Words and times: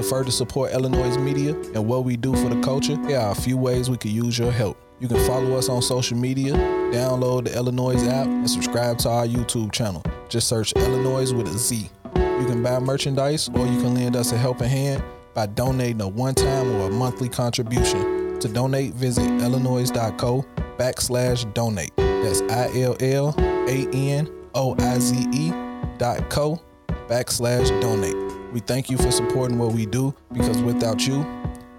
to 0.00 0.08
further 0.08 0.30
support 0.30 0.72
iLLANOiZE 0.72 1.22
media 1.22 1.54
and 1.74 1.86
what 1.86 2.04
we 2.04 2.16
do 2.16 2.34
for 2.34 2.48
the 2.48 2.60
culture, 2.62 2.96
here 3.06 3.18
are 3.18 3.32
a 3.32 3.34
few 3.34 3.56
ways 3.56 3.90
we 3.90 3.96
could 3.96 4.10
use 4.10 4.38
your 4.38 4.50
help. 4.50 4.78
You 4.98 5.08
can 5.08 5.24
follow 5.26 5.56
us 5.56 5.68
on 5.68 5.82
social 5.82 6.16
media, 6.16 6.54
download 6.92 7.44
the 7.44 7.50
iLLANOiZE 7.50 8.08
app, 8.08 8.26
and 8.26 8.48
subscribe 8.50 8.98
to 8.98 9.08
our 9.08 9.26
YouTube 9.26 9.72
channel. 9.72 10.02
Just 10.28 10.48
search 10.48 10.72
iLLANOiZE 10.74 11.36
with 11.36 11.48
a 11.48 11.58
Z. 11.58 11.90
You 12.14 12.46
can 12.46 12.62
buy 12.62 12.78
merchandise 12.78 13.48
or 13.50 13.66
you 13.66 13.80
can 13.80 13.94
lend 13.94 14.16
us 14.16 14.32
a 14.32 14.38
helping 14.38 14.68
hand 14.68 15.02
by 15.34 15.46
donating 15.46 16.00
a 16.00 16.08
one 16.08 16.34
time 16.34 16.70
or 16.76 16.88
a 16.88 16.90
monthly 16.90 17.28
contribution. 17.28 18.38
To 18.40 18.48
donate, 18.48 18.94
visit 18.94 19.24
illanoize.co 19.24 20.46
backslash 20.78 21.52
donate. 21.52 21.94
That's 21.96 22.40
I 22.42 22.70
L 22.80 22.96
L 23.00 23.34
A 23.38 23.86
N 23.92 24.30
O 24.54 24.74
I 24.78 24.98
Z 24.98 25.26
E 25.32 25.50
dot 25.98 26.30
co 26.30 26.60
backslash 27.08 27.68
donate. 27.82 28.29
We 28.52 28.58
thank 28.60 28.90
you 28.90 28.96
for 28.96 29.12
supporting 29.12 29.58
what 29.58 29.72
we 29.72 29.86
do 29.86 30.14
because 30.32 30.60
without 30.62 31.06
you, 31.06 31.24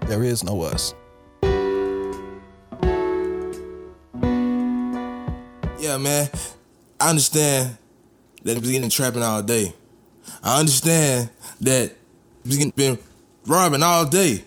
there 0.06 0.24
is 0.24 0.42
no 0.42 0.62
us. 0.62 0.94
Yeah, 5.78 5.98
man. 5.98 6.30
I 6.98 7.10
understand 7.10 7.76
that 8.44 8.56
he's 8.56 8.70
getting 8.70 8.88
trapping 8.88 9.22
all 9.22 9.42
day. 9.42 9.74
I 10.42 10.60
understand 10.60 11.28
that 11.60 11.92
he's 12.44 12.70
been 12.72 12.98
robbing 13.46 13.82
all 13.82 14.06
day. 14.06 14.44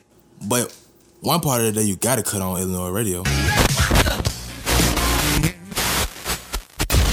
But 0.47 0.75
one 1.21 1.41
part 1.41 1.61
of 1.61 1.67
the 1.67 1.81
day 1.81 1.87
you 1.87 1.95
gotta 1.95 2.23
cut 2.23 2.41
on 2.41 2.59
iLLANOiZE 2.59 2.93
radio. 2.93 3.44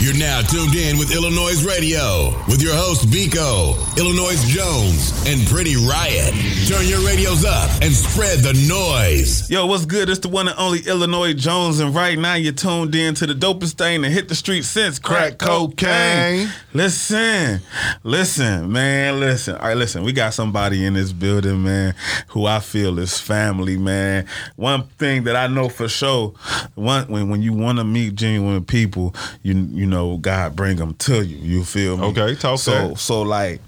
You're 0.03 0.19
now 0.19 0.41
tuned 0.41 0.75
in 0.75 0.99
with 0.99 1.11
iLLANOiZE 1.11 1.65
Radio 1.65 2.35
with 2.49 2.61
your 2.61 2.75
host 2.75 3.05
Vico, 3.05 3.75
Illinois 3.97 4.35
Jones, 4.49 5.13
and 5.29 5.47
Pretty 5.47 5.77
Riot. 5.77 6.35
Turn 6.67 6.89
your 6.89 7.07
radios 7.07 7.45
up 7.45 7.71
and 7.81 7.93
spread 7.93 8.41
the 8.41 8.53
noise. 8.69 9.49
Yo, 9.49 9.65
what's 9.67 9.87
good? 9.87 10.09
It's 10.09 10.19
the 10.19 10.29
one 10.29 10.49
and 10.49 10.59
only 10.59 10.81
Illinois 10.81 11.35
Jones, 11.35 11.79
and 11.79 11.95
right 11.95 12.19
now 12.19 12.35
you're 12.35 12.53
tuned 12.53 12.97
in 12.97 13.15
to 13.15 13.29
the 13.29 13.35
dopest 13.35 13.75
thing 13.75 14.03
that 14.03 14.11
hit 14.11 14.29
the 14.29 14.35
street 14.35 14.65
since 14.65 14.99
crack, 14.99 15.39
cocaine. 15.39 16.49
Listen, 16.75 17.61
listen, 18.03 18.73
man, 18.73 19.21
listen. 19.21 19.55
All 19.55 19.69
right, 19.69 19.77
listen. 19.77 20.03
We 20.03 20.13
got 20.13 20.35
somebody 20.35 20.85
in 20.85 20.95
this 20.95 21.13
building, 21.13 21.63
man, 21.63 21.95
who 22.27 22.47
I 22.47 22.59
feel 22.59 22.99
is 22.99 23.21
family, 23.21 23.77
man. 23.77 24.27
One 24.57 24.83
thing 24.99 25.23
that 25.25 25.37
I 25.37 25.47
know 25.47 25.69
for 25.69 25.89
sure, 25.89 26.31
one 26.75 27.07
when 27.07 27.29
when 27.29 27.41
you 27.41 27.53
want 27.53 27.79
to 27.79 27.85
meet 27.85 28.17
genuine 28.17 28.65
people, 28.65 29.15
you 29.45 29.55
you 29.71 29.92
know 29.93 30.17
God 30.17 30.57
bring 30.57 30.77
them 30.77 30.95
to 30.95 31.25
you. 31.25 31.37
You 31.37 31.65
feel 31.65 31.97
me? 31.97 32.07
Okay, 32.07 32.35
talk 32.35 32.59
so 32.59 32.89
that. 32.89 32.99
so 32.99 33.23
like. 33.23 33.61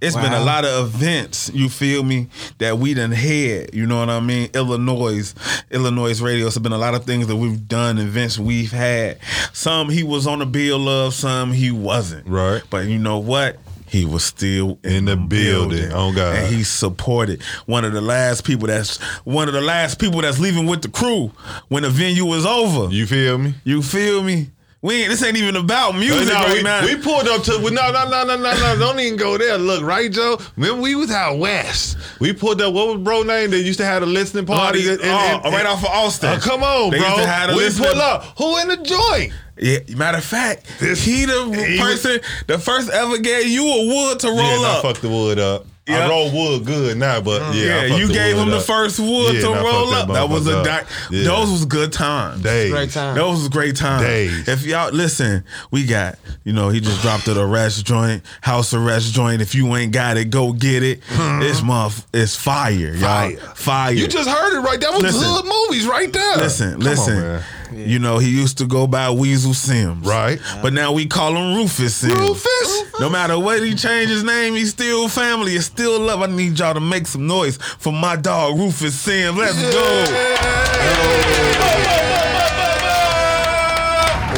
It's 0.00 0.16
been 0.16 0.34
a 0.34 0.44
lot 0.44 0.66
of 0.66 0.94
events, 0.94 1.50
you 1.54 1.70
feel 1.70 2.02
me, 2.02 2.28
that 2.58 2.76
we 2.76 2.92
done 2.92 3.10
had. 3.10 3.74
You 3.74 3.86
know 3.86 4.00
what 4.00 4.10
I 4.10 4.20
mean? 4.20 4.48
iLLANOiZE, 4.48 5.32
iLLANOiZE 5.70 6.22
radio. 6.22 6.46
It's 6.46 6.58
been 6.58 6.72
a 6.72 6.78
lot 6.78 6.94
of 6.94 7.04
things 7.04 7.26
that 7.28 7.36
we've 7.36 7.66
done, 7.66 7.96
events 7.96 8.38
we've 8.38 8.70
had. 8.70 9.18
Some 9.54 9.88
he 9.88 10.02
was 10.02 10.26
on 10.26 10.40
the 10.40 10.46
bill 10.46 10.90
of, 10.90 11.14
some 11.14 11.52
he 11.52 11.70
wasn't. 11.70 12.28
Right. 12.28 12.62
But 12.68 12.86
you 12.86 12.98
know 12.98 13.18
what? 13.18 13.56
He 13.86 14.04
was 14.04 14.24
still 14.24 14.78
In 14.82 15.06
the 15.06 15.16
building. 15.16 15.90
Oh, 15.92 16.12
God. 16.12 16.36
And 16.36 16.54
he 16.54 16.64
supported 16.64 17.42
one 17.64 17.86
of 17.86 17.94
the 17.94 18.02
last 18.02 18.44
people 18.44 18.66
that's 18.66 18.98
one 19.24 19.48
of 19.48 19.54
the 19.54 19.62
last 19.62 19.98
people 19.98 20.20
that's 20.20 20.38
leaving 20.38 20.66
with 20.66 20.82
the 20.82 20.88
crew 20.88 21.32
when 21.68 21.82
the 21.82 21.90
venue 21.90 22.26
was 22.26 22.44
over. 22.44 22.92
You 22.92 23.06
feel 23.06 23.38
me? 23.38 23.54
You 23.64 23.80
feel 23.82 24.22
me? 24.22 24.50
We 24.84 24.96
ain't, 25.00 25.08
this 25.08 25.22
ain't 25.22 25.38
even 25.38 25.56
about 25.56 25.92
music 25.92 26.28
No, 26.28 26.34
right 26.34 26.52
we, 26.58 26.62
now. 26.62 26.84
we 26.84 26.96
pulled 26.96 27.26
up 27.26 27.42
to 27.44 27.52
no 27.52 27.70
no 27.70 27.90
no 28.10 28.24
no 28.26 28.36
no 28.36 28.36
no 28.36 28.78
don't 28.78 29.00
even 29.00 29.18
go 29.18 29.38
there. 29.38 29.56
Look, 29.56 29.82
right, 29.82 30.12
Joe? 30.12 30.38
Remember 30.56 30.82
we 30.82 30.94
was 30.94 31.10
out 31.10 31.38
west. 31.38 31.96
We 32.20 32.34
pulled 32.34 32.60
up 32.60 32.74
what 32.74 32.88
was 32.88 32.98
bro 32.98 33.22
name 33.22 33.50
that 33.52 33.62
used 33.62 33.78
to 33.78 33.86
have 33.86 34.02
a 34.02 34.06
listening 34.06 34.44
party 34.44 34.86
Oh, 34.86 35.40
oh, 35.42 35.50
right 35.50 35.64
off 35.64 35.78
of 35.82 35.88
Austin. 35.88 36.34
Oh, 36.34 36.38
come 36.38 36.62
on, 36.62 36.90
They 36.90 36.98
bro. 36.98 37.08
used 37.08 37.22
to 37.22 37.26
have 37.26 37.48
a 37.48 37.52
we 37.54 37.60
listening- 37.60 37.92
pull 37.92 38.02
up. 38.02 38.24
Who 38.36 38.58
in 38.58 38.68
the 38.68 38.76
joint? 38.76 39.32
Yeah, 39.56 39.78
matter 39.96 40.18
of 40.18 40.24
fact, 40.24 40.66
This- 40.80 41.02
he 41.02 41.24
the 41.24 41.44
he 41.66 41.80
was- 41.80 42.02
person, 42.02 42.20
the 42.46 42.58
first 42.58 42.90
ever 42.90 43.16
gave 43.16 43.46
you 43.48 43.66
a 43.66 43.86
wood 43.86 44.20
to 44.20 44.26
roll 44.28 44.36
yeah, 44.36 44.66
up. 44.68 44.84
I 44.84 44.88
fucked 44.88 45.00
the 45.00 45.08
wood 45.08 45.38
up. 45.38 45.64
Yeah. 45.86 46.06
I 46.06 46.08
roll 46.08 46.32
wood 46.32 46.64
good 46.64 46.96
now, 46.96 47.20
but 47.20 47.42
mm. 47.42 47.54
yeah, 47.54 47.84
yeah, 47.84 47.96
you 47.96 48.08
gave 48.10 48.36
wood 48.36 48.44
him 48.44 48.50
the 48.50 48.60
first 48.60 48.98
wood 48.98 49.34
Yeah, 49.34 49.42
to 49.42 49.48
roll 49.48 49.92
up. 49.92 50.08
That 50.08 50.30
was 50.30 50.46
a 50.46 50.52
motherfucker 50.52 50.64
di- 50.64 50.80
up. 50.80 50.86
Yeah. 51.10 51.24
those 51.24 51.50
was 51.50 51.64
good 51.66 51.92
times. 51.92 52.40
Days. 52.40 52.72
Great 52.72 52.90
time. 52.90 53.14
Those 53.14 53.40
was 53.40 53.48
great 53.50 53.76
times. 53.76 54.02
Days. 54.02 54.48
If 54.48 54.64
y'all 54.64 54.90
listen, 54.92 55.44
we 55.70 55.84
got 55.84 56.18
you 56.44 56.54
know 56.54 56.70
he 56.70 56.80
just 56.80 57.02
dropped 57.02 57.26
the 57.26 57.38
arrest 57.38 57.84
joint, 57.84 58.22
house 58.40 58.72
arrest 58.72 59.12
joint. 59.12 59.42
If 59.42 59.54
you 59.54 59.76
ain't 59.76 59.92
got 59.92 60.16
it, 60.16 60.30
go 60.30 60.54
get 60.54 60.82
it. 60.82 61.02
Hmm. 61.08 61.42
It's 61.42 61.62
muff, 61.62 62.06
it's 62.14 62.34
fire, 62.34 62.72
y'all. 62.72 63.00
Fire. 63.00 63.36
Fire. 63.54 63.92
You 63.92 64.08
just 64.08 64.28
heard 64.28 64.56
it 64.56 64.60
right. 64.60 64.80
That 64.80 64.94
was 64.94 65.02
Listen. 65.02 65.22
hood 65.22 65.44
movies 65.44 65.86
right 65.86 66.10
there. 66.10 66.36
Listen, 66.36 66.72
Come 66.72 66.80
listen. 66.80 67.18
on, 67.18 67.42
man. 67.74 67.88
You 67.88 67.98
know, 67.98 68.18
he 68.18 68.30
used 68.30 68.58
to 68.58 68.66
go 68.66 68.86
by 68.86 69.10
Weasel 69.10 69.54
Sims. 69.54 70.06
Right. 70.06 70.40
But 70.62 70.72
now 70.72 70.92
we 70.92 71.06
call 71.06 71.36
him 71.36 71.56
Rufus 71.56 71.96
Sims. 71.96 72.18
Rufus. 72.18 73.00
No 73.00 73.10
matter 73.10 73.38
what 73.38 73.62
he 73.62 73.74
changed 73.74 74.10
his 74.10 74.24
name, 74.24 74.54
he's 74.54 74.70
still 74.70 75.08
family. 75.08 75.52
It's 75.52 75.66
still 75.66 75.98
love. 76.00 76.22
I 76.22 76.26
need 76.26 76.58
y'all 76.58 76.74
to 76.74 76.80
make 76.80 77.06
some 77.06 77.26
noise 77.26 77.56
for 77.56 77.92
my 77.92 78.16
dog 78.16 78.58
Rufus 78.58 78.94
Sims. 78.94 79.36
Let's 79.36 79.60
go. 79.72 80.04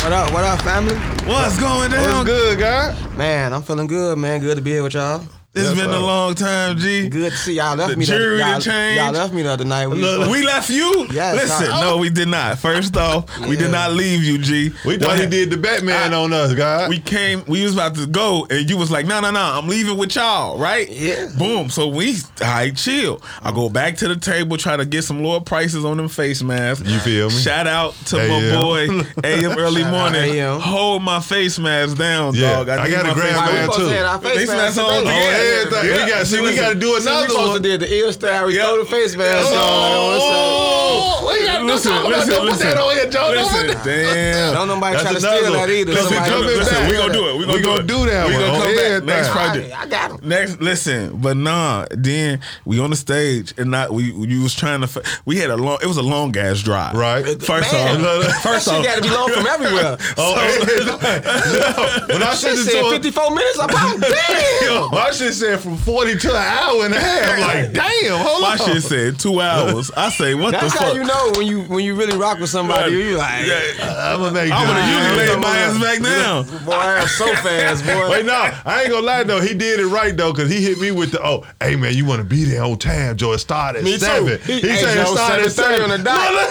What 0.03 0.13
up? 0.13 0.33
What 0.33 0.45
up, 0.45 0.63
family? 0.63 0.95
What's 1.27 1.59
going 1.59 1.91
down? 1.91 2.19
What's 2.19 2.31
good, 2.31 2.59
guy? 2.61 2.95
Man, 3.17 3.53
I'm 3.53 3.63
feeling 3.63 3.89
good, 3.89 4.17
man. 4.19 4.41
Good 4.41 4.57
to 4.57 4.63
be 4.63 4.71
here 4.71 4.85
with 4.85 4.95
y'all. 4.95 5.23
It's 5.59 5.65
Yes, 5.71 5.75
been 5.75 5.89
a 5.89 5.99
long 6.01 6.35
time, 6.35 6.77
G. 6.77 7.09
Good 7.09 7.33
to 7.33 7.37
see 7.39 7.55
y'all. 7.55 7.77
Left 7.77 7.91
The 7.93 7.97
me 7.97 8.05
the, 8.05 8.13
jury 8.13 8.39
y'all, 8.41 8.49
done 8.53 8.61
changed. 8.61 8.97
y'all 9.03 9.13
left 9.13 9.33
me 9.33 9.41
the 9.43 9.51
other 9.53 9.65
night. 9.65 9.87
We, 9.87 9.97
Look, 10.03 10.31
we 10.31 10.45
left 10.45 10.69
you? 10.69 11.07
Yes, 11.11 11.35
Listen, 11.35 11.73
I- 11.73 11.81
no, 11.81 11.97
we 11.97 12.11
did 12.11 12.29
not. 12.29 12.59
First 12.59 12.95
off, 12.97 13.25
we 13.49 13.57
did 13.57 13.71
not 13.71 13.93
leave 13.93 14.23
you, 14.23 14.37
G. 14.37 14.73
We 14.85 14.99
thought 14.99 15.09
What- 15.09 15.21
he 15.21 15.27
did 15.27 15.49
the 15.49 15.57
Batman 15.57 16.13
I- 16.13 16.17
on 16.19 16.33
us, 16.35 16.53
guy. 16.53 16.89
we 16.89 16.99
came, 16.99 17.43
we 17.47 17.63
was 17.63 17.73
about 17.73 17.95
to 17.95 18.07
go, 18.07 18.47
and 18.51 18.69
you 18.69 18.77
was 18.77 18.91
like, 18.91 19.07
no, 19.07 19.19
no, 19.21 19.31
no, 19.31 19.41
I'm 19.41 19.67
leaving 19.67 19.97
with 19.97 20.15
y'all, 20.15 20.59
right? 20.59 20.87
Yeah. 20.91 21.31
Boom. 21.39 21.71
So 21.71 21.87
we, 21.89 22.17
all 22.43 22.49
right, 22.49 22.77
chill. 22.77 23.23
I 23.43 23.51
go 23.51 23.71
back 23.71 23.97
to 23.99 24.09
the 24.09 24.17
table, 24.17 24.59
try 24.59 24.77
to 24.77 24.85
get 24.85 25.05
some 25.05 25.23
lower 25.23 25.41
prices 25.41 25.87
on 25.87 25.97
them 25.97 26.09
face 26.09 26.43
masks. 26.43 26.87
You 26.87 26.99
feel 26.99 27.31
me? 27.31 27.35
Shout 27.37 27.67
out 27.67 27.95
to 28.07 28.21
AM. 28.21 28.29
my 28.55 28.61
boy, 28.61 28.89
AM 29.25 29.53
Early 29.59 29.81
Shout 29.81 29.95
out 29.95 30.13
Morning. 30.13 30.35
AM. 30.37 30.61
Hold 30.61 31.03
my 31.03 31.21
face 31.21 31.59
mask 31.59 31.97
down, 31.97 32.35
Yeah. 32.35 32.57
dog. 32.57 32.69
I 32.69 32.85
need 32.85 32.91
got 32.91 33.05
a 33.07 33.09
my 33.09 33.15
grand 33.15 33.29
face 33.29 33.37
Why, 33.39 33.47
we 33.49 33.53
man, 33.55 33.71
too. 33.71 33.89
to 33.89 34.07
have 34.07 34.23
face 34.23 34.37
Face 34.37 34.49
masks 34.49 34.77
mask 34.77 34.91
on. 34.91 35.05
Today. 35.47 35.77
Oh, 35.77 35.77
Oh, 35.77 35.83
yeah. 35.83 35.91
everything. 35.91 35.97
Yeah. 35.97 36.05
We 36.05 36.11
got 36.11 36.27
see, 36.27 36.41
we 36.41 36.57
got 36.57 36.69
to 36.71 36.75
do 36.75 36.87
See, 36.87 36.93
we 36.93 37.01
another 37.11 37.29
supposed 37.29 37.53
one. 37.53 37.63
did 37.63 37.81
the 37.81 37.99
ill 37.99 38.13
style. 38.13 38.47
We 38.47 38.57
Yeah. 38.57 38.65
throw 38.65 38.79
the 38.85 38.91
face 38.91 39.17
mask 39.17 39.49
Oh, 39.53 41.21
on. 41.21 41.27
we 41.27 41.45
got 41.47 41.59
to 41.59 41.65
Listen, 41.67 41.93
talk 41.93 42.01
about 42.07 42.11
listen, 42.11 42.31
that. 42.31 42.39
Put 42.39 42.45
listen. 42.47 42.69
that 42.69 42.79
on 42.79 42.95
here, 42.97 43.07
Joe. 43.11 43.35
Don't 43.35 43.53
Listen, 43.53 43.81
damn. 43.85 44.55
Don't 44.55 44.69
nobody 44.69 44.93
That's 44.97 45.03
try 45.03 45.13
to 45.15 45.21
steal 45.21 45.43
one. 45.43 45.53
that 45.53 45.71
either. 45.71 45.93
Listen, 45.93 46.09
Somebody- 46.09 46.31
come 46.31 46.47
listen, 46.47 46.75
back. 46.75 46.91
we 46.91 46.97
gonna 46.97 47.13
do 47.13 47.29
it. 47.29 47.37
We 47.39 47.45
gonna, 47.47 47.57
We 47.57 47.63
gonna 47.63 47.83
do 47.83 48.07
that 48.07 48.27
We 48.29 48.33
gonna 48.35 48.47
come 48.47 48.63
Oh, 48.63 48.77
back 48.77 49.05
next 49.05 49.29
All 49.29 49.35
project. 49.35 49.75
I 49.77 49.87
got 49.87 50.11
him. 50.13 50.19
Next, 50.23 50.61
listen, 50.61 51.11
but 51.17 51.37
nah. 51.37 51.87
Then 51.91 52.41
we 52.65 52.81
on 52.81 52.91
the 52.91 52.97
stage 52.97 53.53
and 53.59 53.71
not 53.71 53.93
we. 53.93 54.05
You 54.13 54.43
was 54.43 54.55
trying 54.55 54.81
to. 54.83 55.03
We 55.25 55.37
had 55.39 55.51
a 55.51 55.57
long. 55.57 55.79
It 55.83 55.87
was 55.87 55.97
a 55.97 56.03
long 56.03 56.37
ass 56.37 56.61
drive. 56.61 56.95
Right. 56.95 57.25
First 57.43 57.73
Man, 57.73 58.05
off, 58.05 58.23
that 58.23 58.41
first 58.43 58.65
shit 58.67 58.75
off, 58.75 58.85
got 58.85 58.97
to 58.97 59.03
be 59.03 59.11
long 59.11 59.31
from 59.33 59.47
everywhere. 59.47 59.99
Oh, 60.19 60.35
no. 62.09 62.15
When 62.15 62.23
I 62.23 62.35
Shit 62.37 62.57
said 62.59 62.85
54 62.91 63.31
minutes. 63.31 63.59
I'm 63.59 63.69
like, 63.69 64.11
damn. 64.11 64.91
my 64.91 65.11
shit 65.11 65.35
said 65.37 65.61
from 65.61 65.77
40 65.77 66.17
to 66.19 66.31
an 66.31 66.37
hour 66.37 66.85
and 66.85 66.95
a 66.95 67.01
half. 67.01 67.31
I'm 67.31 67.41
like, 67.41 67.73
damn, 67.73 68.19
hold 68.25 68.43
my 68.43 68.53
on. 68.53 68.59
shit 68.59 68.83
said 68.83 69.19
two 69.19 69.41
hours. 69.41 69.91
I 69.97 70.09
say 70.11 70.35
what 70.35 70.53
That's 70.53 70.65
the 70.65 70.71
fuck? 70.71 70.81
That's 70.81 70.93
how 70.93 71.01
you 71.01 71.05
know 71.05 71.33
when 71.39 71.47
you 71.47 71.63
when 71.63 71.85
you 71.85 71.95
really 71.95 72.17
rock 72.17 72.39
with 72.39 72.51
somebody. 72.51 72.93
You 72.93 73.17
like, 73.19 73.47
Yeah. 73.47 73.61
Uh, 73.81 74.13
I'm 74.15 74.21
gonna 74.21 74.33
make 74.33 74.51
I 74.53 74.67
would 74.67 74.77
this. 74.77 74.85
have 74.85 75.03
usually 75.13 75.27
laid 75.29 75.41
my 75.41 75.57
ass 75.59 75.81
back 75.81 76.03
down. 76.03 76.65
boy, 76.65 76.73
I'm 76.73 77.09
so 77.09 77.27
fast, 77.37 77.85
boy. 77.85 78.11
Wait, 78.11 78.27
no, 78.27 78.51
I 78.65 78.83
ain't 78.83 78.91
gonna 78.91 79.07
lie 79.07 79.25
though. 79.25 79.41
He 79.41 79.55
did 79.55 79.81
it 79.81 79.87
right 79.87 80.17
though, 80.17 80.33
cause 80.33 80.51
he 80.51 80.63
hit 80.63 80.79
me 80.79 80.91
with 80.91 81.13
the 81.13 81.25
oh, 81.25 81.45
hey 81.61 81.77
man, 81.77 81.95
you 81.95 82.05
want 82.05 82.21
to 82.21 82.25
be 82.27 82.45
there 82.45 82.63
on 82.65 82.79
time, 82.79 83.17
Joe? 83.17 83.33
It 83.33 83.39
started 83.39 83.79
at 83.81 83.85
Me 83.85 83.99
too. 83.99 84.37
He- 84.53 84.61
He, 84.61 84.77
said 84.77 84.97
it 84.99 85.07
started 85.07 85.45
at 85.47 85.51
7:30 85.51 85.55
seven. 85.55 85.83
on 85.83 85.91
the 85.91 86.05
dot. 86.05 86.51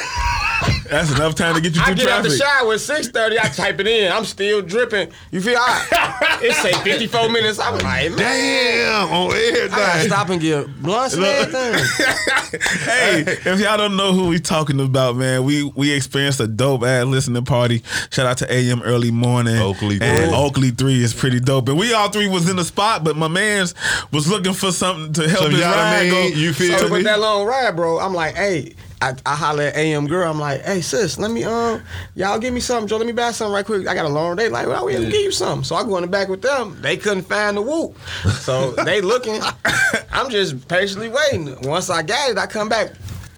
No, 0.61 0.67
look. 0.67 0.83
That's 0.89 1.11
enough 1.11 1.35
time 1.35 1.55
to 1.55 1.61
get 1.61 1.75
you 1.75 1.81
I 1.81 1.85
through 1.87 1.95
get 1.95 2.09
out 2.09 2.23
the 2.23 2.29
shower 2.29 2.73
at 2.73 2.79
six 2.79 3.07
thirty. 3.09 3.39
I 3.39 3.43
type 3.49 3.79
it 3.79 3.87
in. 3.87 4.11
I'm 4.11 4.23
still 4.25 4.61
dripping. 4.61 5.09
You 5.31 5.41
feel? 5.41 5.57
I, 5.59 6.39
it 6.43 6.53
say 6.53 6.73
fifty 6.83 7.07
four 7.07 7.27
minutes. 7.29 7.59
I'm 7.59 7.73
like, 7.79 8.11
man, 8.11 8.17
Damn, 8.17 9.11
on 9.11 9.31
I 9.31 9.67
gotta 9.69 10.01
stop 10.01 10.29
and 10.29 10.39
get 10.39 10.81
blunts 10.81 11.15
and 11.15 11.25
everything. 11.25 11.73
hey, 12.85 13.23
if 13.27 13.59
y'all 13.59 13.77
don't 13.77 13.97
know 13.97 14.13
who 14.13 14.27
we 14.27 14.39
talking 14.39 14.79
about, 14.79 15.15
man, 15.15 15.43
we 15.43 15.63
we 15.75 15.91
experienced 15.91 16.39
a 16.39 16.47
dope 16.47 16.83
ass 16.83 17.05
listening 17.05 17.45
party. 17.45 17.81
Shout 18.11 18.25
out 18.27 18.37
to 18.37 18.51
AM 18.53 18.81
Early 18.83 19.11
Morning. 19.11 19.57
Oakley 19.57 19.97
and 20.01 20.29
three. 20.29 20.37
Oakley 20.37 20.71
Three 20.71 21.03
is 21.03 21.13
pretty 21.13 21.39
dope. 21.39 21.69
And 21.69 21.77
we 21.77 21.93
all 21.93 22.09
three 22.09 22.27
was 22.27 22.49
in 22.49 22.55
the 22.57 22.65
spot, 22.65 23.03
but 23.03 23.15
my 23.15 23.27
man's 23.27 23.73
was 24.11 24.29
looking 24.29 24.53
for 24.53 24.71
something 24.71 25.13
to 25.13 25.27
help 25.29 25.43
Some 25.43 25.51
his 25.51 25.61
y'all 25.61 25.71
ride 25.71 26.11
mean, 26.11 26.33
go. 26.33 26.37
you 26.39 26.53
feel 26.53 26.77
So 26.77 26.85
me? 26.85 26.91
with 26.91 27.03
that 27.05 27.19
long 27.19 27.45
ride, 27.45 27.75
bro, 27.75 27.99
I'm 27.99 28.13
like, 28.13 28.35
hey. 28.35 28.75
I, 29.05 29.13
I 29.23 29.35
holler 29.35 29.63
at 29.63 29.75
AM 29.75 30.07
girl. 30.07 30.31
I'm 30.31 30.39
like, 30.39 30.61
hey 30.63 30.81
sis, 30.81 31.19
let 31.19 31.29
me 31.29 31.43
um, 31.43 31.83
y'all 32.15 32.39
give 32.39 32.53
me 32.53 32.59
something, 32.59 32.87
Joe. 32.87 32.97
Let 32.97 33.05
me 33.05 33.13
buy 33.13 33.31
something 33.31 33.53
right 33.53 33.63
quick. 33.63 33.87
I 33.87 33.93
got 33.93 34.05
a 34.05 34.09
long 34.09 34.35
day. 34.35 34.49
Like, 34.49 34.65
well, 34.67 34.83
we 34.85 34.93
give 34.93 35.13
you 35.13 35.31
something. 35.31 35.63
So 35.63 35.75
I 35.75 35.83
go 35.83 35.97
in 35.97 36.01
the 36.01 36.07
back 36.07 36.27
with 36.27 36.41
them. 36.41 36.75
They 36.81 36.97
couldn't 36.97 37.23
find 37.23 37.55
the 37.55 37.61
whoop, 37.61 37.95
so 38.39 38.71
they 38.71 39.01
looking. 39.01 39.41
I'm 40.11 40.31
just 40.31 40.67
patiently 40.67 41.09
waiting. 41.09 41.55
Once 41.61 41.91
I 41.91 42.01
got 42.01 42.31
it, 42.31 42.37
I 42.39 42.47
come 42.47 42.67
back. 42.67 42.93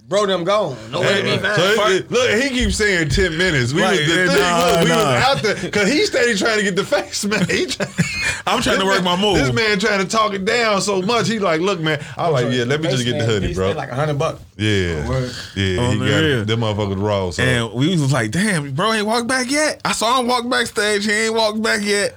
Bro, 0.08 0.28
them 0.28 0.46
gone. 0.46 0.78
Nowhere 0.90 1.18
to 1.18 1.24
be 1.24 1.38
found. 1.38 1.56
So 1.62 1.86
he- 1.88 2.00
look, 2.00 2.42
he 2.42 2.50
keeps 2.50 2.78
saying 2.78 3.10
ten 3.10 3.38
minutes. 3.38 3.74
We 3.74 3.82
Right, 3.82 4.00
was 4.00 4.08
the 4.08 4.16
thing. 4.16 4.40
nah, 4.40 4.66
look, 4.66 4.84
we 4.84 4.90
nah. 4.90 4.96
was 4.96 5.24
out 5.24 5.42
there 5.44 5.56
because 5.56 5.92
he 5.92 6.06
steady 6.06 6.36
trying 6.38 6.58
to 6.60 6.64
get 6.64 6.78
the 6.78 6.86
face, 6.86 7.26
man. 7.26 7.46
He 7.50 7.66
try- 7.66 7.88
I'm 8.48 8.62
trying 8.62 8.80
to 8.80 8.86
This 8.86 8.96
work 8.96 9.04
my 9.04 9.18
move. 9.18 9.36
This 9.36 9.52
man 9.52 9.78
trying 9.80 10.00
to 10.00 10.08
talk 10.08 10.34
it 10.34 10.46
down 10.46 10.80
so 10.80 11.02
much. 11.02 11.28
He 11.28 11.40
like, 11.40 11.60
look, 11.60 11.82
man. 11.82 12.00
I 12.16 12.30
like, 12.30 12.54
yeah. 12.54 12.64
Let 12.64 12.80
me 12.80 12.90
just 12.90 13.04
get 13.04 13.20
the 13.20 13.26
hoodie, 13.26 13.54
bro. 13.54 13.74
Like 13.74 13.92
a 13.92 13.96
hundred 13.96 14.18
bucks. 14.18 14.42
Yeah, 14.56 15.04
oh, 15.06 15.10
Word. 15.10 15.32
yeah. 15.56 15.82
On 15.82 15.92
He 15.92 16.00
the 16.00 16.06
got 16.10 16.20
real. 16.20 16.46
Them 16.46 16.60
motherfuckers 16.62 17.04
raw. 17.04 17.30
So. 17.30 17.44
And 17.44 17.74
we 17.74 17.90
was 17.90 18.12
like, 18.12 18.32
damn, 18.32 18.72
bro 18.72 18.94
ain't 18.94 19.06
walked 19.06 19.28
back 19.28 19.52
yet. 19.52 19.82
I 19.84 19.92
saw 19.92 20.20
him 20.20 20.28
walk 20.28 20.50
backstage. 20.50 21.06
He 21.06 21.12
ain't 21.12 21.36
walked 21.36 21.62
back 21.62 21.84
yet. 21.84 22.16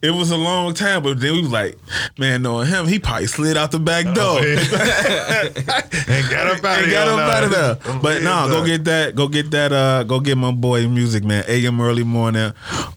It 0.00 0.10
was 0.10 0.30
a 0.30 0.36
long 0.36 0.72
time, 0.72 1.02
but 1.02 1.20
then 1.20 1.34
we 1.34 1.42
was 1.42 1.52
like, 1.52 1.78
man, 2.18 2.42
knowing 2.42 2.66
him, 2.66 2.86
he 2.88 2.98
probably 2.98 3.26
slid 3.26 3.56
out 3.58 3.70
the 3.70 3.78
back 3.78 4.06
oh, 4.08 4.14
door. 4.14 4.38
and 4.40 6.30
got 6.30 6.46
up 6.48 6.64
out 6.64 6.80
of 6.80 6.88
and 6.88 6.90
got 7.26 7.44
up 7.44 7.52
out 7.52 7.80
there. 7.82 7.98
But 8.00 8.22
nah, 8.22 8.48
go 8.48 8.64
get 8.64 8.84
that. 8.84 9.14
Go 9.14 9.28
get 9.28 9.50
that. 9.50 9.72
Uh, 9.72 10.02
go 10.04 10.20
get 10.20 10.36
my 10.38 10.50
boy 10.52 10.86
music, 10.88 11.24
man. 11.24 11.44
AM 11.48 11.80
early 11.80 12.04
morning. 12.04 12.52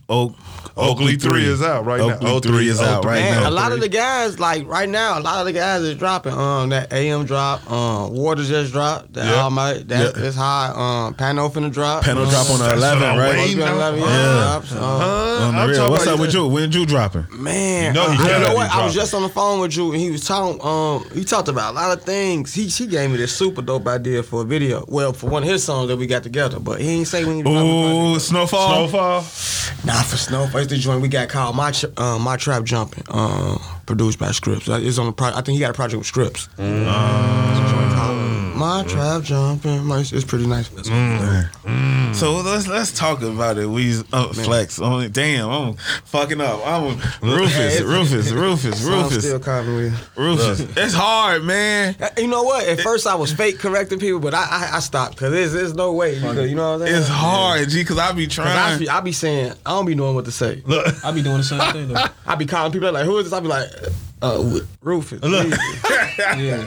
Oak. 0.07 0.35
Oakley 0.77 1.17
3 1.17 1.43
is 1.43 1.61
out 1.61 1.85
right 1.85 1.99
now. 1.99 2.13
Oakley 2.15 2.29
Oakley- 2.31 2.51
three 2.51 2.67
is 2.69 2.79
out 2.79 2.99
Oakley. 2.99 3.09
right 3.11 3.19
Man, 3.21 3.41
now. 3.43 3.49
a 3.49 3.51
lot 3.51 3.73
of 3.73 3.81
the 3.81 3.89
guys, 3.89 4.39
like 4.39 4.65
right 4.65 4.87
now, 4.87 5.19
a 5.19 5.21
lot 5.21 5.39
of 5.39 5.45
the 5.45 5.51
guys 5.51 5.81
is 5.81 5.95
dropping. 5.97 6.31
Um, 6.31 6.69
that 6.69 6.93
AM 6.93 7.25
drop. 7.25 7.69
Um, 7.69 8.13
Water 8.13 8.43
just 8.45 8.71
dropped. 8.71 9.11
That 9.15 9.25
Yeah. 9.25 9.43
Almighty, 9.43 9.83
that 9.83 10.15
Yeah. 10.15 10.23
is 10.23 10.35
high. 10.37 10.67
Um, 10.73 11.15
Pano 11.15 11.51
finna 11.51 11.69
drop. 11.69 12.03
Panel 12.05 12.23
Um, 12.23 12.29
drop 12.29 12.49
on 12.49 12.59
the 12.59 12.73
11, 12.73 13.03
right? 13.17 13.17
waiting 13.17 13.35
Supposed 13.39 13.51
to 13.51 13.57
be 13.57 13.63
on 13.63 13.75
11, 13.75 13.99
yeah, 13.99 14.07
Yeah. 14.07 14.37
drops. 14.39 14.69
Huh? 14.71 15.39
On 15.47 15.55
the 15.55 15.67
real. 15.67 15.91
What's 15.91 16.07
up 16.07 16.19
with 16.19 16.33
you? 16.33 16.47
When 16.47 16.71
you 16.71 16.85
dropping? 16.85 17.25
Man, 17.31 17.85
You 17.87 17.93
know 17.99 18.05
uh, 18.05 18.11
he 18.11 18.23
you 18.23 18.39
know 18.39 18.49
be 18.51 18.55
what? 18.55 18.71
I 18.73 18.85
was 18.85 18.93
just 18.93 19.13
on 19.13 19.23
the 19.23 19.29
phone 19.29 19.59
with 19.59 19.75
you, 19.75 19.91
and 19.91 19.99
he 19.99 20.11
was 20.11 20.21
talking. 20.23 20.61
Um, 20.65 21.03
he 21.13 21.25
talked 21.25 21.49
about 21.49 21.73
a 21.73 21.75
lot 21.75 21.91
of 21.91 22.03
things. 22.03 22.53
He 22.53 22.67
he 22.67 22.87
gave 22.87 23.11
me 23.11 23.17
this 23.17 23.35
super 23.35 23.61
dope 23.61 23.85
idea 23.87 24.18
for 24.23 24.41
a 24.41 24.45
video. 24.45 24.85
Well, 24.87 25.13
for 25.13 25.29
one 25.29 25.43
of 25.43 25.49
his 25.49 25.63
songs 25.63 25.87
that 25.89 25.97
we 25.97 26.07
got 26.07 26.23
together, 26.23 26.59
but 26.59 26.79
he 26.81 26.89
ain't 26.89 27.07
say 27.07 27.25
when 27.25 27.37
he 27.37 27.43
was 27.43 27.51
dropping 27.53 27.69
the 27.69 27.81
project. 27.83 28.15
Ooh, 28.15 28.19
snowfall. 28.19 28.87
Snowfall. 28.87 29.21
Nah, 29.85 30.01
for 30.03 30.17
Snowfall. 30.17 30.61
It's 30.61 30.69
the 30.69 30.77
joint 30.77 31.01
we 31.01 31.07
got 31.07 31.29
called 31.29 31.55
My 31.55 31.71
Ch- 31.71 31.85
um, 31.97 32.21
My 32.21 32.37
Trap 32.37 32.63
Jumping, 32.63 33.03
um, 33.09 33.61
produced 33.85 34.19
by 34.19 34.31
Scripps. 34.31 34.67
Uh, 34.69 34.79
It's 34.81 34.97
on 34.97 35.05
the 35.07 35.11
pro- 35.13 35.27
I 35.29 35.41
think 35.41 35.49
he 35.55 35.59
got 35.59 35.71
a 35.71 35.73
project 35.73 35.97
with 35.99 36.07
Scripps. 36.07 36.47
Mm. 36.57 36.81
It's 36.81 37.59
a 37.59 37.73
joint 37.75 37.93
called 37.93 37.98
My 38.59 38.83
Trap 38.87 39.23
Jumping. 39.23 39.85
My- 39.85 39.99
It's, 39.99 40.11
it's 40.11 40.25
pretty 40.25 40.45
nice. 40.45 40.67
So 42.17 42.33
let's 42.41 42.67
let's 42.67 42.91
talk 42.91 43.21
about 43.21 43.57
it. 43.57 43.67
We 43.67 43.93
uh, 44.11 44.33
flex. 44.33 44.79
Oh, 44.81 45.07
damn, 45.07 45.49
I'm 45.49 45.73
fucking 46.05 46.41
up. 46.41 46.59
I'm 46.65 46.97
Rufus, 47.21 47.81
Rufus, 47.81 48.31
Rufus, 48.31 48.85
I'm 48.85 48.91
Rufus, 49.03 49.23
still 49.23 49.39
copying 49.39 49.75
with 49.75 49.93
you. 50.17 50.23
Rufus. 50.23 50.59
It's 50.75 50.93
hard, 50.93 51.43
man. 51.43 51.95
Uh, 52.01 52.09
You 52.17 52.27
know 52.27 52.43
what? 52.43 52.67
At 52.67 52.81
first 52.81 53.07
I 53.07 53.15
was 53.15 53.31
fake 53.31 53.59
correcting 53.59 53.99
people, 53.99 54.19
but 54.19 54.33
I 54.33 54.43
I, 54.49 54.69
I 54.77 54.79
stopped 54.79 55.15
because 55.15 55.31
there's, 55.31 55.53
there's 55.53 55.73
no 55.75 55.93
way. 55.93 56.15
You, 56.15 56.21
could- 56.33 56.49
you 56.49 56.55
know 56.55 56.73
what 56.77 56.81
I'm 56.81 56.87
saying? 56.87 56.99
It's 57.01 57.07
hard, 57.09 57.69
G, 57.69 57.81
because 57.83 57.97
I 57.99 58.11
be 58.11 58.25
'Cause 58.27 58.39
I 58.39 58.43
trying. 58.53 58.79
be, 58.79 58.89
I 58.89 58.99
be 59.01 59.11
saying 59.11 59.53
I 59.65 59.69
don't 59.71 59.85
be 59.85 59.95
knowing 59.95 60.15
what 60.15 60.25
to 60.25 60.31
say. 60.31 60.61
Look, 60.65 61.05
I 61.05 61.11
be 61.11 61.21
doing 61.21 61.37
the 61.37 61.43
same 61.43 61.61
thing 61.71 61.87
though. 61.89 62.03
I 62.27 62.35
be 62.35 62.45
calling 62.45 62.71
people 62.71 62.91
like, 62.91 63.05
"Who 63.05 63.17
is 63.19 63.25
this?" 63.25 63.33
I 63.33 63.39
be 63.39 63.47
like, 63.47 63.69
uh, 64.21 64.59
Rufus. 64.81 65.21
Look. 65.21 65.53
Yeah. 66.19 66.65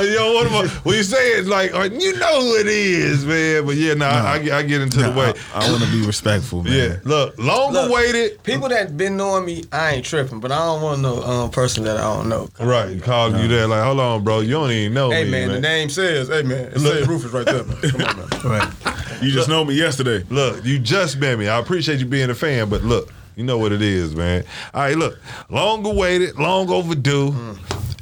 yo, 0.00 0.32
what 0.34 0.46
am 0.46 0.54
I, 0.54 0.68
when 0.84 0.96
you 0.96 1.02
say 1.02 1.38
it, 1.38 1.46
like, 1.46 1.74
uh, 1.74 1.82
you 1.92 2.16
know 2.16 2.40
who 2.42 2.54
it 2.60 2.68
is, 2.68 3.24
man. 3.26 3.66
But 3.66 3.74
yeah, 3.74 3.94
nah, 3.94 4.06
I, 4.06 4.36
I, 4.36 4.58
I 4.58 4.62
get 4.62 4.80
into 4.80 4.98
the 4.98 5.10
way. 5.10 5.32
I, 5.52 5.68
want 5.68 5.82
to 5.82 5.90
be 5.90 6.06
respectful, 6.06 6.62
man. 6.64 6.72
yeah, 6.72 6.96
look, 7.02 7.36
long 7.38 7.72
Look. 7.72 7.90
awaited. 7.90 8.40
People 8.44 8.68
that 8.68 8.96
been 8.96 9.16
knowing 9.16 9.44
me, 9.44 9.64
I 9.72 9.94
ain't 9.94 10.04
tripping, 10.04 10.38
but 10.38 10.52
I 10.52 10.58
don't 10.64 10.80
want 10.80 11.00
no 11.00 11.22
um, 11.24 11.50
person 11.50 11.82
that 11.84 11.96
I 11.96 12.02
don't 12.02 12.28
know. 12.28 12.48
Right, 12.60 13.02
calling 13.02 13.40
you 13.42 13.48
there, 13.48 13.66
like, 13.66 13.82
hold 13.82 13.98
on, 13.98 14.22
bro, 14.22 14.40
you 14.40 14.52
don't 14.52 14.70
even 14.70 14.94
know 14.94 15.10
Hey 15.10 15.24
me, 15.24 15.30
man, 15.32 15.48
man. 15.48 15.56
the 15.56 15.68
name 15.68 15.88
says, 15.88 16.28
hey 16.28 16.42
man, 16.42 16.66
it 16.66 16.76
Look. 16.78 16.92
says 16.98 17.08
Rufus 17.08 17.32
right 17.32 17.44
there, 17.46 17.64
man. 17.64 17.76
Come 17.80 18.00
on, 18.02 18.16
man. 18.16 18.28
Right. 18.44 19.22
You 19.22 19.30
just 19.32 19.48
know 19.48 19.64
me 19.64 19.74
yesterday. 19.74 20.24
Look, 20.30 20.64
you 20.64 20.78
just 20.78 21.16
met 21.18 21.38
me. 21.38 21.48
I 21.48 21.58
appreciate 21.58 21.98
you 22.00 22.06
being 22.06 22.30
a 22.30 22.34
fan, 22.34 22.68
but 22.68 22.82
look, 22.84 23.12
you 23.36 23.44
know 23.44 23.58
what 23.58 23.72
it 23.72 23.82
is, 23.82 24.14
man. 24.14 24.44
All 24.74 24.82
right, 24.82 24.96
look, 24.96 25.18
long 25.48 25.84
awaited, 25.86 26.38
long 26.38 26.70
overdue. 26.70 27.32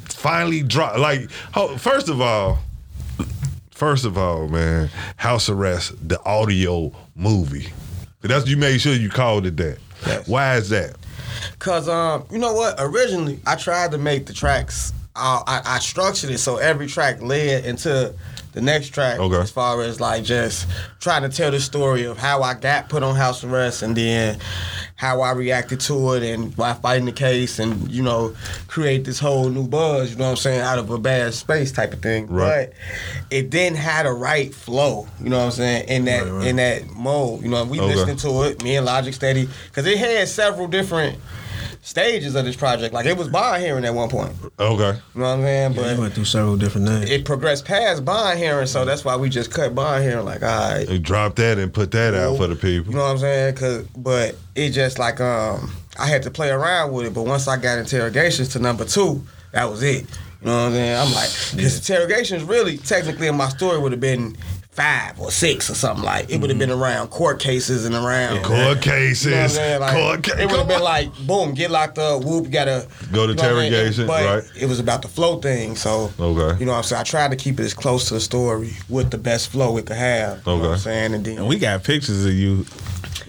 Finally 0.05 0.63
dropped. 0.63 0.99
Like, 0.99 1.29
ho- 1.53 1.77
first 1.77 2.09
of 2.09 2.21
all, 2.21 2.59
first 3.71 4.05
of 4.05 4.17
all, 4.17 4.47
man, 4.47 4.89
House 5.15 5.49
Arrest, 5.49 5.93
the 6.07 6.21
audio 6.23 6.91
movie. 7.15 7.71
That's 8.21 8.47
you 8.47 8.57
made 8.57 8.79
sure 8.79 8.93
you 8.93 9.09
called 9.09 9.45
it 9.47 9.57
that. 9.57 9.79
Yes. 10.05 10.27
Why 10.27 10.55
is 10.57 10.69
that? 10.69 10.95
Cause 11.59 11.89
um, 11.89 12.25
you 12.31 12.37
know 12.37 12.53
what? 12.53 12.75
Originally, 12.77 13.39
I 13.47 13.55
tried 13.55 13.91
to 13.91 13.97
make 13.97 14.25
the 14.27 14.33
tracks. 14.33 14.93
Uh, 15.15 15.41
I, 15.47 15.61
I 15.65 15.79
structured 15.79 16.29
it 16.29 16.37
so 16.37 16.57
every 16.57 16.87
track 16.87 17.21
led 17.21 17.65
into 17.65 18.13
the 18.53 18.61
next 18.61 18.89
track. 18.89 19.19
Okay. 19.19 19.35
As 19.37 19.51
far 19.51 19.81
as 19.81 19.99
like 20.01 20.23
just 20.23 20.67
trying 20.99 21.21
to 21.23 21.29
tell 21.29 21.51
the 21.51 21.59
story 21.59 22.03
of 22.03 22.17
how 22.17 22.41
I 22.43 22.53
got 22.53 22.89
put 22.89 23.01
on 23.03 23.15
house 23.15 23.43
arrest 23.43 23.81
and 23.81 23.95
then 23.95 24.39
how 24.95 25.21
I 25.21 25.31
reacted 25.31 25.79
to 25.81 26.13
it 26.13 26.23
and 26.23 26.55
why 26.57 26.73
fighting 26.73 27.05
the 27.05 27.11
case 27.11 27.59
and 27.59 27.89
you 27.89 28.03
know 28.03 28.35
create 28.67 29.05
this 29.05 29.19
whole 29.19 29.49
new 29.49 29.67
buzz. 29.67 30.11
You 30.11 30.17
know 30.17 30.25
what 30.25 30.29
I'm 30.31 30.35
saying? 30.37 30.61
Out 30.61 30.79
of 30.79 30.89
a 30.89 30.97
bad 30.99 31.33
space 31.33 31.71
type 31.71 31.93
of 31.93 32.01
thing. 32.01 32.27
Right. 32.27 32.69
But 32.69 32.73
it 33.35 33.49
didn't 33.49 33.77
have 33.77 34.05
the 34.05 34.11
right 34.13 34.53
flow. 34.53 35.07
You 35.21 35.29
know 35.29 35.37
what 35.39 35.45
I'm 35.45 35.51
saying? 35.51 35.87
In 35.87 36.05
that 36.05 36.27
in 36.47 36.55
that 36.57 36.89
mode. 36.89 37.41
You 37.43 37.49
know, 37.49 37.63
we 37.65 37.79
Okay. 37.79 37.95
listening 37.95 38.17
to 38.17 38.43
it. 38.43 38.63
Me 38.63 38.75
and 38.75 38.85
Logic 38.85 39.13
Steady 39.13 39.47
because 39.65 39.85
it 39.85 39.97
had 39.97 40.27
several 40.27 40.67
different 40.67 41.17
stages 41.81 42.35
of 42.35 42.45
this 42.45 42.55
project. 42.55 42.93
Like 42.93 43.05
it 43.05 43.17
was 43.17 43.27
bond 43.27 43.61
hearing 43.63 43.83
at 43.85 43.93
one 43.93 44.09
point. 44.09 44.33
Okay. 44.59 44.97
You 45.15 45.21
know 45.21 45.25
what 45.25 45.25
I'm 45.27 45.41
saying? 45.41 45.71
We 45.71 45.77
But 45.77 45.97
went 45.97 46.13
through 46.13 46.25
several 46.25 46.57
different 46.57 46.87
names. 46.87 47.09
it 47.09 47.25
progressed 47.25 47.65
past 47.65 48.05
bond 48.05 48.37
hearing, 48.39 48.67
so 48.67 48.85
that's 48.85 49.03
why 49.03 49.15
we 49.15 49.29
just 49.29 49.51
cut 49.51 49.73
bond 49.75 50.03
hearing. 50.03 50.25
Like, 50.25 50.43
all 50.43 50.71
right, 50.71 50.87
You 50.87 50.99
drop 50.99 51.35
that 51.37 51.57
and 51.57 51.73
put 51.73 51.91
that 51.91 52.13
out 52.13 52.37
for 52.37 52.47
the 52.47 52.55
people. 52.55 52.91
you 52.93 52.97
know 52.97 53.03
what 53.05 53.11
I'm 53.11 53.17
saying? 53.17 53.55
Cause, 53.55 53.83
but 53.97 54.35
it 54.55 54.69
just 54.71 54.99
like 54.99 55.19
um, 55.19 55.71
I 55.99 56.07
had 56.07 56.23
to 56.23 56.31
play 56.31 56.49
around 56.49 56.93
with 56.93 57.07
it. 57.07 57.13
But 57.13 57.23
once 57.25 57.47
I 57.47 57.57
got 57.57 57.79
interrogations 57.79 58.49
to 58.49 58.59
number 58.59 58.85
two, 58.85 59.23
that 59.51 59.69
was 59.69 59.81
it. 59.83 60.05
You 60.41 60.47
know 60.47 60.53
what 60.55 60.61
I'm 60.67 60.71
saying? 60.73 60.97
I'm 60.97 61.13
like, 61.13 61.29
because 61.51 61.77
interrogations 61.89 62.43
really, 62.43 62.77
technically, 62.77 63.27
in 63.27 63.35
my 63.35 63.49
story 63.49 63.77
would 63.79 63.91
have 63.91 64.01
been 64.01 64.35
five 64.81 65.19
or 65.19 65.31
six 65.31 65.69
or 65.69 65.75
something 65.75 66.03
like. 66.03 66.29
It 66.29 66.41
would 66.41 66.49
have 66.49 66.59
mm-hmm. 66.59 66.69
been 66.69 66.79
around 66.79 67.09
court 67.09 67.39
cases 67.39 67.85
and 67.85 67.95
around 67.95 68.43
Court 68.43 68.81
cases. 68.81 69.25
You 69.25 69.31
know 69.31 69.47
saying? 69.47 69.79
Like, 69.79 69.93
court 69.93 70.23
ca- 70.23 70.41
it 70.41 70.49
would 70.49 70.57
have 70.59 70.67
been 70.67 70.81
like, 70.81 71.09
boom, 71.27 71.53
get 71.53 71.71
locked 71.71 71.97
up, 71.97 72.23
whoop, 72.23 72.45
you 72.45 72.51
gotta 72.51 72.87
Go 73.11 73.27
to 73.27 73.33
you 73.33 73.37
know 73.37 73.43
I 73.43 73.53
mean? 73.53 73.65
interrogation, 73.65 74.07
But 74.07 74.25
right. 74.25 74.51
It 74.59 74.65
was 74.67 74.79
about 74.79 75.01
the 75.01 75.07
flow 75.07 75.39
thing, 75.39 75.75
so 75.75 76.11
Okay. 76.19 76.59
You 76.59 76.65
know 76.65 76.71
what 76.73 76.79
I'm 76.79 76.83
saying? 76.83 76.99
I 77.01 77.03
tried 77.03 77.31
to 77.31 77.37
keep 77.37 77.59
it 77.59 77.63
as 77.63 77.73
close 77.73 78.07
to 78.07 78.15
the 78.15 78.19
story 78.19 78.71
with 78.89 79.11
the 79.11 79.17
best 79.17 79.51
flow 79.51 79.77
it 79.77 79.85
could 79.85 79.97
have. 79.97 80.37
You 80.39 80.43
know 80.45 80.57
what 80.57 80.63
Okay. 80.65 80.73
I'm 80.73 80.79
saying? 80.79 81.13
And 81.13 81.25
then 81.25 81.37
And 81.39 81.47
we 81.47 81.59
got 81.59 81.83
pictures 81.83 82.25
of 82.25 82.33
you. 82.33 82.65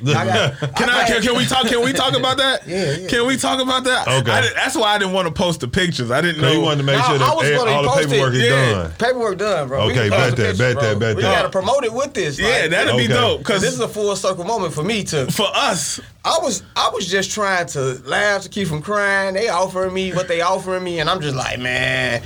I 0.07 0.25
got, 0.59 0.75
Can 0.77 0.91
I? 0.91 1.07
Can, 1.07 1.23
can 1.23 1.37
we 1.37 1.45
talk? 1.47 1.67
Can 1.67 1.83
we 1.85 1.93
talk 1.93 2.17
about 2.17 2.37
that? 2.39 2.67
Yeah, 2.73 2.93
yeah. 2.97 3.09
Can 3.09 3.27
we 3.27 3.37
talk 3.37 3.61
about 3.61 3.85
that? 3.85 4.07
Okay. 4.09 4.31
I 4.31 4.41
didn't- 4.41 4.57
that's 4.57 4.77
why 4.77 4.95
I 4.95 4.99
didn't 4.99 5.13
want 5.15 5.29
to 5.29 5.35
post 5.35 5.61
the 5.61 5.69
pictures. 5.69 6.11
I 6.11 6.21
didn't 6.21 6.41
know. 6.41 6.53
You 6.53 6.61
wanted 6.61 6.79
to 6.79 6.83
make 6.85 6.99
No, 6.99 7.05
sure 7.05 7.19
that 7.19 7.37
was 7.37 7.47
eh, 7.51 7.57
all 7.57 7.83
the 7.83 8.01
paperwork 8.07 8.35
is 8.35 8.43
yeah. 8.43 8.73
done. 8.73 8.93
Paperwork 8.99 9.39
done, 9.39 9.69
bro. 9.69 9.81
Okay, 9.91 10.09
bet 10.09 10.11
that, 10.11 10.37
pictures, 10.37 10.59
bet 10.59 10.75
bro. 10.75 10.83
that, 10.83 10.99
bet 10.99 11.17
We 11.17 11.23
that. 11.23 11.29
We 11.29 11.35
gotta 11.37 11.49
promote 11.51 11.85
it 11.85 11.93
with 11.93 12.15
this. 12.15 12.39
yeah, 12.39 12.47
like, 12.63 12.71
that'd 12.71 12.97
be 12.97 13.07
dope. 13.09 13.39
Because 13.41 13.61
This 13.63 13.75
is 13.75 13.81
a 13.81 13.89
full 13.89 14.15
circle 14.17 14.45
moment 14.45 14.73
for 14.75 14.83
me 14.85 15.05
to. 15.05 15.31
for 15.31 15.47
us, 15.55 16.01
I 16.25 16.39
was 16.41 16.63
I 16.77 16.91
was 16.95 17.07
just 17.11 17.31
trying 17.33 17.67
to 17.69 18.01
laugh 18.05 18.43
to 18.43 18.49
keep 18.49 18.69
from 18.69 18.81
crying. 18.83 19.35
They 19.35 19.49
offering 19.49 19.93
me 19.93 20.13
what 20.13 20.29
they 20.29 20.41
offering 20.41 20.85
me, 20.85 21.01
and 21.01 21.11
I'm 21.11 21.21
just 21.21 21.37
like, 21.37 21.59
man, 21.59 22.23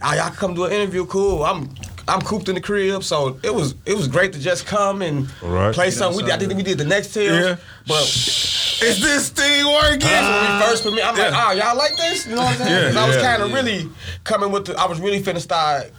I- 0.00 0.16
y'all 0.16 0.26
can 0.28 0.36
come 0.36 0.54
do 0.54 0.64
an 0.64 0.72
interview. 0.72 1.04
Cool. 1.06 1.44
I'm 1.44 1.68
I'm 2.10 2.20
cooped 2.20 2.48
in 2.48 2.54
the 2.56 2.60
crib, 2.60 3.02
so 3.04 3.38
it 3.42 3.54
was 3.54 3.74
it 3.86 3.96
was 3.96 4.08
great 4.08 4.32
to 4.34 4.38
just 4.40 4.66
come 4.66 5.00
and 5.02 5.28
Right. 5.42 5.72
play 5.74 5.90
something. 5.90 6.16
We 6.18 6.24
did, 6.24 6.32
I 6.34 6.38
think 6.38 6.54
we 6.54 6.62
did 6.62 6.78
the 6.78 6.84
next 6.84 7.14
tales, 7.14 7.38
Yeah. 7.38 7.56
but 7.86 8.02
is 8.02 9.00
this 9.00 9.28
thing 9.30 9.66
working? 9.66 10.00
that's 10.00 10.26
when 10.26 10.60
we 10.60 10.66
first 10.66 10.82
put 10.82 10.92
me. 10.94 11.02
I'm 11.02 11.14
like, 11.16 11.30
Yeah. 11.32 11.46
oh, 11.48 11.52
y'all 11.52 11.76
like 11.76 11.96
this? 11.96 12.26
You 12.26 12.34
know 12.34 12.42
what 12.42 12.60
I'm 12.60 12.66
saying? 12.66 12.94
Yeah, 12.94 13.02
I 13.04 13.06
was 13.06 13.16
kind 13.16 13.42
of 13.42 13.52
really 13.52 13.88
coming 14.24 14.50
with 14.50 14.66
the. 14.66 14.76
I 14.78 14.86
was 14.86 15.00
really 15.00 15.22
finna 15.22 15.40
start. 15.40 15.90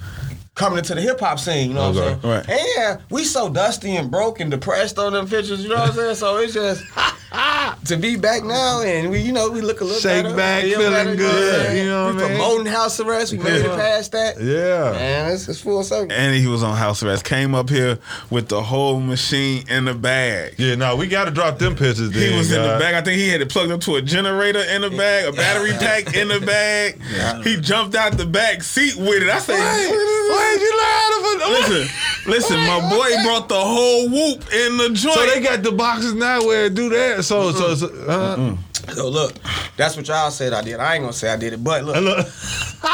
Coming 0.53 0.79
into 0.79 0.93
the 0.93 1.01
hip 1.01 1.17
hop 1.21 1.39
scene, 1.39 1.69
you 1.69 1.73
know 1.75 1.89
what 1.91 1.97
I'm 2.03 2.19
saying? 2.19 2.19
Right. 2.23 2.49
And 2.49 2.59
yeah, 2.75 2.97
we 3.09 3.23
so 3.23 3.47
dusty 3.49 3.95
and 3.95 4.11
broke 4.11 4.41
and 4.41 4.51
depressed 4.51 4.99
on 4.99 5.13
them 5.13 5.25
pictures, 5.27 5.63
you 5.63 5.69
know 5.69 5.75
what 5.75 5.89
I'm 5.91 5.95
saying? 5.95 6.15
So 6.15 6.37
it's 6.37 6.53
just, 6.53 6.83
to 7.85 7.97
be 7.97 8.17
back 8.17 8.43
now, 8.43 8.81
and 8.81 9.09
we, 9.09 9.19
you 9.19 9.31
know, 9.31 9.49
we 9.49 9.61
look 9.61 9.79
a 9.81 9.85
little 9.85 9.99
Shake 9.99 10.23
better, 10.23 10.35
back, 10.35 10.63
feel 10.63 10.79
feeling 10.79 10.93
better, 10.93 11.15
good, 11.15 11.65
yeah. 11.65 11.81
you 11.81 11.89
know 11.89 12.05
what 12.07 12.15
we 12.15 12.23
I 12.23 12.27
mean? 12.27 12.37
promoting 12.37 12.65
house 12.73 12.99
arrest. 12.99 13.31
We 13.31 13.37
made 13.39 13.61
it 13.61 13.67
past 13.67 14.11
that. 14.11 14.39
Yeah. 14.41 14.91
Man, 14.91 15.31
it's, 15.31 15.47
it's 15.47 15.61
full 15.61 15.83
circle. 15.83 16.11
and 16.11 16.35
he 16.35 16.47
was 16.47 16.61
on 16.61 16.75
house 16.75 17.01
arrest. 17.03 17.23
Came 17.23 17.55
up 17.55 17.69
here 17.69 17.99
with 18.29 18.49
the 18.49 18.61
whole 18.61 18.99
machine 18.99 19.63
in 19.69 19.85
the 19.85 19.93
bag. 19.93 20.55
Yeah, 20.57 20.75
no, 20.75 20.95
we 20.95 21.07
got 21.07 21.25
to 21.25 21.31
drop 21.31 21.57
them 21.57 21.75
pictures. 21.75 22.11
Then, 22.11 22.31
He 22.31 22.37
was 22.37 22.51
in 22.51 22.61
the 22.61 22.77
bag. 22.79 22.95
I 22.95 23.01
think 23.01 23.17
he 23.17 23.29
had 23.29 23.41
it 23.41 23.49
plugged 23.49 23.71
up 23.71 23.81
to 23.81 23.95
a 23.95 24.01
generator 24.01 24.59
in 24.59 24.81
the 24.81 24.89
bag, 24.89 25.25
a 25.25 25.31
battery 25.31 25.71
pack 25.79 26.13
in 26.15 26.27
the 26.27 26.41
bag. 26.41 27.01
He 27.43 27.57
jumped 27.57 27.95
out 27.95 28.17
the 28.17 28.25
back 28.25 28.61
seat 28.63 28.95
with 28.97 29.23
it. 29.23 29.29
I 29.29 29.39
said, 29.39 29.57
Why 29.57 30.55
did 30.57 30.61
you 30.61 30.77
lie 30.77 31.07
to 31.15 31.21
Listen, 31.51 31.87
listen, 32.27 32.59
my 32.59 32.79
boy 32.89 33.23
brought 33.23 33.49
the 33.49 33.59
whole 33.59 34.09
whoop 34.09 34.53
in 34.53 34.77
the 34.77 34.89
joint. 34.93 35.15
So 35.15 35.25
they 35.25 35.41
got 35.41 35.63
the 35.63 35.71
boxes 35.71 36.13
now 36.13 36.45
where 36.45 36.65
it 36.65 36.75
do 36.75 36.89
that. 36.89 37.20
So, 37.21 37.51
so, 37.51 37.75
so 37.75 37.87
uh, 38.07 38.55
So 38.93 39.09
look, 39.09 39.33
that's 39.77 39.95
what 39.95 40.07
y'all 40.07 40.31
said 40.31 40.53
I 40.53 40.61
did. 40.61 40.79
I 40.79 40.95
ain't 40.95 41.03
gonna 41.03 41.13
say 41.13 41.29
I 41.29 41.37
did 41.37 41.53
it, 41.53 41.63
but 41.63 41.83
look, 41.83 41.95
look. 41.97 42.27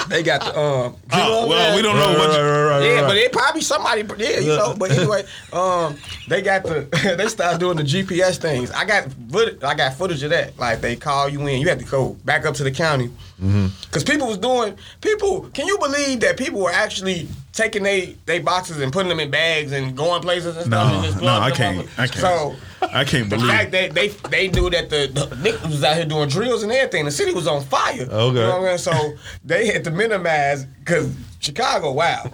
they 0.10 0.22
got 0.24 0.42
the 0.42 0.60
um. 0.60 0.92
you 0.94 0.98
Oh, 1.14 1.48
well, 1.48 1.70
I'm 1.72 1.76
we 1.76 1.82
don't 1.82 1.96
know 1.96 2.08
Right, 2.08 2.18
what. 2.18 2.30
right, 2.30 2.38
you- 2.38 2.44
right, 2.44 2.66
right, 2.70 2.84
Yeah, 2.86 3.00
right. 3.02 3.08
but 3.08 3.18
it 3.18 3.32
probably 3.32 3.62
somebody. 3.62 4.02
Yeah, 4.24 4.40
you 4.40 4.48
know. 4.48 4.76
But 4.78 4.92
anyway, 4.92 5.24
um, 5.54 5.96
they 6.28 6.42
got 6.42 6.64
the 6.64 7.16
they 7.18 7.28
started 7.30 7.60
doing 7.60 7.78
the 7.78 7.84
GPS 7.84 8.38
things. 8.38 8.70
I 8.72 8.86
got 8.86 9.08
foot, 9.32 9.64
I 9.64 9.74
got 9.76 9.94
footage 9.94 10.24
of 10.24 10.30
that. 10.32 10.58
Like 10.60 10.82
they 10.82 10.96
call 10.96 11.30
you 11.30 11.46
in, 11.48 11.62
you 11.62 11.70
have 11.70 11.80
to 11.80 11.86
go 11.86 12.16
back 12.26 12.46
up 12.46 12.56
to 12.56 12.64
the 12.64 12.72
county 12.72 13.10
Mm-hmm. 13.42 13.68
because 13.86 14.04
people 14.04 14.26
was 14.28 14.40
doing 14.40 14.76
people. 15.00 15.42
Can 15.54 15.68
you 15.68 15.78
believe 15.78 16.22
that 16.22 16.38
people 16.38 16.60
were 16.60 16.72
actually 16.72 17.28
taking 17.54 17.84
they 17.84 18.16
they 18.26 18.40
boxes 18.40 18.80
and 18.82 18.92
putting 18.92 19.10
them 19.10 19.20
in 19.20 19.30
bags 19.30 19.72
and 19.74 19.96
going 19.96 20.24
places 20.24 20.58
and 20.58 20.66
stuff? 20.66 20.90
No, 20.92 20.96
and 20.96 21.06
just 21.06 21.22
no, 21.22 21.28
I 21.40 21.52
can't. 21.52 21.80
up? 21.80 21.86
I 22.00 22.08
can't. 22.08 22.16
So. 22.16 22.56
I 22.82 23.04
can't 23.06 23.30
The 23.30 23.36
believe. 23.38 23.52
fact 23.52 23.72
that 23.74 23.94
they 23.94 24.08
they 24.08 24.48
knew 24.50 24.70
that 24.72 24.90
the, 24.90 25.10
the 25.14 25.36
niggas 25.36 25.68
was 25.68 25.84
out 25.84 25.96
here 25.98 26.06
doing 26.06 26.30
drills 26.30 26.64
and 26.64 26.72
everything, 26.72 27.06
the 27.06 27.12
city 27.12 27.32
was 27.34 27.48
on 27.48 27.62
fire. 27.64 28.02
Okay. 28.02 28.10
You 28.10 28.34
know 28.34 28.62
what 28.62 28.72
I'm 28.72 28.78
saying? 28.80 28.98
So 29.18 29.18
they 29.46 29.68
had 29.68 29.84
to 29.84 29.92
minimize 29.92 30.66
because 30.66 31.16
Chicago, 31.40 31.92
wow. 31.92 32.24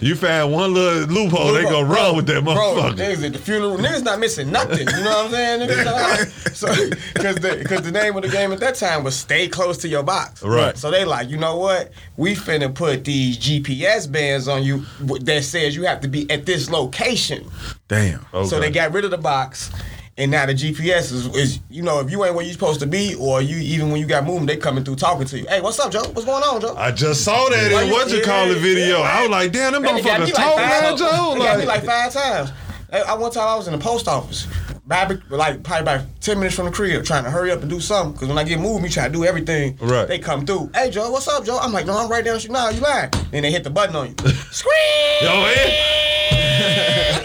you 0.00 0.14
found 0.14 0.52
one 0.52 0.72
little 0.72 1.08
loophole, 1.08 1.52
they 1.52 1.62
gonna 1.64 1.84
run 1.86 2.14
with 2.16 2.26
that 2.26 2.44
Bro, 2.44 2.54
motherfucker. 2.54 2.94
niggas 2.96 3.26
at 3.26 3.32
the 3.32 3.38
funeral, 3.38 3.76
niggas 3.76 4.04
not 4.04 4.20
missing 4.20 4.50
nothing. 4.50 4.86
You 4.88 5.02
know 5.04 5.24
what 5.24 5.26
I'm 5.26 5.30
saying? 5.32 5.68
Niggas 5.68 6.54
so, 6.54 6.68
because 7.14 7.36
the, 7.36 7.64
'cause 7.66 7.82
the 7.82 7.90
name 7.90 8.16
of 8.16 8.22
the 8.22 8.28
game 8.28 8.52
at 8.52 8.60
that 8.60 8.76
time 8.76 9.02
was 9.04 9.16
stay 9.16 9.48
close 9.48 9.78
to 9.78 9.88
your 9.88 10.02
box. 10.04 10.42
Right. 10.42 10.76
So 10.78 10.90
they 10.90 11.04
like, 11.04 11.28
you 11.28 11.36
know 11.36 11.56
what? 11.56 11.92
We 12.16 12.34
finna 12.36 12.72
put 12.72 13.04
these 13.04 13.36
GPS 13.38 14.10
bands 14.10 14.46
on 14.48 14.62
you 14.62 14.84
that 15.22 15.42
says 15.44 15.74
you 15.74 15.84
have 15.86 16.00
to 16.02 16.08
be 16.08 16.30
at 16.30 16.46
this 16.46 16.70
location. 16.70 17.50
Damn. 17.88 18.24
Okay. 18.32 18.48
So 18.48 18.60
they 18.60 18.70
got 18.70 18.92
rid 18.92 19.04
of 19.04 19.10
the 19.10 19.18
box. 19.18 19.70
And 20.18 20.30
now 20.30 20.44
the 20.44 20.52
GPS 20.52 21.10
is, 21.10 21.26
is, 21.34 21.60
you 21.70 21.82
know, 21.82 22.00
if 22.00 22.10
you 22.10 22.22
ain't 22.24 22.34
where 22.34 22.44
you 22.44 22.52
supposed 22.52 22.80
to 22.80 22.86
be, 22.86 23.14
or 23.18 23.40
you 23.40 23.56
even 23.56 23.90
when 23.90 23.98
you 23.98 24.06
got 24.06 24.24
moving, 24.26 24.44
they 24.44 24.58
coming 24.58 24.84
through 24.84 24.96
talking 24.96 25.26
to 25.26 25.38
you. 25.38 25.46
Hey, 25.48 25.62
what's 25.62 25.78
up, 25.80 25.90
Joe? 25.90 26.02
What's 26.02 26.26
going 26.26 26.42
on, 26.42 26.60
Joe? 26.60 26.74
I 26.76 26.90
just 26.92 27.24
saw 27.24 27.48
that 27.48 27.72
in 27.72 27.86
you- 27.88 27.92
what 27.94 28.10
you 28.10 28.22
call 28.22 28.46
the 28.46 28.56
video. 28.56 28.98
yeah. 28.98 29.04
I 29.04 29.22
was 29.22 29.30
like, 29.30 29.52
damn, 29.52 29.72
them 29.72 29.82
Man, 29.82 29.94
they 29.94 30.02
got 30.02 30.20
me 30.20 30.26
motherfuckers 30.26 30.34
talk 30.34 30.54
five- 30.58 30.98
Joe. 30.98 31.32
They 31.34 31.38
got 31.44 31.58
me 31.58 31.64
Like, 31.64 31.84
like 31.84 31.84
five 31.86 32.12
times. 32.12 32.52
I, 32.92 33.14
one 33.14 33.32
time 33.32 33.48
I 33.48 33.56
was 33.56 33.68
in 33.68 33.72
the 33.72 33.78
post 33.78 34.06
office, 34.06 34.46
Bobby, 34.86 35.18
like 35.30 35.62
probably 35.62 35.80
about 35.80 36.04
ten 36.20 36.38
minutes 36.38 36.56
from 36.56 36.66
the 36.66 36.72
crib, 36.72 37.06
trying 37.06 37.24
to 37.24 37.30
hurry 37.30 37.50
up 37.50 37.62
and 37.62 37.70
do 37.70 37.80
something. 37.80 38.14
Cause 38.18 38.28
when 38.28 38.36
I 38.36 38.44
get 38.44 38.60
moved, 38.60 38.82
me 38.82 38.90
try 38.90 39.06
to 39.06 39.12
do 39.12 39.24
everything. 39.24 39.78
Right. 39.80 40.06
They 40.06 40.18
come 40.18 40.44
through. 40.44 40.70
Hey 40.74 40.90
Joe, 40.90 41.10
what's 41.10 41.26
up, 41.26 41.46
Joe? 41.46 41.58
I'm 41.58 41.72
like, 41.72 41.86
no, 41.86 41.96
I'm 41.96 42.10
right 42.10 42.22
down. 42.22 42.38
Nah, 42.50 42.68
you 42.68 42.80
lying. 42.82 43.08
Then 43.30 43.44
they 43.44 43.50
hit 43.50 43.64
the 43.64 43.70
button 43.70 43.96
on 43.96 44.08
you. 44.08 44.14
Scream! 44.50 44.74
Yo, 45.22 45.28
man. 45.30 46.01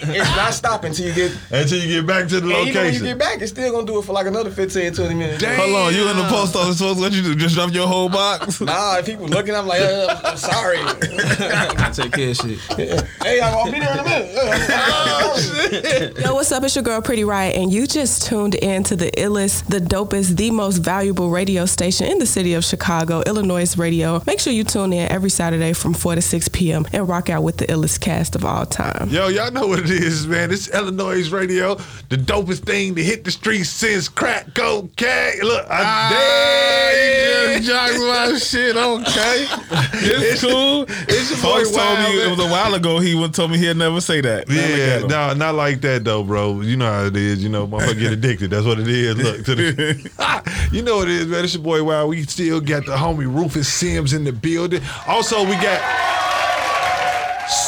It's 0.10 0.36
not 0.36 0.54
stopping 0.54 0.90
until 0.90 1.08
you 1.08 1.14
get. 1.14 1.38
Until 1.52 1.80
you 1.80 1.88
get 1.88 2.08
back 2.08 2.28
to 2.30 2.40
the 2.40 2.56
And 2.56 2.68
even 2.68 2.84
when 2.84 2.94
you 2.94 3.00
get 3.02 3.18
back, 3.18 3.42
it's 3.42 3.52
still 3.52 3.72
gonna 3.72 3.86
do 3.86 4.00
it 4.00 4.06
for 4.06 4.14
like 4.14 4.28
another 4.28 4.52
15, 4.52 4.94
20 4.94 5.16
minutes. 5.16 5.44
Hold 5.44 5.76
on, 5.76 5.94
you 5.94 6.08
in 6.10 6.18
the 6.18 6.28
post 6.30 6.56
office 6.56 6.78
supposed 6.78 6.98
to 6.98 7.02
what 7.04 7.12
you 7.14 7.22
do? 7.22 7.36
Just 7.36 7.56
drop 7.56 7.74
your 7.74 7.88
whole 7.88 8.10
box? 8.10 8.62
Nah, 8.68 8.98
if 8.98 9.06
people 9.06 9.28
looking, 9.28 9.56
I'm 9.56 9.66
like, 9.66 9.80
uh, 9.80 10.20
I'm 10.26 10.38
sorry. 10.38 10.78
I 10.82 11.90
take 11.94 12.12
care 12.12 12.32
of 12.32 12.36
shit. 12.36 12.60
hey, 13.24 13.40
I'll 13.40 13.64
be 13.72 13.80
there 13.80 13.94
in 13.94 14.00
a 14.00 14.04
minute. 14.04 14.36
Oh, 14.36 16.14
Yo, 16.20 16.34
what's 16.34 16.52
up? 16.52 16.64
It's 16.64 16.76
your 16.76 16.84
girl 16.84 17.02
Pretty 17.02 17.24
Riot, 17.24 17.56
and 17.56 17.72
you 17.72 17.88
just 17.88 18.28
tuned 18.28 18.56
in 18.56 18.84
to 18.86 18.96
the 18.96 19.10
illest, 19.12 19.66
the 19.68 19.80
dopest, 19.80 20.36
the 20.36 20.52
most 20.52 20.80
valuable 20.80 21.30
radio 21.30 21.66
station 21.66 22.08
in 22.08 22.20
the 22.20 22.26
city 22.26 22.54
of 22.56 22.66
Chicago, 22.66 23.22
iLLANOiZE 23.24 23.78
Radio. 23.78 24.22
Make 24.26 24.40
sure 24.40 24.52
you 24.52 24.64
tune 24.64 24.92
in 24.92 25.10
every 25.12 25.30
Saturday 25.30 25.74
from 25.74 25.94
4 25.94 26.16
to 26.16 26.22
6 26.22 26.48
p.m. 26.50 26.86
and 26.92 27.08
rock 27.08 27.30
out 27.30 27.44
with 27.44 27.58
the 27.58 27.66
illest 27.68 28.00
cast 28.02 28.36
of 28.36 28.44
all 28.44 28.66
time. 28.66 29.10
Yo, 29.10 29.28
y'all 29.30 29.52
know 29.52 29.68
what 29.68 29.80
it 29.80 29.90
is, 29.90 29.97
man. 30.28 30.52
It's 30.52 30.68
iLLANOiZE 30.70 31.32
radio, 31.32 31.76
the 32.10 32.18
dopest 32.18 32.66
thing 32.66 32.96
to 32.96 33.04
hit 33.04 33.24
the 33.24 33.32
streets 33.32 33.70
since 33.70 34.08
crack 34.10 34.54
cocaine. 34.54 35.42
Look, 35.42 35.66
I 35.70 35.82
Ah, 35.84 36.10
dare 36.12 37.54
you 37.54 37.60
just 37.66 38.00
my 38.00 38.38
shit, 38.38 38.76
okay. 38.76 39.46
It's 39.94 40.42
cool. 40.42 40.86
It's 40.88 41.32
your 41.32 41.42
boy 41.42 41.64
told 41.64 42.00
me 42.00 42.22
it 42.24 42.30
was 42.30 42.40
a 42.46 42.50
while 42.50 42.74
ago 42.74 43.00
he 43.00 43.16
would 43.16 43.34
told 43.34 43.52
me 43.52 43.58
he'd 43.58 43.78
never 43.78 44.02
say 44.02 44.22
that. 44.22 44.50
Yeah, 44.50 45.08
no, 45.08 45.34
not 45.34 45.56
like 45.56 45.82
that 45.82 46.04
though, 46.04 46.24
bro. 46.24 46.62
You 46.62 46.78
know 46.78 46.92
how 46.92 47.06
it 47.06 47.16
is. 47.16 47.44
You 47.44 47.50
know, 47.50 47.68
motherfucker 47.68 48.00
get 48.00 48.14
addicted. 48.14 48.52
That's 48.52 48.66
what 48.66 48.80
it 48.80 48.88
is. 48.88 49.18
Look, 49.18 49.46
to 49.46 49.56
the, 49.56 50.70
you 50.72 50.82
know 50.82 50.98
what 50.98 51.10
it 51.10 51.16
is, 51.16 51.28
man. 51.28 51.44
It's 51.44 51.54
your 51.54 51.64
boy 51.64 51.84
Wild. 51.84 52.10
We 52.10 52.24
still 52.24 52.62
got 52.62 52.86
the 52.86 52.96
homie 52.96 53.34
Rufus 53.34 53.72
Sims 53.72 54.14
in 54.14 54.24
the 54.24 54.32
building. 54.34 54.82
Also, 55.08 55.44
we 55.44 55.52
got 55.54 55.82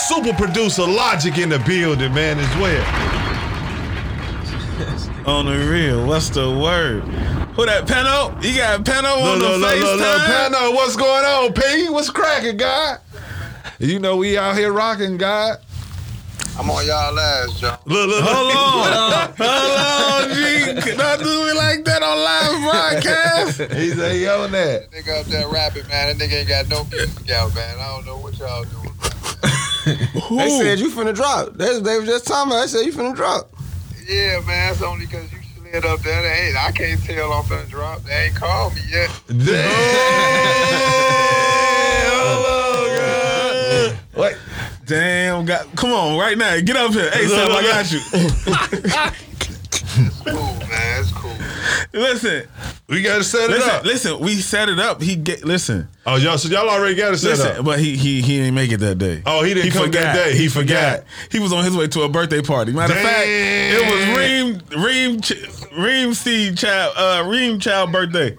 super 0.10 0.34
producer 0.34 0.88
Logic 0.88 1.38
in 1.38 1.50
the 1.50 1.60
building, 1.60 2.12
man, 2.16 2.40
as 2.40 2.58
well. 2.58 2.84
On 5.28 5.46
the 5.46 5.56
real, 5.70 6.08
what's 6.08 6.30
the 6.30 6.50
word? 6.50 7.04
Who 7.54 7.68
that 7.68 7.86
Pano? 7.86 8.34
You 8.44 8.58
got 8.58 8.84
Pano 8.84 9.22
on 9.22 9.38
Look, 9.38 9.52
the 9.52 9.58
look, 9.60 9.76
look, 9.76 9.82
look, 9.82 10.00
look, 10.00 10.22
Pano, 10.22 10.74
what's 10.74 10.96
going 10.96 11.26
on, 11.26 11.54
P? 11.54 11.90
What's 11.90 12.10
cracking, 12.10 12.58
God? 12.58 13.00
You 13.78 14.00
know 14.00 14.16
we 14.16 14.36
out 14.38 14.58
here 14.58 14.74
rocking, 14.74 15.18
God. 15.18 15.60
I'm 16.58 16.72
on 16.72 16.88
y'all 16.88 17.14
last, 17.14 17.60
Joe. 17.60 17.76
Look, 17.86 18.10
look, 18.10 18.24
Hold 18.24 18.52
on. 18.56 19.34
Hold 19.38 20.30
on, 20.32 20.36
G. 20.36 20.96
Don't 20.96 21.20
do 21.20 21.46
me 21.46 21.54
like 21.54 21.84
that 21.86 22.02
on 22.02 22.18
live 22.18 22.62
broadcast. 22.64 23.60
He 23.78 23.92
said 23.92 24.16
he 24.16 24.28
on 24.28 24.52
that. 24.54 24.90
Nigga 24.92 25.20
up 25.20 25.26
there 25.28 25.48
rapping, 25.48 25.88
man. 25.88 26.18
That 26.18 26.26
nigga 26.26 26.40
ain't 26.40 26.48
got 26.48 26.68
no 26.70 26.86
music 26.86 27.30
out, 27.30 27.54
man. 27.54 27.78
I 27.78 27.88
don't 27.90 28.06
know 28.06 28.18
what 28.18 28.40
y'all 28.40 28.64
doing. 28.64 28.90
they 30.30 30.50
said 30.50 30.80
you 30.80 30.90
finna 30.90 31.16
drop. 31.16 31.54
They, 31.54 31.80
they 31.80 31.98
was 31.98 32.08
just 32.08 32.28
talking 32.28 32.52
about. 32.52 32.62
They 32.62 32.68
said 32.68 32.86
you 32.86 32.94
finna 32.94 33.16
drop. 33.16 33.50
Yeah, 34.08 34.42
man. 34.46 34.72
It's 34.72 34.82
only 34.82 35.06
because 35.06 35.32
you 35.32 35.40
slid 35.58 35.86
up 35.86 36.02
there. 36.02 36.22
They 36.22 36.48
ain't, 36.48 36.58
I 36.58 36.72
can't 36.72 37.02
tell 37.04 37.32
I'm 37.32 37.44
finna 37.44 37.68
drop. 37.70 38.02
They 38.04 38.26
ain't 38.26 38.36
called 38.36 38.76
me 38.76 38.82
yet. 38.90 39.10
Damn. 39.38 39.70
What? 44.14 44.38
Damn, 44.86 45.46
got, 45.46 45.74
come 45.76 45.92
on, 45.92 46.18
right 46.18 46.38
now. 46.38 46.60
Get 46.60 46.76
up 46.76 46.92
here. 46.92 47.10
Hey, 47.12 47.28
Sam, 47.28 47.52
I 47.52 47.62
got 47.62 47.92
you. 47.92 49.20
Cool, 50.24 50.56
man. 50.70 51.02
It's 51.02 51.12
cool. 51.12 51.36
Listen, 51.92 52.48
We 52.88 53.02
gotta 53.02 53.24
set 53.24 53.50
it 53.50 53.54
listen, 53.54 53.70
up. 53.72 53.84
listen. 53.84 54.20
We 54.20 54.36
set 54.36 54.70
it 54.70 54.78
up. 54.80 55.02
He 55.02 55.16
get 55.16 55.44
listen, 55.44 55.88
Oh, 56.06 56.18
y'all, 56.18 56.38
so 56.38 56.48
y'all 56.48 56.70
already 56.70 56.94
got 56.96 57.14
it 57.14 57.18
set 57.18 57.30
listen. 57.32 57.58
up. 57.58 57.66
But 57.66 57.80
he 57.80 57.98
he 57.98 58.22
he 58.22 58.38
didn't 58.38 58.54
make 58.54 58.72
it 58.72 58.78
that 58.78 59.00
day. 59.00 59.24
Oh, 59.26 59.44
he 59.44 59.54
didn't 59.56 59.72
he 59.72 59.78
come 59.78 59.90
that 59.92 60.14
day. 60.14 60.36
He 60.38 60.50
forgot. 60.50 61.04
He 61.32 61.40
was 61.40 61.52
on 61.52 61.64
his 61.64 61.76
way 61.76 61.88
to 61.88 62.02
a 62.04 62.10
birthday 62.10 62.42
party. 62.44 62.74
Matter 62.74 62.94
of 62.94 63.00
fact, 63.00 63.26
it 63.28 63.92
was. 63.92 64.18
Reem 64.18 64.84
Reem 64.84 65.84
Reem 65.84 66.14
C 66.14 66.54
child 66.54 66.94
uh 66.96 67.28
Reem 67.28 67.60
child 67.60 67.92
birthday. 67.92 68.38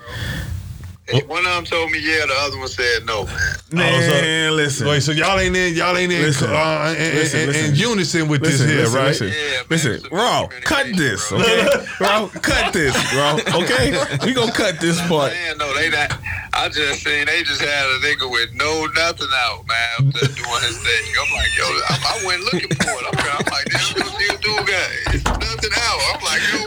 Hey, 1.11 1.23
one 1.27 1.45
of 1.47 1.53
them 1.55 1.65
told 1.65 1.91
me 1.91 1.99
yeah, 1.99 2.27
the 2.27 2.35
other 2.39 2.59
one 2.59 2.69
said 2.69 3.05
no, 3.07 3.25
man. 3.25 3.55
Man, 3.73 4.55
listen. 4.57 4.87
Wait, 4.87 5.01
so 5.03 5.13
y'all 5.13 5.39
ain't 5.39 5.57
in, 5.57 5.75
y'all 5.75 5.97
ain't 5.97 6.13
in, 6.13 6.21
Listen. 6.23 6.51
uh, 6.51 6.95
in, 6.97 7.03
in- 7.03 7.15
Listen, 7.17 7.41
in- 7.41 7.47
listen. 7.49 7.71
in 7.71 7.75
unison 7.77 8.29
with 8.29 8.43
Listen, 8.43 8.67
this 8.67 8.75
here, 8.77 8.85
listen, 8.85 8.99
right? 8.99 9.09
listen. 9.09 9.29
Yeah, 9.29 9.57
man, 9.59 9.65
Listen, 9.71 9.93
it's 9.93 10.05
a 10.05 10.09
Raw, 10.11 10.49
cut 10.63 10.87
this, 10.97 11.29
bro. 11.29 11.39
okay? 11.41 11.87
Raw, 12.01 12.29
cut 12.29 12.73
this, 12.73 12.95
bro, 13.13 13.39
okay? 13.63 13.93
We 14.25 14.33
gonna 14.35 14.53
cut 14.53 14.79
this 14.81 15.01
part. 15.09 15.33
Man, 15.33 15.59
no, 15.59 15.73
they 15.75 15.89
not. 15.91 16.13
I 16.53 16.69
just 16.69 17.03
seen 17.05 17.27
they 17.27 17.43
just 17.45 17.61
had 17.63 17.87
a 17.87 17.99
nigga 18.07 18.29
with 18.31 18.53
no 18.55 18.87
nothing 18.97 19.29
out, 19.35 19.65
man, 19.69 19.95
up 20.09 20.15
there 20.15 20.29
doing 20.35 20.63
his 20.67 20.79
thing. 20.83 21.15
I'm 21.15 21.31
like, 21.35 21.57
yo, 21.57 21.65
I, 21.65 21.97
I 22.07 22.19
went 22.27 22.43
looking 22.43 22.75
for 22.77 22.91
it. 22.91 23.07
I'm, 23.07 23.19
I'm 23.19 23.45
like, 23.51 23.67
damn, 23.71 23.95
this 23.95 24.11
new 24.19 24.35
dude 24.43 24.67
got 24.67 24.91
it's 25.15 25.25
nothing 25.25 25.75
out. 25.79 26.01
I'm 26.11 26.21
like, 26.27 26.43
yo, 26.51 26.59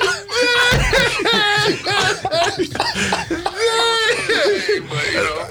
but, 4.90 5.06
you 5.12 5.22
know, 5.24 5.48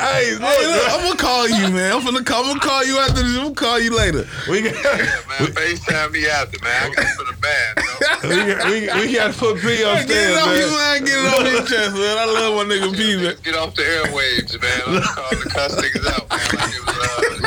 Hey, 0.00 0.32
look, 0.40 0.42
Hey, 0.42 0.66
look, 0.66 0.88
I'm 0.90 1.02
gonna 1.04 1.16
call 1.16 1.48
you, 1.48 1.68
man. 1.68 1.92
I'm 1.92 2.04
gonna 2.04 2.22
call, 2.24 2.42
I'm 2.44 2.48
gonna 2.48 2.60
call 2.60 2.84
you 2.84 2.98
after 2.98 3.22
this. 3.22 3.36
I'm 3.36 3.42
gonna 3.42 3.54
call 3.54 3.78
you 3.80 3.94
later. 3.96 4.26
we 4.48 4.62
got, 4.62 4.74
yeah, 4.84 5.20
man, 5.28 5.46
FaceTime 5.52 6.10
me 6.12 6.26
after, 6.28 6.58
man. 6.64 6.90
I 6.90 6.94
got 6.94 7.06
for 7.16 7.24
the 7.24 7.32
band, 7.40 7.76
you 7.76 7.82
know. 8.30 8.36
we, 8.46 8.54
got, 8.54 8.64
we, 8.66 8.80
we 9.08 9.12
got 9.14 9.32
to 9.32 9.38
put 9.38 9.56
P 9.60 9.62
Get 9.62 9.80
it 9.80 9.86
upstairs, 9.86 10.36
off 10.38 10.56
your 10.56 10.68
man. 10.68 10.78
mind, 10.78 11.06
get 11.06 11.18
it 11.18 11.26
off 11.34 11.44
your 11.52 11.64
chest, 11.66 11.94
man. 11.94 12.18
I 12.18 12.24
love 12.24 12.54
my 12.56 12.64
nigga 12.74 12.90
P, 12.96 13.00
man. 13.16 13.34
Get 13.42 13.54
off 13.56 13.74
the 13.74 13.82
airwaves, 13.82 14.56
man. 14.60 14.80
I'm 14.86 15.02
calling 15.02 15.40
the 15.40 15.46
cuss 15.50 15.74
niggas 15.76 16.06
out, 16.08 16.28
man. 16.30 16.40
Like 16.56 16.74
it 16.74 16.82
was 16.86 16.96
uh, 16.96 17.00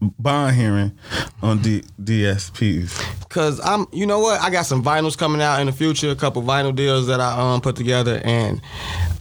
bond 0.00 0.56
hearing 0.56 0.98
on 1.42 1.58
D, 1.62 1.82
DSPs? 2.02 3.28
Cause 3.28 3.60
I'm, 3.60 3.86
you 3.92 4.06
know 4.06 4.20
what? 4.20 4.40
I 4.40 4.50
got 4.50 4.66
some 4.66 4.82
vinyls 4.82 5.16
coming 5.16 5.40
out 5.42 5.60
in 5.60 5.66
the 5.66 5.72
future. 5.72 6.10
A 6.10 6.16
couple 6.16 6.42
vinyl 6.42 6.74
deals 6.74 7.06
that 7.08 7.20
I 7.20 7.54
um 7.54 7.60
put 7.60 7.76
together, 7.76 8.20
and 8.24 8.60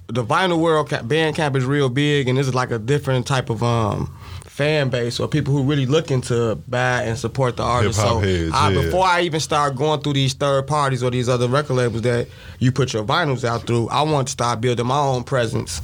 the 0.07 0.23
vinyl 0.23 0.59
world 0.59 0.89
ca- 0.89 1.01
Bandcamp 1.01 1.55
is 1.55 1.65
real 1.65 1.89
big, 1.89 2.27
and 2.27 2.37
this 2.37 2.47
is 2.47 2.55
like 2.55 2.71
a 2.71 2.79
different 2.79 3.27
type 3.27 3.49
of 3.49 3.63
um 3.63 4.17
fan 4.57 4.89
base 4.89 5.19
or 5.19 5.27
people 5.27 5.53
who 5.53 5.61
really 5.61 5.85
looking 5.85 6.19
to 6.19 6.55
buy 6.67 7.03
and 7.03 7.15
support 7.17 7.57
the 7.57 7.63
artist. 7.63 7.99
Hip-hop 7.99 8.13
so 8.15 8.27
heads, 8.27 8.51
I, 8.55 8.71
yeah. 8.71 8.81
before 8.81 9.05
I 9.05 9.21
even 9.21 9.39
start 9.39 9.75
going 9.75 10.01
through 10.01 10.13
these 10.13 10.33
third 10.33 10.65
parties 10.65 11.03
or 11.03 11.11
these 11.11 11.29
other 11.29 11.47
record 11.47 11.75
labels 11.75 12.01
that 12.01 12.27
you 12.57 12.71
put 12.71 12.91
your 12.91 13.03
vinyls 13.03 13.43
out 13.43 13.67
through, 13.67 13.87
I 13.89 14.01
want 14.01 14.29
to 14.29 14.31
start 14.31 14.59
building 14.59 14.87
my 14.87 14.97
own 14.99 15.23
presence. 15.25 15.79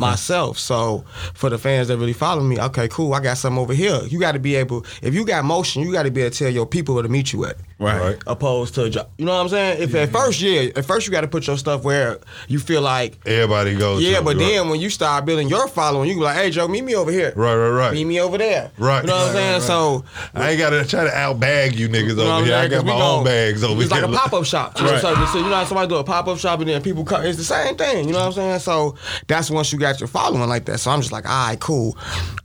Myself, 0.00 0.58
so 0.58 1.04
for 1.34 1.50
the 1.50 1.58
fans 1.58 1.88
that 1.88 1.98
really 1.98 2.12
follow 2.12 2.42
me, 2.42 2.58
okay, 2.58 2.88
cool. 2.88 3.12
I 3.14 3.20
got 3.20 3.36
something 3.38 3.60
over 3.60 3.74
here. 3.74 4.00
You 4.08 4.18
got 4.18 4.32
to 4.32 4.38
be 4.38 4.54
able, 4.56 4.84
if 5.02 5.14
you 5.14 5.24
got 5.24 5.44
motion, 5.44 5.82
you 5.82 5.92
got 5.92 6.04
to 6.04 6.10
be 6.10 6.22
able 6.22 6.30
to 6.30 6.38
tell 6.38 6.50
your 6.50 6.66
people 6.66 6.94
where 6.94 7.02
to 7.02 7.08
meet 7.08 7.32
you 7.32 7.44
at 7.44 7.56
Right. 7.78 8.00
Right. 8.00 8.18
opposed 8.28 8.76
to 8.76 8.88
jo- 8.90 9.06
you 9.18 9.24
know 9.24 9.34
what 9.34 9.40
I'm 9.42 9.48
saying. 9.48 9.82
If 9.82 9.94
at 9.96 10.10
first, 10.12 10.40
yeah, 10.40 10.70
at 10.76 10.84
first 10.84 11.06
you 11.06 11.12
got 11.12 11.22
to 11.22 11.28
put 11.28 11.46
your 11.48 11.58
stuff 11.58 11.82
where 11.82 12.18
you 12.46 12.60
feel 12.60 12.80
like, 12.80 13.18
Everybody 13.26 13.74
goes. 13.76 14.02
yeah, 14.02 14.18
to, 14.18 14.24
but 14.24 14.36
right. 14.36 14.46
then 14.46 14.68
when 14.68 14.80
you 14.80 14.88
start 14.88 15.24
building 15.24 15.48
your 15.48 15.66
following, 15.66 16.08
you 16.08 16.14
be 16.14 16.20
like, 16.22 16.36
hey 16.36 16.50
Joe, 16.50 16.68
meet 16.68 16.84
me 16.84 16.94
over 16.94 17.10
here, 17.10 17.32
Right, 17.34 17.54
right, 17.56 17.68
right. 17.70 17.92
meet 17.92 18.04
me 18.04 18.20
over 18.20 18.38
there, 18.38 18.70
Right. 18.78 19.02
You 19.02 19.08
know 19.08 19.16
what 19.16 19.26
I'm 19.28 19.32
saying? 19.34 19.52
Right, 19.54 19.62
So. 19.62 20.04
I 20.34 20.50
ain't 20.50 20.58
gotta 20.58 20.84
try 20.84 21.04
to 21.04 21.10
outbag 21.10 21.74
you 21.76 21.88
niggas 21.88 22.10
You 22.10 22.14
know 22.16 22.36
over 22.36 22.44
here. 22.46 22.54
I 22.54 22.62
I'm 22.64 22.70
saying? 22.70 22.70
got 22.70 22.76
'Cause 22.76 22.84
my 22.84 22.94
we 22.94 23.02
own 23.02 23.16
gon- 23.18 23.24
bags 23.24 23.64
over 23.64 23.82
It's 23.82 23.90
here. 23.92 23.98
It's 24.04 24.08
like 24.12 24.16
a 24.22 24.22
pop 24.28 24.32
up 24.32 24.44
shop. 24.46 24.78
You 24.78 24.84
know, 24.86 24.92
Right. 24.92 25.00
so, 25.02 25.14
so 25.26 25.38
you 25.38 25.44
know 25.44 25.54
how 25.56 25.64
somebody 25.64 25.88
do 25.88 25.96
a 25.96 26.04
pop 26.04 26.28
up 26.28 26.38
shop 26.38 26.60
and 26.60 26.68
then 26.68 26.80
people 26.82 27.04
come. 27.04 27.24
It's 27.24 27.36
the 27.38 27.44
same 27.44 27.74
thing. 27.76 28.06
You 28.06 28.12
know 28.12 28.20
what 28.20 28.26
I'm 28.26 28.32
saying? 28.32 28.58
So 28.60 28.94
that's 29.26 29.50
once 29.50 29.72
you 29.72 29.78
got 29.82 30.00
your 30.00 30.06
following 30.08 30.48
like 30.48 30.64
that. 30.66 30.78
So 30.78 30.90
I'm 30.90 31.00
just 31.00 31.12
like, 31.12 31.28
all 31.28 31.48
right, 31.48 31.60
cool. 31.60 31.96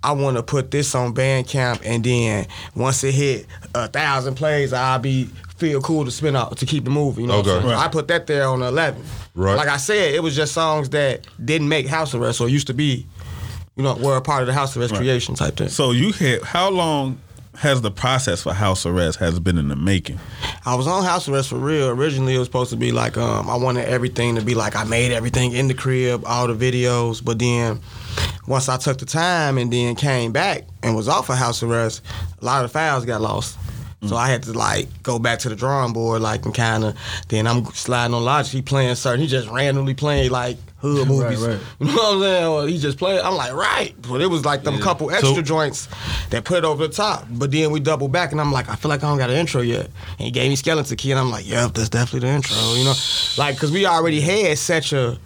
I 0.03 0.11
want 0.11 0.37
to 0.37 0.43
put 0.43 0.71
this 0.71 0.93
on 0.95 1.13
Bandcamp, 1.13 1.81
and 1.85 2.03
then 2.03 2.47
once 2.75 3.03
it 3.03 3.13
hit 3.13 3.45
a 3.73 3.87
thousand 3.87 4.35
plays, 4.35 4.73
I'll 4.73 4.99
be 4.99 5.29
feel 5.57 5.81
cool 5.81 6.05
to 6.05 6.11
spin 6.11 6.35
out 6.35 6.55
to 6.57 6.67
keep 6.67 6.85
it 6.85 6.89
moving. 6.91 7.23
You 7.23 7.29
know 7.29 7.37
what 7.37 7.47
I'm 7.47 7.51
Okay. 7.53 7.61
saying? 7.63 7.73
Right. 7.75 7.85
I 7.85 7.87
put 7.87 8.07
that 8.09 8.27
there 8.27 8.45
on 8.47 8.59
the 8.59 8.67
11. 8.67 9.03
Right. 9.33 9.55
Like 9.55 9.67
I 9.69 9.77
said, 9.77 10.13
it 10.13 10.21
was 10.21 10.35
just 10.35 10.53
songs 10.53 10.89
that 10.89 11.25
didn't 11.43 11.67
make 11.67 11.87
house 11.87 12.13
arrest 12.13 12.41
or 12.41 12.47
used 12.47 12.67
to 12.67 12.75
be, 12.75 13.07
you 13.75 13.81
know, 13.83 13.95
were 13.95 14.17
a 14.17 14.21
part 14.21 14.41
of 14.41 14.47
the 14.47 14.53
house 14.53 14.77
arrest 14.77 14.93
creation 14.93 15.33
type 15.33 15.55
thing. 15.57 15.69
So 15.69 15.91
you 15.91 16.11
had 16.11 16.43
how 16.43 16.69
long 16.69 17.19
has 17.57 17.81
the 17.81 17.89
process 17.89 18.43
for 18.43 18.53
house 18.53 18.85
arrest 18.85 19.17
has 19.19 19.39
been 19.39 19.57
in 19.57 19.67
the 19.67 19.75
making? 19.75 20.19
I 20.65 20.75
was 20.75 20.85
on 20.85 21.03
house 21.03 21.27
arrest 21.27 21.49
for 21.49 21.57
real. 21.57 21.89
Originally, 21.89 22.35
it 22.35 22.37
was 22.37 22.47
supposed 22.47 22.69
to 22.69 22.75
be 22.75 22.91
like 22.91 23.17
um, 23.17 23.49
I 23.49 23.55
wanted 23.55 23.85
everything 23.85 24.35
to 24.35 24.41
be 24.41 24.53
like 24.53 24.75
I 24.75 24.83
made 24.83 25.11
everything 25.11 25.53
in 25.53 25.67
the 25.67 25.73
crib, 25.73 26.23
all 26.25 26.47
the 26.47 26.53
videos. 26.53 27.23
But 27.23 27.39
then 27.39 27.79
once 28.47 28.69
I 28.69 28.77
took 28.77 28.99
the 28.99 29.05
time 29.05 29.57
and 29.57 29.73
then 29.73 29.95
came 29.95 30.31
back 30.31 30.65
and 30.83 30.95
was 30.95 31.07
off 31.07 31.29
of 31.29 31.37
house 31.37 31.63
arrest, 31.63 32.03
a 32.41 32.45
lot 32.45 32.63
of 32.63 32.69
the 32.69 32.73
files 32.73 33.05
got 33.05 33.21
lost. 33.21 33.57
So 34.05 34.15
I 34.15 34.27
had 34.27 34.43
to 34.43 34.53
like 34.53 34.87
go 35.01 35.17
back 35.17 35.39
to 35.39 35.49
the 35.49 35.55
drawing 35.55 35.91
board, 35.91 36.21
like 36.21 36.45
and 36.45 36.53
kind 36.53 36.83
of. 36.83 36.95
Then 37.29 37.47
I'm 37.47 37.65
sliding 37.65 38.13
on 38.13 38.23
Logic. 38.23 38.51
He 38.53 38.61
playing 38.61 38.93
certain. 38.93 39.21
He 39.21 39.27
just 39.27 39.49
randomly 39.49 39.95
playing 39.95 40.29
like 40.29 40.57
hood 40.77 41.07
movies. 41.07 41.39
right. 41.39 41.57
You 41.79 41.87
know 41.87 41.93
what 41.95 42.13
I'm 42.15 42.21
saying? 42.21 42.45
Or 42.45 42.67
he 42.67 42.77
just 42.77 42.99
playing. 42.99 43.21
I'm 43.25 43.33
like 43.33 43.53
right, 43.53 43.95
but 44.03 44.21
it 44.21 44.27
was 44.27 44.45
like 44.45 44.61
them 44.63 44.79
couple 44.79 45.09
extra 45.09 45.33
So- 45.35 45.41
joints 45.41 45.87
that 46.29 46.45
put 46.45 46.59
it 46.59 46.63
over 46.63 46.85
the 46.85 46.93
top. 46.93 47.25
But 47.31 47.49
then 47.51 47.71
we 47.71 47.79
double 47.79 48.07
back, 48.07 48.31
and 48.31 48.39
I'm 48.39 48.51
like, 48.51 48.69
I 48.69 48.75
feel 48.75 48.89
like 48.89 49.03
I 49.03 49.07
don't 49.09 49.17
got 49.17 49.31
an 49.31 49.35
intro 49.37 49.61
yet. 49.61 49.85
And 50.19 50.25
he 50.25 50.29
gave 50.31 50.49
me 50.51 50.55
Skeleton 50.55 50.95
Key, 50.95 51.09
and 51.11 51.19
I'm 51.19 51.31
like, 51.31 51.47
yep, 51.49 51.73
that's 51.73 51.89
definitely 51.89 52.29
the 52.29 52.35
intro. 52.35 52.55
You 52.75 52.83
know, 52.83 52.93
like 53.39 53.55
because 53.55 53.71
we 53.71 53.87
already 53.87 54.21
had 54.21 54.59
such 54.59 54.93
a. 54.93 55.17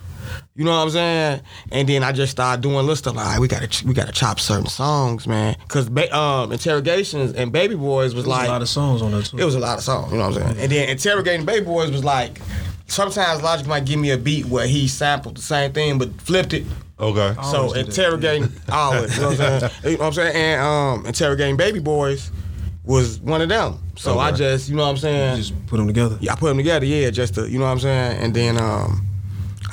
You 0.56 0.66
know 0.66 0.72
what 0.72 0.84
I'm 0.84 0.90
saying? 0.90 1.42
And 1.72 1.88
then 1.90 2.04
I 2.04 2.12
just 2.12 2.32
started 2.32 2.62
doing 2.62 2.76
little 2.78 2.96
stuff 2.96 3.16
like, 3.16 3.26
all 3.26 3.32
right, 3.34 3.40
we 3.40 3.48
gotta 3.48 3.68
ch- 3.68 3.84
we 3.84 3.94
gotta 3.94 4.12
chop 4.12 4.40
certain 4.40 4.68
songs, 4.68 5.28
man. 5.28 5.56
Cause 5.68 5.90
ba- 5.90 6.16
um, 6.16 6.52
interrogations 6.52 7.34
and 7.34 7.52
Baby 7.52 7.76
Boys 7.76 8.14
was 8.14 8.26
There's 8.26 8.28
like 8.28 8.48
a 8.48 8.52
lot 8.52 8.62
of 8.62 8.70
songs 8.70 9.02
on 9.02 9.12
there 9.12 9.22
too. 9.22 9.38
it 9.38 9.46
was 9.46 9.56
a 9.56 9.60
lot 9.60 9.78
of 9.78 9.84
songs, 9.84 10.12
you 10.12 10.18
know 10.18 10.30
what 10.30 10.38
I'm 10.38 10.44
saying? 10.54 10.60
And 10.64 10.72
then 10.72 10.90
interrogating 10.90 11.46
Baby 11.46 11.66
Boys 11.66 11.92
was 11.92 12.04
like 12.04 12.40
sometimes 12.88 13.42
Logic 13.42 13.66
might 13.68 13.86
give 13.86 14.00
me 14.00 14.12
a 14.12 14.18
beat 14.18 14.46
where 14.46 14.68
he 14.68 14.88
sampled 14.88 15.38
the 15.38 15.42
same 15.42 15.72
thing 15.74 15.98
but 15.98 16.20
flipped 16.22 16.54
it. 16.54 16.66
Okay. 17.00 17.34
So 17.42 17.58
always 17.58 17.74
do 17.74 17.80
that. 17.84 17.88
interrogating 17.88 18.52
always, 18.72 19.16
you 19.16 19.22
know 19.24 19.30
what 19.30 19.40
I'm 19.42 19.60
saying? 19.60 19.72
You 19.84 19.92
know 19.92 19.98
what 19.98 20.08
I'm 20.08 20.14
saying? 20.14 20.36
And 20.36 20.62
um, 20.62 21.06
interrogating 21.06 21.58
Baby 21.58 21.80
Boys 21.80 22.32
was 22.84 23.20
one 23.22 23.42
of 23.42 23.50
them. 23.50 23.80
So 23.96 24.20
I 24.20 24.32
just, 24.32 24.70
you 24.70 24.76
know 24.76 24.84
what 24.84 24.90
I'm 24.90 24.98
saying? 24.98 25.38
just 25.38 25.68
put 25.68 25.78
them 25.78 25.88
together. 25.88 26.18
yeah, 26.20 26.34
I 26.34 26.36
put 26.36 26.48
them 26.50 26.58
together, 26.58 26.86
yeah, 26.86 27.10
just 27.12 27.36
to, 27.36 27.50
you 27.50 27.60
know 27.60 27.66
what 27.66 27.72
I'm 27.72 27.80
saying? 27.80 28.18
And 28.24 28.34
then 28.34 28.58
um, 28.58 29.06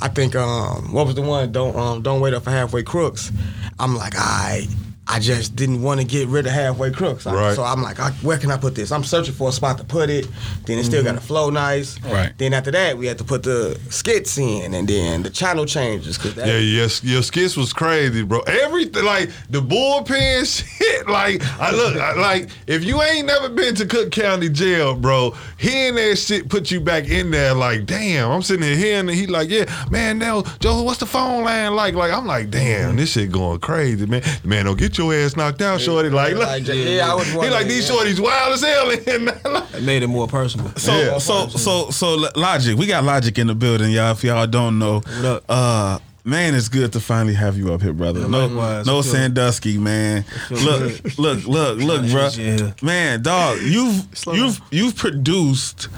I 0.00 0.08
think 0.08 0.36
um, 0.36 0.92
what 0.92 1.06
was 1.06 1.14
the 1.14 1.22
one? 1.22 1.50
Don't 1.52 1.74
um, 1.76 2.02
don't 2.02 2.20
wait 2.20 2.34
up 2.34 2.44
for 2.44 2.50
halfway 2.50 2.82
crooks. 2.82 3.32
I'm 3.78 3.96
like, 3.96 4.14
I. 4.16 4.66
I 5.10 5.20
just 5.20 5.56
didn't 5.56 5.80
want 5.80 6.00
to 6.00 6.06
get 6.06 6.28
rid 6.28 6.46
of 6.46 6.52
halfway 6.52 6.90
crooks. 6.90 7.26
I- 7.26 7.38
Right. 7.38 7.54
So 7.54 7.62
I'm 7.62 7.82
like, 7.82 8.00
I, 8.00 8.10
where 8.22 8.36
can 8.36 8.50
I 8.50 8.56
put 8.56 8.74
this? 8.74 8.90
I'm 8.90 9.04
searching 9.04 9.32
for 9.32 9.48
a 9.48 9.52
spot 9.52 9.78
to 9.78 9.84
put 9.84 10.10
it. 10.10 10.26
Then 10.66 10.78
it 10.78 10.84
still 10.84 11.02
mm-hmm. 11.02 11.14
got 11.14 11.20
to 11.20 11.26
flow 11.26 11.50
nice. 11.50 12.00
Right. 12.02 12.32
Then 12.36 12.52
after 12.52 12.70
that, 12.72 12.98
we 12.98 13.06
had 13.06 13.16
to 13.18 13.24
put 13.24 13.42
the 13.44 13.78
skits 13.90 14.36
in, 14.38 14.74
and 14.74 14.88
then 14.88 15.22
the 15.22 15.30
channel 15.30 15.64
changes. 15.66 16.18
Cause 16.18 16.34
that, 16.34 16.46
Yeah, 16.48 16.58
yes, 16.58 17.02
your 17.04 17.22
skits 17.22 17.56
was 17.56 17.72
crazy, 17.72 18.22
bro. 18.22 18.40
Everything 18.40 19.04
like 19.04 19.30
the 19.50 19.60
bullpen 19.60 20.44
shit. 20.78 21.08
Like 21.08 21.42
I 21.60 21.70
look 21.70 21.96
I, 21.96 22.14
like 22.14 22.50
if 22.66 22.84
you 22.84 23.00
ain't 23.00 23.26
never 23.26 23.48
been 23.48 23.74
to 23.76 23.86
Cook 23.86 24.10
County 24.10 24.48
Jail, 24.48 24.94
bro, 24.94 25.34
hearing 25.56 25.94
that 25.94 26.16
shit 26.16 26.48
put 26.48 26.70
you 26.70 26.80
back 26.80 27.08
in 27.08 27.30
there. 27.30 27.54
Like, 27.54 27.86
damn, 27.86 28.30
I'm 28.30 28.42
sitting 28.42 28.64
here 28.64 28.76
hearing. 28.76 29.08
He 29.08 29.26
like, 29.26 29.48
yeah, 29.48 29.64
man, 29.90 30.18
now 30.18 30.42
Joe, 30.60 30.82
what's 30.82 30.98
the 30.98 31.06
phone 31.06 31.44
line 31.44 31.74
like? 31.74 31.94
Like, 31.94 32.12
I'm 32.12 32.26
like, 32.26 32.50
damn, 32.50 32.96
this 32.96 33.12
shit 33.12 33.30
going 33.32 33.60
crazy, 33.60 34.06
man. 34.06 34.22
Man, 34.44 34.66
don't 34.66 34.78
get 34.78 34.97
your 34.98 35.14
ass 35.14 35.36
knocked 35.36 35.62
out, 35.62 35.80
shorty. 35.80 36.10
Like, 36.10 36.34
look. 36.34 36.46
Like, 36.46 36.66
yeah, 36.66 37.10
I 37.10 37.14
was 37.14 37.26
he 37.32 37.36
like 37.36 37.66
these 37.68 37.88
yeah. 37.88 37.96
shorties 37.96 38.20
wild 38.20 38.52
as 38.54 38.60
hell. 38.62 38.90
in 38.90 39.28
It 39.78 39.82
made 39.82 40.02
it 40.02 40.08
more 40.08 40.26
personal. 40.28 40.70
So 40.76 40.92
Yeah. 40.98 41.18
so 41.18 41.48
so 41.48 41.90
so 41.90 42.28
Logic, 42.36 42.76
we 42.76 42.86
got 42.86 43.04
Logic 43.04 43.36
in 43.38 43.46
the 43.46 43.54
building, 43.54 43.90
y'all. 43.92 44.12
If 44.12 44.24
y'all 44.24 44.46
don't 44.46 44.78
know, 44.78 45.00
What 45.00 45.24
up? 45.24 45.44
uh, 45.48 45.98
man, 46.28 46.54
it's 46.54 46.68
good 46.68 46.92
to 46.92 47.00
finally 47.00 47.34
have 47.34 47.56
you 47.56 47.72
up 47.72 47.82
here, 47.82 47.92
brother. 47.92 48.28
no, 48.28 48.46
likewise. 48.46 48.86
no 48.86 49.02
feel- 49.02 49.12
Sandusky, 49.12 49.78
man. 49.78 50.24
Look, 50.50 51.18
look, 51.18 51.44
look, 51.46 51.78
look, 51.78 52.10
bro. 52.10 52.28
Yeah. 52.36 52.72
Man, 52.82 53.22
dog, 53.22 53.58
you've 53.62 54.06
you've 54.32 54.60
you've 54.70 54.96
produced 54.96 55.88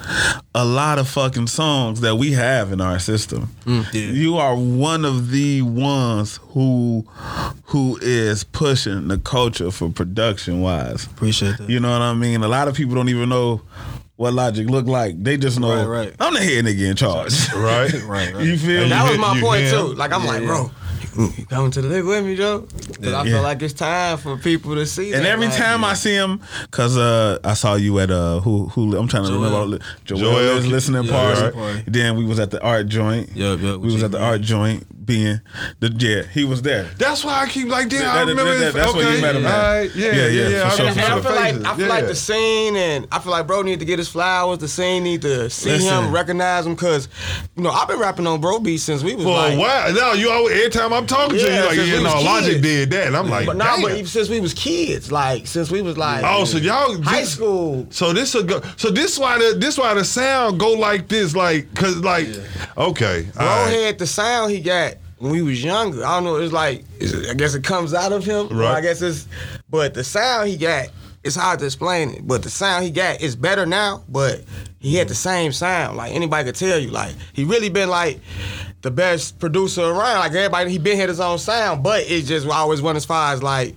a 0.55 0.65
lot 0.65 0.99
of 0.99 1.09
fucking 1.09 1.47
songs 1.49 2.01
that 2.01 2.17
we 2.17 2.33
have 2.33 2.73
in 2.73 2.81
our 2.81 2.99
system. 2.99 3.49
Mm, 3.65 3.93
yeah. 3.93 4.01
You 4.13 4.37
are 4.39 4.55
one 4.57 5.05
of 5.05 5.31
the 5.31 5.63
ones 5.63 6.39
who 6.51 7.07
who 7.65 7.99
is 8.03 8.45
pushing 8.45 9.09
the 9.09 9.19
culture 9.19 9.71
for 9.71 9.91
production 9.91 10.61
wise. 10.61 11.07
Appreciate 11.07 11.59
that. 11.59 11.69
You 11.69 11.81
know 11.81 11.91
what 11.91 12.03
I 12.03 12.15
mean? 12.15 12.43
A 12.43 12.49
lot 12.49 12.69
of 12.69 12.75
people 12.75 12.95
don't 12.95 13.09
even 13.09 13.29
know 13.29 13.61
what 14.21 14.35
Logic 14.35 14.69
look 14.69 14.87
like. 14.87 15.15
They 15.25 15.39
just 15.39 15.59
know 15.59 15.75
Right, 15.75 16.05
right. 16.09 16.15
I'm 16.21 16.35
the 16.35 16.41
head 16.41 16.67
nigga 16.67 16.91
in 16.91 16.95
charge. 16.95 17.33
Right. 17.55 17.91
right, 18.05 18.35
right. 18.35 18.45
You 18.45 18.59
feel 18.59 18.83
And 18.83 18.85
me? 18.85 18.89
that 18.91 19.09
was 19.09 19.19
my 19.19 19.35
you 19.35 19.41
point 19.41 19.63
hit 19.63 19.71
too. 19.71 19.95
Like 19.95 20.13
I'm 20.13 20.27
like, 20.27 20.45
bro, 20.45 20.71
You 21.17 21.47
coming 21.47 21.71
to 21.71 21.81
the 21.81 21.89
lick 21.89 22.05
with 22.05 22.27
me, 22.27 22.37
Joe? 22.37 22.67
Because 22.87 23.15
I 23.15 23.25
Yeah. 23.25 23.33
feel 23.37 23.43
like 23.43 23.63
it's 23.63 23.73
time 23.73 24.19
for 24.19 24.37
people 24.37 24.75
to 24.75 24.85
see. 24.85 25.15
And 25.15 25.25
that, 25.25 25.31
every 25.31 25.47
like, 25.47 25.57
time 25.57 25.85
I 25.85 25.95
see 25.95 26.13
him, 26.13 26.41
cause 26.71 26.99
uh, 26.99 27.39
I 27.43 27.55
saw 27.55 27.77
you 27.77 27.99
at 27.99 28.11
uh, 28.11 28.41
who 28.41 28.67
who 28.67 28.95
I'm 28.95 29.09
trying 29.09 29.25
to 29.25 29.33
remember 29.33 29.79
Joel, 30.05 30.21
Joel, 30.21 30.61
listening 30.69 31.05
yeah, 31.05 31.11
party. 31.11 31.41
listening 31.41 31.53
party. 31.53 31.85
Then 31.87 32.17
we 32.19 32.25
was 32.27 32.39
at 32.39 32.51
the 32.51 32.63
art 32.63 32.89
joint. 32.89 33.35
Yup, 33.35 33.59
yup, 33.61 33.81
we 33.81 33.91
was 33.91 34.03
at 34.03 34.11
the 34.11 34.21
art 34.23 34.43
joint. 34.43 34.85
Being 35.11 35.41
the 35.81 35.89
yeah, 35.99 36.23
he 36.33 36.45
was 36.45 36.63
there. 36.63 36.85
That's 36.97 37.25
why 37.25 37.43
I 37.43 37.49
keep 37.49 37.67
like, 37.69 37.89
damn, 37.89 38.01
That- 38.03 38.15
I 38.17 38.19
that- 38.21 38.27
remember 38.29 38.53
that- 38.59 38.73
this. 38.73 38.75
that's 38.75 38.95
where 38.95 39.07
okay. 39.07 39.17
you 39.17 39.23
met 39.23 39.35
him 39.37 39.45
at. 39.47 39.55
All 39.55 39.75
right. 39.75 39.91
Yeah, 39.97 40.07
Yeah, 40.07 40.15
yeah, 40.15 40.27
yeah, 40.29 40.49
yeah. 40.49 40.61
for 40.61 40.67
I 40.67 40.77
sure, 40.77 40.87
remember 40.91 41.23
for 41.23 41.29
And 41.31 41.39
I 41.39 41.51
feel 41.51 41.59
like. 41.61 41.67
I 41.67 41.77
feel 41.77 41.87
yeah. 41.87 41.93
like 41.95 42.07
the 42.07 42.15
scene, 42.15 42.77
and 42.77 43.09
I 43.11 43.19
feel 43.19 43.33
like 43.33 43.47
bro 43.49 43.63
need 43.63 43.79
to 43.81 43.85
get 43.85 43.99
his 43.99 44.09
flowers. 44.09 44.59
The 44.59 44.69
scene 44.69 45.03
need 45.03 45.23
to 45.23 45.51
see 45.51 45.71
Listen. 45.71 46.05
him, 46.05 46.13
recognize 46.13 46.65
him, 46.67 46.77
cause 46.77 47.09
you 47.57 47.63
know 47.65 47.71
I've 47.71 47.89
been 47.89 47.99
rapping 47.99 48.27
on 48.29 48.41
bro 48.41 48.61
beats 48.61 48.85
since 48.85 49.03
we 49.03 49.15
was 49.17 49.25
For 49.25 49.33
like, 49.33 49.55
a 49.55 49.59
while. 49.59 49.93
No, 49.95 50.13
you 50.13 50.31
always, 50.31 50.57
every 50.57 50.71
time 50.71 50.93
I'm 50.93 51.07
talking 51.07 51.39
to 51.39 51.43
you, 51.43 51.49
Yeah, 51.49 51.57
you're 51.57 51.67
like, 51.67 51.77
yeah, 51.77 51.99
we 51.99 52.03
no, 52.05 52.15
was 52.15 52.25
Logic 52.25 52.51
kids. 52.53 52.63
did 52.63 52.91
that. 52.91 53.07
And 53.09 53.17
I'm 53.17 53.29
like, 53.29 53.47
but 53.47 53.57
nah, 53.57 53.65
damn. 53.77 53.83
but 53.83 53.93
even 53.93 54.07
since 54.07 54.29
we 54.29 54.39
was 54.41 54.55
kids, 54.55 55.11
like 55.11 55.47
since 55.49 55.71
we 55.73 55.83
was 55.83 55.99
like, 55.99 56.23
Oh, 56.25 56.45
so 56.45 56.59
y'all 56.59 57.03
high 57.03 57.21
this- 57.21 57.33
school. 57.33 57.87
So 57.91 58.13
this 58.13 58.33
will 58.35 58.45
go. 58.45 58.63
So 58.77 58.91
this 58.91 59.19
why 59.19 59.39
the 59.39 59.57
this 59.59 59.77
why 59.77 59.95
the 59.95 60.05
sound 60.05 60.61
go 60.61 60.73
like 60.75 61.09
this, 61.09 61.35
like 61.35 61.75
cause 61.75 61.97
like 61.97 62.29
okay, 62.79 63.29
Bro 63.35 63.45
all 63.47 63.65
right. 63.65 63.73
had 63.73 63.99
the 63.99 64.07
sound 64.07 64.53
he 64.53 64.61
got 64.61 64.95
when 65.21 65.33
we 65.33 65.43
was 65.43 65.63
younger. 65.63 66.05
I 66.05 66.17
don't 66.17 66.25
know. 66.25 66.37
It's 66.37 66.53
like 66.53 66.85
I 67.29 67.35
guess 67.35 67.55
it 67.55 67.63
comes 67.63 67.95
out 67.95 68.13
of 68.13 68.25
him. 68.25 68.49
Right. 68.49 68.77
I 68.77 68.81
guess 68.81 69.01
it's, 69.03 69.29
but 69.69 69.95
the 69.95 70.03
sound 70.03 70.49
he 70.49 70.57
got. 70.57 70.89
It's 71.23 71.37
hard 71.37 71.59
to 71.59 71.67
explain 71.67 72.11
it, 72.13 72.27
but 72.27 72.43
the 72.43 72.49
sound 72.49 72.83
he 72.83 72.91
got 72.91 73.21
is 73.21 73.37
better 73.37 73.67
now. 73.67 74.03
But 74.09 74.43
he 74.79 74.95
had 74.95 75.07
the 75.07 75.15
same 75.15 75.53
sound. 75.53 75.99
Like 75.99 76.13
anybody 76.13 76.45
could 76.45 76.55
tell 76.55 76.79
you, 76.79 76.91
like 76.91 77.15
he 77.35 77.45
really 77.45 77.69
been 77.69 77.91
like 77.91 78.21
the 78.81 78.91
best 78.91 79.39
producer 79.39 79.83
around. 79.83 80.21
Like 80.21 80.33
everybody, 80.33 80.71
he 80.71 80.79
been 80.79 80.99
had 80.99 81.11
his 81.11 81.21
own 81.21 81.39
sound, 81.39 81.83
but 81.83 82.11
it 82.11 82.23
just 82.23 82.49
always 82.49 82.81
went 82.81 82.97
as 82.97 83.05
far 83.05 83.35
as 83.35 83.43
like 83.43 83.77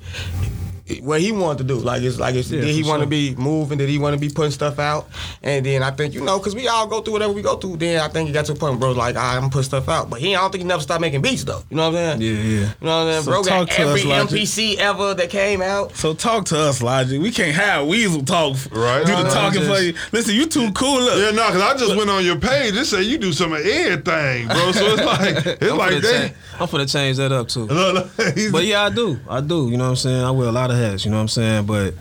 what 1.01 1.21
he 1.21 1.32
wanted 1.32 1.60
to 1.60 1.63
do. 1.65 1.75
Like 1.75 2.01
it's 2.03 2.19
like 2.19 2.36
it's, 2.36 2.51
Yeah, 2.51 2.62
did 2.62 2.75
he 2.75 2.84
want 2.84 2.99
to 3.01 3.06
sure. 3.06 3.10
be 3.10 3.36
moving? 3.36 3.77
Did 3.77 3.89
he 3.89 3.97
want 3.97 4.13
to 4.13 4.19
be 4.19 4.29
putting 4.34 4.51
stuff 4.51 4.79
out? 4.79 5.08
And 5.41 5.65
then 5.65 5.84
I 5.84 5.91
think 5.91 6.13
you 6.13 6.21
know, 6.23 6.39
cause 6.39 6.56
we 6.56 6.67
all 6.67 6.88
go 6.88 7.01
through 7.01 7.13
whatever 7.13 7.34
we 7.34 7.41
go 7.41 7.56
through. 7.58 7.77
Then 7.77 7.99
I 7.99 8.08
think 8.08 8.27
he 8.27 8.34
got 8.34 8.45
to 8.45 8.51
a 8.51 8.56
point, 8.56 8.73
where 8.79 8.79
bro, 8.79 8.91
like 8.91 9.15
I'm 9.15 9.41
gonna 9.41 9.51
put 9.51 9.65
stuff 9.65 9.89
out. 9.89 10.10
But 10.10 10.19
he, 10.19 10.36
I 10.36 10.41
don't 10.41 10.51
think 10.51 10.62
he 10.63 10.67
never 10.67 10.82
stopped 10.82 11.01
making 11.01 11.21
beats 11.21 11.43
though. 11.43 11.63
You 11.69 11.77
know 11.77 11.89
what 11.91 11.97
I'm 11.99 12.19
saying? 12.19 12.21
Yeah, 12.21 12.41
yeah. 12.43 12.60
You 12.60 12.62
know 12.62 12.71
what 12.82 12.89
I'm 12.91 13.12
saying? 13.12 13.23
So 13.23 13.32
bro 13.32 13.43
talk 13.43 13.67
got 13.69 13.75
to 13.75 13.82
us, 13.84 13.89
every 13.99 14.03
Logic. 14.03 14.39
MPC 14.41 14.77
ever 14.77 15.13
that 15.13 15.29
came 15.29 15.62
out. 15.62 15.95
So 15.95 16.13
talk 16.13 16.45
to 16.45 16.58
us, 16.60 16.82
Logic. 16.82 17.21
We 17.21 17.32
can't 17.32 17.56
have 17.56 17.88
Weasel 17.88 18.23
talk. 18.23 18.58
Right. 18.71 19.06
Do 19.06 19.12
No, 19.13 19.17
the 19.19 19.23
no, 19.23 19.29
talking 19.34 19.62
just- 19.62 19.71
for 19.75 19.82
you. 19.82 19.93
Listen, 20.12 20.36
you 20.36 20.45
too 20.45 20.71
cool. 20.73 21.01
Look. 21.01 21.17
Yeah, 21.17 21.32
no, 21.32 21.43
cause 21.49 21.62
I 21.62 21.77
just 21.77 21.95
went 21.95 22.10
on 22.10 22.25
your 22.25 22.38
page. 22.38 22.75
It 22.75 22.86
say 22.86 23.03
you 23.03 23.17
do 23.17 23.32
some 23.34 23.53
of 23.53 23.60
everything, 23.65 24.47
bro. 24.47 24.71
So 24.73 24.86
it's 24.93 25.03
like 25.06 25.45
it's 25.62 25.71
I'm 25.71 25.77
like 25.77 26.01
that. 26.01 26.34
cha- 26.58 26.63
I'm 26.63 26.67
finna 26.67 26.91
change 26.91 27.17
that 27.17 27.32
up 27.32 27.47
too. 27.47 27.65
Look, 27.67 28.17
look, 28.17 28.36
he's- 28.38 28.51
But 28.51 28.65
yeah, 28.65 28.84
I 28.84 28.89
do. 28.89 29.19
I 29.29 29.41
do. 29.41 29.69
You 29.69 29.77
know 29.77 29.86
what 29.86 29.89
I'm 29.91 29.95
saying? 29.95 30.23
I 30.23 30.32
wear 30.32 30.47
a 30.49 30.51
lot 30.51 30.69
of 30.71 30.77
hats. 30.89 31.06
You 31.06 31.12
know 31.12 31.17
what 31.17 31.24
I'm 31.24 31.28
saying? 31.30 31.65
But 31.65 31.93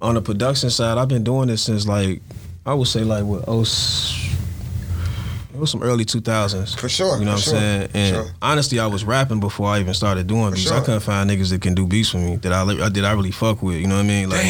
on 0.00 0.14
the 0.14 0.22
production 0.22 0.70
side, 0.70 0.98
I've 0.98 1.08
been 1.08 1.24
doing 1.24 1.48
this 1.48 1.62
since 1.62 1.86
like 1.86 2.20
I 2.66 2.74
would 2.74 2.88
say 2.88 3.02
like 3.04 3.24
what 3.24 3.44
oh. 3.48 3.64
It 5.54 5.58
was 5.58 5.70
some 5.70 5.82
early 5.82 6.06
2000s. 6.06 6.78
For 6.80 6.88
sure, 6.88 7.18
You 7.18 7.26
know 7.26 7.32
what 7.32 7.36
I'm 7.36 7.42
sure, 7.42 7.52
saying? 7.60 7.88
And 7.92 8.16
sure. 8.16 8.26
honestly, 8.40 8.78
I 8.80 8.86
was 8.86 9.04
rapping 9.04 9.38
before 9.38 9.68
I 9.68 9.80
even 9.80 9.92
started 9.92 10.26
doing 10.26 10.54
beats. 10.54 10.70
I 10.70 10.80
couldn't 10.80 11.00
find 11.00 11.28
niggas 11.28 11.50
that 11.50 11.60
can 11.60 11.74
do 11.74 11.86
beats 11.86 12.08
for 12.08 12.16
me 12.16 12.36
that 12.36 12.52
I, 12.54 12.62
li- 12.62 12.88
did 12.90 13.04
I 13.04 13.12
really 13.12 13.32
fuck 13.32 13.62
with. 13.62 13.76
You 13.76 13.86
know 13.86 13.96
what 13.96 14.00
I 14.04 14.06
mean? 14.06 14.30
Like, 14.30 14.40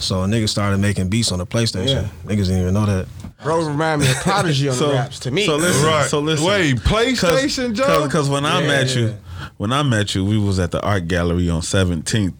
So 0.00 0.18
niggas 0.24 0.50
started 0.50 0.78
making 0.78 1.08
beats 1.08 1.32
on 1.32 1.40
the 1.40 1.46
PlayStation. 1.46 2.04
Niggas 2.24 2.46
didn't 2.46 2.60
even 2.60 2.74
know 2.74 2.86
that. 2.86 3.08
Bro 3.42 3.66
remind 3.66 4.02
me 4.02 4.10
of 4.10 4.16
Prodigy 4.18 4.68
on 4.68 4.78
the 4.78 4.88
raps 4.92 5.18
to 5.20 5.32
me. 5.32 5.44
So 5.44 5.56
listen, 5.56 5.86
Right. 5.88 6.08
so 6.08 6.20
listen. 6.20 6.46
Wait, 6.46 6.76
PlayStation, 6.76 7.74
Joe? 7.74 8.04
Because 8.04 8.28
when 8.28 8.46
I 8.46 8.60
met 8.64 8.94
you, 8.94 9.16
when 9.62 9.72
I 9.72 9.84
met 9.84 10.12
you, 10.16 10.24
we 10.24 10.38
was 10.38 10.58
at 10.58 10.72
the 10.72 10.82
art 10.82 11.06
gallery 11.06 11.48
on 11.48 11.60
17th. 11.60 12.34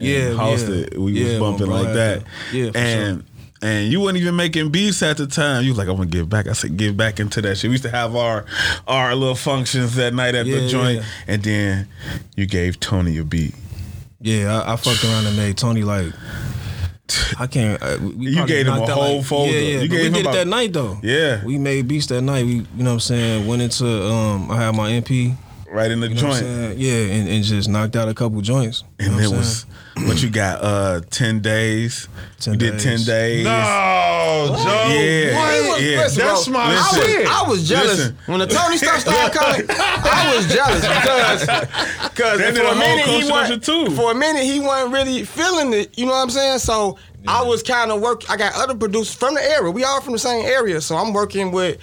Yeah, 0.00 0.30
hosted. 0.30 0.92
yeah. 0.92 0.98
We 0.98 1.12
Yeah, 1.12 1.38
was 1.38 1.38
bumping 1.38 1.66
like 1.68 1.94
that. 1.94 2.24
yeah, 2.52 2.70
and 2.74 3.22
and 3.62 3.90
you 3.90 4.00
weren't 4.00 4.16
even 4.18 4.34
making 4.34 4.70
beats 4.70 5.00
at 5.04 5.16
the 5.18 5.28
time. 5.28 5.62
You 5.62 5.70
was 5.70 5.78
like, 5.78 5.86
I'm 5.88 5.94
gonna 5.96 6.06
give 6.10 6.28
back. 6.28 6.48
I 6.48 6.52
said, 6.52 6.76
give 6.76 6.96
back 6.96 7.20
into 7.20 7.40
that 7.42 7.56
shit. 7.58 7.68
We 7.68 7.74
used 7.74 7.84
to 7.84 7.90
have 7.90 8.16
our 8.16 8.44
our 8.88 9.14
little 9.14 9.36
functions 9.36 9.94
that 9.94 10.12
night 10.14 10.34
at 10.34 10.46
the 10.46 10.66
joint, 10.68 10.98
yeah. 10.98 11.04
and 11.28 11.42
then 11.44 11.88
you 12.36 12.46
gave 12.46 12.80
Tony 12.80 13.18
a 13.18 13.24
beat. 13.24 13.54
Yeah, 14.20 14.60
I, 14.66 14.72
I 14.72 14.76
fucked 14.76 15.04
around 15.04 15.26
and 15.26 15.36
made 15.36 15.56
Tony 15.56 15.84
like. 15.84 16.12
I 17.38 17.46
can't. 17.46 17.80
Uh, 17.82 17.98
You 18.18 18.46
gave 18.46 18.66
him 18.66 18.72
a 18.74 18.86
whole 18.86 19.18
like, 19.18 19.26
folder. 19.26 19.52
Yeah, 19.52 19.58
yeah. 19.58 19.80
You 19.82 19.88
gave 19.88 20.00
we 20.00 20.06
him 20.06 20.12
did 20.14 20.20
about- 20.22 20.34
it 20.34 20.38
that 20.38 20.46
night 20.48 20.72
though. 20.72 20.98
Yeah. 21.02 21.44
we 21.44 21.56
made 21.58 21.86
beats 21.86 22.06
that 22.06 22.22
night. 22.22 22.44
We, 22.46 22.52
you 22.54 22.64
know 22.78 22.90
what 22.90 22.92
I'm 22.94 23.00
saying. 23.00 23.46
Went 23.46 23.62
into 23.62 23.86
um, 23.86 24.50
I 24.50 24.56
had 24.56 24.74
my 24.74 24.90
MP. 24.90 25.36
Right 25.74 25.90
in 25.90 25.98
the 25.98 26.06
You 26.06 26.14
know 26.14 26.20
joint. 26.20 26.78
Yeah, 26.78 26.92
and, 26.92 27.28
and 27.28 27.42
just 27.42 27.68
knocked 27.68 27.96
out 27.96 28.08
a 28.08 28.14
couple 28.14 28.40
joints. 28.42 28.84
You 29.00 29.06
And 29.10 29.20
it 29.20 29.28
was 29.28 29.66
what 29.96 30.22
you 30.22 30.30
got, 30.30 30.62
uh 30.62 31.00
ten 31.10 31.40
days. 31.40 32.08
10 32.38 32.54
you 32.54 32.58
did 32.60 32.70
days. 32.74 32.82
ten 32.84 32.98
days. 33.02 33.44
no, 33.44 34.54
Joe. 34.62 34.94
Yeah. 34.94 35.36
What? 35.36 35.82
Yeah. 35.82 35.98
Listen, 35.98 36.24
That's 36.26 36.48
my 36.48 36.60
I 36.60 36.92
shit. 36.94 37.18
Was, 37.22 37.28
I 37.28 37.48
was 37.48 37.68
jealous 37.68 37.98
Listen. 37.98 38.16
when 38.26 38.38
the 38.38 38.46
Tony 38.46 38.76
stuff 38.76 39.00
started 39.00 39.36
coming. 39.36 39.66
I 39.68 40.32
was 40.36 40.54
jealous 40.54 40.80
because 40.80 41.40
because 42.10 42.58
for 42.58 42.64
a 42.66 42.70
a 42.70 42.74
minute 42.76 43.06
he 43.06 43.28
wasn't 43.28 43.96
for 43.96 44.12
a 44.12 44.14
minute 44.14 44.44
he 44.44 44.60
wasn't 44.60 44.92
really 44.92 45.24
feeling 45.24 45.72
it. 45.72 45.98
You 45.98 46.06
know 46.06 46.12
what 46.12 46.22
I'm 46.22 46.30
saying? 46.30 46.60
So. 46.60 46.98
I 47.26 47.42
was 47.42 47.62
kind 47.62 47.90
of 47.90 48.00
work. 48.00 48.28
I 48.30 48.36
got 48.36 48.54
other 48.54 48.74
producers 48.74 49.14
from 49.14 49.34
the 49.34 49.42
area. 49.42 49.70
We 49.70 49.84
all 49.84 50.00
from 50.00 50.12
the 50.12 50.18
same 50.18 50.44
area, 50.44 50.80
so 50.80 50.96
I'm 50.96 51.12
working 51.12 51.52
with 51.52 51.78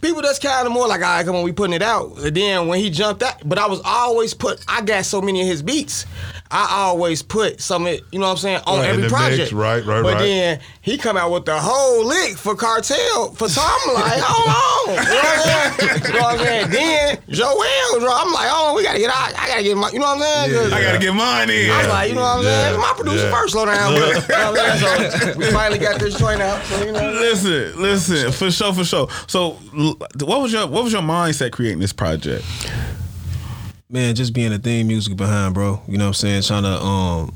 people 0.00 0.22
that's 0.22 0.38
kind 0.38 0.66
of 0.66 0.72
more 0.72 0.86
like, 0.86 1.00
all 1.00 1.06
right, 1.06 1.26
come 1.26 1.34
on, 1.34 1.42
we 1.42 1.52
putting 1.52 1.74
it 1.74 1.82
out. 1.82 2.18
And 2.18 2.36
then 2.36 2.68
when 2.68 2.78
he 2.78 2.90
jumped 2.90 3.22
out, 3.22 3.46
but 3.48 3.58
I 3.58 3.66
was 3.66 3.80
always 3.84 4.34
put. 4.34 4.64
I 4.68 4.82
got 4.82 5.04
so 5.04 5.20
many 5.20 5.40
of 5.40 5.48
his 5.48 5.62
beats. 5.62 6.06
I 6.50 6.68
always 6.84 7.22
put 7.22 7.60
some, 7.60 7.86
you 7.88 7.98
know 8.12 8.20
what 8.26 8.30
I'm 8.32 8.36
saying, 8.36 8.60
on 8.66 8.78
Right, 8.78 8.84
in 8.84 8.90
every 8.90 9.02
the 9.02 9.08
mix, 9.08 9.12
project. 9.12 9.52
right, 9.52 9.84
right, 9.84 10.02
but 10.02 10.14
right. 10.14 10.18
then 10.22 10.60
he 10.82 10.98
come 10.98 11.16
out 11.16 11.32
with 11.32 11.46
the 11.46 11.58
whole 11.58 12.04
lick 12.06 12.36
for 12.36 12.54
cartel 12.54 13.32
for 13.32 13.48
Tom. 13.48 13.64
I'm 13.88 13.94
like, 13.94 14.20
hold 14.22 14.96
on. 14.96 15.04
You 15.04 15.10
know 15.10 15.16
what 15.16 15.34
I'm 15.34 15.78
saying? 15.80 16.04
You 16.04 16.12
know 16.12 16.20
what 16.20 16.32
I'm 16.34 16.38
saying? 16.46 16.70
Then 16.70 17.18
Joel, 17.30 17.98
bro, 17.98 18.12
I'm 18.12 18.32
like, 18.32 18.48
oh, 18.52 18.74
we 18.76 18.84
gotta 18.84 18.98
get 19.00 19.10
out. 19.10 19.32
I 19.36 19.48
gotta 19.48 19.62
get 19.64 19.76
my, 19.76 19.90
you 19.90 19.98
know 19.98 20.04
what 20.14 20.16
I'm 20.18 20.22
saying? 20.22 20.52
'Cause 20.54 20.72
I 20.72 20.82
gotta 20.82 20.98
get 20.98 21.14
mine 21.14 21.50
in. 21.50 21.70
I 21.70 21.78
was 21.78 21.88
like, 21.88 22.08
you 22.10 22.14
know 22.14 22.20
what 22.20 22.38
I'm 22.38 22.44
Yeah, 22.44 22.68
saying? 22.68 22.80
My 22.80 22.92
producer 22.94 23.24
yeah. 23.24 23.30
first, 23.32 23.52
slow 23.52 23.64
down. 23.66 23.94
But, 23.94 24.28
you 24.28 24.36
know 24.36 24.52
what 24.52 24.60
I'm 24.60 24.78
saying? 24.78 25.10
So 25.34 25.38
we 25.38 25.44
finally 25.50 25.78
got 25.80 25.98
this 25.98 26.18
joint 26.18 26.40
out. 26.42 26.62
So, 26.66 26.84
you 26.84 26.92
know, 26.92 27.10
Listen, 27.10 27.80
listen, 27.82 28.30
for 28.32 28.50
sure, 28.52 28.72
for 28.74 28.84
sure. 28.84 29.08
So, 29.26 29.52
what 30.22 30.40
was 30.42 30.52
your 30.52 30.66
what 30.68 30.84
was 30.84 30.92
your 30.92 31.02
mindset 31.02 31.50
creating 31.52 31.80
this 31.80 31.92
project? 31.92 32.44
Man, 33.90 34.14
just 34.14 34.32
being 34.32 34.50
the 34.50 34.58
theme 34.58 34.86
music 34.88 35.16
behind, 35.16 35.54
bro. 35.54 35.80
You 35.88 35.98
know 35.98 36.04
what 36.04 36.08
I'm 36.08 36.14
saying? 36.14 36.42
Trying 36.42 36.62
to 36.64 36.80
um 36.82 37.34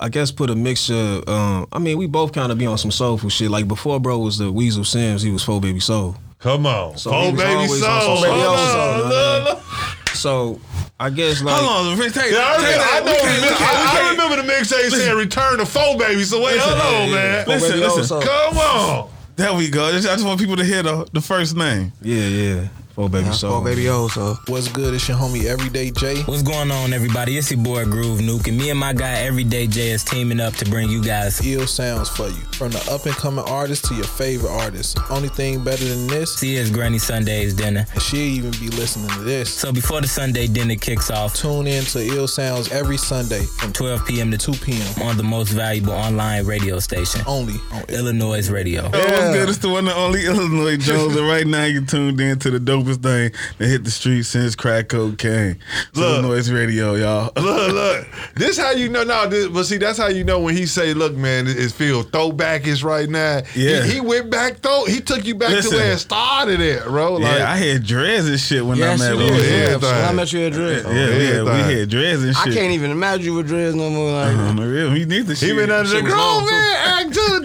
I 0.00 0.08
guess 0.08 0.30
put 0.32 0.50
a 0.50 0.54
mixture 0.56 1.22
um 1.28 1.66
I 1.72 1.78
mean 1.78 1.96
we 1.98 2.06
both 2.06 2.32
kind 2.32 2.50
of 2.52 2.58
be 2.58 2.66
on 2.66 2.78
some 2.78 2.90
soulful 2.90 3.30
shit. 3.30 3.50
Like 3.50 3.68
before 3.68 4.00
bro 4.00 4.18
was 4.18 4.38
the 4.38 4.50
Weasel 4.50 4.84
Sims, 4.84 5.22
he 5.22 5.30
was 5.30 5.42
Four 5.44 5.60
Baby 5.60 5.80
Soul. 5.80 6.16
Come 6.38 6.66
on. 6.66 6.96
So 6.98 7.10
he 7.12 7.32
was 7.32 7.40
baby 7.40 7.66
soul. 7.68 7.88
on 7.88 8.18
some 8.18 8.22
Baby 8.30 8.40
on. 8.42 8.58
Soul, 8.58 8.96
you 8.96 8.98
know 8.98 9.04
what 9.04 9.12
I 9.14 9.38
Look, 9.38 9.48
look. 9.54 10.08
So 10.14 10.60
I 10.98 11.10
guess 11.10 11.42
like 11.42 11.54
Hold 11.60 11.88
on, 11.92 11.98
take, 11.98 12.12
take, 12.12 12.32
Yeah, 12.32 12.38
I, 12.44 12.56
take 12.56 12.66
remember, 12.66 12.84
I, 12.84 13.00
know 13.00 13.12
We 13.12 13.48
can't- 13.48 13.58
can't- 13.58 14.04
I 14.04 14.10
remember 14.10 14.36
the 14.42 14.52
mixtape 14.52 14.90
saying 14.90 15.16
"Return 15.16 15.58
to 15.58 15.66
Four 15.66 15.96
Baby." 15.98 16.22
So 16.24 16.42
wait, 16.42 16.58
hold 16.60 16.78
on, 16.80 17.10
man. 17.12 17.44
Listen, 17.48 17.70
Baby 17.70 17.80
listen. 17.80 18.04
Soul. 18.04 18.22
Come 18.22 18.58
on. 18.58 19.10
There 19.34 19.52
we 19.54 19.68
go. 19.70 19.86
I 19.86 19.92
just 19.98 20.24
want 20.24 20.38
people 20.38 20.56
to 20.56 20.64
hear 20.64 20.82
the, 20.82 21.08
the 21.12 21.20
first 21.20 21.56
name. 21.56 21.92
Yeah, 22.02 22.26
yeah. 22.28 22.68
Four 22.94 23.08
Baby 23.08 23.32
Soul. 23.32 23.54
oh, 23.54 23.64
baby, 23.64 23.88
oh, 23.88 24.06
so. 24.08 24.34
What's 24.48 24.68
good? 24.68 24.92
It's 24.92 25.08
your 25.08 25.16
homie 25.16 25.44
Everyday 25.46 25.92
J. 25.92 26.20
What's 26.24 26.42
going 26.42 26.70
on, 26.70 26.92
everybody? 26.92 27.38
It's 27.38 27.50
your 27.50 27.62
boy 27.62 27.86
Groove 27.86 28.18
Nuke, 28.20 28.48
and 28.48 28.58
me 28.58 28.68
and 28.68 28.78
my 28.78 28.92
guy 28.92 29.14
Everyday 29.20 29.66
J 29.66 29.92
is 29.92 30.04
teaming 30.04 30.40
up 30.40 30.52
to 30.56 30.66
bring 30.66 30.90
you 30.90 31.02
guys 31.02 31.40
Ill 31.46 31.66
sounds 31.66 32.10
for 32.10 32.28
you. 32.28 32.34
From 32.52 32.70
the 32.70 32.86
up 32.92 33.06
and 33.06 33.14
coming 33.14 33.46
artist 33.46 33.86
to 33.86 33.94
your 33.94 34.04
favorite 34.04 34.50
artist. 34.50 34.98
Only 35.08 35.30
thing 35.30 35.64
better 35.64 35.82
than 35.86 36.06
this, 36.06 36.34
Sia's 36.36 36.70
Granny 36.70 36.98
Sunday's 36.98 37.54
dinner. 37.54 37.86
and 37.94 38.02
she'll 38.02 38.20
even 38.20 38.50
be 38.52 38.68
listening 38.68 39.08
to 39.08 39.20
this. 39.20 39.52
So 39.54 39.72
before 39.72 40.02
the 40.02 40.08
Sunday 40.08 40.46
dinner 40.46 40.76
kicks 40.76 41.10
off, 41.10 41.34
Tune 41.34 41.66
in 41.66 41.84
to 41.84 42.04
Ill 42.04 42.28
Sounds 42.28 42.70
every 42.72 42.98
Sunday 42.98 43.44
from 43.58 43.72
12 43.72 44.06
p.m. 44.06 44.30
to 44.32 44.36
2 44.36 44.52
p.m. 44.52 45.02
on 45.08 45.16
the 45.16 45.22
most 45.22 45.48
valuable 45.48 45.94
online 45.94 46.44
radio 46.44 46.78
station, 46.78 47.22
only 47.26 47.54
on 47.72 47.84
iLLANOiZE 47.84 48.52
Radio. 48.52 48.82
Oh, 48.92 48.98
what's 48.98 49.34
good? 49.34 49.48
It's 49.48 49.58
the 49.58 49.70
one 49.70 49.88
and 49.88 49.96
only 49.96 50.26
Illinois 50.26 50.76
Jones, 50.76 51.16
and 51.16 51.26
right 51.26 51.46
now 51.46 51.64
you're 51.64 51.80
tuned 51.86 52.20
in 52.20 52.38
to 52.40 52.50
the 52.50 52.58
dopest 52.58 52.82
thing 52.96 53.32
that 53.58 53.66
hit 53.66 53.84
the 53.84 53.90
street 53.90 54.22
since 54.24 54.54
crack 54.54 54.88
cocaine. 54.88 55.58
It's 55.88 55.96
Look. 55.98 56.22
noise 56.22 56.50
Radio, 56.50 56.94
y'all. 56.94 57.32
Look, 57.36 57.72
look. 57.72 58.06
This 58.34 58.56
how 58.58 58.70
you 58.72 58.88
know. 58.88 59.04
No, 59.04 59.28
this, 59.28 59.48
but 59.48 59.64
see, 59.64 59.76
that's 59.76 59.98
how 59.98 60.06
you 60.08 60.24
know 60.24 60.40
when 60.40 60.56
he 60.56 60.64
say, 60.66 60.94
"Look, 60.94 61.14
man, 61.14 61.46
it, 61.46 61.58
it 61.58 61.70
feel 61.72 62.02
throwbackish 62.02 62.82
right 62.82 63.08
now." 63.08 63.42
Yeah. 63.54 63.82
he, 63.84 63.94
he 63.94 64.00
went 64.00 64.30
back 64.30 64.60
though. 64.62 64.84
He 64.86 65.00
took 65.00 65.24
you 65.26 65.34
back 65.34 65.50
Listen. 65.50 65.72
to 65.72 65.76
where 65.76 65.92
it 65.92 65.98
started 65.98 66.60
at, 66.60 66.84
bro. 66.86 67.14
Like, 67.14 67.38
yeah, 67.38 67.50
I 67.52 67.56
had 67.56 67.84
dreads 67.84 68.26
and 68.28 68.40
shit 68.40 68.64
when 68.64 68.78
Yes, 68.78 69.00
I 69.00 69.04
met 69.04 69.12
you 69.18 69.18
Louis. 69.26 69.40
did. 69.42 69.50
yeah, 69.52 69.70
Yeah, 69.70 69.76
when 70.00 70.04
I 70.08 70.12
met 70.12 70.32
you 70.32 70.40
at 70.46 70.52
Dread. 70.52 70.84
Yeah, 70.84 70.92
yeah, 70.92 71.42
we 71.42 71.50
everything. 71.50 71.78
had 71.78 71.88
dreads 71.90 72.22
and 72.22 72.36
shit. 72.36 72.46
I 72.48 72.54
can't 72.54 72.72
even 72.72 72.90
imagine 72.90 73.24
you 73.26 73.34
with 73.34 73.46
dreads 73.48 73.74
no 73.76 73.90
more. 73.90 74.12
Like, 74.12 74.36
On 74.48 74.56
the 74.56 74.66
real, 74.66 74.90
we 74.92 75.04
need 75.04 75.26
the 75.26 75.36
shit. 75.36 75.50
he 75.50 75.54
been 75.54 75.70
under 75.70 75.88
the 75.88 75.94
Shit 75.96 76.04
was 76.04 76.12
grown 76.12 76.20
long, 76.22 76.44
too. 76.48 76.50
man 76.54 76.76
act 77.06 77.14
too, 77.14 77.42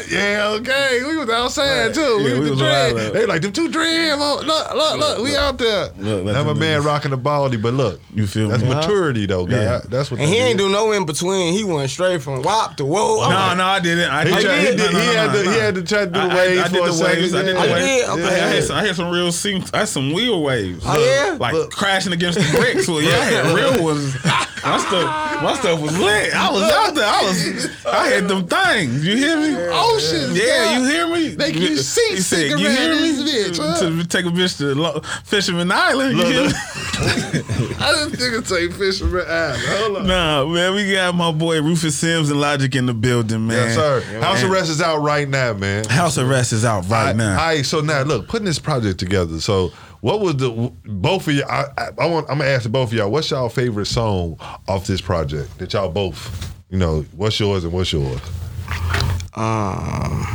Joe. 0.00 0.06
He 0.08 0.14
been, 0.14 0.20
Yeah, 0.20 0.48
okay. 0.60 1.00
We 1.06 1.16
was 1.16 1.28
outside 1.30 1.94
too. 1.94 2.18
we 2.18 2.24
Yeah, 2.32 2.38
was 2.38 2.38
we 2.38 2.44
the 2.44 2.50
was 2.50 2.58
dread. 2.60 3.12
They 3.14 3.26
like 3.26 3.42
them 3.42 3.52
two 3.52 3.68
dread. 3.68 4.18
Oh, 4.20 4.42
look, 4.44 4.46
look, 4.46 4.74
look, 4.74 4.98
look, 5.00 5.24
we 5.24 5.36
out 5.36 5.58
there. 5.58 5.90
Look, 5.98 6.36
I'm 6.36 6.48
a 6.48 6.54
man 6.54 6.80
niggas- 6.80 6.84
rocking 6.84 7.10
the 7.10 7.16
baldy, 7.16 7.56
but 7.56 7.74
look, 7.74 8.00
You 8.14 8.26
feel 8.26 8.48
that's 8.48 8.62
me? 8.62 8.68
maturity 8.74 9.26
though, 9.26 9.46
guy. 9.46 9.56
Yeah. 9.62 9.80
That's 9.88 10.10
what. 10.10 10.20
And 10.20 10.28
that 10.28 10.32
he 10.34 10.40
ain't 10.40 10.60
is. 10.60 10.66
do 10.66 10.72
no 10.72 10.92
in 10.92 11.04
between. 11.06 11.52
He 11.54 11.64
went 11.64 11.90
straight 11.90 12.22
from 12.22 12.42
WAP 12.42 12.76
to 12.78 12.84
whoa. 12.84 13.22
I'm 13.22 13.30
No, 13.30 13.36
like, 13.36 13.56
no, 13.58 13.64
I 13.66 13.80
didn't. 13.80 14.10
I 14.10 14.24
He, 14.24 14.34
did. 14.34 14.42
tried, 14.44 14.58
he, 14.58 14.64
did, 14.66 14.78
no, 14.78 14.86
he, 14.86 14.92
no, 14.92 15.00
had 15.12 15.32
no, 15.32 15.42
to, 15.42 15.50
he 15.50 15.58
had 15.58 15.74
to 15.76 15.82
try 15.82 16.00
to 16.00 16.06
do 16.06 16.12
the 16.12 16.18
I- 16.20 16.28
I- 16.30 16.34
waves 16.34 16.60
I 16.60 16.68
did 16.68 16.78
for 16.78 16.84
the 16.86 16.90
a 16.90 16.92
second. 16.92 17.16
waves. 17.20 17.34
I 17.34 17.42
did 17.42 17.56
the 17.56 17.60
Oh, 17.60 17.72
waves. 17.72 18.08
Okay. 18.08 18.22
I 18.40 18.48
had 18.48 18.64
some, 18.64 18.76
I 18.76 18.86
had 18.86 18.96
some 18.96 19.10
real 19.10 19.32
scene. 19.32 19.64
I 19.72 19.78
had 19.78 19.88
some 19.88 20.12
wheel 20.12 20.42
waves. 20.42 20.82
Oh, 20.86 20.98
yeah? 20.98 21.36
like 21.38 21.70
crashing 21.70 22.12
against 22.12 22.38
the 22.38 22.58
bricks. 22.58 22.88
Well, 22.88 23.02
yeah, 23.02 23.10
I 23.20 23.24
had 23.24 23.54
real 23.54 23.82
ones. 23.84 24.14
My 24.62 24.76
stuff, 24.76 25.42
my 25.42 25.54
stuff 25.58 25.80
was 25.80 25.98
lit. 25.98 26.34
I 26.34 26.50
was 26.52 26.62
out 26.70 26.94
there. 26.94 27.06
I 27.06 27.22
was, 27.22 27.84
I 27.86 28.06
had 28.08 28.28
them 28.28 28.46
things. 28.46 29.06
You 29.06 29.16
hear 29.16 29.36
me? 29.38 29.54
Oh, 29.56 29.89
Oceans, 29.94 30.38
Yeah, 30.38 30.46
God. 30.46 30.78
you 30.82 30.88
hear 30.88 31.06
me? 31.08 31.36
Make 31.36 31.54
you 31.56 31.76
see 31.78 32.06
He 32.10 32.16
said, 32.20 32.50
cigarette 32.50 32.60
you 32.60 32.68
hear 32.70 32.94
me? 32.94 33.24
bitch, 33.24 33.58
huh? 33.58 33.78
To 33.80 34.04
take 34.06 34.24
a 34.26 34.28
bitch 34.28 34.58
to 34.58 34.74
Lo- 34.74 35.00
Fisherman 35.24 35.70
Island. 35.72 36.16
You 36.16 36.24
Look, 36.24 36.26
hear 36.32 36.42
me? 36.42 36.46
look. 36.48 36.56
I 37.80 37.92
didn't 37.92 38.10
think 38.18 38.32
it'd 38.34 38.46
say 38.46 38.68
Fisherman 38.70 39.24
Island. 39.26 39.62
Hold 39.66 39.96
on. 39.98 40.06
Nah, 40.06 40.44
man, 40.46 40.74
we 40.74 40.92
got 40.92 41.14
my 41.14 41.32
boy 41.32 41.60
Rufus 41.62 41.96
Sims 41.96 42.30
and 42.30 42.40
Logic 42.40 42.74
in 42.74 42.86
the 42.86 42.94
building, 42.94 43.46
man. 43.46 43.56
Yes, 43.68 43.74
sir. 43.74 44.00
House 44.20 44.42
And 44.42 44.52
Arrest 44.52 44.70
is 44.70 44.80
out 44.82 44.98
right 44.98 45.28
now, 45.28 45.52
man. 45.54 45.84
House 45.86 46.18
Arrest 46.18 46.52
is 46.52 46.64
out 46.64 46.88
right 46.88 47.10
I- 47.10 47.12
now. 47.12 47.30
All 47.40 47.46
right, 47.46 47.64
so 47.64 47.80
now 47.80 48.02
look, 48.02 48.28
putting 48.28 48.46
this 48.46 48.58
project 48.58 48.98
together. 48.98 49.40
So, 49.40 49.70
what 50.00 50.20
was 50.20 50.36
the 50.36 50.72
both 50.86 51.26
of 51.28 51.34
you? 51.34 51.44
I, 51.48 51.64
I, 51.76 51.88
I 51.98 52.06
want. 52.06 52.28
I'm 52.30 52.38
gonna 52.38 52.50
ask 52.50 52.68
both 52.70 52.88
of 52.90 52.94
y'all. 52.94 53.10
What's 53.10 53.30
y'all 53.30 53.48
favorite 53.48 53.86
song 53.86 54.36
off 54.66 54.86
this 54.86 55.00
project 55.00 55.58
that 55.58 55.72
y'all 55.72 55.90
both? 55.90 56.54
You 56.70 56.78
know, 56.78 57.02
what's 57.16 57.38
yours 57.40 57.64
and 57.64 57.72
what's 57.72 57.92
yours? 57.92 58.20
Um, 59.34 60.26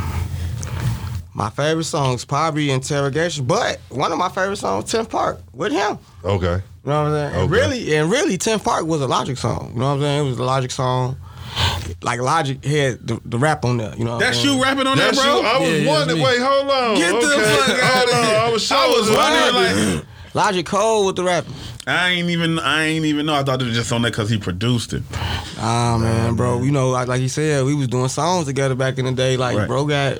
my 1.34 1.50
favorite 1.50 1.84
song's 1.84 2.24
probably 2.24 2.70
Interrogation, 2.70 3.44
but 3.44 3.78
one 3.90 4.10
of 4.12 4.18
my 4.18 4.28
favorite 4.28 4.56
songs, 4.56 4.84
10th 4.92 5.10
Park, 5.10 5.40
with 5.52 5.72
him. 5.72 5.98
Okay. 6.24 6.46
You 6.84 6.90
know 6.92 7.02
what 7.04 7.12
I'm 7.12 7.30
saying? 7.32 7.42
And 7.42 7.50
really, 7.50 7.96
and 7.96 8.10
really, 8.10 8.38
10th 8.38 8.64
Park 8.64 8.86
was 8.86 9.00
a 9.02 9.06
Logic 9.06 9.36
song. 9.36 9.72
You 9.74 9.80
know 9.80 9.86
what 9.88 9.92
I'm 9.96 10.00
saying? 10.00 10.26
It 10.26 10.28
was 10.30 10.38
a 10.38 10.44
Logic 10.44 10.70
song. 10.70 11.16
Like 12.02 12.20
Logic 12.20 12.62
had 12.64 13.06
the, 13.06 13.20
the 13.24 13.38
rap 13.38 13.64
on 13.64 13.76
there. 13.78 13.94
You 13.96 14.04
know 14.04 14.12
what 14.12 14.20
That's 14.20 14.40
I'm 14.44 14.48
you 14.56 14.62
rapping 14.62 14.86
on 14.86 14.96
That's 14.98 15.16
that, 15.18 15.24
bro? 15.24 15.40
you. 15.40 15.46
I 15.46 15.58
was 15.58 15.68
Yeah, 15.70 15.76
yeah, 15.76 15.88
wondering. 15.98 16.22
Wait, 16.22 16.38
hold 16.40 16.70
on. 16.70 16.94
Get 16.96 17.12
the 17.12 17.28
fuck 17.28 17.82
out 17.82 18.04
of 18.04 18.10
here. 18.28 18.36
I 18.38 18.50
was, 18.52 18.72
I 18.72 18.86
was 18.86 19.10
wondering. 19.10 19.54
wondering, 19.54 19.94
like, 19.96 20.34
Logic 20.34 20.66
Cole 20.66 21.06
with 21.06 21.16
the 21.16 21.24
rapping. 21.24 21.54
I 21.88 22.10
ain't 22.10 22.30
even, 22.30 22.58
I 22.58 22.84
ain't 22.86 23.04
even 23.04 23.26
know. 23.26 23.34
I 23.34 23.44
thought 23.44 23.62
it 23.62 23.66
was 23.66 23.76
just 23.76 23.92
on 23.92 24.02
there 24.02 24.10
because 24.10 24.28
he 24.28 24.38
produced 24.38 24.92
it. 24.92 25.02
Ah 25.58 25.96
man, 26.00 26.34
bro. 26.34 26.62
You 26.62 26.72
know, 26.72 26.90
like, 26.90 27.06
like 27.08 27.20
he 27.20 27.28
said, 27.28 27.64
we 27.64 27.74
was 27.74 27.86
doing 27.88 28.08
songs 28.08 28.46
together 28.46 28.74
back 28.74 28.98
in 28.98 29.04
the 29.04 29.12
day. 29.12 29.36
Like, 29.36 29.56
Right. 29.56 29.68
bro 29.68 29.86
got, 29.86 30.18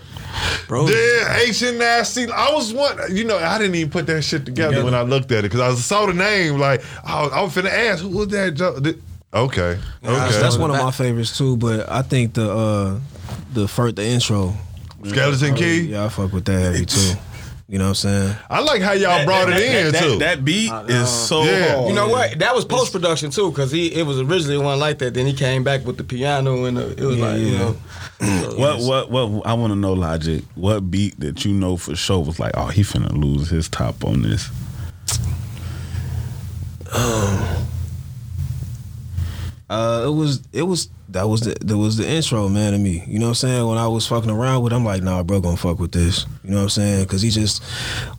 bro. 0.69 0.87
Yeah, 0.89 1.39
Asian 1.39 1.77
nasty. 1.79 2.31
I 2.31 2.53
was 2.53 2.73
one. 2.73 2.97
You 3.11 3.25
know, 3.25 3.39
I 3.39 3.59
didn't 3.59 3.75
even 3.75 3.91
put 3.91 4.07
that 4.07 4.23
shit 4.23 4.45
together 4.47 4.85
when 4.85 4.95
I 4.95 5.03
looked 5.03 5.33
at 5.33 5.41
it 5.41 5.51
because 5.51 5.61
I 5.61 5.75
saw 5.81 6.07
the 6.07 6.15
name. 6.15 6.59
Like, 6.61 6.85
I 7.05 7.23
was, 7.25 7.33
I 7.33 7.43
was 7.43 7.53
finna 7.55 7.71
ask 7.71 8.01
who 8.03 8.11
was 8.11 8.29
that? 8.29 8.55
Jo- 8.55 8.79
did- 8.79 9.03
Okay, 9.35 9.77
okay. 10.05 10.41
That's 10.41 10.57
one 10.57 10.71
of 10.71 10.77
my 10.79 10.93
favorites 10.93 11.37
too. 11.37 11.57
But 11.57 11.91
I 11.91 12.03
think 12.03 12.35
the 12.35 12.49
uh 12.51 13.01
the 13.53 13.67
first 13.67 13.97
the 13.97 14.05
intro. 14.07 14.55
Skeleton 15.05 15.55
Key. 15.57 15.81
Yeah, 15.91 16.05
I 16.07 16.09
fuck 16.11 16.33
with 16.33 16.45
that 16.47 16.61
heavy 16.61 16.87
too. 16.87 17.13
You 17.69 17.79
know 17.79 17.87
what 17.87 17.89
I'm 17.89 17.95
saying? 17.97 18.37
I 18.49 18.61
like 18.61 18.81
how 18.81 18.93
y'all 18.93 19.25
brought 19.25 19.49
that, 19.49 19.61
it 19.61 19.87
in 19.87 19.93
that, 19.93 20.03
too. 20.03 20.11
That, 20.19 20.37
that 20.37 20.45
beat 20.45 20.71
uh-huh. 20.71 20.87
is 20.89 21.09
so 21.11 21.43
Yeah. 21.43 21.75
hard. 21.75 21.89
You 21.89 21.95
know 21.95 22.09
what? 22.09 22.39
That 22.39 22.55
was 22.55 22.65
post 22.65 22.93
production 22.93 23.31
too, 23.33 23.51
cause 23.53 23.73
he 23.73 23.93
it 23.93 24.05
was 24.07 24.21
originally 24.21 24.59
one 24.59 24.79
like 24.79 24.99
that. 24.99 25.15
Then 25.15 25.27
he 25.27 25.33
came 25.33 25.65
back 25.65 25.85
with 25.85 25.97
the 25.97 26.05
piano 26.05 26.65
and 26.67 26.77
the, 26.77 26.93
it 26.93 27.01
was 27.01 27.17
Yeah, 27.17 27.27
like 27.27 27.41
you 27.41 27.47
yeah. 27.47 27.59
know. 27.59 27.77
What 28.57 28.81
what 28.81 29.11
what 29.11 29.47
I 29.47 29.53
want 29.55 29.73
to 29.73 29.77
know, 29.77 29.93
Logic. 29.95 30.45
What 30.55 30.91
beat 30.91 31.19
that 31.21 31.45
you 31.45 31.53
know 31.53 31.77
for 31.77 31.97
sure 31.97 32.21
was 32.25 32.39
like, 32.39 32.53
oh, 32.57 32.67
he 32.67 32.83
finna 32.83 33.13
lose 33.13 33.51
his 33.51 33.69
top 33.69 34.05
on 34.05 34.23
this. 34.23 34.49
Um, 36.95 37.67
uh, 39.69 40.05
it 40.07 40.11
was 40.11 40.43
it 40.53 40.63
was 40.63 40.89
that 41.17 41.29
was 41.29 41.41
the 41.41 41.57
that 41.65 41.77
was 41.77 41.97
the 41.97 42.07
intro, 42.09 42.49
man, 42.49 42.73
to 42.73 42.79
me. 42.79 43.03
You 43.07 43.19
know 43.19 43.27
what 43.27 43.31
I'm 43.31 43.49
saying? 43.49 43.67
When 43.67 43.79
I 43.79 43.89
was 43.89 44.07
fucking 44.07 44.31
around 44.31 44.63
with, 44.63 44.73
it, 44.73 44.77
I'm 44.77 44.85
like, 44.85 45.03
nah, 45.03 45.23
bro, 45.23 45.41
gonna 45.41 45.57
fuck 45.57 45.79
with 45.79 45.93
this. 45.93 46.27
You 46.45 46.51
know 46.51 46.57
what 46.59 46.63
I'm 46.65 46.69
saying? 46.71 47.05
Because 47.05 47.23
he 47.23 47.31
just 47.31 47.63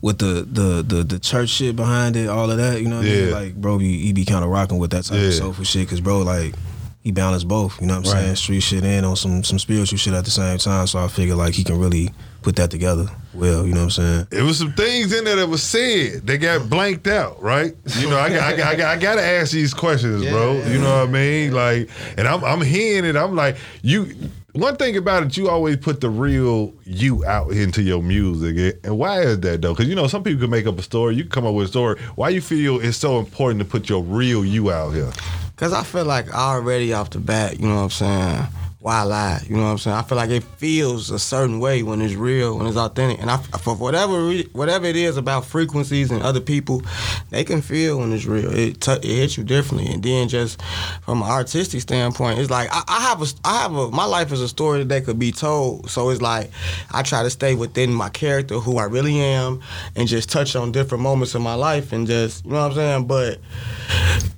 with 0.02 0.18
the 0.18 0.46
the 0.50 0.82
the 0.82 1.02
the 1.04 1.18
church 1.18 1.48
shit 1.48 1.76
behind 1.76 2.16
it, 2.16 2.28
all 2.28 2.50
of 2.50 2.56
that. 2.58 2.82
You 2.82 2.88
know 2.88 2.96
what 2.98 3.06
I 3.06 3.08
mean? 3.08 3.28
Yeah. 3.28 3.34
Like, 3.34 3.54
bro, 3.54 3.78
he, 3.78 3.98
he 3.98 4.12
be 4.12 4.24
kind 4.24 4.44
of 4.44 4.50
rocking 4.50 4.78
with 4.78 4.90
that 4.90 5.04
type 5.04 5.18
Yeah. 5.20 5.28
of 5.28 5.34
soulful 5.34 5.64
shit. 5.64 5.86
Because 5.86 6.00
bro, 6.00 6.18
like. 6.20 6.54
He 7.02 7.12
balanced 7.12 7.48
both, 7.48 7.80
you 7.80 7.86
know 7.86 7.96
what 7.98 8.06
I'm 8.08 8.12
Right. 8.12 8.22
saying? 8.24 8.36
Street 8.36 8.60
shit 8.60 8.84
and 8.84 9.06
on 9.06 9.16
some 9.16 9.42
some 9.44 9.58
spiritual 9.58 9.98
shit 9.98 10.12
at 10.14 10.24
the 10.24 10.30
same 10.30 10.58
time. 10.58 10.86
So 10.86 10.98
I 10.98 11.08
figure 11.08 11.34
like 11.36 11.54
he 11.54 11.64
can 11.64 11.78
really 11.78 12.10
put 12.42 12.56
that 12.56 12.70
together 12.70 13.06
well, 13.34 13.64
you 13.66 13.72
know 13.72 13.84
what 13.86 13.98
I'm 13.98 14.26
saying? 14.26 14.26
It 14.32 14.42
was 14.42 14.58
some 14.58 14.72
things 14.72 15.12
in 15.16 15.24
there 15.24 15.36
that 15.36 15.48
was 15.48 15.62
said. 15.62 16.26
They 16.26 16.38
got 16.38 16.68
blanked 16.68 17.06
out, 17.06 17.40
right? 17.42 17.72
You 17.98 18.10
know, 18.10 18.18
I, 18.18 18.28
got- 18.30 18.42
I, 18.42 18.56
got- 18.56 18.66
I, 18.66 18.74
got- 18.76 18.96
I 18.96 19.00
gotta 19.00 19.22
ask 19.22 19.52
these 19.52 19.72
questions, 19.74 20.24
bro. 20.26 20.54
You 20.66 20.78
know 20.80 20.98
what 21.00 21.08
I 21.08 21.12
mean? 21.12 21.52
Like, 21.52 21.88
and 22.16 22.26
I'm 22.26 22.42
I'm 22.44 22.60
hearing 22.60 23.04
it. 23.08 23.16
I'm 23.16 23.34
like, 23.36 23.56
you. 23.82 24.14
One 24.52 24.76
thing 24.76 24.96
about 24.96 25.22
it, 25.22 25.36
you 25.36 25.48
always 25.48 25.76
put 25.76 26.00
the 26.00 26.10
real 26.10 26.72
you 26.84 27.24
out 27.24 27.52
into 27.52 27.80
your 27.80 28.02
music, 28.02 28.80
and 28.82 28.98
why 28.98 29.20
is 29.20 29.38
that 29.40 29.62
though? 29.62 29.72
Because 29.72 29.88
you 29.88 29.94
know, 29.94 30.08
some 30.08 30.24
people 30.24 30.40
can 30.40 30.50
make 30.50 30.66
up 30.66 30.76
a 30.78 30.82
story. 30.82 31.14
You 31.14 31.22
can 31.22 31.30
come 31.30 31.46
up 31.46 31.54
with 31.54 31.66
a 31.66 31.68
story. 31.68 32.00
Why 32.16 32.30
you 32.30 32.40
feel 32.40 32.80
it's 32.80 32.96
so 32.96 33.20
important 33.20 33.60
to 33.60 33.64
put 33.66 33.88
your 33.88 34.02
real 34.02 34.44
you 34.44 34.72
out 34.72 34.94
here? 34.94 35.12
Cause 35.58 35.72
I 35.72 35.82
feel 35.82 36.04
like 36.04 36.32
already 36.32 36.92
off 36.92 37.10
the 37.10 37.18
bat, 37.18 37.58
you 37.58 37.66
know 37.66 37.74
what 37.74 37.82
I'm 37.82 37.90
saying? 37.90 38.46
Why 38.88 39.02
lie? 39.02 39.44
You 39.46 39.54
know 39.54 39.64
what 39.64 39.68
I'm 39.72 39.76
saying? 39.76 39.96
I 39.98 40.02
feel 40.02 40.16
like 40.16 40.30
it 40.30 40.42
feels 40.56 41.10
a 41.10 41.18
certain 41.18 41.60
way 41.60 41.82
when 41.82 42.00
it's 42.00 42.14
real, 42.14 42.56
when 42.56 42.66
it's 42.66 42.78
authentic, 42.78 43.20
and 43.20 43.30
I, 43.30 43.36
for 43.36 43.74
whatever 43.74 44.32
whatever 44.54 44.86
it 44.86 44.96
is 44.96 45.18
about 45.18 45.44
frequencies 45.44 46.10
and 46.10 46.22
other 46.22 46.40
people, 46.40 46.80
they 47.28 47.44
can 47.44 47.60
feel 47.60 47.98
when 47.98 48.14
it's 48.14 48.24
real. 48.24 48.50
It 48.50 48.80
t- 48.80 48.92
it 48.92 49.04
hits 49.04 49.36
you 49.36 49.44
differently, 49.44 49.92
and 49.92 50.02
then 50.02 50.28
just 50.28 50.62
from 51.02 51.20
an 51.20 51.28
artistic 51.28 51.82
standpoint, 51.82 52.38
it's 52.38 52.48
like 52.48 52.70
I, 52.72 52.82
I 52.88 53.00
have 53.02 53.20
a 53.20 53.26
I 53.44 53.60
have 53.60 53.74
a 53.74 53.90
my 53.90 54.06
life 54.06 54.32
is 54.32 54.40
a 54.40 54.48
story 54.48 54.82
that 54.82 55.04
could 55.04 55.18
be 55.18 55.32
told. 55.32 55.90
So 55.90 56.08
it's 56.08 56.22
like 56.22 56.50
I 56.90 57.02
try 57.02 57.22
to 57.22 57.28
stay 57.28 57.54
within 57.54 57.92
my 57.92 58.08
character, 58.08 58.54
who 58.54 58.78
I 58.78 58.84
really 58.84 59.20
am, 59.20 59.60
and 59.96 60.08
just 60.08 60.30
touch 60.30 60.56
on 60.56 60.72
different 60.72 61.04
moments 61.04 61.34
in 61.34 61.42
my 61.42 61.56
life, 61.56 61.92
and 61.92 62.06
just 62.06 62.42
you 62.46 62.52
know 62.52 62.62
what 62.62 62.70
I'm 62.70 62.74
saying. 62.74 63.06
But 63.06 63.38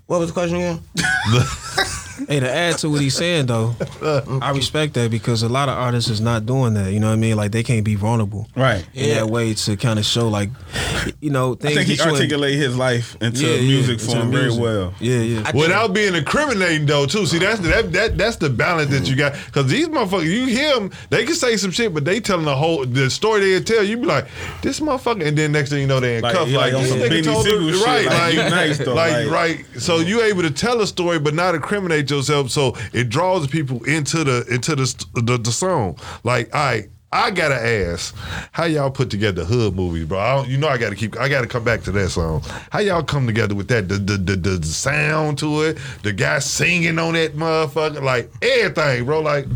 what 0.09 0.19
was 0.19 0.27
the 0.27 0.35
question 0.35 0.57
again? 0.57 0.81
Hey, 2.29 2.41
to 2.41 2.51
add 2.51 2.79
to 2.79 2.91
what 2.91 3.01
he's 3.01 3.15
saying 3.15 3.47
though, 3.47 3.75
I 4.43 4.51
respect 4.53 4.95
that 4.95 5.11
because 5.11 5.43
a 5.43 5.49
lot 5.49 5.69
of 5.69 5.77
artists 5.79 6.11
is 6.11 6.21
not 6.21 6.47
doing 6.47 6.75
that. 6.75 6.93
You 6.93 7.01
know 7.01 7.09
what 7.09 7.15
I 7.15 7.17
mean? 7.17 7.37
Like 7.37 7.53
they 7.53 7.63
can't 7.63 7.85
be 7.85 7.95
vulnerable, 7.95 8.49
Right. 8.57 8.85
In 8.95 9.09
Yeah. 9.09 9.15
that 9.17 9.31
way 9.31 9.55
to 9.55 9.77
kind 9.77 9.99
of 9.99 10.05
show 10.05 10.29
like, 10.29 10.51
you 11.21 11.31
know, 11.31 11.53
I 11.53 11.57
things 11.57 11.75
think 11.75 11.89
he 11.89 12.01
articulate 12.01 12.55
his 12.57 12.77
life 12.77 13.17
into 13.21 13.47
Yeah, 13.47 13.55
yeah, 13.55 13.61
music 13.63 13.93
into 14.01 14.05
for 14.07 14.11
the 14.17 14.21
him 14.23 14.31
very 14.31 14.51
well. 14.57 14.95
Yeah, 15.01 15.19
yeah. 15.21 15.41
I 15.41 15.53
think- 15.53 15.57
Without 15.65 15.93
being 15.95 16.15
incriminating 16.15 16.87
though, 16.87 17.07
too. 17.07 17.27
See, 17.27 17.39
that's 17.39 17.61
that 17.61 17.93
that 17.93 18.19
that's 18.19 18.37
the 18.37 18.51
balance 18.51 18.91
that 18.91 19.09
you 19.09 19.17
got. 19.17 19.35
Cause 19.53 19.67
these 19.67 19.89
motherfuckers, 19.89 20.25
you 20.25 20.47
hear 20.47 20.75
them, 20.75 20.91
they 21.11 21.25
can 21.25 21.35
say 21.35 21.57
some 21.57 21.71
shit, 21.71 21.93
but 21.95 22.05
they 22.05 22.21
telling 22.21 22.45
the 22.45 22.57
whole 22.57 22.85
the 22.85 23.11
story 23.11 23.41
they 23.53 23.61
tell 23.63 23.83
you. 23.83 23.97
Be 23.97 24.07
like, 24.07 24.27
this 24.63 24.81
motherfucker, 24.81 25.27
and 25.27 25.37
then 25.37 25.53
next 25.53 25.71
thing 25.71 25.81
you 25.81 25.87
know, 25.87 26.01
they 26.01 26.17
in 26.17 26.23
Like, 26.23 26.35
cuff. 26.35 26.49
he 26.49 26.57
like 26.57 26.75
on 26.75 26.83
this 26.83 26.91
some 26.91 26.99
nigga 27.01 27.11
Beanie 27.21 27.25
told 27.25 27.47
the- 27.47 27.83
right, 27.87 28.07
like, 28.07 28.19
like, 28.21 28.35
you 28.35 28.41
nice 28.41 28.79
though, 28.79 28.95
like, 28.95 29.13
like- 29.13 29.31
right. 29.31 29.65
So 29.79 29.99
you 29.99 30.23
able 30.23 30.43
to 30.43 30.51
tell 30.51 30.81
a 30.81 30.87
story, 30.87 31.19
but 31.19 31.35
not 31.35 31.55
incriminate 31.55 32.07
yourself. 32.11 32.51
So 32.51 32.77
it 32.93 33.09
draws 33.09 33.47
people 33.47 33.83
into 33.85 34.25
the 34.25 34.47
into 34.51 34.77
the 34.77 35.07
the, 35.15 35.39
the 35.39 35.53
song. 35.53 35.99
Like, 36.25 36.55
all 36.55 36.61
right. 36.61 36.89
I 37.13 37.33
gotta 37.33 37.57
ask, 37.57 38.15
how 38.53 38.67
y'all 38.67 38.89
put 38.89 39.11
together 39.11 39.45
hood 39.45 39.75
movies, 39.75 40.05
bro? 40.05 40.21
I 40.21 40.37
don't, 40.37 40.49
you 40.49 40.57
know, 40.57 40.69
I 40.69 40.79
gotta 40.79 40.95
keep, 40.95 41.19
I 41.19 41.29
gotta 41.29 41.49
come 41.49 41.65
back 41.65 41.83
to 41.83 41.91
that 41.91 42.11
song. 42.11 42.41
How 42.71 42.79
y'all 42.79 43.03
come 43.03 43.27
together 43.27 43.53
with 43.57 43.67
that? 43.67 43.89
The 43.89 43.97
the 43.97 44.17
the, 44.17 44.37
the 44.37 44.65
sound 44.65 45.39
to 45.39 45.63
it, 45.63 45.79
the 46.05 46.13
guy 46.13 46.39
singing 46.39 47.01
on 47.01 47.15
that 47.15 47.35
motherfucker, 47.35 48.01
like 48.01 48.31
everything, 48.41 49.07
bro. 49.07 49.23
Like 49.23 49.47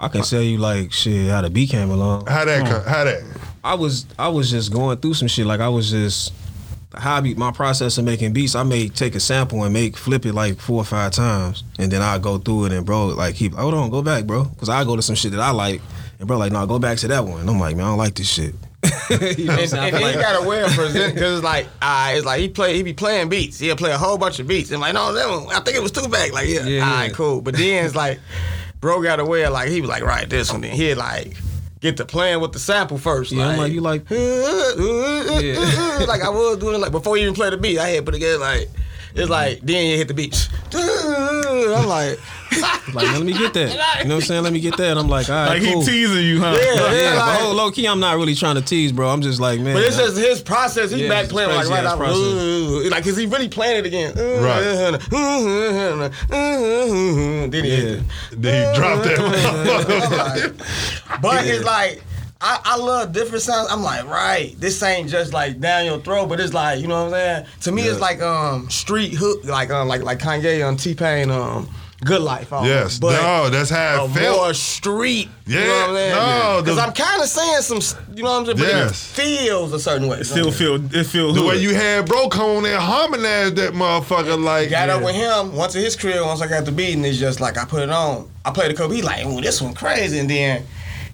I 0.00 0.08
can 0.08 0.20
tell 0.20 0.42
you 0.42 0.58
like 0.58 0.92
shit 0.92 1.30
how 1.30 1.40
the 1.40 1.48
beat 1.48 1.70
came 1.70 1.90
along. 1.90 2.26
how 2.26 2.44
that, 2.44 2.66
come, 2.66 2.82
how 2.84 3.04
that? 3.04 3.22
I 3.64 3.74
was 3.74 4.04
I 4.18 4.28
was 4.28 4.50
just 4.50 4.70
going 4.70 4.98
through 4.98 5.14
some 5.14 5.28
shit. 5.28 5.46
Like 5.46 5.60
I 5.60 5.70
was 5.70 5.90
just 5.90 6.34
hobby 6.94 7.34
my 7.34 7.50
process 7.50 7.98
of 7.98 8.04
making 8.04 8.32
beats. 8.32 8.54
I 8.54 8.62
may 8.62 8.88
take 8.88 9.14
a 9.14 9.20
sample 9.20 9.62
and 9.64 9.72
make 9.72 9.96
flip 9.96 10.26
it 10.26 10.32
like 10.34 10.58
four 10.58 10.78
or 10.78 10.84
five 10.84 11.12
times, 11.12 11.64
and 11.78 11.90
then 11.90 12.02
I 12.02 12.18
go 12.18 12.38
through 12.38 12.66
it 12.66 12.72
and 12.72 12.84
bro 12.86 13.06
like 13.08 13.34
keep 13.36 13.54
hold 13.54 13.74
on 13.74 13.90
go 13.90 14.02
back 14.02 14.24
bro 14.24 14.44
because 14.44 14.68
I 14.68 14.84
go 14.84 14.96
to 14.96 15.02
some 15.02 15.14
shit 15.16 15.32
that 15.32 15.40
I 15.40 15.50
like 15.50 15.80
and 16.18 16.28
bro 16.28 16.38
like 16.38 16.52
no 16.52 16.66
go 16.66 16.78
back 16.78 16.98
to 16.98 17.08
that 17.08 17.24
one. 17.24 17.40
And 17.40 17.50
I'm 17.50 17.58
like 17.58 17.76
man 17.76 17.86
I 17.86 17.88
don't 17.90 17.98
like 17.98 18.14
this 18.14 18.28
shit. 18.28 18.54
you 19.38 19.44
know 19.44 19.54
And? 19.54 19.74
And 19.74 19.96
he 19.96 20.12
got 20.14 20.42
a 20.44 20.48
way 20.48 20.62
of 20.62 20.70
present 20.72 21.14
because 21.14 21.36
it's 21.38 21.44
like 21.44 21.66
uh, 21.80 22.12
it's 22.14 22.26
like 22.26 22.40
he 22.40 22.48
play 22.48 22.74
he 22.76 22.82
be 22.82 22.92
playing 22.92 23.28
beats. 23.28 23.58
He'll 23.58 23.76
play 23.76 23.92
a 23.92 23.98
whole 23.98 24.18
bunch 24.18 24.40
of 24.40 24.48
beats. 24.48 24.70
And 24.72 24.80
like 24.80 24.94
no, 24.94 25.12
that 25.12 25.28
one, 25.28 25.54
I 25.54 25.60
think 25.60 25.76
it 25.76 25.82
was 25.82 25.92
two 25.92 26.08
back. 26.08 26.32
Like 26.32 26.48
yeah, 26.48 26.64
Yeah, 26.64 26.84
all 26.84 26.90
right, 26.94 27.06
yeah. 27.08 27.14
cool. 27.14 27.40
But 27.40 27.56
then 27.56 27.84
it's 27.84 27.94
like 27.94 28.18
bro 28.80 29.00
got 29.02 29.20
a 29.20 29.24
way 29.24 29.44
of 29.44 29.52
like 29.52 29.68
he 29.68 29.80
was 29.80 29.88
like 29.88 30.02
right 30.02 30.28
this 30.28 30.50
one. 30.50 30.62
Then 30.62 30.72
he'd 30.72 30.96
like 30.96 31.36
get 31.82 31.96
to 31.98 32.06
playing 32.06 32.40
with 32.40 32.52
the 32.52 32.58
sample 32.58 32.96
first. 32.96 33.32
Yeah, 33.32 33.48
I'm 33.48 33.58
like, 33.58 33.72
you 33.72 33.80
like- 33.82 34.08
like 34.08 34.22
I 36.22 36.28
was 36.30 36.56
doing 36.58 36.76
it 36.76 36.78
like 36.78 36.92
before 36.92 37.16
you 37.18 37.24
even 37.24 37.34
play 37.34 37.50
the 37.50 37.56
beat. 37.58 37.78
I 37.78 37.88
had 37.88 38.04
put 38.04 38.14
it 38.14 38.18
together 38.18 38.38
like. 38.38 38.70
it's 39.14 39.28
like 39.28 39.60
then 39.60 39.90
you 39.90 39.96
hit 39.98 40.08
the 40.08 40.14
beat. 40.14 40.48
I'm 40.72 41.86
like, 41.86 42.18
Like, 42.92 43.06
let 43.12 43.22
me 43.22 43.32
get 43.32 43.54
that. 43.54 43.70
You 44.02 44.08
know 44.08 44.16
what 44.16 44.22
I'm 44.24 44.26
saying? 44.28 44.42
Let 44.42 44.52
me 44.52 44.60
get 44.60 44.76
that. 44.76 44.98
I'm 44.98 45.08
like, 45.08 45.30
all 45.30 45.34
right, 45.36 45.48
Like 45.60 45.62
cool. 45.72 45.80
he 45.82 45.86
teasing 45.90 46.24
you, 46.26 46.40
huh? 46.40 46.56
Yeah, 46.60 46.74
Yeah, 46.74 46.92
yeah, 46.92 47.10
but 47.12 47.16
like- 47.26 47.38
whole- 47.40 47.54
low 47.54 47.70
key, 47.70 47.86
I'm 47.86 48.00
not 48.00 48.16
really 48.16 48.34
trying 48.34 48.56
to 48.56 48.60
tease, 48.62 48.92
bro. 48.92 49.08
I'm 49.08 49.22
just 49.22 49.40
like, 49.40 49.60
man. 49.60 49.74
But 49.74 49.84
it's 49.84 49.96
I- 49.98 50.02
just 50.06 50.18
his 50.18 50.42
process. 50.42 50.90
He's 50.90 51.00
Yeah, 51.02 51.08
back 51.08 51.24
it's 51.24 51.32
playing 51.32 51.50
like 51.50 51.68
right 51.68 51.84
ass 51.84 51.92
out. 51.92 51.98
process. 51.98 52.90
Like, 52.90 53.06
is 53.06 53.16
he 53.16 53.26
really 53.26 53.48
playing 53.48 53.78
it 53.78 53.86
again. 53.86 54.14
Right. 54.16 55.00
Then 56.32 57.52
he 57.64 57.70
hit 57.70 57.84
it. 57.84 58.02
Then 58.32 58.74
he 58.74 58.78
dropped 58.78 59.04
that. 59.04 60.52
But 61.22 61.46
it's 61.46 61.64
like 61.64 62.02
I, 62.40 62.58
I 62.64 62.76
love 62.76 63.12
different 63.12 63.42
sounds. 63.42 63.68
I'm 63.70 63.82
like, 63.84 64.04
right, 64.06 64.54
this 64.58 64.82
ain't 64.82 65.08
just 65.08 65.32
like 65.32 65.60
down 65.60 65.84
your 65.84 66.00
throat, 66.00 66.26
but 66.28 66.40
it's 66.40 66.52
like, 66.52 66.80
you 66.80 66.88
know 66.88 67.04
what 67.04 67.14
I'm 67.14 67.44
saying? 67.44 67.46
To 67.60 67.72
me, 67.72 67.82
it's 67.82 68.00
like 68.00 68.20
um 68.20 68.68
street 68.68 69.14
hook, 69.14 69.44
like 69.44 69.70
um 69.70 69.86
like 69.86 70.02
like 70.02 70.18
Kanye 70.18 70.66
on 70.66 70.76
T 70.76 70.94
Pain 70.94 71.30
um 71.30 71.68
Good 72.04 72.20
Life. 72.20 72.52
almost. 72.52 72.68
Yes. 72.68 72.98
but 72.98 73.12
No, 73.22 73.48
that's 73.50 73.70
how 73.70 74.04
it 74.04 74.10
a 74.10 74.14
felt. 74.14 74.36
more 74.38 74.54
street. 74.54 75.28
you 75.46 75.58
Yeah, 75.58 75.64
know 75.66 75.72
what 75.72 75.88
I'm 75.90 75.94
saying? 75.96 76.14
no, 76.14 76.62
because 76.62 76.78
I'm 76.78 76.92
kind 76.92 77.22
of 77.22 77.28
saying 77.28 77.62
some, 77.80 78.16
you 78.16 78.22
know 78.24 78.30
what 78.32 78.38
I'm 78.40 78.44
saying? 78.46 78.58
But 78.58 78.66
Yes. 78.68 78.90
it 79.18 79.22
feels 79.22 79.72
a 79.72 79.78
certain 79.78 80.08
way. 80.08 80.18
It 80.18 80.24
still 80.24 80.50
feel 80.50 80.94
it 80.94 81.04
feel 81.06 81.32
the 81.32 81.44
way 81.44 81.56
you 81.58 81.74
had 81.74 82.06
bro 82.06 82.28
come 82.28 82.50
on 82.56 82.62
there 82.64 82.80
harmonize 82.80 83.54
that 83.54 83.72
motherfucker 83.74 84.42
like 84.42 84.70
Got 84.70 84.90
up 84.90 85.02
with 85.02 85.14
him, 85.14 85.54
once 85.54 85.74
to 85.74 85.78
his 85.78 85.94
crib. 85.96 86.24
Once 86.24 86.40
I 86.40 86.48
got 86.48 86.64
the 86.64 86.72
beat, 86.72 86.94
and 86.94 87.06
it's 87.06 87.18
just 87.18 87.40
like 87.40 87.56
I 87.56 87.64
put 87.64 87.82
it 87.82 87.90
on. 87.90 88.28
I 88.44 88.50
played 88.50 88.70
a 88.70 88.74
couple. 88.74 88.94
He 88.96 89.02
like, 89.02 89.24
oh, 89.24 89.40
this 89.40 89.62
one 89.62 89.74
crazy," 89.74 90.18
and 90.18 90.28
then 90.28 90.66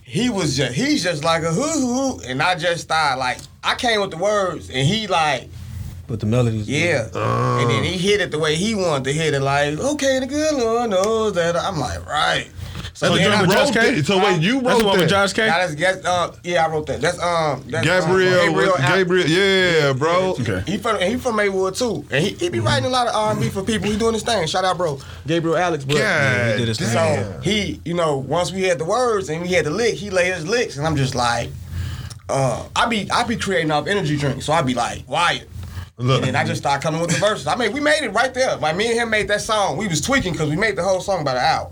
he 0.03 0.31
was 0.31 0.57
just 0.57 0.73
he's 0.75 1.03
just 1.03 1.23
like 1.23 1.43
a 1.43 1.53
hoo 1.53 1.63
hoo, 1.63 2.21
and 2.27 2.43
I 2.43 2.55
just 2.55 2.83
started 2.85 3.19
like 3.21 3.39
I 3.63 3.75
came 3.75 4.01
with 4.01 4.11
the 4.11 4.17
words, 4.17 4.71
and 4.71 4.87
he 4.87 5.07
like 5.07 5.51
but 6.09 6.19
the 6.21 6.27
melodies. 6.27 6.69
yeah, 6.69 7.05
and 7.15 7.71
then 7.71 7.85
he 7.85 7.97
hit 7.97 8.21
it 8.21 8.33
the 8.33 8.39
way 8.39 8.57
he 8.57 8.75
wanted 8.75 9.05
to 9.05 9.13
hit 9.13 9.35
it, 9.35 9.41
like 9.41 9.79
okay, 9.79 10.19
the 10.19 10.27
good 10.27 10.55
Lord 10.55 10.91
knows 10.91 11.35
that. 11.35 11.55
I'm 11.57 11.79
like 11.79 12.05
right. 12.07 12.49
So 12.95 13.15
That's 13.15 13.19
the 13.19 13.29
then 13.29 13.39
joint 13.39 13.49
with 13.49 13.57
wrote 13.57 13.73
Josh 13.73 13.95
K? 13.95 14.03
So 14.03 14.19
wait, 14.19 14.41
you 14.43 14.61
That's 14.61 14.79
the 14.79 14.85
wrote 14.85 14.87
one 14.87 14.99
with. 14.99 15.09
Josh 15.09 15.33
K. 15.33 15.47
That 15.47 15.71
is, 15.71 15.77
that's, 15.77 16.05
uh, 16.05 16.35
yeah, 16.43 16.67
I 16.67 16.69
wrote 16.69 16.87
that. 16.89 17.01
That's 17.01 17.23
um, 17.23 17.63
that's, 17.69 17.87
Gabriel, 17.87 18.41
um, 18.41 18.49
Gabriel, 18.49 18.77
Al- 18.77 18.97
Gabriel, 18.97 19.29
yeah, 19.29 19.93
bro. 19.93 20.35
Okay. 20.41 20.63
He 20.67 20.79
from 20.79 21.01
he 21.01 21.17
from 21.17 21.37
Maywood 21.37 21.77
too, 21.77 22.05
and 22.11 22.25
he, 22.25 22.31
he 22.31 22.49
be 22.49 22.59
writing 22.59 22.87
a 22.87 22.89
lot 22.89 23.07
of 23.07 23.15
R&B 23.15 23.51
for 23.51 23.63
people. 23.63 23.89
He 23.89 23.97
doing 23.97 24.15
his 24.15 24.25
thing. 24.25 24.45
Shout 24.49 24.65
out, 24.65 24.77
bro, 24.79 24.99
Gabriel 25.29 25.57
Alex. 25.57 25.85
But, 25.85 25.99
God, 25.99 26.53
he 26.53 26.59
did 26.59 26.69
his 26.69 26.79
thing. 26.79 26.89
So 26.89 27.41
he, 27.41 27.81
you 27.85 27.95
know, 27.95 28.17
once 28.17 28.51
we 28.51 28.63
had 28.65 28.79
the 28.79 28.85
words 28.85 29.29
and 29.29 29.43
we 29.43 29.49
had 29.49 29.67
the 29.67 29.71
lick, 29.71 29.95
he 29.95 30.11
laid 30.11 30.35
his 30.35 30.49
licks, 30.49 30.77
and 30.77 30.85
I'm 30.85 30.97
just 30.97 31.15
like, 31.15 31.51
uh, 32.29 32.67
I 32.75 32.87
be 32.89 33.09
I 33.13 33.23
be 33.23 33.37
creating 33.37 33.71
off 33.71 33.87
energy 33.87 34.17
drinks, 34.17 34.45
so 34.45 34.53
I 34.53 34.63
be 34.63 34.75
like 34.75 35.09
Wyatt. 35.09 35.49
Look. 35.99 36.19
And 36.19 36.29
then 36.29 36.37
I 36.37 36.45
just 36.45 36.61
started 36.61 36.81
coming 36.81 37.01
with 37.01 37.11
the 37.11 37.17
verses. 37.17 37.49
I 37.49 37.57
mean, 37.57 37.73
we 37.73 37.81
made 37.81 38.05
it 38.05 38.11
right 38.11 38.33
there. 38.33 38.57
Like 38.57 38.77
me 38.77 38.87
and 38.89 39.01
him 39.01 39.11
made 39.11 39.27
that 39.29 39.41
song. 39.41 39.77
We 39.77 39.89
was 39.89 40.01
tweaking 40.01 40.33
because 40.33 40.49
we 40.49 40.57
made 40.57 40.77
the 40.77 40.85
whole 40.85 41.01
song 41.01 41.23
about 41.23 41.37
an 41.37 41.45
hour. 41.45 41.71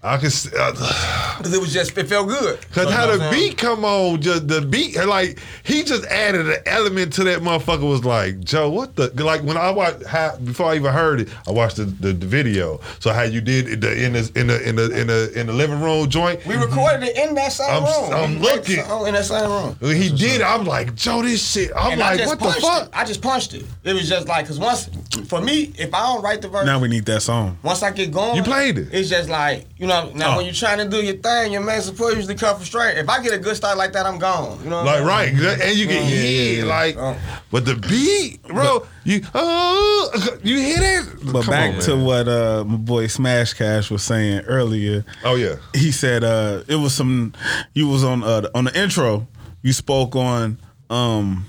I 0.00 0.16
can 0.16 0.26
s- 0.26 0.52
uh, 0.54 1.34
Because 1.38 1.52
it 1.52 1.60
was 1.60 1.72
just, 1.72 1.98
it 1.98 2.06
felt 2.08 2.28
good. 2.28 2.60
Cause 2.72 2.84
So, 2.84 2.90
how 2.90 3.06
the 3.08 3.18
saying? 3.18 3.32
beat 3.32 3.58
come 3.58 3.84
on, 3.84 4.22
just 4.22 4.46
the 4.46 4.60
beat, 4.62 4.96
like 5.04 5.40
he 5.64 5.82
just 5.82 6.04
added 6.06 6.48
an 6.48 6.58
element 6.66 7.12
to 7.14 7.24
that 7.24 7.40
motherfucker. 7.40 7.88
Was 7.88 8.04
like, 8.04 8.38
Joe, 8.38 8.70
what 8.70 8.94
the? 8.94 9.08
Like 9.24 9.42
when 9.42 9.56
I 9.56 9.72
watched, 9.72 10.06
how, 10.06 10.36
before 10.36 10.66
I 10.70 10.76
even 10.76 10.92
heard 10.92 11.22
it, 11.22 11.28
I 11.48 11.50
watched 11.50 11.76
the, 11.78 11.84
the, 11.86 12.12
the 12.12 12.26
video. 12.26 12.80
So 13.00 13.12
how 13.12 13.22
you 13.22 13.40
did 13.40 13.68
it 13.68 13.80
the, 13.80 14.04
in 14.04 14.12
the 14.12 14.30
in 14.36 14.46
the 14.46 14.68
in 14.68 14.76
the 14.76 15.00
in 15.00 15.06
the 15.08 15.32
in 15.40 15.46
the 15.48 15.52
living 15.52 15.80
room 15.80 16.08
joint. 16.08 16.46
We 16.46 16.54
recorded 16.54 17.02
it 17.02 17.16
in 17.16 17.34
that 17.34 17.52
same 17.52 17.68
I'm- 17.68 17.82
room. 17.84 18.12
I'm 18.14 18.34
We 18.38 18.46
looking. 18.46 18.76
the 18.76 19.04
in 19.06 19.14
that 19.14 19.24
same 19.24 19.50
room. 19.50 19.76
When 19.80 19.96
he 19.96 20.10
did, 20.10 20.42
it, 20.42 20.44
I'm 20.44 20.64
like, 20.64 20.94
Joe, 20.94 21.22
this 21.22 21.44
shit. 21.50 21.72
I'm 21.74 21.92
And 21.92 22.00
like, 22.00 22.24
what 22.24 22.38
the 22.38 22.52
fuck? 22.60 22.84
It. 22.84 22.90
I 22.92 23.04
just 23.04 23.20
punched 23.20 23.52
it. 23.54 23.64
It 23.82 23.94
was 23.94 24.08
just 24.08 24.28
like, 24.28 24.46
cause 24.46 24.60
once, 24.60 24.88
for 25.26 25.40
me, 25.40 25.72
if 25.76 25.92
I 25.92 26.02
don't 26.12 26.22
write 26.22 26.40
the 26.40 26.48
verse, 26.48 26.66
Now 26.66 26.78
we 26.78 26.86
need 26.86 27.04
that 27.06 27.22
song. 27.22 27.58
once 27.64 27.82
I 27.82 27.90
get 27.90 28.12
going, 28.12 28.36
You 28.36 28.44
played 28.44 28.78
it. 28.78 28.88
It's 28.92 29.08
just 29.10 29.28
like 29.28 29.66
you 29.76 29.86
know. 29.86 29.87
Now 29.88 30.34
Oh. 30.34 30.36
when 30.36 30.44
you're 30.46 30.54
trying 30.54 30.78
to 30.78 30.88
do 30.88 31.02
your 31.04 31.16
thing, 31.16 31.52
your 31.52 31.62
main 31.62 31.80
support 31.80 32.14
usually 32.14 32.34
come 32.34 32.56
from 32.56 32.64
straight. 32.64 32.98
If 32.98 33.08
I 33.08 33.22
get 33.22 33.32
a 33.32 33.38
good 33.38 33.56
start 33.56 33.76
like 33.78 33.92
that, 33.94 34.06
I'm 34.06 34.18
gone. 34.18 34.58
You 34.64 34.70
know. 34.70 34.84
what 34.84 34.96
I'm 34.98 35.04
Like 35.04 35.32
right, 35.32 35.60
and 35.60 35.76
you 35.78 35.86
get 35.86 36.02
Yeah, 36.04 36.08
hit 36.08 36.58
yeah, 36.58 36.62
yeah. 36.62 36.68
like, 36.68 36.96
Oh. 36.98 37.16
but 37.50 37.64
the 37.64 37.74
beat, 37.76 38.42
bro, 38.44 38.86
you 39.04 39.22
oh, 39.34 40.38
you 40.42 40.58
hit 40.58 40.80
it. 40.80 41.06
But 41.32 41.42
Come 41.44 41.50
back 41.50 41.74
on, 41.74 41.80
to 41.80 41.96
man. 41.96 42.04
what 42.04 42.28
uh, 42.28 42.64
my 42.66 42.76
boy 42.76 43.06
Smash 43.08 43.54
Cash 43.54 43.90
was 43.90 44.02
saying 44.02 44.40
earlier. 44.46 45.04
Oh 45.24 45.34
yeah, 45.36 45.56
He 45.74 45.90
said 45.92 46.22
uh, 46.24 46.62
it 46.68 46.76
was 46.76 46.94
some. 46.94 47.32
You 47.74 47.88
was 47.88 48.04
on 48.04 48.22
uh, 48.22 48.48
on 48.54 48.64
the 48.64 48.78
intro. 48.80 49.26
You 49.62 49.72
spoke 49.72 50.14
on 50.14 50.58
um, 50.90 51.44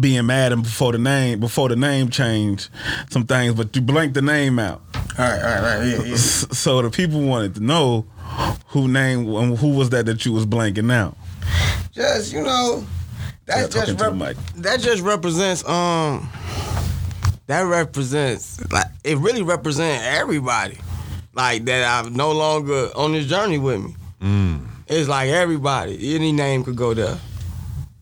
being 0.00 0.26
mad 0.26 0.52
and 0.52 0.62
before 0.62 0.92
the 0.92 0.98
name 0.98 1.38
before 1.38 1.68
the 1.68 1.76
name 1.76 2.08
change 2.10 2.68
some 3.10 3.24
things, 3.26 3.54
but 3.54 3.74
you 3.76 3.82
blanked 3.82 4.14
the 4.14 4.22
name 4.22 4.58
out. 4.58 4.82
All 5.18 5.24
right, 5.24 5.42
all 5.42 5.62
right, 5.62 5.78
right. 5.78 5.86
Yeah, 5.86 6.02
yeah. 6.02 6.16
So 6.16 6.82
the 6.82 6.90
people 6.90 7.22
wanted 7.22 7.54
to 7.54 7.60
know 7.60 8.06
who 8.68 8.86
name 8.86 9.34
um, 9.34 9.56
who 9.56 9.70
was 9.70 9.90
that 9.90 10.06
that 10.06 10.26
you 10.26 10.32
was 10.32 10.44
blanking 10.44 10.92
out. 10.92 11.16
Just 11.92 12.32
you 12.32 12.42
know, 12.42 12.84
that 13.46 13.70
talking 13.70 13.96
just 13.96 14.04
rep- 14.04 14.36
that 14.56 14.80
just 14.80 15.02
represents 15.02 15.66
um. 15.68 16.28
That 17.46 17.62
represents 17.62 18.60
like 18.72 18.86
it 19.04 19.18
really 19.18 19.42
represents 19.42 20.04
everybody, 20.04 20.78
like 21.32 21.64
that 21.66 22.04
I'm 22.04 22.12
no 22.12 22.32
longer 22.32 22.90
on 22.96 23.12
this 23.12 23.26
journey 23.26 23.58
with 23.58 23.82
me. 23.82 23.94
Mm. 24.20 24.66
It's 24.88 25.08
like 25.08 25.30
everybody, 25.30 26.14
any 26.14 26.32
name 26.32 26.64
could 26.64 26.76
go 26.76 26.92
there. 26.92 27.16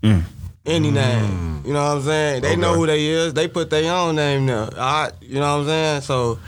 Mm. 0.02 0.22
Any 0.66 0.90
mm. 0.90 0.94
name, 0.94 1.62
you 1.66 1.74
know 1.74 1.84
what 1.84 1.98
I'm 1.98 2.02
saying? 2.02 2.42
They 2.42 2.56
know 2.56 2.74
who 2.74 2.86
they 2.86 3.06
is. 3.06 3.34
They 3.34 3.48
put 3.48 3.68
their 3.68 3.92
own 3.92 4.16
name 4.16 4.46
there. 4.46 4.68
I, 4.78 5.10
you 5.20 5.40
know 5.40 5.58
what 5.58 5.62
I'm 5.62 5.66
saying? 5.66 6.00
So, 6.00 6.38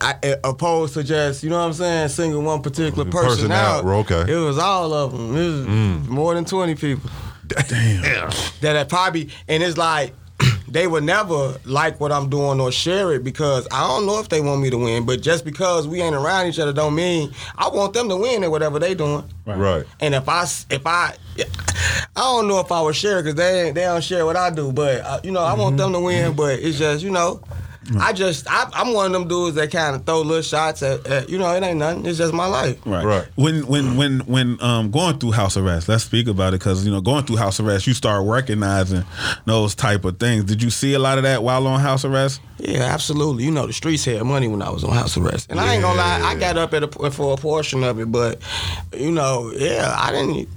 I, 0.00 0.14
I- 0.22 0.36
opposed 0.44 0.94
to 0.94 1.02
just, 1.02 1.42
you 1.42 1.50
know 1.50 1.58
what 1.58 1.66
I'm 1.66 1.72
saying, 1.72 2.08
singling 2.08 2.44
one 2.44 2.62
particular 2.62 3.04
person, 3.04 3.48
Person 3.48 3.52
out, 3.52 3.84
out. 3.84 4.10
okay. 4.10 4.32
It 4.32 4.36
was 4.36 4.58
all 4.58 4.92
of 4.92 5.12
them. 5.12 5.36
It 5.36 5.46
was 5.46 5.66
mm. 5.66 6.08
more 6.08 6.34
than 6.34 6.44
20 6.44 6.74
people 6.74 7.10
damn. 7.48 8.30
that 8.60 8.76
had 8.76 8.88
probably, 8.88 9.30
and 9.48 9.62
it's 9.62 9.76
like 9.76 10.12
they 10.68 10.86
would 10.86 11.04
never 11.04 11.56
like 11.64 12.00
what 12.00 12.12
I'm 12.12 12.28
doing 12.28 12.60
or 12.60 12.72
share 12.72 13.12
it 13.12 13.24
because 13.24 13.66
I 13.70 13.86
don't 13.86 14.06
know 14.06 14.18
if 14.20 14.28
they 14.28 14.40
want 14.40 14.60
me 14.60 14.70
to 14.70 14.78
win. 14.78 15.06
But 15.06 15.20
just 15.20 15.44
because 15.44 15.86
we 15.86 16.00
ain't 16.00 16.14
around 16.14 16.46
each 16.46 16.58
other 16.58 16.72
don't 16.72 16.94
mean 16.94 17.32
I 17.56 17.68
want 17.68 17.92
them 17.94 18.08
to 18.08 18.16
win 18.16 18.44
at 18.44 18.50
whatever 18.50 18.78
they 18.78 18.94
doing. 18.94 19.24
Right. 19.46 19.84
And 20.00 20.14
if 20.14 20.28
I 20.28 20.42
if 20.70 20.86
I 20.86 21.14
I 21.38 22.20
don't 22.20 22.48
know 22.48 22.60
if 22.60 22.70
I 22.72 22.80
would 22.80 22.96
share 22.96 23.22
because 23.22 23.36
they 23.36 23.70
they 23.72 23.82
don't 23.82 24.02
share 24.02 24.24
what 24.24 24.36
I 24.36 24.50
do, 24.50 24.72
but 24.72 25.00
uh, 25.00 25.20
you 25.22 25.30
know 25.30 25.40
I 25.40 25.54
want 25.54 25.76
mm-hmm. 25.76 25.92
them 25.92 25.92
to 25.92 26.00
win. 26.00 26.28
Mm-hmm. 26.28 26.36
But 26.36 26.58
it's 26.60 26.78
just 26.78 27.02
you 27.04 27.10
know. 27.10 27.42
I 27.98 28.12
just 28.12 28.46
I, 28.48 28.68
I'm 28.72 28.92
one 28.94 29.06
of 29.06 29.12
them 29.12 29.28
dudes 29.28 29.56
that 29.56 29.70
kind 29.70 29.94
of 29.94 30.04
throw 30.06 30.22
little 30.22 30.42
shots 30.42 30.82
at, 30.82 31.06
at 31.06 31.28
you 31.28 31.38
know 31.38 31.54
it 31.54 31.62
ain't 31.62 31.78
nothing 31.78 32.06
it's 32.06 32.18
just 32.18 32.32
my 32.32 32.46
life 32.46 32.78
Right. 32.86 33.04
Right. 33.04 33.26
When 33.34 33.66
when 33.66 33.96
when 33.96 34.20
when 34.20 34.62
um 34.62 34.90
going 34.90 35.18
through 35.18 35.32
house 35.32 35.56
arrest, 35.56 35.88
let's 35.88 36.04
speak 36.04 36.26
about 36.28 36.54
it 36.54 36.60
because 36.60 36.84
you 36.84 36.92
know 36.92 37.00
going 37.00 37.24
through 37.24 37.36
house 37.36 37.60
arrest, 37.60 37.86
you 37.86 37.94
start 37.94 38.26
recognizing 38.26 39.04
those 39.44 39.74
type 39.74 40.04
of 40.04 40.18
things. 40.18 40.44
Did 40.44 40.62
you 40.62 40.70
see 40.70 40.94
a 40.94 40.98
lot 40.98 41.18
of 41.18 41.24
that 41.24 41.42
while 41.42 41.66
on 41.66 41.80
house 41.80 42.04
arrest? 42.04 42.40
Yeah, 42.58 42.82
absolutely. 42.82 43.44
You 43.44 43.50
know, 43.50 43.66
the 43.66 43.72
streets 43.72 44.04
had 44.04 44.22
money 44.22 44.48
when 44.48 44.62
I 44.62 44.70
was 44.70 44.84
on 44.84 44.92
house 44.92 45.16
arrest, 45.16 45.50
and 45.50 45.60
I 45.60 45.74
ain't 45.74 45.82
gonna 45.82 45.98
lie, 45.98 46.20
I 46.22 46.34
got 46.38 46.56
up 46.56 46.72
at 46.72 46.84
a, 46.84 47.10
for 47.10 47.34
a 47.34 47.36
portion 47.36 47.84
of 47.84 47.98
it, 47.98 48.10
but 48.10 48.40
you 48.96 49.10
know, 49.10 49.52
yeah, 49.54 49.94
I 49.98 50.12
didn't. 50.12 50.48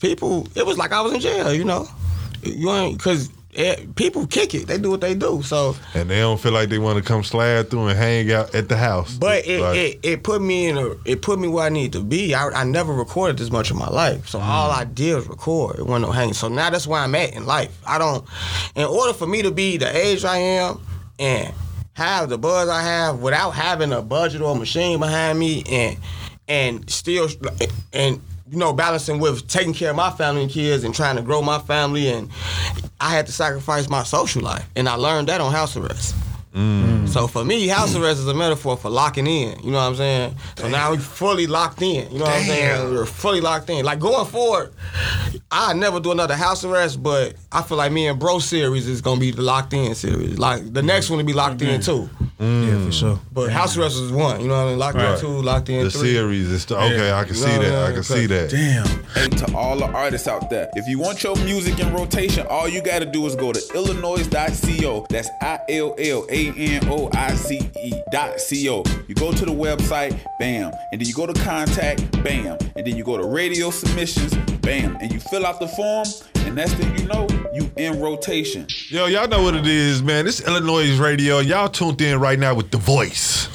People, 0.00 0.46
it 0.54 0.66
was 0.66 0.76
like 0.76 0.92
I 0.92 1.00
was 1.00 1.14
in 1.14 1.20
jail. 1.20 1.52
You 1.52 1.64
know, 1.64 1.88
you 2.42 2.70
ain't 2.70 2.98
because 2.98 3.30
people 3.94 4.26
kick 4.26 4.54
it. 4.54 4.66
They 4.66 4.78
do 4.78 4.90
what 4.90 5.00
they 5.00 5.14
do. 5.14 5.42
So, 5.42 5.76
And 5.94 6.10
they 6.10 6.20
don't 6.20 6.38
feel 6.38 6.52
like 6.52 6.68
they 6.68 6.78
want 6.78 6.98
to 6.98 7.04
come 7.04 7.24
slide 7.24 7.70
through 7.70 7.88
and 7.88 7.98
hang 7.98 8.30
out 8.32 8.54
at 8.54 8.68
the 8.68 8.76
house. 8.76 9.16
but 9.16 9.46
it, 9.46 9.60
Like, 9.60 9.76
it, 9.76 10.00
it 10.02 10.22
put 10.22 10.42
me 10.42 10.66
in 10.66 10.76
a 10.76 10.94
it 11.04 11.22
put 11.22 11.38
me 11.38 11.48
where 11.48 11.64
I 11.64 11.68
need 11.68 11.92
to 11.92 12.02
be. 12.02 12.34
I, 12.34 12.48
I 12.48 12.64
never 12.64 12.92
recorded 12.92 13.38
this 13.38 13.50
much 13.50 13.70
in 13.70 13.78
my 13.78 13.88
life, 13.88 14.28
so 14.28 14.38
mm. 14.38 14.44
all 14.44 14.70
I 14.70 14.84
did 14.84 15.14
was 15.14 15.28
record. 15.28 15.78
It 15.78 15.86
wasn't 15.86 16.06
no 16.06 16.12
hanging. 16.12 16.34
So 16.34 16.48
now 16.48 16.70
that's 16.70 16.86
where 16.86 17.00
I'm 17.00 17.14
at 17.14 17.34
in 17.34 17.46
life. 17.46 17.76
I 17.86 17.98
don't. 17.98 18.24
In 18.74 18.84
order 18.84 19.12
for 19.12 19.26
me 19.26 19.42
to 19.42 19.50
be 19.50 19.76
the 19.76 19.96
age 19.96 20.24
I 20.24 20.36
am 20.36 20.80
and 21.18 21.54
have 21.94 22.28
the 22.28 22.36
buzz 22.36 22.68
I 22.68 22.82
have 22.82 23.20
without 23.20 23.52
having 23.52 23.92
a 23.92 24.02
budget 24.02 24.42
or 24.42 24.54
machine 24.54 25.00
behind 25.00 25.38
me 25.38 25.64
and 25.70 25.96
and 26.46 26.90
still 26.90 27.28
and 27.92 28.20
you 28.50 28.58
know 28.58 28.72
balancing 28.72 29.18
with 29.18 29.46
taking 29.48 29.74
care 29.74 29.90
of 29.90 29.96
my 29.96 30.10
family 30.10 30.42
and 30.42 30.50
kids 30.50 30.84
and 30.84 30.94
trying 30.94 31.16
to 31.16 31.22
grow 31.22 31.42
my 31.42 31.58
family 31.58 32.08
and 32.08 32.30
I 33.00 33.10
had 33.10 33.26
to 33.26 33.32
sacrifice 33.32 33.88
my 33.88 34.02
social 34.02 34.42
life 34.42 34.68
and 34.76 34.88
I 34.88 34.94
learned 34.94 35.28
that 35.28 35.40
on 35.40 35.52
house 35.52 35.76
arrest. 35.76 36.14
So 37.06 37.26
for 37.26 37.44
me, 37.44 37.68
house 37.68 37.94
arrest 37.94 38.20
is 38.20 38.28
a 38.28 38.34
metaphor 38.34 38.78
for 38.78 38.88
locking 38.88 39.26
in. 39.26 39.58
You 39.60 39.72
know 39.72 39.78
what 39.78 39.88
I'm 39.88 39.96
saying? 39.96 40.34
So 40.56 40.68
now 40.68 40.90
we 40.90 40.98
fully 40.98 41.46
locked 41.46 41.82
in. 41.82 42.10
You 42.10 42.18
know 42.18 42.24
what 42.24 42.34
I'm 42.34 42.44
saying? 42.44 42.94
We're 42.94 43.04
fully 43.04 43.42
locked 43.42 43.68
in. 43.68 43.84
Like 43.84 43.98
going 44.00 44.26
forward, 44.26 44.72
I 45.50 45.74
never 45.74 46.00
do 46.00 46.12
another 46.12 46.34
house 46.34 46.64
arrest, 46.64 47.02
but 47.02 47.34
I 47.52 47.62
feel 47.62 47.76
like 47.76 47.92
me 47.92 48.06
and 48.06 48.18
Bro 48.18 48.38
series 48.38 48.88
is 48.88 49.02
gonna 49.02 49.20
be 49.20 49.32
the 49.32 49.42
locked 49.42 49.74
in 49.74 49.94
series. 49.94 50.38
Like 50.38 50.72
the 50.72 50.82
next 50.82 51.10
one 51.10 51.18
to 51.18 51.24
be 51.24 51.34
locked 51.34 51.60
in 51.60 51.80
too. 51.80 52.08
Yeah, 52.38 52.44
for 52.44 52.90
mm. 52.90 52.92
sure. 52.92 53.18
But 53.32 53.50
House 53.50 53.78
Arrest 53.78 53.98
was 53.98 54.12
one. 54.12 54.42
You 54.42 54.48
know 54.48 54.54
what 54.56 54.66
I 54.66 54.70
mean? 54.70 54.78
Locked 54.78 54.96
Right. 54.98 55.14
in 55.14 55.20
two, 55.20 55.40
locked 55.42 55.68
in 55.70 55.84
The 55.84 55.90
three. 55.90 56.12
series 56.12 56.50
and 56.50 56.60
stuff. 56.60 56.82
Okay, 56.82 57.10
I 57.10 57.24
can 57.24 57.34
see 57.34 57.46
No, 57.46 57.62
that. 57.62 57.70
no, 57.70 57.84
I 57.84 57.92
can 57.92 58.02
see 58.02 58.26
that. 58.26 58.50
Damn. 58.50 58.86
Hey, 59.14 59.28
to 59.38 59.56
all 59.56 59.76
the 59.78 59.86
artists 59.86 60.28
out 60.28 60.50
there, 60.50 60.68
if 60.74 60.86
you 60.86 60.98
want 60.98 61.22
your 61.24 61.34
music 61.36 61.80
in 61.80 61.94
rotation, 61.94 62.46
all 62.48 62.68
you 62.68 62.82
gotta 62.82 63.06
do 63.06 63.24
is 63.26 63.34
go 63.36 63.52
to 63.52 63.60
illanoize.co. 63.74 65.06
That's 65.08 65.30
I 65.40 65.60
L 65.70 65.94
L 65.98 66.26
A 66.28 66.52
N 66.56 66.88
O 66.88 67.08
I 67.14 67.34
C 67.34 67.70
E 67.82 67.92
dot 68.12 68.32
co. 68.38 68.84
You 69.08 69.14
go 69.14 69.32
to 69.32 69.44
the 69.46 69.52
website, 69.52 70.18
bam, 70.38 70.72
and 70.92 71.00
then 71.00 71.08
you 71.08 71.14
go 71.14 71.26
to 71.26 71.32
contact, 71.42 72.10
bam, 72.22 72.58
and 72.76 72.86
then 72.86 72.96
you 72.96 73.04
go 73.04 73.16
to 73.16 73.24
radio 73.26 73.70
submissions, 73.70 74.34
bam, 74.60 74.96
and 75.00 75.10
you 75.12 75.20
fill 75.20 75.46
out 75.46 75.58
the 75.60 75.68
form, 75.68 76.06
and 76.46 76.54
next 76.54 76.74
thing 76.74 76.96
you 76.96 77.06
know, 77.06 77.26
you 77.52 77.70
in 77.76 78.00
rotation. 78.00 78.66
Yo, 78.88 79.06
y'all 79.06 79.28
know 79.28 79.42
what 79.42 79.54
it 79.56 79.66
is, 79.66 80.02
man. 80.02 80.24
This 80.24 80.40
is 80.40 80.46
iLLANOiZE 80.46 81.00
radio. 81.00 81.40
Y'all 81.40 81.68
tuned 81.68 82.00
in 82.00 82.20
right 82.20 82.38
now 82.38 82.54
with 82.54 82.70
The 82.70 82.78
Voice. 82.78 83.48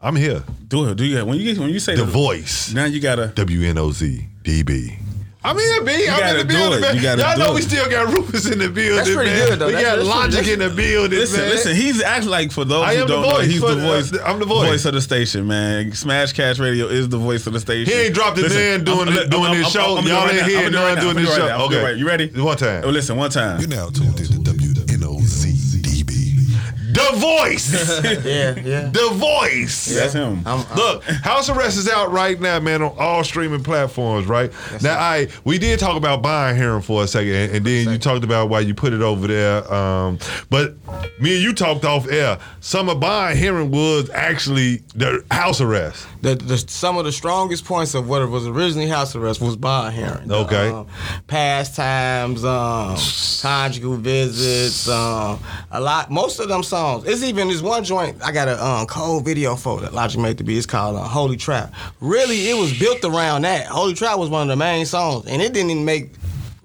I'm 0.00 0.16
here. 0.16 0.44
Do 0.68 0.88
it. 0.88 0.96
Do 0.96 1.04
you 1.04 1.24
when 1.26 1.38
you 1.38 1.60
when 1.60 1.70
you 1.70 1.80
say 1.80 1.96
The 1.96 2.04
Voice. 2.04 2.72
Now 2.72 2.84
you 2.84 3.00
gotta 3.00 3.32
WNOZ 3.34 4.28
DB. 4.44 4.62
I'm 4.62 4.64
here, 4.64 4.64
B. 4.64 4.99
I'm 5.42 5.56
gotta 5.56 6.30
in 6.30 6.36
the 6.36 6.44
do 6.44 6.58
building, 6.58 6.78
it. 6.78 6.82
man. 6.82 6.96
You 6.96 7.02
gotta 7.02 7.22
Y'all 7.22 7.32
do 7.34 7.38
know 7.40 7.54
we 7.54 7.60
it. 7.60 7.64
still 7.64 7.88
got 7.88 8.12
Rufus 8.12 8.44
in 8.50 8.58
the 8.58 8.68
building, 8.68 8.96
That's 8.96 9.14
pretty 9.14 9.30
man. 9.30 9.48
good, 9.48 9.58
though. 9.58 9.66
We 9.68 9.72
That's- 9.72 9.88
got 9.90 9.96
that's 9.96 10.08
Logic 10.08 10.34
pretty- 10.36 10.52
in 10.52 10.58
the 10.58 10.68
building, 10.68 11.18
Listen, 11.18 11.40
man. 11.40 11.48
listen. 11.48 11.76
He's 11.76 12.02
actually 12.02 12.30
like 12.30 12.52
for 12.52 12.64
those 12.66 12.84
I 12.84 12.94
who 12.96 13.00
am 13.02 13.06
the 13.08 13.12
don't 13.14 13.22
know, 13.22 13.30
voice 13.36 13.46
he's 13.46 13.60
for 13.60 13.68
the 13.70 13.74
the- 13.76 13.88
uh, 13.88 13.96
voice. 14.02 14.12
I'm 14.26 14.38
the 14.38 14.44
voice. 14.44 14.84
of 14.84 14.92
the 14.92 15.00
station, 15.00 15.46
man. 15.46 15.92
Smash 15.94 16.34
Cash 16.34 16.58
Radio 16.58 16.88
is 16.88 17.08
the 17.08 17.16
voice 17.16 17.46
of 17.46 17.54
the 17.54 17.60
station. 17.60 17.90
He 17.90 18.00
ain't 18.00 18.14
dropped 18.14 18.36
his 18.36 18.54
hand 18.54 18.84
doing 18.84 19.08
I'm- 19.08 19.16
it- 19.16 19.30
doing 19.30 19.44
I'm- 19.46 19.56
this 19.56 19.64
I'm- 19.64 19.72
show. 19.72 19.96
I'm- 19.96 20.04
I'm 20.04 20.06
Y'all 20.08 20.28
ain't 20.28 20.42
right 20.42 20.50
hear 20.50 20.70
now. 20.70 20.94
None 20.94 21.00
doing 21.00 21.16
this 21.16 21.28
right 21.30 21.36
show. 21.38 21.46
now. 21.46 21.64
Okay. 21.64 21.94
You 21.94 22.06
ready? 22.06 22.26
One 22.36 22.56
time. 22.58 22.82
Listen, 22.92 23.16
one 23.16 23.30
time. 23.30 23.60
You're 23.60 23.68
now 23.70 23.88
tuned 23.88 24.20
into 24.20 24.32
WNOZ 24.40 24.44
DB. 24.44 24.59
The 26.92 27.10
Voice. 27.16 27.70
Yeah, 28.30 28.58
yeah. 28.60 28.88
the 28.90 29.10
Voice. 29.12 29.86
That's 29.94 30.12
him. 30.12 30.42
I'm, 30.46 30.64
I'm, 30.70 30.76
Look, 30.76 31.04
House 31.04 31.48
Arrest 31.48 31.78
is 31.78 31.88
out 31.88 32.10
right 32.12 32.40
now, 32.40 32.58
man, 32.60 32.82
on 32.82 32.94
all 32.98 33.22
streaming 33.24 33.62
platforms, 33.62 34.26
right? 34.26 34.52
now, 34.82 34.98
I 34.98 35.28
we 35.44 35.58
did 35.58 35.78
talk 35.78 35.96
about 35.96 36.22
bond 36.22 36.56
hearing 36.56 36.82
for 36.82 37.02
a 37.04 37.06
second, 37.06 37.32
and, 37.34 37.56
and 37.56 37.64
then 37.66 37.88
you 37.90 37.98
talked 37.98 38.24
about 38.24 38.48
why 38.48 38.60
you 38.60 38.74
put 38.74 38.92
it 38.92 39.02
over 39.02 39.26
there. 39.26 39.72
Um, 39.72 40.18
but 40.48 40.74
me 41.20 41.34
and 41.34 41.42
you 41.42 41.52
talked 41.54 41.84
off 41.84 42.08
air. 42.08 42.38
Some 42.60 42.88
of 42.88 43.00
bond 43.00 43.38
hearing 43.38 43.70
was 43.70 44.10
actually 44.10 44.78
the 44.94 45.24
House 45.30 45.60
Arrest. 45.60 46.06
the, 46.22 46.34
the 46.34 46.58
some 46.58 46.96
of 46.98 47.04
the 47.04 47.12
strongest 47.12 47.64
points 47.64 47.94
of 47.94 48.08
what 48.08 48.22
it 48.22 48.26
was 48.26 48.46
originally 48.46 48.88
house 48.88 49.14
arrest 49.16 49.40
was 49.40 49.56
bond 49.56 49.94
hearing. 49.94 50.28
The, 50.28 50.36
Okay. 50.36 50.68
um, 50.70 50.86
pastimes, 51.26 52.44
um, 52.44 52.96
conjugal 53.42 53.96
visits, 53.96 54.88
um, 54.88 55.38
a 55.70 55.80
lot. 55.80 56.10
Most 56.10 56.38
of 56.40 56.48
them 56.48 56.62
songs. 56.80 57.04
It's 57.06 57.22
even 57.22 57.48
this 57.48 57.60
one 57.60 57.84
joint. 57.84 58.22
I 58.22 58.32
got 58.32 58.48
a 58.48 58.64
um, 58.64 58.86
cold 58.86 59.24
video 59.24 59.54
for 59.54 59.80
that 59.80 59.92
Logic 59.92 60.18
made 60.18 60.38
to 60.38 60.44
be. 60.44 60.56
It's 60.56 60.66
called 60.66 60.96
uh, 60.96 61.02
Holy 61.02 61.36
Trap. 61.36 61.74
Really, 62.00 62.48
it 62.48 62.56
was 62.56 62.78
built 62.78 63.04
around 63.04 63.42
that. 63.42 63.66
Holy 63.66 63.94
Trap 63.94 64.18
was 64.18 64.30
one 64.30 64.42
of 64.42 64.48
the 64.48 64.56
main 64.56 64.86
songs, 64.86 65.26
and 65.26 65.42
it 65.42 65.52
didn't 65.52 65.70
even 65.70 65.84
make 65.84 66.12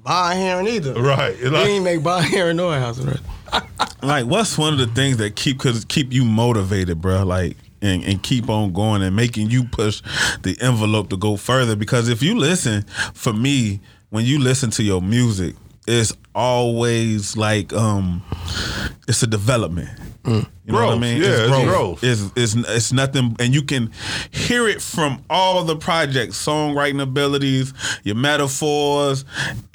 bond 0.03 0.39
hearing 0.39 0.67
either. 0.67 0.93
Right. 0.93 1.35
It 1.35 1.49
didn't 1.49 1.83
make 1.83 2.01
bond 2.01 2.25
hearing 2.25 2.57
nor 2.57 2.73
house 2.75 3.03
arrest. 3.03 3.23
like 4.01 4.25
what's 4.25 4.57
one 4.57 4.73
of 4.73 4.79
the 4.79 4.87
things 4.87 5.17
that 5.17 5.35
keep 5.35 5.59
cause 5.59 5.85
keep 5.85 6.13
you 6.13 6.23
motivated, 6.23 7.01
bro? 7.01 7.23
Like 7.23 7.57
and, 7.81 8.03
and 8.03 8.23
keep 8.23 8.49
on 8.49 8.73
going 8.73 9.01
and 9.01 9.15
making 9.15 9.49
you 9.49 9.65
push 9.65 10.01
the 10.43 10.57
envelope 10.61 11.09
to 11.09 11.17
go 11.17 11.35
further. 11.35 11.75
Because 11.75 12.09
if 12.09 12.23
you 12.23 12.35
listen, 12.35 12.83
for 13.13 13.33
me, 13.33 13.81
when 14.09 14.25
you 14.25 14.39
listen 14.39 14.71
to 14.71 14.83
your 14.83 15.01
music, 15.01 15.55
it's 15.87 16.13
always 16.35 17.37
like 17.37 17.73
um 17.73 18.21
it's 19.07 19.23
a 19.23 19.27
development. 19.27 19.89
You 20.25 20.73
know 20.73 20.79
what 20.79 20.83
I 20.85 20.87
Growth. 20.97 21.01
mean? 21.01 21.21
Yeah, 21.21 21.27
it's 21.47 21.65
growth. 21.69 22.03
It's, 22.03 22.21
it's 22.35 22.55
it's 22.55 22.91
nothing, 22.91 23.35
and 23.39 23.53
you 23.53 23.61
can 23.61 23.91
hear 24.31 24.67
it 24.67 24.81
from 24.81 25.23
all 25.29 25.63
the 25.63 25.75
projects, 25.75 26.43
songwriting 26.43 26.99
abilities, 26.99 27.71
your 28.03 28.15
metaphors, 28.15 29.25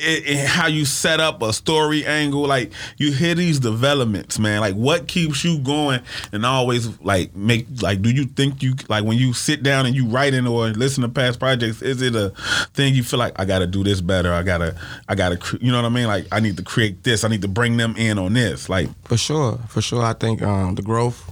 it, 0.01 0.27
it- 0.27 0.47
how 0.49 0.67
you 0.67 0.85
set 0.85 1.21
up 1.21 1.43
a 1.43 1.53
story 1.53 2.05
angle. 2.05 2.43
Like 2.47 2.73
you 2.97 3.13
hear 3.13 3.37
these 3.37 3.61
developments, 3.61 4.41
man. 4.41 4.61
Like 4.63 4.75
what 4.75 5.07
keeps 5.07 5.45
you 5.45 5.61
going, 5.61 6.01
and 6.33 6.45
always 6.45 7.01
like 7.03 7.37
make 7.37 7.67
like. 7.81 8.03
Do 8.03 8.11
you 8.11 8.25
think 8.25 8.61
you 8.61 8.75
like 8.89 9.05
when 9.05 9.17
you 9.17 9.33
sit 9.33 9.63
down 9.63 9.87
and 9.87 9.95
you 9.95 10.07
writing 10.07 10.45
or 10.49 10.71
listen 10.71 11.03
to 11.03 11.09
past 11.09 11.39
projects? 11.39 11.83
Is 11.83 12.03
it 12.03 12.17
a 12.17 12.31
thing 12.75 12.95
you 12.97 13.05
feel 13.05 13.21
like 13.21 13.39
I 13.39 13.45
got 13.45 13.61
to 13.61 13.67
do 13.69 13.85
this 13.85 14.01
better? 14.01 14.33
I 14.33 14.43
gotta, 14.43 14.75
I 15.09 15.15
gotta, 15.15 15.39
you 15.61 15.71
know 15.71 15.79
what 15.81 15.87
I 15.87 15.95
mean? 15.95 16.09
Like 16.09 16.27
I 16.33 16.41
need 16.41 16.57
to 16.57 16.65
create 16.65 17.05
this. 17.05 17.23
I 17.23 17.29
need 17.29 17.43
to 17.43 17.49
bring 17.49 17.77
them 17.77 17.95
in 17.97 18.19
on 18.19 18.33
this. 18.33 18.69
Like 18.69 18.89
For 19.05 19.17
sure, 19.17 19.57
for 19.69 19.81
sure. 19.81 20.03
I 20.03 20.15
think 20.15 20.40
um, 20.43 20.75
the 20.75 20.83
growth 20.83 21.29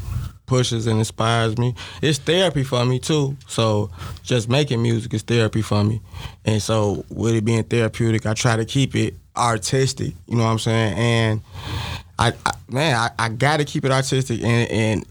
pushes 0.46 0.86
and 0.86 0.98
inspires 0.98 1.56
me. 1.58 1.74
It's 2.02 2.18
therapy 2.18 2.64
for 2.64 2.84
me 2.84 2.98
too. 2.98 3.36
So 3.46 3.90
just 4.22 4.48
making 4.48 4.82
music 4.82 5.14
is 5.14 5.22
therapy 5.22 5.62
for 5.62 5.84
me. 5.84 6.00
And 6.44 6.60
so 6.60 7.04
with 7.10 7.34
it 7.34 7.44
being 7.44 7.62
therapeutic, 7.64 8.26
I 8.26 8.34
try 8.34 8.56
to 8.56 8.64
keep 8.64 8.96
it 8.96 9.14
artistic. 9.36 10.14
You 10.26 10.36
know 10.36 10.44
what 10.44 10.50
I'm 10.50 10.58
saying? 10.58 10.98
And 10.98 11.42
I, 12.18 12.32
I 12.44 12.52
man, 12.68 12.96
I, 12.96 13.10
I 13.18 13.28
got 13.28 13.58
to 13.58 13.64
keep 13.64 13.84
it 13.84 13.92
artistic 13.92 14.42
and 14.42 14.70
and 14.70 15.06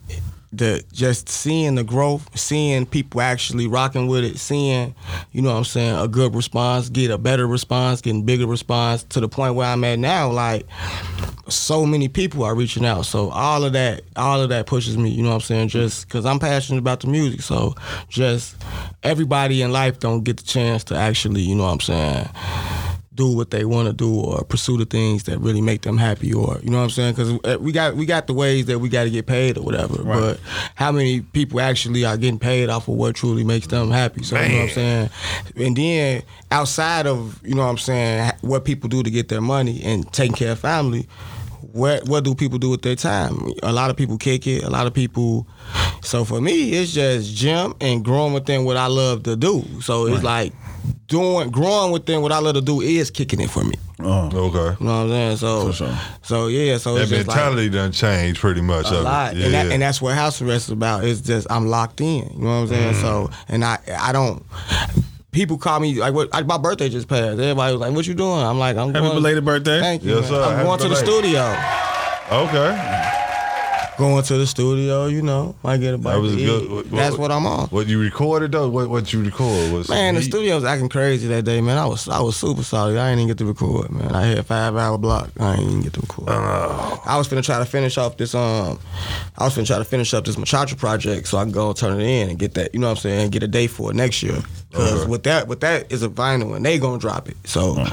the 0.53 0.83
just 0.93 1.29
seeing 1.29 1.75
the 1.75 1.83
growth, 1.83 2.37
seeing 2.37 2.85
people 2.85 3.21
actually 3.21 3.67
rocking 3.67 4.07
with 4.07 4.23
it, 4.23 4.37
seeing, 4.37 4.95
you 5.31 5.41
know 5.41 5.51
what 5.51 5.57
I'm 5.57 5.65
saying, 5.65 5.95
a 5.97 6.07
good 6.07 6.35
response, 6.35 6.89
get 6.89 7.11
a 7.11 7.17
better 7.17 7.45
response, 7.45 8.01
getting 8.01 8.23
bigger 8.23 8.47
response 8.47 9.03
to 9.03 9.19
the 9.19 9.27
point 9.27 9.55
where 9.55 9.67
I'm 9.67 9.83
at 9.83 9.99
now, 9.99 10.31
like 10.31 10.65
so 11.49 11.85
many 11.85 12.07
people 12.07 12.43
are 12.43 12.55
reaching 12.55 12.85
out. 12.85 13.05
So 13.05 13.29
all 13.29 13.63
of 13.63 13.73
that, 13.73 14.01
all 14.15 14.41
of 14.41 14.49
that 14.49 14.67
pushes 14.67 14.97
me. 14.97 15.09
You 15.09 15.23
know 15.23 15.29
what 15.29 15.35
I'm 15.35 15.41
saying? 15.41 15.67
Just 15.69 16.07
because 16.07 16.25
I'm 16.25 16.39
passionate 16.39 16.79
about 16.79 17.01
the 17.01 17.07
music. 17.07 17.41
So 17.41 17.75
just 18.09 18.55
everybody 19.03 19.61
in 19.61 19.71
life 19.71 19.99
don't 19.99 20.23
get 20.23 20.37
the 20.37 20.43
chance 20.43 20.83
to 20.85 20.95
actually, 20.95 21.41
you 21.41 21.55
know 21.55 21.63
what 21.63 21.73
I'm 21.73 21.79
saying, 21.81 22.29
do 23.17 23.35
what 23.35 23.51
they 23.51 23.65
want 23.65 23.87
to 23.87 23.93
do 23.93 24.13
or 24.21 24.43
pursue 24.45 24.77
the 24.77 24.85
things 24.85 25.23
that 25.23 25.39
really 25.39 25.59
make 25.59 25.81
them 25.81 25.97
happy 25.97 26.33
or 26.33 26.59
you 26.63 26.69
know 26.69 26.77
what 26.77 26.83
I'm 26.83 26.89
saying? 26.91 27.15
Because 27.15 27.39
uh, 27.43 27.57
we 27.59 27.73
got 27.73 27.95
we 27.95 28.05
got 28.05 28.27
the 28.27 28.33
ways 28.33 28.67
that 28.67 28.79
we 28.79 28.87
got 28.87 29.03
to 29.03 29.09
get 29.09 29.25
paid 29.25 29.57
or 29.57 29.63
whatever. 29.63 30.03
But 30.03 30.39
how 30.75 30.91
many 30.91 31.21
people 31.21 31.59
actually 31.59 32.05
are 32.05 32.15
getting 32.15 32.39
paid 32.39 32.69
off 32.69 32.87
of 32.87 32.95
what 32.95 33.15
truly 33.15 33.43
makes 33.43 33.67
them 33.67 33.91
happy? 33.91 34.23
So 34.23 34.39
you 34.39 34.47
know 34.47 34.55
what 34.55 34.63
I'm 34.63 34.69
saying? 34.69 35.09
And 35.57 35.75
then 35.75 36.23
outside 36.51 37.07
of 37.07 37.41
you 37.45 37.55
know 37.55 37.63
what 37.63 37.71
I'm 37.71 37.77
saying, 37.77 38.31
what 38.41 38.63
people 38.63 38.87
do 38.87 39.03
to 39.03 39.09
get 39.09 39.27
their 39.27 39.41
money 39.41 39.83
and 39.83 40.11
taking 40.13 40.35
care 40.35 40.53
of 40.53 40.59
family 40.59 41.07
what 41.73 42.07
what 42.07 42.23
do 42.23 42.33
people 42.35 42.57
do 42.57 42.69
with 42.69 42.81
their 42.81 42.95
time? 42.95 43.51
A 43.63 43.71
lot 43.71 43.89
of 43.89 43.97
people 43.97 44.17
kick 44.17 44.47
it. 44.47 44.63
A 44.63 44.69
lot 44.69 44.87
of 44.87 44.93
people. 44.93 45.47
So 46.01 46.23
for 46.25 46.39
me, 46.41 46.71
it's 46.71 46.93
just 46.93 47.35
gym 47.35 47.73
and 47.81 48.03
growing 48.03 48.33
within 48.33 48.63
what 48.65 48.77
I 48.77 48.87
love 48.87 49.23
to 49.23 49.35
do. 49.35 49.63
So 49.81 50.05
it's 50.07 50.23
like 50.23 50.53
doing 51.07 51.49
growing 51.49 51.91
within 51.91 52.21
what 52.21 52.31
I 52.31 52.39
love 52.39 52.55
to 52.55 52.61
do 52.61 52.81
is 52.81 53.11
kicking 53.11 53.39
it 53.41 53.49
for 53.49 53.63
me. 53.63 53.75
oh, 53.99 54.27
Okay. 54.27 54.77
You 54.79 54.85
know 54.85 55.05
what 55.05 55.05
I'm 55.05 55.09
saying? 55.09 55.37
So 55.37 55.71
sure. 55.71 55.97
so 56.21 56.47
yeah. 56.47 56.77
So 56.77 56.95
That 56.95 57.01
it's 57.03 57.11
just 57.11 57.27
like 57.27 57.35
mentality 57.37 57.69
done 57.69 57.91
changed 57.91 58.39
pretty 58.39 58.61
much. 58.61 58.85
a 58.91 59.01
lot, 59.01 59.35
It. 59.35 59.43
and, 59.43 59.51
Yeah. 59.51 59.63
that, 59.63 59.71
and 59.73 59.81
that's 59.81 60.01
what 60.01 60.15
house 60.15 60.41
arrest 60.41 60.65
is 60.67 60.71
about. 60.71 61.03
It's 61.03 61.21
just 61.21 61.47
I'm 61.49 61.67
locked 61.67 61.99
in. 62.01 62.29
You 62.33 62.39
know 62.39 62.47
what 62.47 62.55
I'm 62.55 62.67
saying? 62.67 62.93
Mm. 62.93 63.01
So 63.01 63.29
and 63.49 63.65
I 63.65 63.79
I 63.99 64.11
don't. 64.13 64.43
People 65.37 65.59
call 65.59 65.79
me 65.79 65.93
like 65.93 66.15
what 66.15 66.33
like 66.33 66.47
my 66.47 66.57
birthday 66.57 66.89
just 66.89 67.07
passed. 67.07 67.39
Everybody 67.39 67.71
was 67.71 67.79
like, 67.79 67.93
"What 67.93 68.07
you 68.07 68.15
doing?" 68.15 68.39
I'm 68.39 68.57
like, 68.57 68.75
"I'm 68.75 68.87
happy 68.87 69.01
going." 69.01 69.13
belated 69.13 69.45
birthday. 69.45 69.79
Thank 69.79 70.03
you. 70.03 70.15
Yes, 70.15 70.29
sir. 70.29 70.41
I'm 70.41 70.53
Happy 70.55 70.63
going 70.65 70.79
to 70.79 70.89
the 70.89 70.95
studio. 70.95 71.43
okay. 72.31 73.16
Going 73.97 74.23
to 74.23 74.37
the 74.37 74.45
studio, 74.45 75.07
you 75.07 75.23
know, 75.23 75.55
might 75.63 75.77
get 75.77 75.95
a 75.95 75.97
bite 75.97 76.13
That 76.13 76.19
was 76.21 76.35
to 76.35 76.37
good. 76.37 76.63
eat. 76.63 76.69
What- 76.69 76.91
That's 76.91 77.11
what- 77.13 77.19
what 77.21 77.31
I'm 77.31 77.47
on. 77.47 77.67
What 77.69 77.87
you 77.87 77.99
recorded 77.99 78.51
though? 78.51 78.69
What 78.69 78.89
what 78.91 79.11
you 79.11 79.23
record 79.23 79.71
was 79.71 79.89
Man, 79.89 80.13
the 80.13 80.21
studio 80.21 80.53
was 80.53 80.63
acting 80.65 80.87
crazy 80.87 81.27
that 81.29 81.45
day, 81.45 81.61
man. 81.61 81.79
I 81.79 81.87
was 81.87 82.07
I 82.07 82.19
was 82.21 82.35
super 82.35 82.61
sorry. 82.61 82.99
I 82.99 83.09
ain't 83.09 83.17
even 83.17 83.27
get 83.29 83.39
to 83.39 83.45
record, 83.45 83.89
man. 83.91 84.13
I 84.13 84.21
had 84.27 84.37
a 84.37 84.43
five 84.43 84.75
hour 84.75 84.99
block. 84.99 85.31
I 85.39 85.53
ain't 85.55 85.63
even 85.63 85.81
get 85.81 85.93
to 85.93 86.01
record. 86.01 86.29
I 86.29 87.17
was 87.17 87.27
finna 87.27 87.43
try 87.43 87.57
to 87.57 87.65
finish 87.65 87.97
off 87.97 88.17
this 88.17 88.35
um 88.35 88.77
I 89.35 89.45
was 89.45 89.55
finna 89.55 89.65
try 89.65 89.79
to 89.79 89.83
finish 89.85 90.13
up 90.13 90.25
this 90.25 90.35
Machacha 90.35 90.77
project 90.77 91.27
so 91.27 91.39
I 91.39 91.43
can 91.43 91.51
go 91.51 91.73
turn 91.73 91.99
it 91.99 92.03
in 92.05 92.29
and 92.29 92.37
get 92.37 92.53
that, 92.53 92.75
you 92.75 92.79
know 92.79 92.87
what 92.89 92.97
I'm 92.97 93.01
saying, 93.01 93.31
get 93.31 93.41
a 93.41 93.47
date 93.47 93.71
for 93.71 93.89
it 93.89 93.95
next 93.95 94.21
year. 94.21 94.37
Cause 94.73 95.07
with 95.07 95.23
that 95.23 95.47
with 95.47 95.61
that 95.61 95.91
is 95.91 96.03
a 96.03 96.09
vinyl 96.09 96.55
and 96.55 96.63
they 96.63 96.77
gonna 96.77 96.99
drop 96.99 97.29
it. 97.29 97.37
So 97.45 97.69
you 97.71 97.77
know 97.77 97.85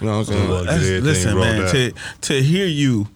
what 0.00 0.12
I'm 0.12 0.24
saying? 0.24 0.50
Look, 0.50 0.64
That's- 0.66 0.82
everything 0.82 1.04
listen, 1.04 1.38
man, 1.38 1.70
to 1.70 1.92
to 2.22 2.42
hear 2.42 2.66
you 2.66 3.06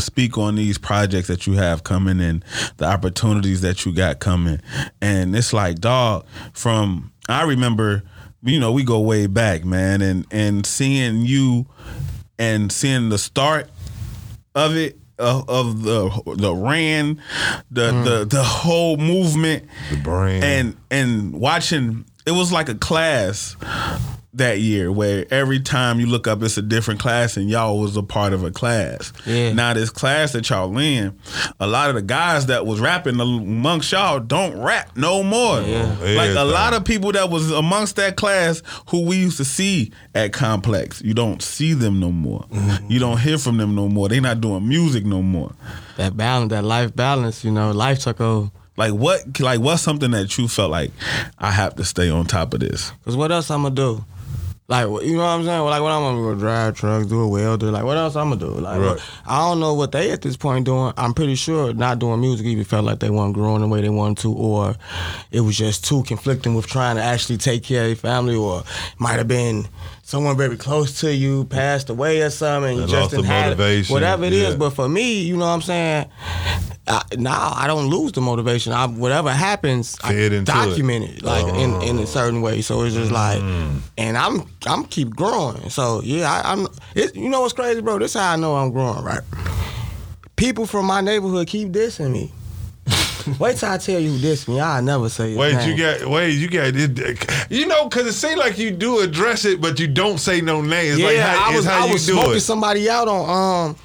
speak 0.00 0.38
on 0.38 0.54
these 0.56 0.78
projects 0.78 1.28
that 1.28 1.46
you 1.46 1.54
have 1.54 1.84
coming 1.84 2.20
and 2.20 2.44
the 2.78 2.86
opportunities 2.86 3.60
that 3.60 3.84
you 3.84 3.92
got 3.92 4.20
coming, 4.20 4.60
and 5.00 5.34
it's 5.36 5.52
like, 5.52 5.78
dog, 5.80 6.26
from 6.52 7.12
I 7.28 7.42
remember, 7.44 8.02
you 8.42 8.58
know, 8.58 8.72
we 8.72 8.84
go 8.84 9.00
way 9.00 9.26
back, 9.26 9.64
man, 9.64 10.02
and 10.02 10.26
and 10.30 10.66
seeing 10.66 11.22
you 11.26 11.66
and 12.38 12.72
seeing 12.72 13.08
the 13.08 13.18
start 13.18 13.68
of 14.54 14.76
it. 14.76 14.98
Of, 15.18 15.48
of 15.48 15.82
the 15.82 16.08
the 16.36 16.52
ran 16.52 17.22
the, 17.70 17.92
mm. 17.92 18.04
the 18.04 18.24
the 18.24 18.42
whole 18.42 18.96
movement 18.96 19.68
The 19.90 19.98
brand. 19.98 20.42
and 20.42 20.76
and 20.90 21.32
watching 21.34 22.06
it 22.26 22.32
was 22.32 22.50
like 22.50 22.68
a 22.68 22.74
class 22.74 23.54
that 24.34 24.60
year 24.60 24.90
where 24.90 25.26
every 25.30 25.60
time 25.60 26.00
you 26.00 26.06
look 26.06 26.26
up 26.26 26.42
it's 26.42 26.56
a 26.56 26.62
different 26.62 27.00
class 27.00 27.36
and 27.36 27.50
y'all 27.50 27.78
was 27.78 27.96
a 27.96 28.02
part 28.02 28.32
of 28.32 28.42
a 28.44 28.50
class. 28.50 29.12
Yeah. 29.26 29.52
Now 29.52 29.74
this 29.74 29.90
class 29.90 30.32
that 30.32 30.48
y'all 30.48 30.76
in, 30.78 31.18
a 31.60 31.66
lot 31.66 31.90
of 31.90 31.96
the 31.96 32.02
guys 32.02 32.46
that 32.46 32.64
was 32.64 32.80
rapping 32.80 33.20
amongst 33.20 33.92
y'all 33.92 34.20
don't 34.20 34.58
rap 34.58 34.96
no 34.96 35.22
more. 35.22 35.60
Yeah. 35.60 35.96
Like 36.00 36.36
a 36.36 36.44
lot 36.44 36.72
of 36.72 36.84
people 36.84 37.12
that 37.12 37.28
was 37.28 37.50
amongst 37.50 37.96
that 37.96 38.16
class 38.16 38.62
who 38.88 39.04
we 39.04 39.16
used 39.18 39.36
to 39.36 39.44
see 39.44 39.92
at 40.14 40.32
Complex, 40.32 41.02
you 41.02 41.12
don't 41.12 41.42
see 41.42 41.74
them 41.74 42.00
no 42.00 42.10
more. 42.10 42.46
You 42.88 42.98
don't 42.98 43.18
hear 43.18 43.38
from 43.38 43.58
them 43.58 43.74
no 43.74 43.88
more. 43.88 44.08
They 44.08 44.20
not 44.20 44.40
doing 44.40 44.66
music 44.66 45.04
no 45.04 45.20
more. 45.20 45.52
That 45.98 46.16
balance, 46.16 46.50
that 46.50 46.64
life 46.64 46.96
balance, 46.96 47.44
you 47.44 47.50
know, 47.50 47.70
life 47.70 47.98
took 48.00 48.20
over. 48.20 48.50
Like 48.76 48.92
what? 48.92 49.38
Like 49.38 49.60
what's 49.60 49.82
something 49.82 50.12
that 50.12 50.38
you 50.38 50.48
felt 50.48 50.70
like 50.70 50.90
I 51.38 51.50
have 51.50 51.76
to 51.76 51.84
stay 51.84 52.08
on 52.08 52.24
top 52.24 52.54
of 52.54 52.60
this? 52.60 52.90
Cause 53.04 53.16
what 53.16 53.30
else 53.30 53.50
I'm 53.50 53.62
gonna 53.62 53.74
do? 53.74 54.04
Like 54.72 54.86
you 55.04 55.16
know 55.16 55.18
what 55.18 55.26
I'm 55.26 55.44
saying? 55.44 55.60
Like 55.60 55.82
what 55.82 55.92
I'm 55.92 56.00
gonna 56.00 56.22
go 56.22 56.34
drive 56.34 56.76
trucks, 56.76 57.04
do 57.06 57.20
a 57.20 57.28
welder. 57.28 57.70
Like 57.70 57.84
what 57.84 57.98
else 57.98 58.16
I'm 58.16 58.30
gonna 58.30 58.40
do? 58.40 58.58
Like 58.58 58.80
Right. 58.80 58.98
I 59.26 59.38
don't 59.40 59.60
know 59.60 59.74
what 59.74 59.92
they 59.92 60.10
at 60.12 60.22
this 60.22 60.38
point 60.38 60.64
doing. 60.64 60.94
I'm 60.96 61.12
pretty 61.12 61.34
sure 61.34 61.74
not 61.74 61.98
doing 61.98 62.22
music 62.22 62.46
even 62.46 62.64
felt 62.64 62.86
like 62.86 63.00
they 63.00 63.10
weren't 63.10 63.34
growing 63.34 63.60
the 63.60 63.68
way 63.68 63.82
they 63.82 63.90
wanted 63.90 64.16
to, 64.22 64.32
or 64.32 64.74
it 65.30 65.40
was 65.40 65.58
just 65.58 65.84
too 65.84 66.02
conflicting 66.04 66.54
with 66.54 66.66
trying 66.68 66.96
to 66.96 67.02
actually 67.02 67.36
take 67.36 67.64
care 67.64 67.82
of 67.82 67.88
your 67.88 67.96
family, 67.96 68.34
or 68.34 68.62
might 68.98 69.18
have 69.18 69.28
been 69.28 69.68
someone 70.12 70.36
very 70.36 70.58
close 70.58 71.00
to 71.00 71.10
you 71.14 71.44
passed 71.46 71.88
away 71.88 72.20
or 72.20 72.28
something. 72.28 72.78
And 72.78 72.80
you 72.82 72.86
just 72.86 72.92
lost 72.94 73.10
the 73.12 73.16
didn't 73.22 73.30
it. 73.32 73.44
motivation, 73.46 73.94
whatever 73.94 74.24
it 74.26 74.34
is. 74.34 74.50
yeah. 74.50 74.56
But 74.56 74.70
for 74.70 74.86
me, 74.86 75.22
you 75.22 75.38
know 75.38 75.46
what 75.46 75.52
I'm 75.54 75.62
saying? 75.62 76.06
I, 76.86 77.02
now 77.16 77.52
I 77.56 77.66
don't 77.66 77.86
lose 77.86 78.12
the 78.12 78.20
motivation. 78.20 78.74
I, 78.74 78.86
whatever 78.86 79.30
happens, 79.30 79.96
I 80.04 80.12
Fed 80.12 80.32
it. 80.34 80.44
document 80.44 81.04
it 81.06 81.22
like 81.22 81.46
in, 81.54 81.80
in 81.80 81.98
a 81.98 82.06
certain 82.06 82.42
way. 82.42 82.60
So 82.60 82.82
it's 82.82 82.94
just 82.94 83.10
like, 83.10 83.40
Mm. 83.40 83.80
and 83.96 84.18
I'm 84.18 84.42
I'm 84.66 84.84
keep 84.84 85.16
growing. 85.16 85.70
So 85.70 86.02
yeah, 86.04 86.30
I, 86.30 86.52
I'm. 86.52 86.66
It, 86.94 87.16
you 87.16 87.30
know 87.30 87.40
what's 87.40 87.54
crazy, 87.54 87.80
bro? 87.80 87.98
This 87.98 88.12
how 88.14 88.32
I 88.32 88.36
know 88.36 88.54
I'm 88.56 88.70
growing, 88.70 89.02
right? 89.02 89.22
People 90.36 90.66
from 90.66 90.84
my 90.86 91.00
neighborhood 91.00 91.46
keep 91.46 91.68
dissing 91.70 92.12
me. 92.12 92.32
Wait 93.38 93.56
till 93.56 93.68
I 93.68 93.78
tell 93.78 93.98
you 94.00 94.16
this, 94.18 94.44
dissed 94.44 94.48
me. 94.48 94.60
I 94.60 94.80
never 94.80 95.08
say. 95.08 95.30
his 95.30 95.38
Wait, 95.38 95.54
name. 95.54 95.70
you 95.70 95.76
got 95.76 96.06
wait, 96.08 96.30
you 96.32 96.48
got 96.48 96.72
it. 96.74 97.50
You 97.50 97.66
know, 97.66 97.88
because 97.88 98.06
it 98.06 98.12
seems 98.14 98.36
like 98.38 98.58
you 98.58 98.70
do 98.70 99.00
address 99.00 99.44
it, 99.44 99.60
but 99.60 99.78
you 99.78 99.86
don't 99.88 100.18
say 100.18 100.40
no 100.40 100.60
names. 100.62 100.98
yeah, 100.98 101.06
like 101.06 101.16
how, 101.18 101.50
I 101.52 101.56
was 101.56 101.64
how 101.66 101.86
I 101.88 101.92
was 101.92 102.06
smoking 102.06 102.36
it. 102.36 102.40
somebody 102.40 102.88
out 102.88 103.08
on 103.08 103.68
um 103.70 103.76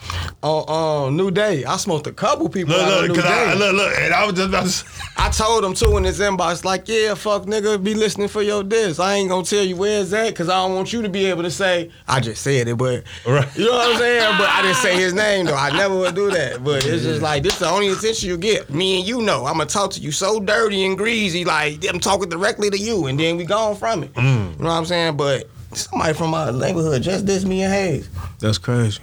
on 0.44 1.08
um 1.08 1.18
New 1.18 1.32
Day. 1.32 1.66
I 1.66 1.78
smoked 1.78 2.08
a 2.08 2.12
couple 2.14 2.50
people 2.50 2.74
Look, 2.76 2.84
out 2.84 2.92
on 2.92 3.02
look, 3.08 3.08
New 3.10 3.16
cause 3.22 3.26
I, 3.26 3.54
Day. 3.54 3.60
look, 3.60 3.76
look, 3.76 3.94
and 3.98 4.14
I 4.14 4.26
was 4.26 4.36
just 4.36 4.50
about 4.50 4.64
to 4.64 4.70
say, 4.70 4.88
I 5.18 5.30
told 5.30 5.64
him 5.66 5.74
too 5.74 5.98
in 5.98 6.04
his 6.04 6.20
inbox, 6.20 6.64
like, 6.64 6.88
yeah, 6.88 7.14
fuck 7.16 7.44
nigga, 7.44 7.84
be 7.84 7.94
listening 7.96 8.28
for 8.28 8.42
your 8.42 8.64
diss. 8.64 9.00
I 9.00 9.16
ain't 9.16 9.30
gonna 9.30 9.44
tell 9.44 9.64
you 9.64 9.76
where 9.76 10.02
it's 10.02 10.14
at, 10.14 10.36
cause 10.36 10.48
I 10.50 10.56
don't 10.66 10.76
want 10.76 10.94
you 10.94 11.02
to 11.02 11.10
be 11.10 11.26
able 11.26 11.44
to 11.44 11.52
say, 11.52 11.92
I 12.08 12.20
just 12.20 12.42
said 12.42 12.68
it, 12.68 12.78
but 12.78 13.04
Right. 13.26 13.48
you 13.58 13.66
know 13.66 13.72
what 13.72 13.92
I'm 13.94 13.98
saying? 13.98 14.38
But 14.38 14.50
I 14.50 14.62
didn't 14.62 14.78
say 14.78 14.96
his 14.96 15.14
name 15.14 15.46
though. 15.48 15.56
I 15.56 15.72
never 15.76 15.96
would 15.98 16.16
do 16.16 16.30
that. 16.32 16.64
But 16.64 16.86
it's 16.86 17.04
just 17.04 17.22
like 17.22 17.44
this 17.44 17.54
is 17.54 17.60
the 17.60 17.70
only 17.70 17.90
attention 17.90 18.30
you 18.30 18.38
get. 18.38 18.70
Me 18.70 19.00
and 19.00 19.08
you 19.08 19.22
know, 19.28 19.46
I'm 19.46 19.58
gonna 19.58 19.68
talk 19.68 19.92
to 19.92 20.00
you 20.00 20.12
so 20.12 20.40
dirty 20.40 20.84
and 20.86 20.98
greasy, 20.98 21.46
like 21.46 21.86
I'm 21.88 22.00
talking 22.00 22.30
directly 22.30 22.72
to 22.72 22.78
you, 22.78 23.06
and 23.06 23.20
then 23.20 23.38
we 23.38 23.46
gone 23.46 23.76
from 23.76 24.04
it. 24.04 24.14
Mm. 24.16 24.58
You 24.58 24.64
know 24.64 24.70
what 24.70 24.72
I'm 24.72 24.86
saying? 24.86 25.18
But 25.18 25.48
somebody 25.74 26.14
from 26.14 26.32
my 26.32 26.50
neighborhood 26.50 27.04
just 27.04 27.26
dissed 27.26 27.46
me 27.46 27.62
and 27.62 27.72
Hayes. 27.72 28.10
That's 28.40 28.58
crazy. 28.58 29.00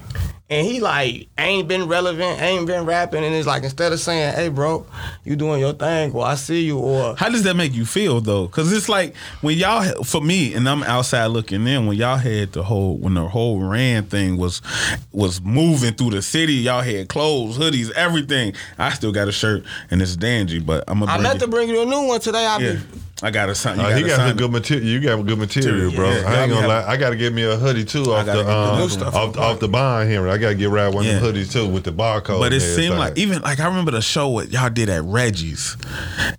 And 0.55 0.65
he 0.65 0.79
like 0.79 1.27
ain't 1.37 1.67
been 1.67 1.89
relevant, 1.89 2.41
ain't 2.41 2.65
been 2.65 2.85
rapping, 2.87 3.25
and 3.25 3.35
it's 3.35 3.47
like 3.47 3.65
instead 3.65 3.93
of 3.93 3.99
saying, 3.99 4.35
"Hey, 4.35 4.49
bro, 4.49 4.87
you 5.25 5.35
doing 5.35 5.59
your 5.59 5.73
thing," 5.73 6.13
well, 6.13 6.25
I 6.25 6.37
see 6.37 6.63
you, 6.63 6.79
or 6.79 7.17
How 7.17 7.29
does 7.29 7.43
that 7.43 7.57
make 7.57 7.75
you 7.75 7.85
feel 7.85 8.21
though? 8.21 8.47
Because 8.47 8.73
it's 8.73 8.89
like 8.89 9.17
when 9.41 9.59
y'all, 9.59 10.05
for 10.05 10.21
me, 10.21 10.55
and 10.55 10.69
I'm 10.69 10.85
outside 10.85 11.27
looking 11.27 11.67
in. 11.67 11.87
When 11.87 11.97
y'all 11.97 12.19
had 12.19 12.53
the 12.53 12.63
whole, 12.63 12.97
when 12.99 13.15
the 13.15 13.27
whole 13.27 13.59
Rand 13.59 14.11
thing 14.11 14.37
was 14.37 14.63
was 15.11 15.41
moving 15.41 15.95
through 15.95 16.11
the 16.11 16.23
city, 16.23 16.55
y'all 16.55 16.83
had 16.83 17.09
clothes, 17.09 17.59
hoodies, 17.59 17.91
everything. 17.91 18.55
I 18.79 18.91
still 18.91 19.11
got 19.11 19.27
a 19.27 19.33
shirt, 19.33 19.65
and 19.91 20.01
it's 20.01 20.15
dingy, 20.15 20.61
but 20.61 20.85
I'm 20.87 21.01
gonna. 21.01 21.11
I 21.11 21.19
meant 21.19 21.37
it. 21.37 21.41
to 21.41 21.49
bring 21.49 21.69
you 21.69 21.83
a 21.83 21.85
new 21.85 22.07
one 22.07 22.21
today. 22.21 22.47
I 22.47 22.59
Yeah, 22.59 22.73
be 22.75 22.81
I 23.23 23.31
got 23.31 23.49
a 23.49 23.55
sign. 23.55 23.79
uh, 23.79 23.89
You 23.91 23.95
he 23.97 24.01
got 24.03 24.09
got 24.17 24.21
a 24.27 24.29
some 24.31 24.37
good 24.37 24.51
material. 24.51 24.87
You 24.87 25.01
got 25.01 25.25
good 25.25 25.39
material, 25.39 25.93
bro. 25.93 26.11
Yeah, 26.11 26.23
I 26.27 26.43
ain't 26.43 26.53
gonna 26.53 26.67
lie. 26.69 26.85
I 26.87 26.97
got 26.97 27.11
to 27.11 27.17
get 27.17 27.33
me 27.33 27.45
a 27.45 27.57
hoodie 27.57 27.85
too 27.85 28.13
off 28.13 28.27
the 28.27 28.33
get 28.35 28.45
the 28.45 28.53
um, 28.53 28.79
new 28.81 28.89
stuff 28.89 29.15
off, 29.15 29.39
off 29.39 29.61
the 29.61 29.69
bond 29.69 30.11
here. 30.11 30.29
I 30.29 30.37
got 30.37 30.49
to 30.51 30.55
get 30.57 30.69
right 30.71 30.93
one 30.93 31.05
Yeah. 31.05 31.13
of 31.13 31.23
them 31.23 31.35
hoodies 31.35 31.53
too 31.53 31.69
with 31.69 31.85
the 31.85 31.93
barcode. 31.93 32.41
But 32.41 32.53
it 32.53 32.55
and 32.55 32.63
seemed 32.63 32.95
everything. 32.95 32.99
like 32.99 33.19
even 33.19 33.43
like 33.43 33.61
I 33.61 33.67
remember 33.67 33.93
the 33.93 34.03
show 34.03 34.29
what 34.29 34.51
y'all 34.51 34.69
did 34.69 34.89
at 34.91 35.05
Reggie's, 35.05 35.77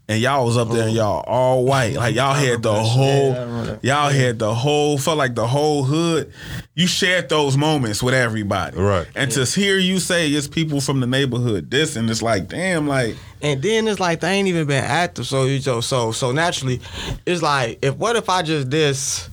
and 0.09 0.21
y'all 0.21 0.45
was 0.45 0.57
up 0.57 0.69
there 0.69 0.87
and 0.87 0.95
y'all 0.95 1.23
all 1.25 1.63
white, 1.65 1.93
like 1.95 2.13
y'all 2.13 2.33
had 2.33 2.61
the 2.61 2.73
whole, 2.73 3.77
y'all 3.81 4.09
had 4.09 4.37
the 4.39 4.53
whole 4.53 4.97
felt 4.97 5.17
like 5.17 5.33
the 5.35 5.47
whole 5.47 5.83
hood. 5.83 6.31
You 6.75 6.87
shared 6.87 7.29
those 7.29 7.55
moments 7.55 8.03
with 8.03 8.13
everybody, 8.13 8.77
Right. 8.77 9.07
And 9.15 9.31
to 9.31 9.45
hear 9.45 9.77
you 9.77 9.99
say 9.99 10.27
it's 10.29 10.45
people 10.47 10.81
from 10.81 10.99
the 10.99 11.07
neighborhood, 11.07 11.71
this 11.71 11.95
and 11.95 12.09
it's 12.09 12.21
like 12.21 12.49
damn, 12.49 12.85
like 12.85 13.15
and 13.45 13.61
then 13.61 13.87
it's 13.87 13.99
like 13.99 14.19
they 14.21 14.31
ain't 14.31 14.47
even 14.47 14.65
been 14.67 14.83
active. 14.83 15.27
So 15.27 15.45
you 15.45 15.61
so 15.61 15.79
so 15.79 16.11
so 16.11 16.31
naturally, 16.31 16.81
it's 17.25 17.41
like 17.41 17.79
if 17.83 17.95
what 17.95 18.15
if 18.15 18.27
I 18.27 18.41
just 18.41 18.71
this 18.71 19.29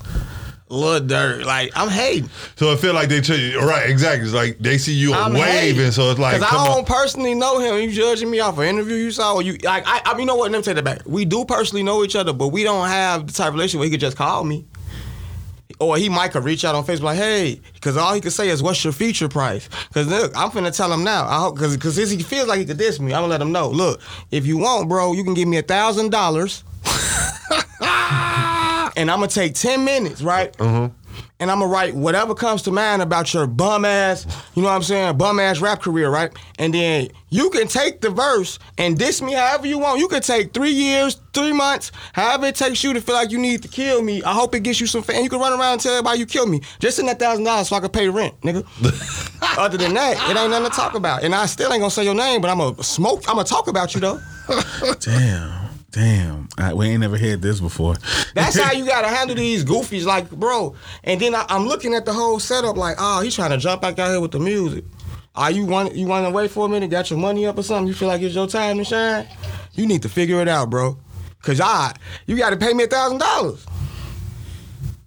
Lil 0.68 1.00
Dirt? 1.00 1.44
Like 1.46 1.72
I'm 1.74 1.88
hating. 1.88 2.28
So 2.56 2.72
it 2.72 2.78
feel 2.78 2.92
like 2.92 3.08
they 3.08 3.20
tell 3.22 3.38
you 3.38 3.58
right, 3.60 3.88
exactly. 3.88 4.24
It's 4.26 4.34
like 4.34 4.58
they 4.58 4.76
see 4.76 4.92
you 4.92 5.14
I'm 5.14 5.32
waving, 5.32 5.44
hating. 5.76 5.90
so 5.92 6.10
it's 6.10 6.20
like, 6.20 6.40
Cause 6.40 6.42
I 6.42 6.66
don't 6.66 6.78
on. 6.80 6.84
personally 6.84 7.34
know 7.34 7.58
him. 7.58 7.76
You 7.80 7.90
judging 7.90 8.30
me 8.30 8.40
off 8.40 8.58
an 8.58 8.64
interview 8.64 8.96
you 8.96 9.10
saw, 9.10 9.34
or 9.34 9.42
you 9.42 9.54
like 9.64 9.84
I, 9.86 10.02
I 10.04 10.18
you 10.18 10.26
know 10.26 10.36
what? 10.36 10.50
Let 10.50 10.58
me 10.58 10.62
take 10.62 10.76
that 10.76 10.84
back. 10.84 11.02
We 11.06 11.24
do 11.24 11.44
personally 11.46 11.82
know 11.82 12.04
each 12.04 12.14
other, 12.16 12.32
but 12.34 12.48
we 12.48 12.64
don't 12.64 12.88
have 12.88 13.26
the 13.26 13.32
type 13.32 13.48
of 13.48 13.54
relationship 13.54 13.78
where 13.80 13.86
he 13.86 13.90
could 13.90 14.00
just 14.00 14.16
call 14.16 14.44
me. 14.44 14.66
Or 15.78 15.96
he 15.96 16.08
might 16.08 16.32
could 16.32 16.44
reach 16.44 16.64
out 16.64 16.74
on 16.74 16.84
Facebook 16.84 17.02
like, 17.02 17.18
hey, 17.18 17.60
because 17.74 17.96
all 17.96 18.14
he 18.14 18.20
could 18.20 18.32
say 18.32 18.48
is, 18.48 18.62
"What's 18.62 18.82
your 18.84 18.92
feature 18.92 19.28
price?" 19.28 19.68
Because 19.88 20.08
look, 20.08 20.32
I'm 20.36 20.50
finna 20.50 20.74
tell 20.74 20.92
him 20.92 21.04
now. 21.04 21.26
I 21.26 21.40
hope 21.40 21.54
because 21.54 21.76
because 21.76 21.96
he 21.96 22.22
feels 22.22 22.48
like 22.48 22.58
he 22.58 22.64
could 22.64 22.78
diss 22.78 23.00
me. 23.00 23.12
I'm 23.12 23.22
gonna 23.22 23.28
let 23.28 23.40
him 23.40 23.52
know. 23.52 23.68
Look, 23.68 24.00
if 24.30 24.46
you 24.46 24.58
want, 24.58 24.88
bro, 24.88 25.12
you 25.12 25.24
can 25.24 25.34
give 25.34 25.48
me 25.48 25.58
a 25.58 25.62
thousand 25.62 26.10
dollars, 26.10 26.64
and 27.80 29.10
I'm 29.10 29.18
gonna 29.18 29.28
take 29.28 29.54
ten 29.54 29.84
minutes, 29.84 30.22
right? 30.22 30.52
Mm-hmm. 30.58 31.01
And 31.42 31.50
I'm 31.50 31.58
gonna 31.58 31.72
write 31.72 31.92
whatever 31.92 32.36
comes 32.36 32.62
to 32.62 32.70
mind 32.70 33.02
about 33.02 33.34
your 33.34 33.48
bum 33.48 33.84
ass, 33.84 34.26
you 34.54 34.62
know 34.62 34.68
what 34.68 34.76
I'm 34.76 34.82
saying, 34.84 35.18
bum 35.18 35.40
ass 35.40 35.60
rap 35.60 35.82
career, 35.82 36.08
right? 36.08 36.30
And 36.60 36.72
then 36.72 37.08
you 37.30 37.50
can 37.50 37.66
take 37.66 38.00
the 38.00 38.10
verse 38.10 38.60
and 38.78 38.96
diss 38.96 39.20
me 39.20 39.32
however 39.32 39.66
you 39.66 39.80
want. 39.80 39.98
You 39.98 40.06
can 40.06 40.22
take 40.22 40.54
three 40.54 40.70
years, 40.70 41.20
three 41.32 41.52
months, 41.52 41.90
however 42.12 42.46
it 42.46 42.54
takes 42.54 42.84
you 42.84 42.92
to 42.92 43.00
feel 43.00 43.16
like 43.16 43.32
you 43.32 43.38
need 43.38 43.60
to 43.62 43.68
kill 43.68 44.02
me. 44.02 44.22
I 44.22 44.32
hope 44.32 44.54
it 44.54 44.60
gets 44.60 44.80
you 44.80 44.86
some 44.86 45.02
fan. 45.02 45.24
You 45.24 45.28
can 45.28 45.40
run 45.40 45.52
around 45.52 45.72
and 45.72 45.80
tell 45.80 45.94
everybody 45.94 46.20
you 46.20 46.26
killed 46.26 46.48
me. 46.48 46.60
Just 46.78 46.94
send 46.96 47.08
that 47.08 47.18
thousand 47.18 47.42
dollars 47.42 47.70
so 47.70 47.74
I 47.74 47.80
can 47.80 47.90
pay 47.90 48.08
rent, 48.08 48.40
nigga. 48.42 48.64
Other 49.58 49.78
than 49.78 49.94
that, 49.94 50.30
it 50.30 50.36
ain't 50.36 50.50
nothing 50.50 50.70
to 50.70 50.76
talk 50.76 50.94
about. 50.94 51.24
And 51.24 51.34
I 51.34 51.46
still 51.46 51.72
ain't 51.72 51.80
gonna 51.80 51.90
say 51.90 52.04
your 52.04 52.14
name, 52.14 52.40
but 52.40 52.50
I'm 52.50 52.58
gonna 52.58 52.80
smoke. 52.84 53.24
I'm 53.28 53.34
gonna 53.34 53.48
talk 53.48 53.66
about 53.66 53.96
you 53.96 54.00
though. 54.00 54.20
damn, 55.00 55.61
damn, 55.92 56.48
I, 56.58 56.74
we 56.74 56.88
ain't 56.88 57.00
never 57.00 57.16
had 57.16 57.40
this 57.40 57.60
before. 57.60 57.94
That's 58.34 58.58
how 58.60 58.72
you 58.72 58.84
gotta 58.84 59.08
handle 59.08 59.36
these 59.36 59.64
goofies, 59.64 60.04
like, 60.04 60.30
bro. 60.30 60.74
And 61.04 61.20
then 61.20 61.34
I, 61.34 61.46
I'm 61.48 61.66
looking 61.66 61.94
at 61.94 62.04
the 62.04 62.12
whole 62.12 62.40
setup, 62.40 62.76
like, 62.76 62.96
ah, 62.98 63.18
oh, 63.18 63.22
he's 63.22 63.34
trying 63.34 63.50
to 63.50 63.58
jump 63.58 63.82
back 63.82 63.98
out 63.98 64.08
here 64.10 64.20
with 64.20 64.32
the 64.32 64.40
music. 64.40 64.84
Are 65.34 65.50
you 65.50 65.64
want 65.64 65.94
you 65.94 66.06
want 66.06 66.26
to 66.26 66.30
wait 66.30 66.50
for 66.50 66.66
a 66.66 66.68
minute? 66.68 66.90
Got 66.90 67.10
your 67.10 67.18
money 67.18 67.46
up 67.46 67.56
or 67.56 67.62
something? 67.62 67.86
You 67.86 67.94
feel 67.94 68.08
like 68.08 68.20
it's 68.20 68.34
your 68.34 68.46
time 68.46 68.76
to 68.78 68.84
shine? 68.84 69.26
You 69.72 69.86
need 69.86 70.02
to 70.02 70.08
figure 70.08 70.40
it 70.42 70.48
out, 70.48 70.68
bro. 70.68 70.98
Cause 71.42 71.60
I, 71.60 71.94
you 72.26 72.36
got 72.36 72.50
to 72.50 72.56
pay 72.56 72.72
me 72.72 72.84
a 72.84 72.86
thousand 72.86 73.18
dollars 73.18 73.66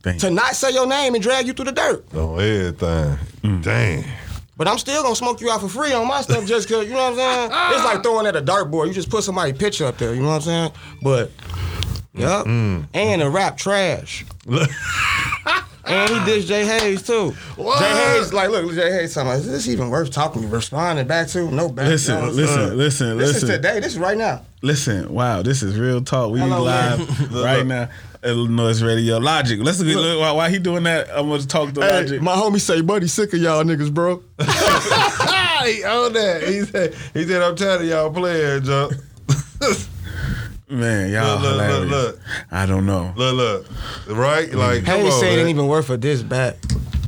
Damn. 0.01 0.17
to 0.17 0.29
not 0.31 0.55
say 0.55 0.71
your 0.71 0.85
name 0.85 1.13
and 1.13 1.23
drag 1.23 1.47
you 1.47 1.53
through 1.53 1.65
the 1.65 1.71
dirt. 1.71 2.13
On 2.13 2.39
everything. 2.39 3.17
Mm. 3.41 3.63
Dang. 3.63 4.03
But 4.57 4.67
I'm 4.67 4.77
still 4.77 5.03
gonna 5.03 5.15
smoke 5.15 5.41
you 5.41 5.51
out 5.51 5.61
for 5.61 5.67
free 5.67 5.93
on 5.93 6.07
my 6.07 6.21
stuff 6.21 6.45
just 6.45 6.69
cause 6.69 6.85
you 6.85 6.93
know 6.93 7.11
what 7.11 7.19
I'm 7.19 7.49
saying. 7.49 7.73
It's 7.75 7.83
like 7.83 8.03
throwing 8.03 8.25
at 8.25 8.35
a 8.35 8.41
dartboard. 8.41 8.87
You 8.87 8.93
just 8.93 9.09
put 9.09 9.23
somebody's 9.23 9.57
picture 9.57 9.85
up 9.85 9.97
there. 9.97 10.13
You 10.13 10.21
know 10.21 10.29
what 10.29 10.35
I'm 10.35 10.41
saying? 10.41 10.71
But, 11.01 11.31
yep. 12.13 12.45
Mm-hmm. 12.45 12.83
And 12.93 13.21
the 13.21 13.29
rap 13.29 13.57
trash. 13.57 14.25
And 15.87 16.09
he 16.09 16.15
dissed 16.31 16.47
Jay 16.47 16.65
Hayes 16.65 17.03
too. 17.03 17.35
Jay 17.57 17.63
Hayes, 18.15 18.33
like, 18.33 18.49
look, 18.49 18.73
Jay 18.73 18.91
Hayes 18.91 19.13
talking 19.13 19.29
about, 19.29 19.39
is 19.39 19.47
this 19.51 19.67
even 19.67 19.89
worth 19.89 20.09
talking 20.11 20.49
responding 20.49 21.05
back 21.07 21.27
to? 21.29 21.51
No 21.51 21.69
back. 21.69 21.87
Listen, 21.87 22.21
no, 22.25 22.31
listen, 22.31 22.59
uh, 22.61 22.73
listen, 22.73 23.17
This 23.17 23.33
listen. 23.33 23.49
is 23.49 23.55
today. 23.55 23.79
This 23.79 23.93
is 23.93 23.99
right 23.99 24.17
now. 24.17 24.41
Listen, 24.63 25.13
wow, 25.13 25.41
this 25.43 25.61
is 25.61 25.77
real 25.77 26.01
talk. 26.01 26.31
We 26.31 26.39
Hello, 26.39 26.63
live 26.63 27.31
right 27.43 27.65
now. 27.65 27.89
iLLANOiZE 28.23 28.83
Radio. 28.83 29.19
Logic. 29.19 29.59
Let's 29.61 29.79
look, 29.79 29.95
look 29.95 30.19
while, 30.19 30.37
while 30.37 30.49
he 30.49 30.57
doing 30.57 30.81
that. 30.83 31.07
I'm 31.11 31.29
gonna 31.29 31.45
talk 31.45 31.73
to 31.75 31.81
Hey, 31.81 32.01
Logic. 32.01 32.21
my 32.21 32.33
homie 32.35 32.59
say, 32.59 32.81
buddy, 32.81 33.05
sick 33.07 33.33
of 33.33 33.39
y'all 33.39 33.63
niggas, 33.63 33.93
bro. 33.93 34.23
he 34.39 35.83
owned 35.83 36.15
that. 36.15 36.43
He 36.47 36.61
said, 36.61 36.95
he 37.13 37.25
said, 37.25 37.43
I'm 37.43 37.55
tired 37.55 37.81
of 37.81 37.87
y'all 37.87 38.09
playing, 38.11 38.63
Joe. 38.63 38.89
Man, 40.67 41.11
y'all 41.11 41.39
Look, 41.39 41.43
look, 41.43 41.57
look, 41.57 41.61
hilarious. 41.67 41.91
look. 41.91 42.19
I 42.51 42.65
don't 42.65 42.85
know. 42.85 43.13
Look, 43.15 43.35
look. 43.35 44.17
Right? 44.17 44.49
Mm. 44.49 44.55
Like, 44.55 44.85
come 44.85 45.01
Hayes 45.01 45.13
on, 45.13 45.23
it 45.23 45.27
man. 45.29 45.39
ain't 45.39 45.49
even 45.49 45.67
worth 45.67 45.89
a 45.91 45.97
diss 45.97 46.23
back. 46.23 46.55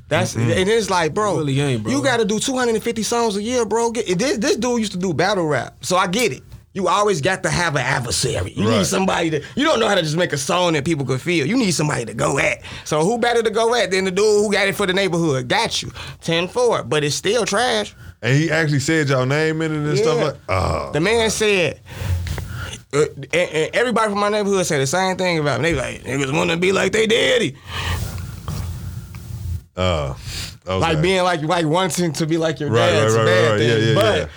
That's 0.09 0.35
and 0.35 0.49
it's 0.49 0.89
like, 0.89 1.13
bro, 1.13 1.37
really 1.37 1.59
ain't, 1.59 1.83
bro. 1.83 1.91
you 1.91 2.01
got 2.01 2.17
to 2.17 2.25
do 2.25 2.39
250 2.39 3.03
songs 3.03 3.35
a 3.35 3.41
year, 3.41 3.65
bro. 3.65 3.91
Get, 3.91 4.17
this 4.17 4.37
this 4.37 4.55
dude 4.55 4.79
used 4.79 4.93
to 4.93 4.97
do 4.97 5.13
battle 5.13 5.45
rap, 5.45 5.75
so 5.83 5.97
I 5.97 6.07
get 6.07 6.31
it. 6.31 6.43
you 6.73 6.87
always 6.87 7.19
got 7.19 7.43
to 7.43 7.49
have 7.49 7.75
an 7.75 7.81
adversary. 7.81 8.53
You 8.53 8.69
Right. 8.69 8.77
need 8.77 8.85
somebody 8.85 9.31
to. 9.31 9.43
You 9.55 9.65
don't 9.65 9.81
know 9.81 9.87
how 9.89 9.95
to 9.95 10.01
just 10.01 10.15
make 10.15 10.31
a 10.31 10.37
song 10.37 10.73
that 10.73 10.85
people 10.85 11.05
could 11.05 11.19
feel. 11.19 11.45
You 11.45 11.57
need 11.57 11.71
somebody 11.71 12.05
to 12.05 12.13
go 12.13 12.39
at. 12.39 12.61
So 12.85 13.03
who 13.03 13.17
better 13.17 13.41
to 13.43 13.49
go 13.49 13.75
at 13.75 13.91
than 13.91 14.05
the 14.05 14.11
dude 14.11 14.23
who 14.45 14.49
got 14.51 14.67
it 14.69 14.75
for 14.75 14.85
the 14.85 14.93
neighborhood? 14.93 15.49
Got 15.49 15.81
you 15.81 15.89
10-4, 16.21 16.87
but 16.87 17.03
it's 17.03 17.15
still 17.15 17.45
trash. 17.45 17.93
And 18.21 18.33
he 18.33 18.49
actually 18.49 18.79
said 18.79 19.09
y'all 19.09 19.25
name 19.25 19.61
in 19.61 19.71
it 19.73 19.89
and 19.89 19.97
stuff 19.97 20.21
like. 20.23 20.35
Oh, 20.47 20.91
The 20.93 21.01
man 21.01 21.29
said. 21.31 21.81
Uh, 22.93 23.05
and, 23.33 23.33
and 23.33 23.75
everybody 23.75 24.09
from 24.11 24.19
my 24.19 24.29
neighborhood 24.29 24.65
said 24.65 24.79
the 24.79 24.87
same 24.87 25.17
thing 25.17 25.39
about 25.39 25.59
me. 25.61 25.73
They 25.73 25.77
like 25.77 26.03
niggas 26.03 26.33
want 26.35 26.49
to 26.51 26.57
be 26.57 26.71
like 26.71 26.91
they 26.93 27.05
daddy, 27.05 27.55
uh, 29.75 30.13
okay. 30.65 30.79
like 30.79 31.01
being 31.01 31.21
like 31.23 31.41
like 31.41 31.65
wanting 31.65 32.13
to 32.13 32.25
be 32.25 32.37
like 32.37 32.59
your 32.59 32.69
Right, 32.69 32.91
dad. 32.91 32.97
right, 32.99 33.05
It's 33.05 33.15
a 33.15 33.17
right, 33.19 33.25
bad 33.25 33.49
right, 33.51 33.59
thing. 33.59 33.69
yeah, 33.69 33.87
yeah, 33.87 34.27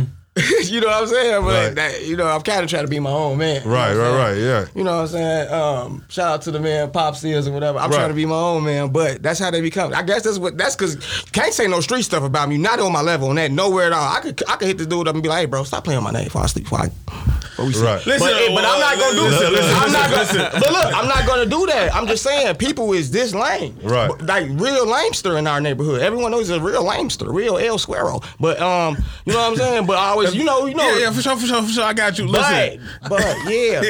but 0.00 0.06
you 0.64 0.80
know 0.80 0.86
what 0.86 1.02
I'm 1.02 1.06
saying? 1.08 1.42
But 1.44 1.52
Right. 1.66 1.74
that, 1.74 2.06
you 2.06 2.16
know, 2.16 2.26
I'm 2.26 2.40
kind 2.40 2.64
of 2.64 2.70
trying 2.70 2.84
to 2.84 2.88
be 2.90 2.98
my 2.98 3.10
own 3.10 3.36
man. 3.36 3.62
You 3.62 3.68
know 3.68 3.74
Right, 3.74 3.94
right, 3.94 3.96
saying? 3.96 4.16
right, 4.16 4.36
yeah. 4.38 4.64
You 4.74 4.82
know 4.82 4.94
what 4.96 5.02
I'm 5.02 5.06
saying? 5.08 5.52
Um, 5.52 6.04
shout 6.08 6.32
out 6.32 6.42
to 6.42 6.50
the 6.50 6.58
man 6.58 6.90
Pop 6.90 7.16
Sears 7.16 7.46
or 7.46 7.52
whatever. 7.52 7.78
I'm 7.78 7.90
Right. 7.90 7.96
trying 7.96 8.08
to 8.08 8.14
be 8.14 8.24
my 8.24 8.34
own 8.34 8.64
man, 8.64 8.88
but 8.88 9.22
that's 9.22 9.38
how 9.38 9.50
they 9.50 9.60
become. 9.60 9.92
I 9.94 10.02
guess 10.02 10.22
that's 10.22 10.38
what 10.38 10.56
that's 10.56 10.74
because 10.74 10.96
can't 11.32 11.52
say 11.52 11.66
no 11.68 11.80
street 11.82 12.04
stuff 12.04 12.22
about 12.22 12.48
me. 12.48 12.56
Not 12.56 12.80
on 12.80 12.92
my 12.92 13.02
level 13.02 13.28
on 13.28 13.36
that 13.36 13.50
nowhere 13.50 13.88
at 13.88 13.92
all. 13.92 14.10
I 14.16 14.20
could 14.20 14.42
I 14.48 14.56
could 14.56 14.68
hit 14.68 14.78
this 14.78 14.86
dude 14.86 15.06
up 15.06 15.14
and 15.14 15.22
be 15.22 15.28
like, 15.28 15.40
hey 15.40 15.44
bro, 15.46 15.64
stop 15.64 15.84
playing 15.84 16.02
my 16.02 16.10
name 16.12 16.24
before 16.24 16.42
I 16.42 16.46
sleep. 16.46 16.64
Before 16.64 16.80
I, 16.80 16.88
before 16.88 17.66
we 17.66 17.72
sleep. 17.74 17.84
Right. 17.84 18.02
But, 18.06 18.06
Listen, 18.06 18.54
but 18.54 18.64
I'm 18.64 18.80
not 18.80 18.98
gonna 18.98 19.14
do 19.16 19.22
listen, 19.24 19.52
listen, 19.52 19.76
I'm 19.76 19.92
not 19.92 20.10
listen, 20.10 20.36
gonna, 20.38 20.50
But 20.60 20.72
look, 20.72 20.96
I'm 20.96 21.08
not 21.08 21.26
gonna 21.26 21.46
do 21.46 21.66
that. 21.66 21.94
I'm 21.94 22.06
just 22.06 22.22
saying 22.22 22.54
people 22.56 22.94
is 22.94 23.10
this 23.10 23.34
lame. 23.34 23.76
Right. 23.82 24.08
Like 24.22 24.46
real 24.52 24.86
lamester 24.86 25.38
in 25.38 25.46
our 25.46 25.60
neighborhood. 25.60 26.00
Everyone 26.00 26.30
knows 26.30 26.48
he's 26.48 26.56
a 26.56 26.60
real 26.60 26.84
lamester, 26.84 27.30
real 27.30 27.58
El 27.58 27.76
Squero. 27.76 28.24
But 28.40 28.58
um, 28.62 28.96
you 29.26 29.34
know 29.34 29.40
what 29.40 29.50
I'm 29.50 29.56
saying? 29.56 29.86
But 29.86 29.98
I 29.98 30.06
always, 30.08 30.21
you 30.30 30.44
know, 30.44 30.66
you 30.66 30.74
know. 30.74 30.86
Yeah, 30.92 30.98
yeah, 30.98 31.10
for 31.10 31.22
sure, 31.22 31.36
for 31.36 31.46
sure, 31.46 31.62
for 31.62 31.68
sure. 31.68 31.84
I 31.84 31.92
got 31.92 32.18
you. 32.18 32.26
Listen, 32.26 32.80
But, 33.02 33.10
but 33.10 33.36
yeah, 33.50 33.82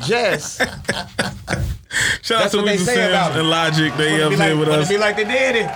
just 0.06 0.60
shout 2.22 2.38
out 2.38 2.40
That's 2.42 2.50
to 2.52 2.56
what 2.58 2.66
they 2.66 2.76
Weezy 2.76 2.84
say 2.84 2.94
Sims 2.94 3.08
about 3.08 3.36
and 3.38 3.50
Logic. 3.50 3.92
They 3.96 4.12
wanna 4.12 4.24
up 4.24 4.30
be 4.30 4.36
here 4.36 4.54
like, 4.54 4.58
with 4.58 4.68
us. 4.68 4.88
be 4.88 4.98
like 4.98 5.16
they 5.16 5.24
did 5.24 5.56
it. 5.56 5.66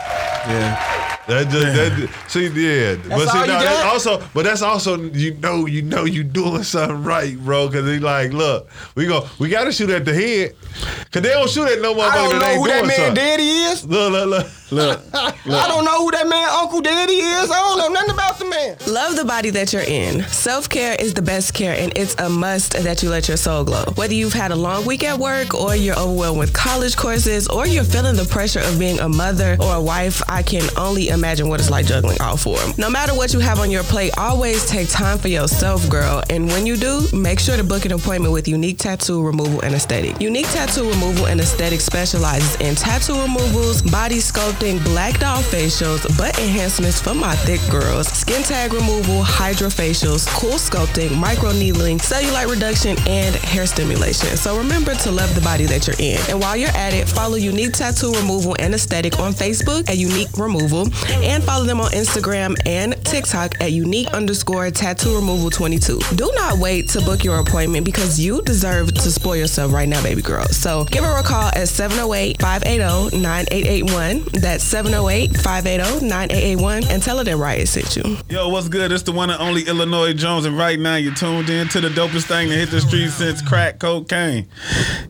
That 1.29 1.49
just 1.51 1.67
that 1.77 2.11
see 2.29 2.47
yeah, 2.49 2.97
but 3.09 3.29
see 3.29 3.39
all 3.39 3.47
you 3.47 3.53
no, 3.53 3.59
that's 3.61 3.85
also 3.85 4.29
but 4.35 4.43
that's 4.45 4.61
also 4.61 4.97
you 4.99 5.35
know 5.35 5.67
you 5.67 5.81
know 5.83 6.05
you 6.05 6.25
doing 6.25 6.65
something 6.65 7.05
right, 7.05 7.39
bro. 7.39 7.69
Because 7.69 7.89
he 7.89 8.01
like 8.01 8.33
look 8.33 8.69
we 8.97 9.07
go 9.07 9.29
we 9.39 9.49
got 9.49 9.65
to 9.65 9.73
shoot 9.73 9.89
at 9.91 10.05
the 10.05 10.13
head 10.13 10.57
because 11.05 11.23
they 11.23 11.29
don't 11.29 11.49
shoot 11.49 11.69
at 11.69 11.81
no 11.81 11.93
I 12.01 12.15
don't 12.17 12.41
know 12.41 12.47
ain't 12.47 12.59
who 12.61 12.67
that 12.67 12.87
man 12.87 12.97
something. 12.97 13.15
daddy 13.15 13.43
is. 13.45 13.87
Look 13.87 14.13
look 14.13 14.29
look. 14.29 14.47
Look, 14.73 15.01
I 15.15 15.69
don't 15.69 15.85
know 15.85 16.03
who 16.03 16.11
that 16.13 16.27
man 16.27 16.49
Uncle 16.49 16.81
Daddy 16.81 17.13
is. 17.13 17.51
I 17.51 17.57
don't 17.57 17.79
know 17.79 17.89
nothing 17.89 18.15
about 18.15 18.39
the 18.39 18.47
man. 18.47 18.77
Love 18.87 19.17
the 19.17 19.25
body 19.27 19.51
that 19.51 19.71
you're 19.71 19.83
in. 19.83 20.23
Self 20.25 20.67
care 20.71 20.97
is 20.99 21.13
the 21.13 21.21
best 21.21 21.53
care, 21.53 21.77
and 21.79 21.93
it's 21.95 22.19
a 22.19 22.31
must 22.31 22.73
that 22.73 23.03
you 23.03 23.11
let 23.11 23.29
your 23.29 23.37
soul 23.37 23.65
glow. 23.65 23.85
Whether 23.97 24.15
you've 24.15 24.33
had 24.33 24.51
a 24.51 24.57
long 24.57 24.87
week 24.87 25.05
at 25.05 25.19
work, 25.19 25.55
or 25.55 25.77
you're 25.77 25.99
Oh 26.03 26.13
overwhelmed 26.13 26.39
with 26.39 26.53
college 26.53 26.97
courses, 26.97 27.49
or 27.49 27.67
you're 27.67 27.85
feeling 27.85 28.17
the 28.17 28.25
pressure 28.25 28.61
of 28.61 28.79
being 28.79 28.99
a 29.01 29.09
mother 29.09 29.57
or 29.61 29.77
a 29.77 29.81
wife, 29.81 30.21
I 30.29 30.43
can 30.43 30.63
only 30.77 31.09
imagine 31.09 31.49
what 31.49 31.61
it's 31.61 31.71
like 31.71 31.87
juggling 31.87 32.21
all 32.21 32.37
four. 32.37 32.59
No 32.77 32.91
matter 32.91 33.15
what 33.15 33.33
you 33.33 33.39
have 33.39 33.61
on 33.61 33.71
your 33.71 33.83
plate, 33.85 34.13
always 34.19 34.67
take 34.67 34.89
time 34.89 35.19
for 35.19 35.29
yourself, 35.29 35.89
girl. 35.89 36.23
And 36.29 36.49
when 36.49 36.67
you 36.67 36.77
do, 36.77 37.07
make 37.13 37.41
sure 37.41 37.57
to 37.57 37.65
book 37.65 37.85
an 37.85 37.93
appointment 37.93 38.33
with 38.33 38.49
Unique 38.49 38.79
Tattoo 38.79 39.23
Removal 39.23 39.61
and 39.61 39.75
Aesthetic. 39.75 40.21
Unique 40.21 40.49
Tattoo 40.49 40.89
Removal 40.89 41.27
and 41.27 41.41
Aesthetic 41.41 41.81
specializes 41.81 42.57
in 42.57 42.75
tattoo 42.75 43.21
removals, 43.21 43.83
body 43.83 44.19
sculpting, 44.19 44.83
black 44.85 45.19
doll 45.19 45.41
facials, 45.43 46.03
butt 46.19 46.39
enhancements 46.39 47.01
for 47.01 47.15
my 47.15 47.35
thick 47.37 47.61
girls, 47.71 48.09
skin 48.09 48.43
tag 48.43 48.73
removal, 48.73 49.23
hydrofacials, 49.23 50.27
cool 50.29 50.59
sculpting, 50.59 51.17
micro 51.17 51.53
needling, 51.53 51.99
cellulite 51.99 52.49
reduction, 52.49 52.97
and 53.07 53.35
hair 53.37 53.67
stimulation. 53.67 54.37
So 54.37 54.59
remember 54.59 54.95
to 54.95 55.11
love 55.11 55.35
the 55.35 55.41
body 55.41 55.65
that 55.67 55.87
you're 55.87 55.92
in. 55.99 56.19
And 56.29 56.41
while 56.41 56.57
you're 56.57 56.71
at 56.71 56.93
it, 56.95 57.09
follow 57.09 57.37
Unique 57.37 57.73
Tattoo 57.73 58.13
Removal 58.13 58.57
and 58.59 58.75
Aesthetic 58.75 59.19
on 59.19 59.33
Facebook 59.33 59.89
at 59.89 59.97
Unique 59.97 60.37
Removal 60.37 60.89
and 61.23 61.43
follow 61.45 61.65
them 61.65 61.81
on 61.81 61.91
Instagram 61.93 62.57
and 62.67 62.95
TikTok 63.05 63.61
at 63.61 63.73
unique 63.73 64.09
underscore 64.09 64.71
tattoo 64.71 65.15
removal 65.15 65.51
22. 65.51 66.01
Do 66.15 66.33
not 66.35 66.59
wait 66.59 66.89
to 66.91 67.01
book 67.01 67.25
your 67.25 67.39
appointment 67.39 67.85
because 67.85 68.19
you 68.19 68.43
deserve 68.43 68.93
to 68.95 69.11
spoil 69.11 69.37
yourself 69.37 69.73
right 69.73 69.89
now, 69.89 70.03
baby 70.03 70.23
girl. 70.23 70.45
So 70.47 70.85
give 70.85 71.05
her 71.05 71.19
a 71.19 71.23
call 71.23 71.49
at 71.55 71.69
708 71.69 72.41
580 72.41 73.19
9881. 73.19 74.41
That's 74.41 74.65
708 74.65 75.37
580 75.37 76.07
9881 76.07 76.85
and 76.85 77.03
tell 77.03 77.19
her 77.19 77.25
that 77.25 77.37
Riot 77.37 77.69
sent 77.69 77.97
you. 77.97 78.17
Yo, 78.29 78.49
what's 78.49 78.69
good? 78.69 78.93
It's 78.93 79.03
the 79.03 79.13
one 79.13 79.31
and 79.31 79.41
only 79.41 79.63
Illinois 79.63 80.13
Jones, 80.13 80.47
and 80.47 80.57
right 80.57 80.79
now 80.79 80.97
you're 80.97 81.15
tuned 81.15 81.51
in 81.51 81.69
to 81.69 81.81
the 81.81 81.89
dopest 81.89 82.27
thing 82.27 82.49
to 82.49 82.55
hit 82.55 82.71
the 82.71 82.81
street 82.81 83.11
since 83.11 83.43
crack 83.43 83.79
cocaine. 83.79 84.49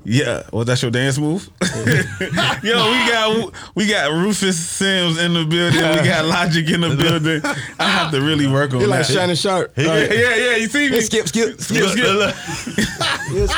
Yeah, 0.04 0.42
was 0.52 0.66
that 0.72 0.82
your 0.82 0.90
dance 0.90 1.18
move? 1.18 1.48
Yo, 2.62 2.90
we 2.90 3.10
got 3.10 3.52
we 3.74 3.86
got 3.86 4.10
Rufus 4.12 4.58
Sims 4.58 5.18
in 5.20 5.34
the 5.34 5.44
building. 5.44 5.80
We 5.80 6.08
got 6.08 6.24
Logic 6.24 6.68
in 6.70 6.80
the 6.80 6.96
building. 7.02 7.42
I 7.78 7.84
have 7.84 8.10
to 8.12 8.20
really 8.20 8.46
work 8.46 8.72
on 8.72 8.80
He 8.80 8.86
like 8.86 9.06
that. 9.06 9.12
Shannon 9.12 9.36
Sharpe. 9.36 9.72
yeah, 9.76 9.96
yeah, 10.04 10.34
yeah, 10.34 10.56
you 10.56 10.68
see 10.68 10.90
me? 10.90 11.00
Skip, 11.02 11.28
skip, 11.28 11.60
skip, 11.60 11.88
Skip, 11.88 11.90
skip. 11.90 12.06
Cause 13.32 13.50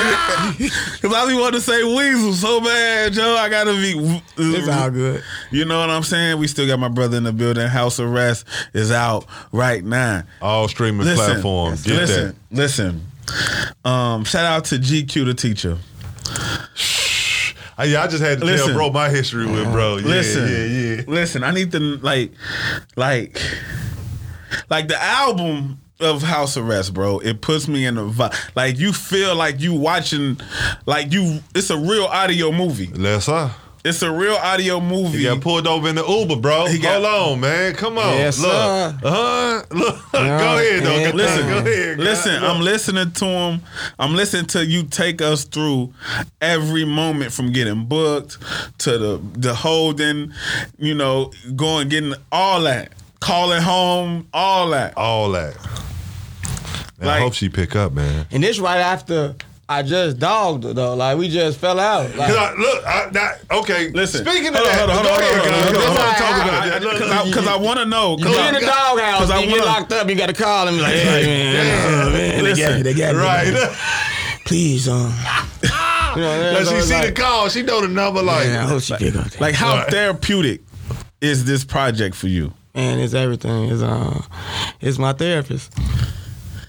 I 1.15 1.25
be 1.29 1.35
wanting 1.35 1.53
to 1.53 1.61
say 1.61 1.83
Weasel 1.85 2.33
so 2.33 2.61
bad, 2.61 3.13
Joe. 3.13 3.37
I 3.37 3.49
gotta 3.49 3.73
be. 3.73 4.23
It's 4.37 4.69
all 4.69 4.91
good. 4.91 5.23
You 5.51 5.65
know 5.65 5.81
what 5.81 5.91
I'm 5.91 6.03
saying? 6.03 6.39
We 6.39 6.47
still 6.49 6.67
got 6.67 6.79
my 6.79 6.89
brother 6.89 7.17
in 7.17 7.25
the 7.25 7.33
building. 7.33 7.67
House 7.69 8.01
arrest 8.01 8.47
is 8.73 8.91
out 8.91 9.27
right 9.53 9.85
now. 9.85 10.23
All 10.43 10.69
streaming 10.69 11.07
Listen, 11.07 11.25
platforms. 11.27 11.83
Get 11.85 11.97
listen, 11.97 12.27
that. 12.51 12.57
listen. 12.57 13.07
Um, 13.85 14.25
shout 14.25 14.45
out 14.45 14.65
to 14.67 14.77
GQ 14.77 15.27
the 15.27 15.35
teacher. 15.35 15.79
I, 17.77 17.85
yeah, 17.85 18.03
I 18.03 18.07
just 18.07 18.23
had 18.23 18.39
to 18.41 18.45
Listen. 18.45 18.69
tell 18.69 18.77
bro 18.77 18.91
my 18.91 19.09
history 19.09 19.47
with 19.47 19.71
bro. 19.73 19.97
Yeah, 19.97 20.07
listen, 20.07 20.49
yeah, 20.49 20.65
yeah. 20.65 21.03
listen. 21.07 21.43
I 21.45 21.51
need 21.51 21.73
to 21.73 21.79
like, 21.99 22.33
like, 22.97 23.41
like 24.71 24.89
the 24.89 25.03
album 25.03 25.81
of 26.01 26.23
House 26.23 26.57
Arrest, 26.57 26.95
bro. 26.95 27.19
It 27.19 27.41
puts 27.41 27.67
me 27.69 27.85
in 27.87 27.99
a 27.99 28.05
vibe. 28.05 28.35
Like 28.55 28.79
you 28.79 28.93
feel 28.93 29.35
like 29.35 29.61
you 29.61 29.75
watching, 29.75 30.39
like 30.87 31.13
you. 31.13 31.41
It's 31.55 31.71
a 31.71 31.79
real 31.79 32.05
audio 32.05 32.53
movie. 32.53 32.89
Let's 32.89 33.29
uh. 33.29 33.51
It's 33.85 34.01
a 34.01 34.11
real 34.11 34.37
audio 34.37 34.81
movie. 34.81 35.19
He 35.19 35.25
got 35.25 35.43
pulled 35.43 35.67
over 35.67 35.89
in 35.91 35.95
the 35.97 36.07
Uber, 36.07 36.37
bro. 36.37 36.65
He 36.67 36.79
got- 36.79 37.03
Hold 37.03 37.33
on, 37.35 37.41
man. 37.41 37.75
Come 37.75 37.99
on. 37.99 38.15
Yes, 38.17 38.39
Look. 38.41 38.51
sir. 38.51 38.99
Uh-huh. 39.03 39.63
Look. 39.71 39.99
Yeah, 40.15 40.39
go 40.39 40.59
ahead, 40.59 40.83
though. 40.85 40.97
yeah. 40.99 41.11
Listen, 41.13 41.49
go 41.49 41.59
ahead. 41.59 41.99
listen. 41.99 42.43
I'm 42.45 42.61
listening 42.63 43.11
to 43.13 43.25
him. 43.27 43.61
I'm 43.99 44.15
listening 44.15 44.47
to 44.47 44.65
you 44.65 44.85
take 44.85 45.21
us 45.21 45.45
through 45.45 45.93
every 46.41 46.85
moment 46.87 47.33
from 47.33 47.53
getting 47.53 47.85
booked 47.85 48.39
to 48.79 48.97
the 48.97 49.21
the 49.35 49.55
holding, 49.55 50.33
you 50.79 50.95
know, 50.95 51.31
going 51.55 51.89
getting 51.91 52.15
all 52.33 52.63
that, 52.63 52.93
calling 53.21 53.61
home, 53.61 54.29
all 54.33 54.71
that. 54.71 54.97
all 54.97 55.31
that. 55.33 55.57
Man, 56.99 57.09
Like- 57.09 57.17
I 57.17 57.21
hope 57.21 57.35
she 57.35 57.49
pick 57.51 57.77
up, 57.77 57.93
man. 57.93 58.27
And 58.31 58.43
this 58.43 58.59
right 58.59 58.79
after 58.81 59.35
I 59.69 59.83
just 59.83 60.19
dogged 60.19 60.65
her 60.65 60.73
though. 60.75 60.95
Like 60.95 61.17
we 61.17 61.29
just 61.29 61.59
fell 61.59 61.81
out. 61.81 62.15
Like, 62.17 62.29
Cause 62.29 62.37
I, 62.37 62.53
look, 62.55 62.85
I, 62.87 63.09
that, 63.11 63.41
okay. 63.51 63.89
Listen, 63.91 64.25
speaking 64.27 64.49
of 64.49 64.57
hold 64.57 64.67
on, 64.69 64.73
that, 64.75 64.91
hold 64.91 64.91
on, 64.91 65.15
hold 65.15 65.17
on, 65.17 65.25
hold 65.25 65.47
on, 65.47 65.73
cuz. 65.75 65.85
hold 65.85 65.89
on, 65.89 65.95
Let's 65.95 65.97
hold 65.97 65.99
on. 65.99 66.15
talk 66.15 66.35
I- 66.35 66.77
about 66.77 67.25
I- 67.25 67.25
Because 67.29 67.47
I, 67.49 67.53
I 67.55 67.57
want 67.57 67.79
to 67.79 67.85
know. 67.87 68.17
you 68.19 68.25
Cause 68.25 68.37
I, 68.37 68.49
in 68.49 68.55
the 68.55 68.61
doghouse, 68.61 69.19
'cause 69.21 69.31
I 69.31 69.39
you 69.41 69.47
get 69.49 69.53
wanna- 69.61 69.65
locked 69.65 69.93
up, 69.93 70.09
you 70.09 70.15
got 70.17 70.27
to 70.27 70.33
call 70.35 70.69
him 70.69 70.79
like, 70.79 70.93
hey 70.95 71.25
man, 71.25 72.07
oh, 72.07 72.11
man, 72.13 72.45
they 72.45 72.55
got 72.55 72.75
me, 72.77 72.83
they 72.83 72.95
got 72.95 73.15
me. 73.15 73.21
Right. 73.23 73.77
Please, 74.45 74.89
um, 74.89 75.15
you 75.63 76.21
know, 76.21 76.53
Like 76.61 76.67
she 76.67 76.81
see 76.83 76.93
like, 76.95 77.07
the 77.07 77.13
call, 77.23 77.49
she 77.49 77.63
know 77.63 77.81
the 77.81 77.89
number. 77.89 78.23
Like, 78.23 78.47
Man, 78.49 78.61
I 78.61 78.69
hope 78.69 78.83
she 78.83 78.95
pick 78.97 79.17
up. 79.17 79.25
that. 79.25 79.41
like 79.41 79.55
how 79.55 79.77
Right. 79.77 79.89
therapeutic 79.89 80.61
is 81.23 81.47
this 81.47 81.65
project 81.65 82.15
for 82.15 82.29
you? 82.29 82.53
man, 82.75 82.99
it's 82.99 83.15
everything. 83.15 83.71
It's 83.71 83.81
uh, 83.83 84.21
it's 84.81 84.99
my 84.99 85.13
therapist. 85.15 85.73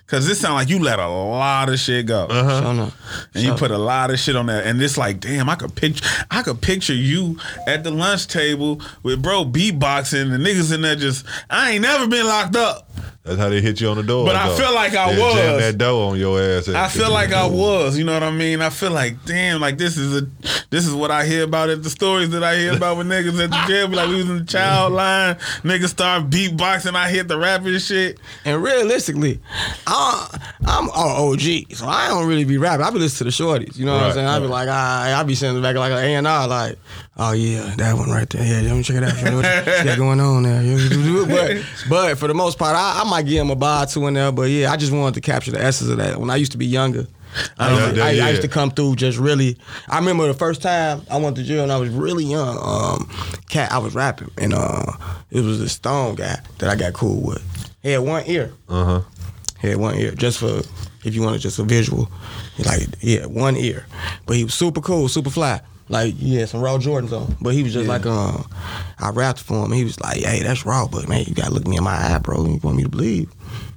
Cause 0.08 0.28
this 0.28 0.40
sound 0.40 0.54
like 0.54 0.70
you 0.70 0.78
let 0.78 1.00
a 1.00 1.08
lot 1.08 1.68
of 1.68 1.80
shit 1.80 2.06
go. 2.06 2.28
Uh-huh. 2.28 2.62
So 2.62 2.74
no, 2.74 2.92
And 3.34 3.44
you 3.44 3.54
put 3.56 3.72
a 3.72 3.78
lot 3.78 4.12
of 4.12 4.20
shit 4.20 4.36
on 4.36 4.46
that, 4.46 4.68
and 4.68 4.80
it's 4.80 5.00
like, 5.00 5.20
damn, 5.20 5.50
I 5.50 5.56
could 5.56 5.74
picture, 5.74 6.06
I 6.30 6.44
could 6.44 6.62
picture 6.62 6.94
you 6.94 7.40
at 7.66 7.84
the 7.84 7.90
lunch 7.90 8.28
table 8.28 8.82
with 9.02 9.24
bro 9.24 9.46
beatboxing, 9.46 10.32
and 10.32 10.46
niggas 10.46 10.72
in 10.72 10.82
there 10.82 10.96
just, 10.96 11.26
I 11.50 11.72
ain't 11.72 11.82
never 11.82 12.08
been 12.08 12.28
locked 12.28 12.56
up. 12.56 12.88
That's 13.26 13.38
how 13.40 13.50
they 13.50 13.60
hit 13.60 13.82
you 13.82 13.90
on 13.90 13.98
the 13.98 14.04
door. 14.04 14.26
But 14.26 14.36
I 14.36 14.56
feel 14.56 14.74
like 14.74 14.94
I 14.96 15.14
They 15.16 15.22
was. 15.22 15.34
Jam 15.36 15.60
that 15.60 15.78
dough 15.80 16.10
on 16.10 16.20
your 16.20 16.40
ass. 16.42 16.70
I 16.70 16.88
feel 16.90 17.10
like 17.12 17.34
I 17.34 17.48
was, 17.48 17.98
you 17.98 18.04
know 18.04 18.14
what 18.14 18.22
I 18.24 18.30
mean? 18.32 18.62
I 18.62 18.70
feel 18.70 18.92
like, 18.92 19.24
damn, 19.26 19.60
like 19.60 19.78
this 19.80 19.98
is 19.98 20.22
a, 20.22 20.28
this 20.70 20.86
is 20.86 20.94
what 20.94 21.10
I 21.10 21.26
hear 21.26 21.44
about 21.44 21.70
it. 21.70 21.82
The 21.82 21.90
stories 21.90 22.30
that 22.30 22.44
I 22.44 22.56
hear 22.58 22.76
about 22.76 22.98
with 22.98 23.08
niggas 23.08 23.44
at 23.44 23.50
the 23.50 23.64
jail, 23.68 23.88
be 23.88 23.96
like 23.96 24.10
we 24.10 24.18
was 24.18 24.30
in 24.30 24.38
the 24.38 24.46
child 24.46 24.94
line, 24.94 25.36
niggas 25.64 25.90
start 25.90 26.30
beatboxing, 26.30 26.94
I 26.96 27.10
hit 27.10 27.28
the 27.28 27.38
rapping 27.40 27.78
shit. 27.80 28.20
And 28.46 28.62
realistically, 28.62 29.40
I, 29.88 30.40
I'm 30.66 30.90
oh 30.94 31.34
OG. 31.34 31.74
So 31.74 31.88
I 31.88 32.10
don't 32.10 32.28
really 32.28 32.46
be 32.46 32.58
rapping. 32.60 32.86
I 32.86 32.92
be 32.92 33.00
listening 33.00 33.32
to 33.32 33.38
the 33.38 33.44
shorties. 33.44 33.78
You 33.78 33.86
know 33.86 33.94
what 33.94 34.02
I'm 34.02 34.08
Right, 34.10 34.14
saying? 34.16 34.28
I 34.28 34.40
be 34.40 34.46
like, 34.48 34.70
I, 34.70 35.20
I 35.20 35.24
be 35.24 35.34
sitting 35.36 35.62
back 35.62 35.76
like 35.76 35.92
an 35.92 35.98
A 35.98 36.16
and 36.16 36.28
R, 36.28 36.48
like, 36.48 36.78
oh 37.18 37.32
yeah, 37.34 37.74
that 37.78 37.96
one 37.98 38.10
right 38.10 38.30
there. 38.30 38.44
Yeah, 38.46 38.68
let 38.70 38.78
me 38.78 38.84
check 38.84 38.98
it 38.98 39.04
out. 39.04 39.14
What 39.34 39.46
you 39.78 39.84
got 39.84 39.98
going 40.06 40.20
on 40.20 40.44
there? 40.44 41.26
but 41.28 41.66
but 41.90 42.18
for 42.18 42.28
the 42.28 42.34
most 42.34 42.58
part, 42.60 42.76
I, 42.76 43.02
I 43.02 43.10
might 43.10 43.26
give 43.26 43.42
him 43.42 43.50
a 43.52 43.56
bar 43.56 43.84
or 43.84 43.86
two 43.88 44.06
in 44.08 44.14
there. 44.16 44.32
But 44.32 44.44
yeah, 44.50 44.72
I 44.72 44.78
just 44.78 44.92
wanted 44.92 45.16
to 45.16 45.22
capture 45.22 45.52
the 45.52 45.62
essence 45.62 45.90
of 45.90 45.98
that. 45.98 46.18
When 46.20 46.30
I 46.30 46.36
used 46.36 46.52
to 46.54 46.58
be 46.58 46.66
younger. 46.66 47.08
I, 47.58 47.68
Yeah, 47.70 47.80
used 47.84 47.90
to- 47.90 47.98
yeah, 47.98 48.06
I- 48.24 48.28
I 48.28 48.30
used 48.30 48.42
to 48.44 48.48
come 48.48 48.72
through 48.72 48.96
just 48.96 49.18
really. 49.18 49.58
I 49.90 49.98
remember 50.00 50.26
the 50.28 50.34
first 50.34 50.62
time 50.62 51.02
I 51.12 51.18
went 51.18 51.36
to 51.36 51.44
jail 51.44 51.64
and 51.64 51.72
I 51.72 51.78
was 51.78 51.90
really 51.90 52.24
young. 52.24 52.58
Um, 52.62 53.10
cat, 53.50 53.72
I 53.74 53.78
was 53.80 53.94
rapping 53.94 54.32
and 54.38 54.54
uh, 54.54 54.84
it 55.32 55.42
was 55.42 55.60
this 55.60 55.74
Stone 55.74 56.16
guy 56.16 56.38
that 56.60 56.70
I 56.70 56.76
got 56.78 56.94
cool 56.94 57.22
with. 57.22 57.44
He 57.84 57.92
had 57.92 58.00
one 58.00 58.24
ear. 58.28 58.54
Uh 58.70 58.86
huh. 58.86 59.02
He 59.62 59.68
had 59.70 59.78
one 59.78 59.96
ear, 59.96 60.12
just 60.12 60.40
for 60.40 60.62
if 61.04 61.14
you 61.14 61.22
wanted 61.24 61.42
just 61.42 61.60
a 61.60 61.64
visual. 61.64 62.10
Like, 62.66 62.88
yeah, 63.02 63.26
one 63.26 63.58
ear. 63.58 63.86
But 64.26 64.38
he 64.38 64.46
was 64.46 64.54
super 64.54 64.80
cool, 64.80 65.10
super 65.10 65.30
fly. 65.30 65.60
Like, 65.88 66.18
had 66.18 66.50
some 66.50 66.62
raw 66.62 66.78
Jordans 66.78 67.12
on. 67.12 67.36
But 67.42 67.54
he 67.54 67.62
was 67.62 67.74
just 67.74 67.88
like, 67.88 68.06
uh, 68.06 68.42
I 69.00 69.10
rapped 69.12 69.40
for 69.40 69.66
him. 69.66 69.72
He 69.72 69.84
was 69.84 70.00
like, 70.00 70.18
hey, 70.18 70.42
that's 70.42 70.66
raw, 70.66 70.88
but 70.88 71.08
man, 71.08 71.26
you 71.28 71.36
gotta 71.36 71.54
look 71.54 71.68
me 71.68 71.78
in 71.78 71.84
my 71.84 71.92
eye, 71.96 72.18
bro. 72.20 72.44
You 72.46 72.60
want 72.64 72.78
me 72.78 72.84
to 72.84 72.90
believe. 72.90 73.32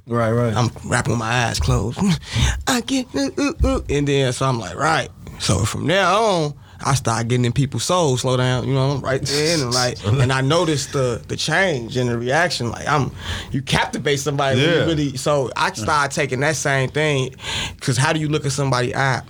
Right, 0.06 0.32
right. 0.32 0.54
I'm 0.54 0.70
rapping 0.86 1.12
with 1.12 1.18
my 1.18 1.26
eyes 1.46 1.61
closed. 1.61 1.98
I 2.66 2.80
get, 2.80 3.06
uh, 3.14 3.28
uh, 3.36 3.52
uh. 3.62 3.80
and 3.90 4.09
then 4.09 4.32
so 4.32 4.46
I'm 4.46 4.59
like, 4.59 4.74
right. 4.76 5.11
So 5.38 5.64
from 5.64 5.86
there 5.86 6.06
on, 6.06 6.54
I 6.80 6.94
start 6.94 7.28
getting 7.28 7.44
in 7.44 7.52
people's 7.52 7.84
souls, 7.84 8.22
slow 8.22 8.36
down, 8.36 8.66
you 8.66 8.72
know, 8.72 8.96
right 8.98 9.20
then, 9.20 9.61
and 9.61 9.74
like, 9.74 10.02
and 10.06 10.32
I 10.32 10.40
noticed 10.40 10.92
the 10.92 11.22
the 11.28 11.36
change 11.36 11.96
in 11.98 12.06
the 12.06 12.16
reaction. 12.16 12.70
Like 12.70 12.88
I'm, 12.88 13.11
you 13.50 13.61
captivate 13.61 14.18
somebody 14.18 14.61
Yeah. 14.61 14.84
really. 14.86 15.16
So 15.18 15.50
I 15.56 15.72
started 15.72 16.14
taking 16.14 16.40
that 16.40 16.56
same 16.56 16.88
thing, 16.88 17.34
because 17.76 17.96
how 17.98 18.12
do 18.14 18.20
you 18.20 18.28
look 18.28 18.46
at 18.46 18.52
somebody 18.52 18.94
eye? 18.96 19.22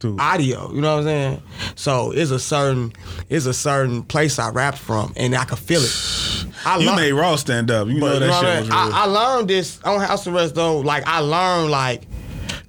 Through 0.00 0.16
audio, 0.18 0.72
you 0.72 0.80
know 0.80 0.92
what 0.96 1.00
I'm 1.00 1.04
saying? 1.04 1.42
So 1.76 2.10
it's 2.12 2.30
a 2.30 2.38
certain, 2.38 2.92
it's 3.28 3.44
a 3.44 3.52
certain 3.52 4.02
place 4.02 4.38
I 4.38 4.48
rapped 4.50 4.78
from, 4.78 5.12
and 5.14 5.34
I 5.34 5.44
could 5.44 5.58
feel 5.58 5.82
it. 5.82 6.46
I 6.64 6.78
You 6.78 6.86
learned- 6.86 6.96
made 6.96 7.12
Raw 7.12 7.36
stand 7.36 7.70
up. 7.70 7.86
You 7.86 8.00
know 8.00 8.14
you 8.14 8.20
that 8.20 8.26
know 8.28 8.32
shit 8.32 8.42
what 8.42 8.46
I, 8.46 8.60
was 8.60 8.68
mean? 8.70 8.78
real. 8.88 8.94
I, 8.94 9.02
I 9.02 9.04
learned 9.04 9.48
this 9.48 9.78
on 9.84 10.00
House 10.00 10.26
Arrest 10.26 10.54
though. 10.54 10.78
Like 10.78 11.06
I 11.06 11.18
learned 11.18 11.70
like, 11.70 12.02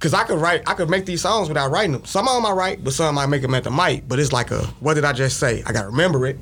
cause 0.02 0.12
I 0.12 0.24
could 0.24 0.40
write, 0.40 0.68
I 0.68 0.74
could 0.74 0.90
make 0.90 1.06
these 1.06 1.22
songs 1.22 1.48
without 1.48 1.70
writing 1.70 1.92
them. 1.92 2.04
Some 2.04 2.26
of 2.26 2.34
them 2.34 2.44
I 2.44 2.50
write, 2.50 2.82
but 2.82 2.92
some 2.92 3.16
I 3.16 3.26
make 3.26 3.40
them 3.40 3.54
at 3.54 3.62
the 3.62 3.70
mic. 3.70 4.08
But 4.08 4.18
it's 4.18 4.32
like 4.32 4.50
a, 4.50 4.62
what 4.80 4.94
did 4.94 5.04
I 5.04 5.12
just 5.12 5.38
say? 5.38 5.62
I 5.64 5.72
gotta 5.72 5.86
remember 5.86 6.26
it. 6.26 6.38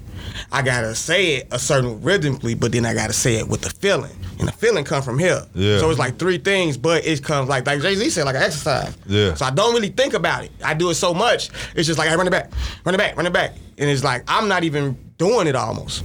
I 0.51 0.63
gotta 0.63 0.95
say 0.95 1.37
it 1.37 1.49
a 1.51 1.59
certain 1.59 2.01
rhythmically, 2.01 2.55
but 2.55 2.73
then 2.73 2.87
I 2.87 2.95
gotta 2.95 3.13
say 3.13 3.37
it 3.37 3.47
with 3.47 3.61
the 3.61 3.69
feeling, 3.71 4.17
and 4.39 4.49
the 4.49 4.53
feeling 4.53 4.85
come 4.85 5.03
from 5.03 5.19
here. 5.19 5.47
Yeah. 5.55 5.79
So 5.79 5.91
it's 5.91 5.99
like 5.99 6.19
three 6.19 6.39
things, 6.39 6.79
but 6.79 7.07
it 7.07 7.23
comes 7.23 7.49
like 7.49 7.67
like 7.67 7.83
Jay 7.83 7.95
Z 7.95 8.11
said, 8.11 8.25
like 8.25 8.37
an 8.37 8.43
exercise. 8.43 8.97
Yeah. 9.07 9.35
So 9.35 9.45
I 9.45 9.51
don't 9.51 9.75
really 9.75 9.91
think 9.91 10.15
about 10.15 10.45
it. 10.45 10.51
I 10.65 10.73
do 10.73 10.89
it 10.89 10.95
so 10.95 11.13
much. 11.13 11.51
It's 11.77 11.87
just 11.87 11.99
like 11.99 12.09
I 12.09 12.15
run 12.15 12.27
it 12.27 12.31
back, 12.31 12.51
run 12.85 12.95
it 12.95 12.99
back, 12.99 13.17
run 13.17 13.27
it 13.27 13.33
back, 13.33 13.55
and 13.77 13.91
it's 13.91 14.03
like 14.03 14.25
I'm 14.27 14.49
not 14.49 14.65
even 14.65 14.97
doing 15.19 15.47
it 15.47 15.55
almost. 15.55 16.03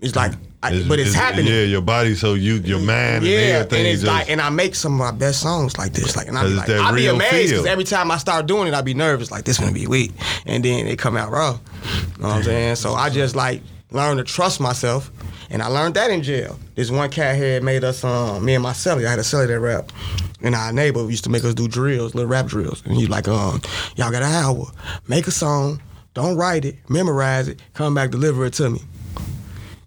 It's 0.00 0.16
like, 0.16 0.32
I, 0.62 0.84
but 0.86 1.00
it's, 1.00 1.12
happening. 1.12 1.46
Yeah, 1.46 1.62
your 1.62 1.80
body, 1.82 2.14
so 2.14 2.34
you, 2.34 2.54
your 2.56 2.78
mind, 2.78 3.24
Yeah, 3.24 3.62
and 3.62 3.72
and 3.72 3.86
it's 3.86 4.02
just, 4.02 4.12
like, 4.12 4.30
and 4.30 4.40
I 4.40 4.48
make 4.48 4.74
some 4.76 4.92
of 4.92 4.98
my 4.98 5.10
best 5.10 5.40
songs 5.40 5.76
like 5.76 5.92
this, 5.92 6.16
like, 6.16 6.28
and 6.28 6.38
I 6.38 6.44
be 6.44 6.54
like, 6.54 6.68
I 6.68 6.92
be 6.92 7.06
amazed 7.06 7.50
because 7.50 7.66
every 7.66 7.84
time 7.84 8.10
I 8.10 8.18
start 8.18 8.46
doing 8.46 8.68
it, 8.68 8.74
I 8.74 8.80
be 8.80 8.94
nervous, 8.94 9.30
like 9.30 9.44
this 9.44 9.58
gonna 9.58 9.72
be 9.72 9.86
weak, 9.86 10.12
and 10.46 10.64
then 10.64 10.86
it 10.86 10.98
come 10.98 11.16
out 11.16 11.30
raw. 11.30 11.58
You 12.16 12.22
know 12.22 12.28
what 12.28 12.36
I'm 12.36 12.42
saying? 12.44 12.76
So 12.76 12.94
I 12.94 13.10
just 13.10 13.34
like 13.34 13.60
learned 13.90 14.18
to 14.18 14.24
trust 14.24 14.60
myself, 14.60 15.10
and 15.50 15.62
I 15.62 15.66
learned 15.66 15.94
that 15.94 16.10
in 16.10 16.22
jail. 16.22 16.58
This 16.76 16.90
one 16.90 17.10
cat 17.10 17.36
had 17.36 17.62
made 17.62 17.82
us, 17.84 18.04
um, 18.04 18.44
me 18.44 18.54
and 18.54 18.62
my 18.62 18.72
celly, 18.72 19.06
I 19.06 19.10
had 19.10 19.18
a 19.18 19.22
celly 19.22 19.48
that 19.48 19.60
rap. 19.60 19.90
And 20.44 20.54
our 20.54 20.72
neighbor 20.72 21.08
used 21.08 21.24
to 21.24 21.30
make 21.30 21.44
us 21.44 21.54
do 21.54 21.68
drills, 21.68 22.14
little 22.14 22.28
rap 22.28 22.46
drills. 22.46 22.82
And 22.84 22.94
he's 22.94 23.08
like, 23.08 23.28
um, 23.28 23.60
y'all 23.94 24.10
got 24.10 24.22
an 24.22 24.32
hour. 24.32 24.66
Make 25.06 25.26
a 25.28 25.30
song, 25.30 25.80
don't 26.14 26.36
write 26.36 26.64
it, 26.64 26.78
memorize 26.88 27.48
it, 27.48 27.60
come 27.74 27.94
back, 27.94 28.10
deliver 28.10 28.44
it 28.46 28.54
to 28.54 28.70
me. 28.70 28.80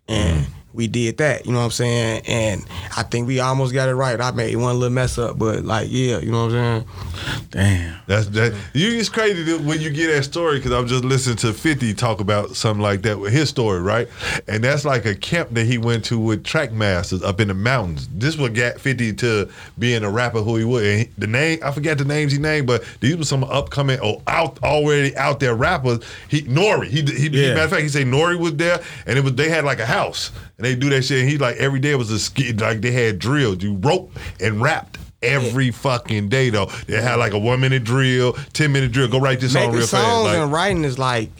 And 0.08 0.46
we 0.76 0.88
did 0.88 1.18
that, 1.18 1.46
you 1.46 1.52
know 1.52 1.60
what 1.60 1.66
I'm 1.66 1.72
saying? 1.72 2.24
And 2.28 2.66
I 2.96 3.04
think 3.04 3.28
we 3.28 3.40
almost 3.40 3.74
got 3.74 3.88
it 3.90 3.96
right. 3.96 4.20
I 4.20 4.32
made 4.32 4.56
one 4.58 4.80
little 4.80 4.94
mess 4.94 5.18
up, 5.18 5.38
but 5.40 5.64
like, 5.64 5.88
yeah, 5.90 6.20
you 6.20 6.32
know 6.32 6.46
what 6.46 6.54
I'm 6.56 6.86
saying? 6.86 7.46
Damn. 7.52 8.00
That's 8.08 8.28
that. 8.30 8.54
You 8.74 8.90
it's 9.00 9.10
crazy 9.10 9.44
that 9.44 9.62
when 9.62 9.82
you 9.82 9.90
get 9.90 10.08
that 10.14 10.24
story 10.24 10.58
because 10.58 10.72
I'm 10.74 10.88
just 10.88 11.04
listening 11.06 11.38
to 11.38 11.54
Fifty 11.54 11.94
talk 11.94 12.20
about 12.20 12.56
something 12.56 12.82
like 12.82 13.02
that 13.04 13.20
with 13.20 13.32
his 13.34 13.50
story, 13.50 13.82
right? 13.82 14.08
And 14.48 14.64
that's 14.64 14.86
like 14.86 15.06
a 15.06 15.16
camp 15.16 15.50
that 15.52 15.66
he 15.66 15.78
went 15.78 16.06
to 16.06 16.20
with 16.20 16.44
Trackmasters 16.44 17.24
up 17.24 17.40
in 17.40 17.48
the 17.48 17.54
mountains. 17.54 18.08
This 18.14 18.38
what 18.38 18.54
got 18.54 18.80
Fifty 18.80 19.14
to 19.14 19.50
being 19.80 20.04
a 20.04 20.10
rapper 20.10 20.42
who 20.42 20.58
he 20.58 20.64
was. 20.66 20.84
And 20.84 21.00
he- 21.00 21.10
the 21.18 21.28
name 21.28 21.60
I 21.64 21.72
forget 21.72 21.98
the 21.98 22.06
names 22.06 22.32
he 22.34 22.38
named, 22.40 22.68
but 22.68 22.84
these 23.00 23.16
were 23.16 23.24
some 23.24 23.44
upcoming 23.46 24.00
or 24.02 24.22
out 24.28 24.62
already 24.64 25.16
out 25.16 25.40
there 25.40 25.56
rappers. 25.56 26.00
He 26.28 26.42
Nori. 26.44 26.88
He, 26.88 27.02
he, 27.04 27.30
he 27.30 27.48
matter 27.50 27.62
of 27.62 27.70
fact 27.70 27.84
he 27.84 27.90
said 27.90 28.08
Nori 28.08 28.38
was 28.38 28.56
there 28.56 28.82
and 29.06 29.18
it 29.18 29.24
was 29.24 29.34
they 29.36 29.50
had 29.50 29.64
like 29.64 29.80
a 29.80 29.86
house 29.86 30.32
and 30.58 30.66
they 30.66 30.76
do 30.76 30.90
that 30.90 31.04
shit. 31.04 31.22
And 31.22 31.30
he 31.30 31.38
like 31.38 31.58
every 31.58 31.80
day 31.80 31.96
was 31.96 32.12
a 32.12 32.20
ski 32.20 32.54
like 32.54 32.82
they 32.82 32.92
had 32.92 33.20
drills. 33.20 33.64
You 33.64 33.76
rope 33.76 34.12
and 34.40 34.62
rapped. 34.62 35.00
Every 35.22 35.72
fucking 35.72 36.30
day 36.30 36.52
though, 36.52 36.68
they 36.88 37.02
had 37.02 37.16
like 37.16 37.34
a 37.34 37.40
one 37.40 37.60
minute 37.60 37.84
drill, 37.84 38.34
ten 38.54 38.72
minute 38.72 38.92
drill. 38.92 39.08
Go 39.08 39.20
write 39.20 39.40
this 39.40 39.54
song 39.54 39.62
Making 39.64 39.76
real 39.78 39.88
songs 39.88 40.04
fast. 40.04 40.24
Like, 40.24 40.38
and 40.38 40.52
writing 40.52 40.84
is 40.84 41.00
like, 41.00 41.32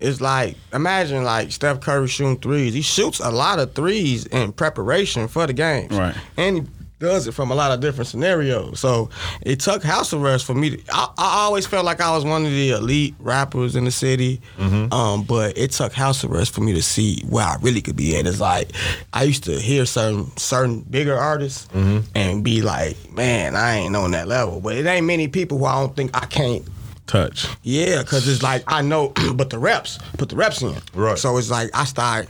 it's 0.00 0.20
like, 0.22 0.56
imagine 0.72 1.24
like 1.24 1.52
Steph 1.52 1.80
Curry 1.80 2.08
shooting 2.08 2.38
threes. 2.38 2.72
He 2.72 2.80
shoots 2.80 3.20
a 3.20 3.30
lot 3.30 3.58
of 3.58 3.74
threes 3.74 4.24
in 4.26 4.52
preparation 4.52 5.28
for 5.28 5.46
the 5.46 5.52
games. 5.52 5.94
Right. 5.94 6.14
And 6.38 6.56
he 6.58 6.83
does 7.04 7.26
it 7.28 7.32
from 7.32 7.50
a 7.50 7.54
lot 7.54 7.70
of 7.70 7.80
different 7.80 8.08
scenarios. 8.08 8.80
So 8.80 9.10
it 9.42 9.60
took 9.60 9.82
house 9.84 10.12
arrest 10.12 10.44
for 10.44 10.54
me 10.54 10.76
to, 10.76 10.82
I, 10.92 11.04
I 11.16 11.34
always 11.44 11.66
felt 11.66 11.84
like 11.84 12.00
I 12.00 12.10
was 12.14 12.24
one 12.24 12.44
of 12.44 12.50
the 12.50 12.70
elite 12.70 13.14
rappers 13.20 13.76
in 13.76 13.84
the 13.84 13.90
city. 13.92 14.40
Um, 14.58 15.22
but 15.22 15.56
it 15.56 15.70
took 15.70 15.92
house 15.92 16.24
arrest 16.24 16.52
for 16.54 16.60
me 16.60 16.72
to 16.74 16.82
see 16.82 17.22
where 17.28 17.44
I 17.44 17.56
really 17.60 17.80
could 17.80 17.96
be 17.96 18.16
at. 18.16 18.26
It's 18.26 18.40
like, 18.40 18.70
I 19.12 19.22
used 19.24 19.44
to 19.44 19.58
hear 19.60 19.86
certain, 19.86 20.36
certain 20.36 20.80
bigger 20.80 21.14
artists 21.16 21.68
and 22.14 22.42
be 22.42 22.62
like, 22.62 22.96
man, 23.12 23.54
I 23.56 23.76
ain't 23.76 23.94
on 23.94 24.10
that 24.12 24.26
level. 24.28 24.60
But 24.60 24.76
it 24.76 24.86
ain't 24.86 25.06
many 25.06 25.28
people 25.28 25.58
who 25.58 25.64
I 25.66 25.80
don't 25.80 25.94
think 25.94 26.10
I 26.16 26.26
can't 26.26 26.64
Touch. 27.06 27.46
yeah, 27.62 28.02
cause 28.02 28.26
it's 28.26 28.42
like 28.42 28.64
I 28.66 28.80
know, 28.80 29.12
but 29.34 29.50
the 29.50 29.58
reps, 29.58 29.98
put 30.16 30.30
the 30.30 30.36
reps 30.36 30.62
in. 30.62 30.74
Right. 30.94 31.18
So 31.18 31.36
it's 31.36 31.50
like 31.50 31.68
I 31.74 31.84
start 31.84 32.28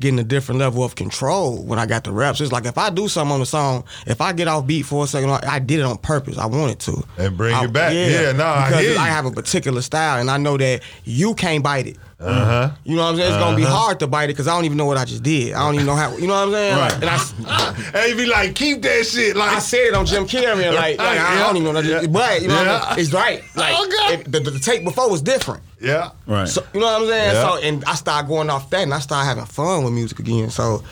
getting 0.00 0.18
a 0.18 0.24
different 0.24 0.58
level 0.58 0.82
of 0.82 0.96
control 0.96 1.62
when 1.62 1.78
I 1.78 1.86
got 1.86 2.04
the 2.04 2.12
reps. 2.12 2.40
It's 2.40 2.50
like 2.52 2.66
if 2.66 2.76
I 2.76 2.90
do 2.90 3.06
something 3.08 3.32
on 3.34 3.40
the 3.40 3.46
song, 3.46 3.84
if 4.06 4.20
I 4.20 4.32
get 4.32 4.48
off 4.48 4.66
beat 4.66 4.82
for 4.82 5.04
a 5.04 5.06
second, 5.06 5.30
I 5.30 5.58
did 5.60 5.78
it 5.78 5.82
on 5.84 5.98
purpose. 5.98 6.36
I 6.36 6.46
wanted 6.46 6.80
to. 6.80 7.02
And 7.18 7.36
bring 7.36 7.54
I- 7.54 7.64
it 7.64 7.72
back. 7.72 7.92
Yeah, 7.94 8.32
nah, 8.32 8.44
I 8.54 8.82
hear 8.82 8.92
you. 8.92 8.98
I 8.98 9.06
have 9.06 9.24
a 9.26 9.30
particular 9.30 9.82
style, 9.82 10.20
and 10.20 10.30
I 10.30 10.36
know 10.36 10.56
that 10.56 10.82
you 11.04 11.34
can't 11.34 11.62
bite 11.62 11.86
it. 11.86 11.96
Uh 12.20 12.44
huh. 12.44 12.70
You 12.84 12.96
know 12.96 13.02
what 13.02 13.08
I'm 13.10 13.16
saying? 13.16 13.32
It's 13.32 13.42
gonna 13.42 13.56
be 13.56 13.64
Uh-huh. 13.64 13.74
hard 13.74 14.00
to 14.00 14.06
bite 14.06 14.24
it 14.24 14.28
because 14.28 14.46
I 14.48 14.54
don't 14.54 14.64
even 14.64 14.78
know 14.78 14.86
what 14.86 14.96
I 14.96 15.04
just 15.04 15.22
did. 15.22 15.52
I 15.52 15.58
don't 15.64 15.74
even 15.74 15.86
know 15.86 15.96
how. 15.96 16.16
You 16.16 16.26
know 16.26 16.34
what 16.34 16.48
I'm 16.48 16.52
saying? 16.52 16.78
Right. 16.78 16.92
And 16.94 17.04
I, 17.04 17.90
And 17.94 18.06
he 18.12 18.14
be 18.24 18.26
like, 18.30 18.54
keep 18.54 18.82
that 18.82 19.04
shit. 19.06 19.36
Like 19.36 19.50
I 19.50 19.58
said 19.58 19.86
it 19.88 19.94
on 19.94 20.06
Jim 20.06 20.24
Carrey, 20.26 20.64
and 20.64 20.74
like, 20.76 20.98
like, 20.98 21.18
I 21.18 21.38
don't 21.40 21.56
even 21.56 21.64
know 21.64 21.72
what 21.80 21.84
I 21.84 21.88
just. 21.88 22.02
Yeah. 22.04 22.10
But 22.10 22.42
you 22.42 22.48
know, 22.48 22.54
what 22.56 22.66
I 22.68 22.72
Yeah. 22.72 22.90
mean? 22.90 22.98
it's 23.04 23.12
right. 23.12 23.42
Like 23.56 23.74
Okay. 23.80 24.14
it- 24.14 24.32
the, 24.32 24.40
the, 24.40 24.50
the 24.52 24.58
take 24.60 24.84
before 24.84 25.10
was 25.10 25.22
different. 25.22 25.62
yeah. 25.80 26.10
Right. 26.26 26.48
So 26.48 26.64
you 26.72 26.80
know 26.80 26.86
what 26.86 27.02
I'm 27.02 27.08
saying? 27.08 27.34
Yeah. 27.34 27.42
So 27.42 27.62
and 27.62 27.84
I 27.84 27.94
started 27.94 28.28
going 28.28 28.48
off 28.50 28.70
that, 28.70 28.82
and 28.82 28.94
I 28.94 29.00
started 29.00 29.26
having 29.26 29.44
fun 29.46 29.84
with 29.84 29.92
music 29.92 30.18
again. 30.20 30.50
So, 30.50 30.82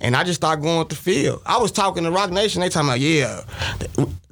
and 0.00 0.14
I 0.16 0.24
just 0.24 0.40
started 0.40 0.62
going 0.62 0.78
with 0.80 0.88
the 0.88 0.96
feel. 0.96 1.40
I 1.46 1.58
was 1.58 1.72
talking 1.72 2.04
to 2.04 2.10
Roc 2.10 2.30
Nation. 2.30 2.60
They 2.60 2.68
talking 2.68 2.88
about 2.88 3.00
yeah, 3.00 3.42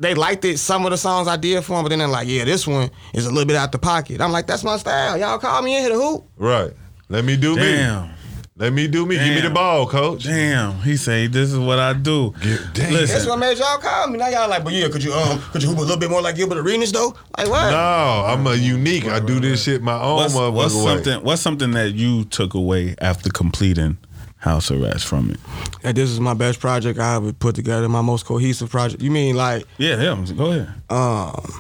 they 0.01 0.15
liked 0.15 0.45
it. 0.45 0.59
Some 0.59 0.85
of 0.87 0.91
the 0.91 0.97
songs 0.97 1.29
I 1.29 1.37
did 1.37 1.63
for 1.63 1.75
them, 1.75 1.85
but 1.85 1.91
then 1.91 1.99
they're 2.01 2.09
like, 2.09 2.27
yeah, 2.27 2.45
this 2.45 2.67
one 2.67 2.91
is 3.15 3.27
a 3.27 3.31
little 3.31 3.47
bit 3.47 3.57
out 3.57 3.71
the 3.71 3.79
pocket. 3.79 4.21
I'm 4.21 4.33
like, 4.33 4.47
that's 4.47 4.65
my 4.65 4.77
style. 4.79 5.19
Y'all 5.19 5.39
call 5.39 5.63
me 5.63 5.77
in 5.77 5.83
here 5.83 5.91
to 5.91 5.97
hoop. 5.97 6.25
Right. 6.37 6.73
Let 7.09 7.25
me 7.25 7.37
do 7.37 7.55
me. 7.55 7.63
Damn. 7.63 8.11
Let 8.57 8.75
me 8.75 8.89
do 8.89 9.07
me. 9.07 9.17
Give 9.17 9.35
me 9.35 9.41
the 9.41 9.49
ball, 9.51 9.87
coach. 9.87 10.25
Damn. 10.25 10.81
He 10.83 10.99
say 10.99 11.27
this 11.29 11.51
is 11.51 11.59
what 11.59 11.79
I 11.79 11.95
do. 11.95 12.35
Get- 12.43 12.61
damn. 12.75 12.93
That's 12.93 13.27
what 13.27 13.39
made 13.39 13.57
y'all 13.57 13.79
call 13.79 14.09
me. 14.09 14.19
Now 14.19 14.29
y'all 14.29 14.51
like, 14.51 14.65
but 14.65 14.75
yeah, 14.75 14.89
could 14.89 15.03
you 15.03 15.13
um, 15.15 15.41
could 15.51 15.63
you 15.63 15.71
hoop 15.71 15.79
a 15.79 15.81
little 15.81 15.97
bit 15.97 16.11
more 16.11 16.21
like 16.21 16.37
Gilbert 16.37 16.59
Arenas 16.59 16.93
though? 16.93 17.15
Like 17.39 17.49
what? 17.49 17.71
No, 17.71 18.25
I'm 18.27 18.47
a 18.47 18.55
unique. 18.55 19.07
I 19.07 19.19
do 19.19 19.41
this 19.41 19.63
shit 19.65 19.83
my 19.83 19.99
own 20.01 20.17
What's, 20.17 20.35
what's 20.35 20.75
something? 20.75 21.25
What's 21.25 21.41
something 21.41 21.71
that 21.71 21.95
you 21.95 22.25
took 22.25 22.53
away 22.53 22.97
after 23.01 23.31
completing 23.31 23.97
house 24.41 24.71
arrest 24.71 25.07
from 25.07 25.31
it? 25.31 25.41
That 25.83 25.95
this 25.95 26.11
is 26.11 26.19
my 26.21 26.35
best 26.35 26.61
project 26.61 26.99
I 26.99 27.17
ever 27.17 27.33
put 27.33 27.55
together. 27.55 27.89
My 27.89 28.03
most 28.03 28.27
cohesive 28.27 28.71
project. 28.71 29.03
You 29.03 29.11
mean 29.11 29.37
like 29.37 29.67
Yeah, 29.79 30.01
yeah. 30.01 30.27
Go 30.37 30.51
ahead. 30.51 30.69
Um, 30.91 31.53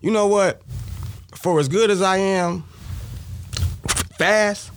you 0.00 0.10
know 0.10 0.26
what? 0.26 0.62
For 1.34 1.60
as 1.60 1.68
good 1.68 1.90
as 1.90 2.02
I 2.02 2.16
am, 2.16 2.64
fast, 4.16 4.72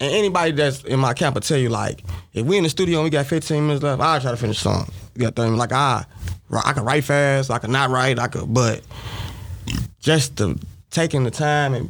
and 0.00 0.12
anybody 0.12 0.52
that's 0.52 0.84
in 0.84 1.00
my 1.00 1.14
camp 1.14 1.34
will 1.34 1.40
tell 1.40 1.58
you 1.58 1.68
like, 1.68 2.04
if 2.34 2.44
we 2.44 2.56
in 2.58 2.64
the 2.64 2.70
studio 2.70 2.98
and 2.98 3.04
we 3.04 3.10
got 3.10 3.26
15 3.26 3.66
minutes 3.66 3.82
left, 3.82 4.02
I'll 4.02 4.20
try 4.20 4.30
to 4.30 4.36
finish 4.36 4.58
the 4.58 4.70
song. 4.70 4.88
You 5.14 5.22
got 5.22 5.36
30. 5.36 5.56
Like 5.56 5.72
I, 5.72 6.04
I 6.50 6.72
can 6.72 6.84
write 6.84 7.04
fast. 7.04 7.50
I 7.50 7.58
can 7.58 7.72
not 7.72 7.90
write. 7.90 8.18
I 8.18 8.28
could, 8.28 8.52
but 8.52 8.82
just 10.00 10.36
the 10.36 10.58
taking 10.90 11.24
the 11.24 11.30
time 11.30 11.74
and 11.74 11.88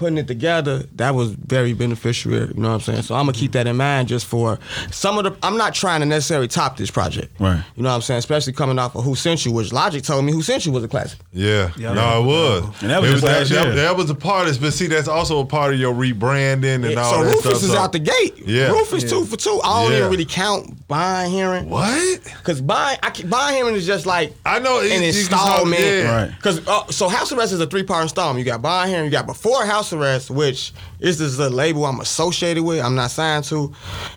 putting 0.00 0.16
it 0.18 0.26
together, 0.26 0.78
that 0.96 1.14
was 1.14 1.30
very 1.30 1.74
beneficial. 1.74 2.32
You 2.32 2.52
know 2.56 2.68
what 2.70 2.74
I'm 2.74 2.80
saying? 2.80 3.02
So 3.02 3.14
I'm 3.14 3.26
gonna 3.26 3.34
keep 3.38 3.52
that 3.52 3.66
in 3.66 3.76
mind 3.76 4.08
just 4.08 4.24
for 4.26 4.58
some 4.90 5.18
of 5.18 5.24
the. 5.24 5.36
I'm 5.46 5.56
not 5.58 5.74
trying 5.74 6.00
to 6.00 6.06
necessarily 6.06 6.48
top 6.48 6.76
this 6.78 6.90
project. 6.90 7.38
Right. 7.38 7.62
You 7.76 7.82
know 7.82 7.90
what 7.90 7.96
I'm 7.96 8.00
saying? 8.02 8.18
Especially 8.18 8.54
coming 8.54 8.78
off 8.78 8.96
of 8.96 9.04
Who 9.04 9.14
Sent 9.14 9.44
You, 9.44 9.52
which 9.52 9.72
Logic 9.72 10.02
told 10.02 10.24
me 10.24 10.32
Who 10.32 10.40
Sent 10.42 10.64
You 10.66 10.72
was 10.72 10.82
a 10.82 10.88
classic. 10.88 11.20
Yeah, 11.32 11.70
no, 11.78 12.22
it 12.22 12.26
was. 12.26 12.82
And 12.82 12.90
that 12.90 13.02
was 13.02 13.10
It 13.10 13.12
just 13.12 13.24
that, 13.24 13.38
last 13.40 13.48
that- 13.50 13.74
that 13.76 13.96
was 13.96 14.08
a 14.10 14.14
part 14.14 14.48
of 14.48 14.56
it, 14.56 14.60
but 14.60 14.72
see, 14.72 14.86
that's 14.86 15.06
also 15.06 15.38
a 15.40 15.44
part 15.46 15.74
of 15.74 15.78
your 15.78 15.94
rebranding 15.94 16.88
and 16.88 16.98
all 16.98 17.12
so 17.12 17.24
that 17.24 17.30
Rufus 17.34 17.58
stuff. 17.58 17.62
is 17.62 17.74
out 17.74 17.92
the 17.92 17.98
gate. 17.98 18.42
Yeah. 18.46 18.70
Rufus 18.72 19.04
two 19.08 19.24
for 19.26 19.36
two. 19.36 19.60
I 19.62 19.82
don't 19.82 19.92
Yeah. 19.92 19.98
even 19.98 20.10
really 20.10 20.24
count 20.24 20.88
bond 20.88 21.30
hearing. 21.30 21.68
What? 21.68 22.20
Because 22.38 22.60
buying, 22.62 22.98
I 23.02 23.10
can, 23.10 23.28
bond 23.28 23.54
hearing 23.54 23.74
is 23.74 23.86
just 23.86 24.06
like 24.06 24.34
I 24.46 24.58
know 24.58 24.78
it- 24.80 24.86
an 24.92 25.02
you 25.02 25.10
can 25.12 25.20
installment. 25.20 26.06
Right. 26.08 26.30
Because 26.36 26.66
uh, 26.66 26.86
so 26.90 27.08
House 27.08 27.30
Arrest 27.32 27.52
is 27.52 27.60
a 27.60 27.66
three 27.66 27.82
part 27.82 28.02
installment. 28.04 28.38
You 28.44 28.50
got 28.50 28.62
bond 28.62 28.88
hearing, 28.90 29.04
you 29.04 29.10
got 29.10 29.26
before 29.26 29.64
House 29.66 29.89
Arrest, 29.92 30.30
which 30.30 30.72
is 31.00 31.18
this 31.18 31.38
a 31.38 31.48
label 31.50 31.84
I'm 31.86 32.00
associated 32.00 32.62
with. 32.62 32.80
I'm 32.80 32.94
not 32.94 33.10
signed 33.10 33.44
to. 33.46 33.72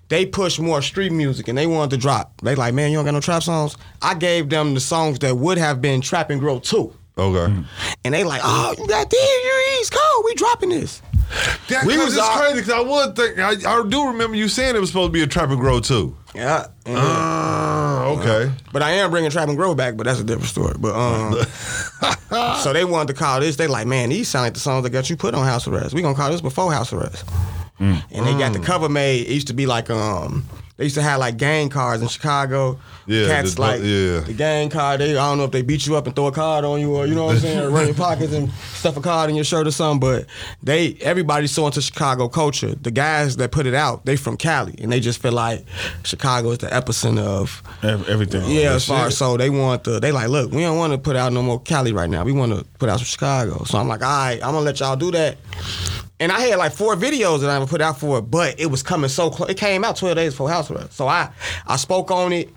They 0.09 0.25
push 0.25 0.59
more 0.59 0.81
street 0.81 1.11
music 1.11 1.47
and 1.47 1.57
they 1.57 1.67
wanted 1.67 1.91
to 1.91 1.97
drop. 1.97 2.41
They 2.41 2.55
like, 2.55 2.73
man, 2.73 2.91
you 2.91 2.97
don't 2.97 3.05
got 3.05 3.13
no 3.13 3.19
trap 3.21 3.43
songs. 3.43 3.75
I 4.01 4.13
gave 4.15 4.49
them 4.49 4.73
the 4.73 4.79
songs 4.79 5.19
that 5.19 5.35
would 5.35 5.57
have 5.57 5.81
been 5.81 6.01
Trap 6.01 6.29
and 6.29 6.39
Grow 6.39 6.59
too. 6.59 6.93
Okay. 7.17 7.53
And 8.05 8.13
they 8.13 8.23
like, 8.23 8.41
oh, 8.43 8.73
you 8.77 8.87
got 8.87 9.09
this, 9.09 9.19
you 9.45 9.79
East 9.79 9.91
Coast, 9.93 10.25
we 10.25 10.33
dropping 10.35 10.69
this. 10.69 11.01
That, 11.69 11.85
We 11.85 11.93
we 11.97 12.03
was 12.03 12.15
was 12.15 12.17
all- 12.19 12.37
crazy 12.37 12.55
because 12.61 12.73
I 12.73 12.79
would 12.79 13.15
think 13.15 13.39
I, 13.39 13.51
I 13.79 13.83
do 13.87 14.07
remember 14.07 14.35
you 14.35 14.47
saying 14.47 14.75
it 14.75 14.79
was 14.79 14.89
supposed 14.89 15.09
to 15.09 15.13
be 15.13 15.21
a 15.23 15.27
trap 15.27 15.49
and 15.49 15.59
grow 15.59 15.79
too. 15.79 16.15
Yeah. 16.35 16.67
and- 16.85 16.97
Ah, 16.97 17.82
okay. 18.19 18.51
But 18.71 18.81
I 18.81 18.91
am 18.91 19.11
bringing 19.11 19.29
Trap 19.31 19.47
and 19.47 19.57
Grow 19.57 19.75
back, 19.75 19.95
but 19.97 20.05
that's 20.05 20.19
a 20.19 20.23
different 20.23 20.47
story. 20.49 20.75
But 20.79 20.95
um, 20.95 21.35
so 22.61 22.73
they 22.73 22.85
wanted 22.85 23.13
to 23.13 23.19
call 23.19 23.39
this. 23.39 23.55
They 23.55 23.67
like, 23.67 23.87
man, 23.87 24.09
these 24.09 24.27
sound 24.29 24.43
like 24.45 24.53
the 24.53 24.59
songs 24.59 24.83
that 24.83 24.89
got 24.91 25.09
you 25.09 25.15
put 25.17 25.33
on 25.35 25.45
house 25.45 25.67
arrest. 25.67 25.93
We 25.93 26.01
gonna 26.01 26.15
call 26.15 26.31
this 26.31 26.41
before 26.41 26.71
house 26.71 26.91
arrest. 26.93 27.25
And 27.79 28.25
they 28.25 28.33
got 28.37 28.53
the 28.53 28.59
Mm. 28.59 28.63
cover 28.65 28.87
made. 28.87 29.27
It 29.27 29.33
used 29.33 29.47
to 29.47 29.53
be 29.53 29.65
like 29.65 29.89
um, 29.89 30.45
they 30.77 30.85
used 30.85 30.95
to 30.95 31.01
have 31.03 31.19
like 31.19 31.37
gang 31.37 31.69
cards 31.69 32.01
in 32.01 32.07
Chicago. 32.07 32.79
Yeah, 33.05 33.27
cats 33.27 33.55
the- 33.55 33.61
like 33.61 33.79
yeah. 33.81 34.19
the 34.21 34.33
gang 34.35 34.69
card. 34.69 35.01
They 35.01 35.11
I 35.11 35.29
don't 35.29 35.37
know 35.37 35.43
if 35.43 35.51
they 35.51 35.61
beat 35.61 35.85
you 35.85 35.95
up 35.95 36.07
and 36.07 36.15
throw 36.15 36.27
a 36.27 36.31
card 36.31 36.65
on 36.65 36.79
you 36.79 36.95
or 36.95 37.05
you 37.05 37.13
know 37.15 37.25
what 37.25 37.35
I'm 37.35 37.41
saying, 37.41 37.59
or 37.59 37.69
run 37.69 37.85
your 37.85 37.95
pockets 38.07 38.33
and 38.33 38.49
stuff 38.73 38.97
a 38.97 39.01
card 39.01 39.29
in 39.29 39.35
your 39.35 39.45
shirt 39.45 39.67
or 39.67 39.71
something. 39.71 39.99
But 39.99 40.25
they 40.63 40.95
everybody's 41.01 41.51
so 41.51 41.65
into 41.67 41.81
Chicago 41.81 42.27
culture. 42.27 42.73
The 42.75 42.91
guys 42.91 43.35
that 43.37 43.51
put 43.51 43.65
it 43.65 43.73
out, 43.73 44.05
they 44.05 44.15
from 44.15 44.37
Cali, 44.37 44.75
and 44.79 44.91
they 44.91 44.99
just 44.99 45.21
feel 45.21 45.33
like 45.33 45.65
Chicago 46.03 46.51
is 46.51 46.59
the 46.59 46.67
epicenter 46.67 47.19
of 47.23 47.61
Everything. 47.83 48.49
yeah, 48.49 48.73
as 48.73 48.85
far 48.85 49.09
shit. 49.09 49.17
so 49.17 49.37
they 49.37 49.49
want 49.49 49.83
the 49.83 49.99
They 49.99 50.11
like, 50.11 50.29
look, 50.29 50.51
we 50.51 50.61
don't 50.61 50.77
want 50.77 50.93
to 50.93 50.97
put 50.97 51.15
out 51.15 51.33
no 51.33 51.41
more 51.43 51.59
Cali 51.59 51.91
right 51.93 52.09
now. 52.09 52.23
We 52.23 52.31
want 52.31 52.51
to 52.57 52.63
put 52.79 52.89
out 52.89 52.97
some 52.99 53.05
Chicago. 53.05 53.63
So 53.65 53.77
I'm 53.77 53.87
like, 53.87 54.01
all 54.01 54.07
right, 54.07 54.35
I'm 54.35 54.53
gonna 54.53 54.61
let 54.61 54.79
y'all 54.79 54.95
do 54.95 55.11
that. 55.11 55.37
And 56.23 56.31
I 56.31 56.39
had 56.39 56.57
like 56.57 56.71
four 56.71 56.95
videos 56.95 57.41
that 57.41 57.49
I 57.49 57.57
ever 57.57 57.67
put 57.67 57.81
out 57.81 57.99
for 57.99 58.19
it, 58.19 58.21
but 58.21 58.57
it 58.57 58.67
was 58.67 58.81
coming 58.81 59.09
so 59.09 59.29
close. 59.29 59.49
It 59.49 59.57
came 59.57 59.83
out 59.83 59.97
12 59.97 60.15
days 60.15 60.31
before 60.31 60.49
house 60.49 60.71
arrest. 60.71 60.93
So 60.93 61.05
I 61.05 61.29
I 61.67 61.75
spoke 61.75 62.11
on 62.11 62.31
it, 62.31 62.49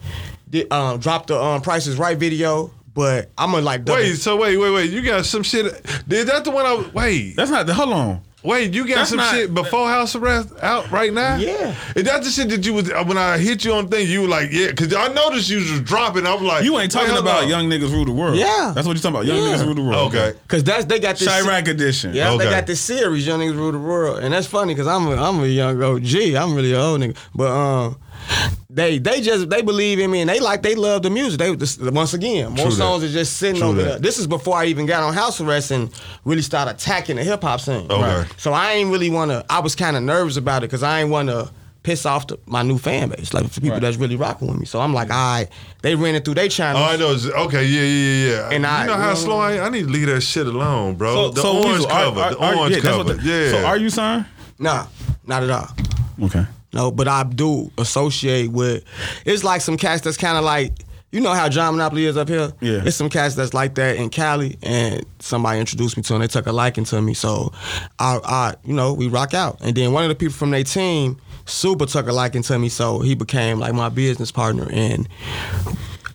did, 0.49 0.73
um, 0.73 1.01
dropped 1.01 1.27
the 1.27 1.43
um, 1.43 1.63
Price 1.63 1.89
is 1.89 1.97
Right 1.97 2.17
video, 2.17 2.71
but 2.95 3.33
I'm 3.37 3.51
gonna 3.51 3.65
like 3.65 3.85
double- 3.85 3.99
Wait, 4.01 4.15
so 4.19 4.37
wait, 4.37 4.57
wait, 4.57 4.71
wait. 4.71 4.91
You 4.93 5.03
got 5.03 5.27
some 5.27 5.43
shit. 5.43 5.67
Is 5.67 6.27
that 6.27 6.45
the 6.45 6.53
one 6.53 6.65
I 6.65 6.89
wait? 6.95 7.35
That's 7.35 7.51
not 7.51 7.67
the. 7.67 7.75
Hold 7.75 7.93
on. 7.93 8.21
Wait, 8.47 8.73
you 8.73 8.87
got 8.87 8.95
That's 8.97 9.11
some 9.11 9.19
not- 9.19 9.35
shit 9.35 9.53
before 9.53 9.89
house 9.89 10.15
arrest 10.15 10.51
out 10.63 10.91
right 10.93 11.13
now? 11.13 11.37
Yeah. 11.37 11.75
Is 11.97 12.05
that 12.05 12.23
the 12.23 12.31
shit 12.31 12.49
that 12.51 12.65
you 12.65 12.75
was 12.75 12.89
when 12.91 13.19
I 13.19 13.39
hit 13.39 13.65
you 13.65 13.73
on 13.75 13.89
thing? 13.89 14.09
You 14.09 14.23
were 14.23 14.29
like, 14.29 14.51
yeah, 14.53 14.69
because 14.69 14.95
I 14.95 15.09
noticed 15.09 15.51
you 15.51 15.57
was 15.59 15.81
dropping. 15.81 16.27
I 16.27 16.33
was 16.35 16.43
like, 16.43 16.65
You 16.65 16.79
ain't 16.79 16.93
talking 16.93 17.11
hold 17.11 17.23
about 17.23 17.43
on. 17.43 17.49
young 17.49 17.69
niggas 17.69 17.91
rule 17.93 18.05
the 18.05 18.13
world. 18.13 18.37
Yeah. 18.37 18.73
That's 18.75 18.87
what 18.87 18.95
you're 18.97 19.03
talking 19.03 19.17
about. 19.17 19.27
Young 19.27 19.39
Yeah. 19.43 19.57
niggas 19.57 19.65
rule 19.67 19.75
the 19.75 19.83
world. 19.83 20.15
Okay. 20.15 20.39
Cause 20.49 20.63
that's 20.65 20.85
they 20.85 21.01
got 21.01 21.17
this. 21.19 21.29
Chiraq 21.29 21.67
edition. 21.69 22.15
Yeah, 22.15 22.31
Okay. 22.33 22.45
they 22.45 22.51
got 22.51 22.67
this 22.67 22.81
series, 22.81 23.27
Young 23.27 23.41
Niggas 23.41 23.57
Rule 23.57 23.73
the 23.73 23.79
World, 23.79 24.21
and 24.21 24.33
that's 24.33 24.47
funny 24.47 24.75
because 24.75 24.87
I'm 24.87 25.07
a, 25.09 25.17
I'm 25.17 25.41
a 25.41 25.47
young 25.47 25.83
OG. 25.83 26.35
I'm 26.37 26.55
really 26.55 26.73
an 26.73 26.81
old 26.81 27.01
nigga, 27.01 27.17
but 27.35 27.51
um, 27.51 27.97
they 28.77 28.99
they 28.99 29.23
just 29.23 29.49
they 29.49 29.63
believe 29.63 29.99
in 29.99 30.11
me 30.11 30.21
and 30.21 30.29
they 30.29 30.39
like 30.39 30.61
they 30.63 30.75
love 30.75 31.03
the 31.03 31.09
music. 31.11 31.39
They 31.39 31.55
this, 31.55 31.79
once 31.79 32.13
again, 32.13 32.49
more 32.53 32.67
True 32.67 32.71
that. 32.71 32.77
songs 32.77 33.03
are 33.05 33.09
just 33.09 33.39
sitting 33.39 33.61
True 33.61 33.69
over 33.71 33.79
that. 33.83 33.89
there. 33.89 33.99
This 33.99 34.19
is 34.19 34.27
before 34.27 34.55
I 34.55 34.67
even 34.67 34.85
got 34.85 35.03
on 35.03 35.15
house 35.15 35.41
arrest 35.41 35.71
and 35.71 35.91
really 36.25 36.43
started 36.43 36.73
attacking 36.73 37.17
the 37.17 37.25
hip 37.25 37.41
hop 37.43 37.61
scene. 37.61 37.91
Okay. 37.91 38.29
So 38.37 38.53
I 38.53 38.73
ain't 38.73 38.91
really 38.93 39.09
want 39.09 39.31
to. 39.31 39.45
I 39.49 39.61
was 39.61 39.75
kind 39.75 39.97
of 39.97 40.03
nervous 40.03 40.37
about 40.37 40.63
it 40.63 40.67
because 40.69 40.83
I 40.83 41.01
ain't 41.01 41.11
want 41.11 41.31
to 41.31 41.51
piss 41.85 42.05
off 42.05 42.27
the, 42.27 42.39
my 42.47 42.63
new 42.63 42.77
fan 42.79 43.09
base, 43.09 43.33
like 43.33 43.45
the 43.49 43.61
people 43.61 43.71
Right. 43.77 43.81
that's 43.81 43.97
really 43.97 44.17
rocking 44.17 44.49
with 44.49 44.59
me. 44.59 44.67
So 44.67 44.81
I'm 44.81 44.93
like, 44.93 45.09
all 45.11 45.17
right, 45.39 45.49
they 45.83 45.95
ran 45.95 46.15
it 46.17 46.25
through 46.27 46.35
their 46.35 46.49
channel. 46.49 46.83
Oh, 46.83 46.85
I 46.85 46.97
know. 46.97 47.17
Okay, 47.47 47.65
yeah, 47.65 47.81
yeah, 47.81 47.87
yeah, 47.87 48.31
yeah. 48.41 48.49
And 48.55 48.63
you 48.65 48.69
I- 48.69 48.87
know 48.87 48.95
how 48.95 49.03
you 49.11 49.15
know- 49.15 49.21
slow 49.21 49.39
I, 49.39 49.65
I 49.65 49.69
need 49.71 49.85
to 49.85 49.89
leave 49.91 50.07
that 50.09 50.21
shit 50.21 50.47
alone, 50.47 50.97
bro. 50.97 51.15
So, 51.15 51.31
the 51.31 51.41
so 51.43 51.53
orange 51.59 51.79
Weasel, 51.79 51.93
are- 51.93 52.05
cover, 52.05 52.21
are- 52.21 52.31
the 52.31 52.59
orange 52.61 52.75
yeah, 52.77 52.83
cover. 52.83 53.15
the- 53.15 53.23
yeah. 53.23 53.51
So 53.53 53.65
are 53.67 53.77
you 53.79 53.89
signed? 53.89 54.27
Nah, 54.59 54.87
not 55.27 55.45
at 55.45 55.51
all. 55.51 55.69
Okay. 56.25 56.45
No, 56.77 56.91
but 56.91 57.09
I 57.09 57.25
do 57.25 57.73
associate 57.79 58.53
with. 58.53 58.85
It's 59.25 59.43
like 59.43 59.63
some 59.63 59.79
cats 59.79 60.03
that's 60.03 60.19
kind 60.19 60.37
of 60.37 60.45
like. 60.45 60.73
You 61.13 61.21
know 61.23 61.33
how 61.33 61.49
John 61.49 61.75
Monopoly 61.75 62.05
is 62.05 62.19
up 62.19 62.29
here? 62.29 62.53
Yeah. 62.61 62.83
It's 62.85 62.97
some 62.97 63.09
cats 63.09 63.37
that's 63.37 63.55
like 63.55 63.77
that 63.77 63.97
in 63.97 64.11
Cali, 64.11 64.59
and 64.63 65.07
somebody 65.21 65.59
introduced 65.61 65.97
me 65.97 66.03
to 66.03 66.13
them. 66.13 66.21
They 66.21 66.27
took 66.27 66.47
a 66.47 66.53
liking 66.53 66.85
to 66.85 67.01
me, 67.01 67.15
so 67.15 67.53
I, 67.99 68.21
I, 68.23 68.55
you 68.65 68.75
know, 68.75 68.93
we 68.93 69.09
rock 69.09 69.33
out. 69.33 69.59
And 69.63 69.75
then 69.75 69.93
one 69.93 70.03
of 70.03 70.11
the 70.11 70.15
people 70.15 70.35
from 70.35 70.51
their 70.51 70.65
team, 70.65 71.17
Super, 71.47 71.87
took 71.87 72.09
a 72.09 72.13
liking 72.13 72.43
to 72.43 72.59
me, 72.59 72.69
so 72.69 72.99
he 72.99 73.15
became 73.15 73.59
like 73.61 73.73
my 73.73 73.89
business 73.89 74.31
partner. 74.31 74.69
And 74.71 75.09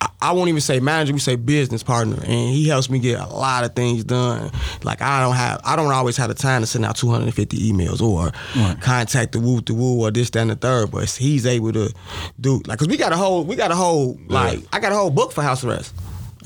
I, 0.02 0.08
I 0.20 0.32
won't 0.32 0.48
even 0.48 0.60
say 0.60 0.80
manager, 0.80 1.12
we 1.12 1.18
say 1.20 1.36
business 1.36 1.82
partner, 1.82 2.16
and 2.16 2.50
he 2.50 2.66
helps 2.68 2.90
me 2.90 2.98
get 2.98 3.20
a 3.20 3.26
lot 3.26 3.64
of 3.64 3.74
things 3.74 4.02
done. 4.04 4.50
Like 4.82 5.00
I 5.02 5.20
don't 5.22 5.34
have, 5.36 5.60
I 5.64 5.76
don't 5.76 5.92
always 5.92 6.16
have 6.16 6.28
the 6.28 6.34
time 6.34 6.60
to 6.62 6.66
send 6.66 6.84
out 6.84 6.96
250 6.96 7.56
emails 7.72 8.00
or 8.00 8.32
contact 8.80 9.32
the 9.32 9.40
woo 9.40 9.60
the 9.60 9.74
woo 9.74 10.00
or 10.02 10.10
this 10.10 10.30
that 10.30 10.40
and 10.40 10.50
the 10.50 10.56
third, 10.56 10.90
but 10.90 11.08
he's 11.10 11.46
able 11.46 11.72
to 11.72 11.92
do 12.40 12.56
like 12.66 12.78
because 12.78 12.88
we 12.88 12.96
got 12.96 13.12
a 13.12 13.16
whole, 13.16 13.44
we 13.44 13.54
got 13.56 13.70
a 13.70 13.76
whole 13.76 14.18
like 14.28 14.60
I 14.72 14.80
got 14.80 14.92
a 14.92 14.96
whole 14.96 15.10
book 15.10 15.32
for 15.32 15.42
house 15.42 15.62
arrest. 15.64 15.94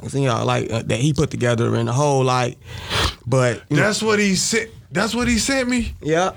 I 0.02 0.08
see 0.08 0.24
y'all 0.24 0.44
like 0.44 0.70
uh, 0.70 0.82
that 0.82 0.98
he 1.00 1.14
put 1.14 1.30
together 1.30 1.74
and 1.74 1.88
the 1.88 1.92
whole 1.92 2.22
like, 2.24 2.58
but 3.26 3.62
you 3.70 3.76
know, 3.76 3.82
That's 3.84 4.02
what 4.02 4.18
he 4.18 4.34
sent. 4.34 4.70
That's 4.92 5.14
what 5.14 5.26
he 5.28 5.38
sent 5.38 5.68
me. 5.68 5.94
yeah. 6.02 6.32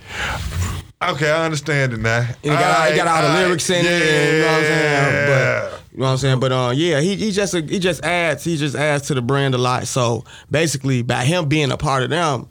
Okay, 1.01 1.31
I 1.31 1.45
understand 1.45 1.93
it 1.93 1.99
now. 2.01 2.19
And 2.19 2.35
he 2.43 2.49
got, 2.49 2.91
he 2.91 2.97
got 2.97 3.07
all 3.07 3.21
the 3.33 3.41
lyrics 3.41 3.69
in 3.69 3.85
it, 3.85 3.89
and 3.89 4.35
you 4.35 4.41
know 4.41 4.47
what 4.47 4.57
I'm 4.57 4.63
saying? 4.65 5.69
But 5.71 5.78
you 5.91 5.99
know 5.99 6.05
what 6.05 6.11
I'm 6.11 6.17
saying? 6.17 6.39
But 6.39 6.51
uh, 6.51 6.71
yeah, 6.75 6.99
he, 7.01 7.15
he 7.15 7.31
just 7.31 7.53
he 7.55 7.79
just 7.79 8.03
adds 8.03 8.43
he 8.43 8.57
just 8.57 8.75
adds 8.75 9.07
to 9.07 9.13
the 9.13 9.21
brand 9.21 9.55
a 9.55 9.57
lot. 9.57 9.87
So 9.87 10.23
basically, 10.51 11.01
by 11.01 11.23
him 11.25 11.47
being 11.49 11.71
a 11.71 11.77
part 11.77 12.03
of 12.03 12.09
them, 12.09 12.47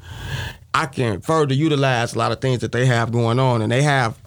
I 0.74 0.86
can 0.86 1.20
further 1.20 1.54
utilize 1.54 2.14
a 2.14 2.18
lot 2.18 2.32
of 2.32 2.40
things 2.40 2.60
that 2.60 2.72
they 2.72 2.86
have 2.86 3.12
going 3.12 3.38
on, 3.38 3.62
and 3.62 3.70
they 3.70 3.82
have 3.82 4.18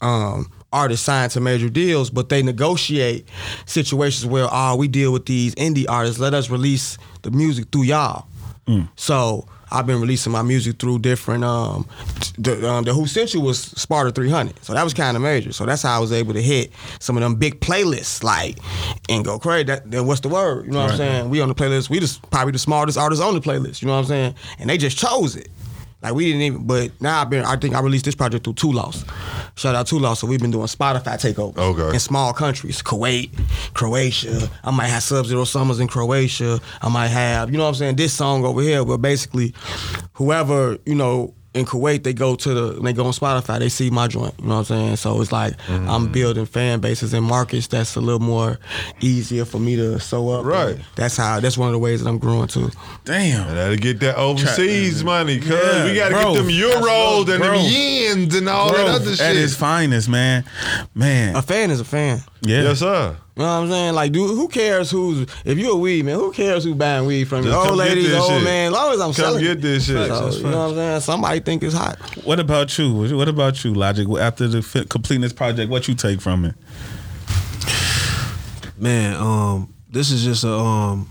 um, 0.00 0.50
artists 0.72 1.06
signed 1.06 1.30
to 1.32 1.40
major 1.40 1.68
deals, 1.68 2.10
but 2.10 2.28
they 2.28 2.42
negotiate 2.42 3.28
situations 3.66 4.26
where 4.26 4.48
oh 4.50 4.76
we 4.76 4.88
deal 4.88 5.12
with 5.12 5.26
these 5.26 5.54
indie 5.54 5.86
artists, 5.88 6.18
let 6.18 6.34
us 6.34 6.50
release 6.50 6.98
the 7.22 7.30
music 7.30 7.66
through 7.70 7.82
y'all. 7.84 8.26
So 8.96 9.46
I've 9.70 9.86
been 9.86 10.00
releasing 10.00 10.32
my 10.32 10.42
music 10.42 10.78
through 10.78 11.00
different. 11.00 11.44
Um, 11.44 11.88
the, 12.38 12.68
um, 12.68 12.84
the 12.84 12.94
Who 12.94 13.06
Sent 13.06 13.34
You 13.34 13.40
was 13.40 13.58
Sparta 13.60 14.12
300, 14.12 14.64
so 14.64 14.74
that 14.74 14.84
was 14.84 14.94
kind 14.94 15.16
of 15.16 15.22
major. 15.22 15.52
So 15.52 15.66
that's 15.66 15.82
how 15.82 15.96
I 15.96 15.98
was 15.98 16.12
able 16.12 16.34
to 16.34 16.42
hit 16.42 16.70
some 17.00 17.16
of 17.16 17.22
them 17.22 17.34
big 17.34 17.60
playlists, 17.60 18.22
like 18.22 18.58
and 19.08 19.24
go 19.24 19.38
crazy. 19.38 19.64
That, 19.64 19.90
then 19.90 20.06
what's 20.06 20.20
the 20.20 20.28
word? 20.28 20.66
You 20.66 20.72
know 20.72 20.82
what 20.82 20.92
I'm 20.92 20.96
saying? 20.96 21.30
We 21.30 21.40
on 21.40 21.48
the 21.48 21.54
playlist. 21.54 21.90
We 21.90 22.00
just 22.00 22.28
probably 22.30 22.52
the 22.52 22.58
smartest 22.58 22.98
artists 22.98 23.24
on 23.24 23.34
the 23.34 23.40
playlist. 23.40 23.82
You 23.82 23.88
know 23.88 23.94
what 23.94 24.00
I'm 24.00 24.06
saying? 24.06 24.34
And 24.58 24.70
they 24.70 24.78
just 24.78 24.98
chose 24.98 25.36
it. 25.36 25.48
Like 26.06 26.14
we 26.14 26.26
didn't 26.26 26.42
even, 26.42 26.66
but 26.66 26.90
now 27.00 27.20
I've 27.20 27.30
been. 27.30 27.44
I 27.44 27.56
think 27.56 27.74
I 27.74 27.80
released 27.80 28.04
this 28.04 28.14
project 28.14 28.44
through 28.44 28.54
Two 28.54 28.70
Loss. 28.72 29.04
Shout 29.56 29.74
out 29.74 29.86
Two 29.88 29.98
Loss. 29.98 30.20
So 30.20 30.26
we've 30.28 30.40
been 30.40 30.52
doing 30.52 30.66
Spotify 30.68 31.18
takeovers 31.18 31.58
Okay. 31.58 31.94
in 31.94 31.98
small 32.00 32.32
countries, 32.32 32.80
Kuwait, 32.80 33.30
Croatia. 33.74 34.48
I 34.62 34.70
might 34.70 34.86
have 34.88 35.02
Sub 35.02 35.26
Zero 35.26 35.44
Summers 35.44 35.80
in 35.80 35.88
Croatia. 35.88 36.60
I 36.80 36.88
might 36.88 37.08
have, 37.08 37.50
you 37.50 37.58
know 37.58 37.64
what 37.64 37.70
I'm 37.70 37.74
saying, 37.74 37.96
this 37.96 38.12
song 38.12 38.44
over 38.44 38.60
here. 38.62 38.84
But 38.84 38.98
basically, 38.98 39.52
whoever 40.14 40.78
you 40.86 40.94
know 40.94 41.34
in 41.56 41.64
Kuwait, 41.64 42.02
they 42.04 42.12
go 42.12 42.36
to 42.36 42.54
the, 42.54 42.80
they 42.80 42.92
go 42.92 43.06
on 43.06 43.12
Spotify, 43.12 43.58
they 43.58 43.68
see 43.68 43.90
my 43.90 44.06
joint. 44.06 44.34
You 44.38 44.44
know 44.48 44.54
what 44.56 44.70
I'm 44.70 44.76
saying? 44.76 44.96
So 44.96 45.20
it's 45.20 45.32
like 45.32 45.54
Mm-hmm. 45.66 45.88
I'm 45.88 46.12
building 46.12 46.46
fan 46.46 46.80
bases 46.80 47.12
in 47.14 47.24
markets 47.24 47.66
that's 47.66 47.96
a 47.96 48.00
little 48.00 48.20
more 48.20 48.58
easier 49.00 49.44
for 49.44 49.58
me 49.58 49.74
to 49.76 49.98
sew 49.98 50.28
up. 50.30 50.44
Right. 50.44 50.78
That's 50.96 51.16
how. 51.16 51.40
That's 51.40 51.56
one 51.58 51.68
of 51.68 51.72
the 51.72 51.78
ways 51.78 52.02
that 52.02 52.08
I'm 52.08 52.18
growing 52.18 52.48
too. 52.48 52.70
Damn. 53.04 53.48
I 53.50 53.54
gotta 53.54 53.76
get 53.76 54.00
that 54.00 54.16
overseas 54.16 55.02
money, 55.02 55.38
cuz 55.40 55.50
Yeah, 55.50 55.84
we 55.84 55.94
gotta 55.94 56.14
bro. 56.14 56.34
get 56.34 56.38
them 56.42 56.48
euros 56.48 57.28
and 57.32 57.42
Bro. 57.42 57.58
them 57.58 57.66
yens 57.72 58.36
and 58.36 58.48
all 58.48 58.70
Bro, 58.70 58.78
that 58.78 58.94
other 58.96 59.10
shit. 59.10 59.20
At 59.20 59.32
shit. 59.32 59.36
his 59.36 59.56
finest, 59.56 60.08
man. 60.08 60.44
Man. 60.94 61.34
A 61.36 61.42
fan 61.42 61.70
is 61.70 61.80
a 61.80 61.84
fan. 61.84 62.22
Yeah. 62.42 62.62
Yes, 62.62 62.78
sir. 62.80 63.16
You 63.36 63.42
know 63.42 63.48
what 63.48 63.64
I'm 63.64 63.68
saying? 63.70 63.94
Like, 63.94 64.12
dude, 64.12 64.30
who 64.30 64.48
cares 64.48 64.90
who's 64.90 65.26
if 65.44 65.58
you're 65.58 65.72
a 65.72 65.76
weed 65.76 66.06
man? 66.06 66.14
Who 66.14 66.32
cares 66.32 66.64
who's 66.64 66.74
buying 66.74 67.04
weed 67.06 67.24
from 67.24 67.44
you? 67.44 67.50
Just 67.50 67.58
Old 67.58 67.66
come 67.68 67.76
get 67.78 67.88
ladies, 67.88 68.14
old 68.14 68.30
shit. 68.30 68.44
man. 68.44 68.66
As 68.68 68.72
long 68.72 68.92
as 68.94 69.00
I'm 69.00 69.06
Come 69.08 69.12
selling, 69.12 69.44
get 69.44 69.60
this 69.60 69.84
shit. 69.86 70.08
So, 70.08 70.30
you 70.30 70.42
know 70.44 70.58
what 70.58 70.70
I'm 70.70 70.74
saying? 70.74 71.00
Somebody 71.02 71.40
think 71.40 71.62
it's 71.62 71.74
hot. 71.74 71.98
What 72.24 72.40
about 72.40 72.78
you? 72.78 72.94
What 73.14 73.28
about 73.28 73.62
you, 73.62 73.74
Logic? 73.74 74.08
After 74.18 74.48
the 74.48 74.62
fi- 74.62 74.84
completing 74.84 75.20
this 75.20 75.34
project, 75.34 75.70
what 75.70 75.86
you 75.86 75.94
take 75.94 76.22
from 76.22 76.46
it? 76.46 76.54
man, 78.78 79.16
um, 79.16 79.72
this 79.90 80.10
is 80.10 80.22
just 80.24 80.44
a 80.44 80.52
um, 80.52 81.08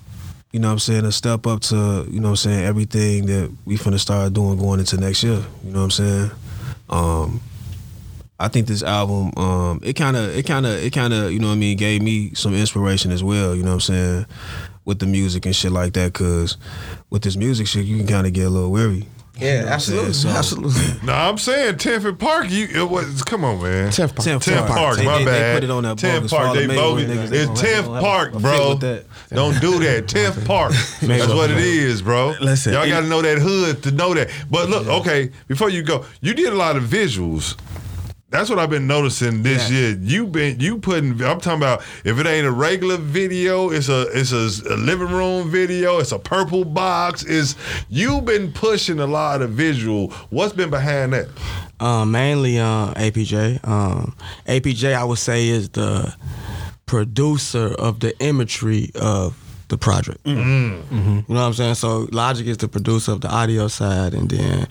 you 0.51 0.59
know 0.59 0.67
what 0.69 0.73
I'm 0.73 0.80
saying, 0.80 1.05
a 1.05 1.11
step 1.11 1.45
up 1.47 1.61
to, 1.61 2.07
you 2.09 2.19
know 2.19 2.30
what 2.30 2.32
I'm 2.32 2.36
saying, 2.38 2.63
everything 2.65 3.26
that 3.28 3.51
we 3.65 3.78
finna 3.78 3.99
start 3.99 4.34
doing 4.34 4.57
going 4.57 4.80
into 4.80 4.97
next 4.97 5.23
year. 5.23 5.43
You 5.63 5.71
know 5.71 5.80
what 5.80 5.84
I'm 5.86 5.91
saying? 5.91 6.32
Um 6.89 7.41
I 8.39 8.47
think 8.49 8.67
this 8.67 8.83
album, 8.83 9.31
um, 9.38 9.79
it 9.83 9.93
kinda 9.95 10.38
it 10.38 10.45
kinda 10.45 10.86
it 10.86 10.91
kinda, 10.91 11.31
you 11.31 11.39
know 11.39 11.47
what 11.47 11.53
I 11.53 11.57
mean, 11.57 11.77
gave 11.77 12.01
me 12.01 12.31
some 12.33 12.53
inspiration 12.53 13.11
as 13.11 13.23
well, 13.23 13.55
you 13.55 13.63
know 13.63 13.69
what 13.69 13.75
I'm 13.89 13.95
saying, 13.95 14.25
with 14.83 14.99
the 14.99 15.05
music 15.05 15.45
and 15.45 15.55
shit 15.55 15.71
like 15.71 15.93
that, 15.93 16.13
cause 16.13 16.57
with 17.09 17.21
this 17.21 17.38
music 17.38 17.65
shit 17.67 17.86
you 17.86 17.97
can 17.97 18.07
kinda 18.07 18.31
get 18.31 18.47
a 18.47 18.49
little 18.49 18.71
weary. 18.71 19.07
Yeah, 19.38 19.59
what 19.59 19.67
I'm 19.67 19.73
absolutely, 19.73 20.13
So- 20.13 20.29
absolutely. 20.29 20.81
No, 21.03 21.11
I'm 21.13 21.38
saying 21.38 21.75
10th 21.75 22.05
and 22.05 22.17
Park. 22.17 22.49
You 22.49 22.67
it 22.73 22.89
was, 22.89 23.21
come 23.23 23.43
on, 23.43 23.61
man. 23.61 23.89
10th 23.89 24.15
Park. 24.15 24.27
10th 24.27 24.43
10th 24.45 24.67
Park. 24.67 24.79
Park, 24.79 24.97
They- 24.97 25.05
my 25.05 25.17
they- 25.19 25.25
they 25.25 25.31
bad. 25.31 25.55
put 25.55 25.63
it 25.65 25.71
on 25.71 25.83
that 25.83 25.97
10th 25.97 26.29
Park, 26.29 26.53
they 26.55 26.67
Mayweather 26.67 26.75
bogus. 26.75 27.05
niggas, 27.05 27.29
they 27.29 27.38
It's 27.39 27.45
gonna 27.47 27.59
10th 27.61 28.01
Park, 28.01 28.33
bro. 28.33 28.79
Don't 29.33 29.59
do 29.61 29.79
that. 29.79 30.07
10th 30.07 30.45
Park. 30.45 30.71
That's 31.01 31.27
what 31.33 31.51
it 31.51 31.57
is, 31.57 32.01
bro. 32.01 32.33
Listen, 32.41 32.73
y'all 32.73 32.88
got 32.88 33.01
to 33.01 33.07
know 33.07 33.21
that 33.21 33.38
hood 33.39 33.83
to 33.83 33.91
know 33.91 34.13
that. 34.13 34.29
But 34.49 34.69
look, 34.69 34.88
okay, 34.88 35.31
before 35.47 35.69
you 35.69 35.83
go, 35.83 36.05
you 36.21 36.33
did 36.33 36.53
a 36.53 36.55
lot 36.55 36.75
of 36.77 36.83
visuals. 36.83 37.55
That's 38.36 38.49
what 38.49 38.59
I've 38.59 38.69
been 38.69 38.86
noticing 38.86 39.43
this 39.43 39.71
Yeah. 39.71 39.77
year. 39.77 39.97
You 40.01 40.27
been 40.27 40.59
you 40.59 40.77
putting. 40.77 41.11
I'm 41.23 41.39
talking 41.39 41.53
about 41.53 41.83
if 42.03 42.19
it 42.19 42.27
ain't 42.27 42.45
a 42.45 42.51
regular 42.51 42.97
video, 42.97 43.69
it's 43.69 43.88
a 43.88 44.01
it's 44.13 44.33
a, 44.33 44.73
a 44.73 44.75
living 44.75 45.07
room 45.07 45.49
video. 45.49 45.99
It's 45.99 46.11
a 46.11 46.19
purple 46.19 46.65
box. 46.65 47.23
Is 47.23 47.55
you 47.89 48.19
been 48.21 48.51
pushing 48.51 48.99
a 48.99 49.07
lot 49.07 49.41
of 49.41 49.51
visual? 49.51 50.09
What's 50.31 50.51
been 50.53 50.69
behind 50.69 51.13
that? 51.13 51.27
Um, 51.79 52.11
mainly 52.11 52.59
uh, 52.59 52.93
APJ. 52.95 53.65
Um, 53.65 54.15
APJ, 54.47 54.93
I 54.93 55.05
would 55.05 55.17
say, 55.17 55.47
is 55.47 55.69
the 55.69 56.13
producer 56.88 57.73
of 57.73 58.01
the 58.01 58.17
imagery 58.19 58.91
of 58.95 59.33
the 59.68 59.78
project. 59.78 60.24
Mm. 60.24 60.36
Mm-hmm. 60.36 60.95
Mm-hmm. 60.95 61.09
You 61.09 61.24
know 61.28 61.41
what 61.41 61.47
I'm 61.47 61.53
saying? 61.53 61.76
So 61.76 62.07
Logic 62.11 62.45
is 62.47 62.57
the 62.57 62.68
producer 62.68 63.11
of 63.11 63.22
the 63.22 63.30
audio 63.30 63.68
side, 63.68 64.13
and 64.13 64.30
then 64.30 64.68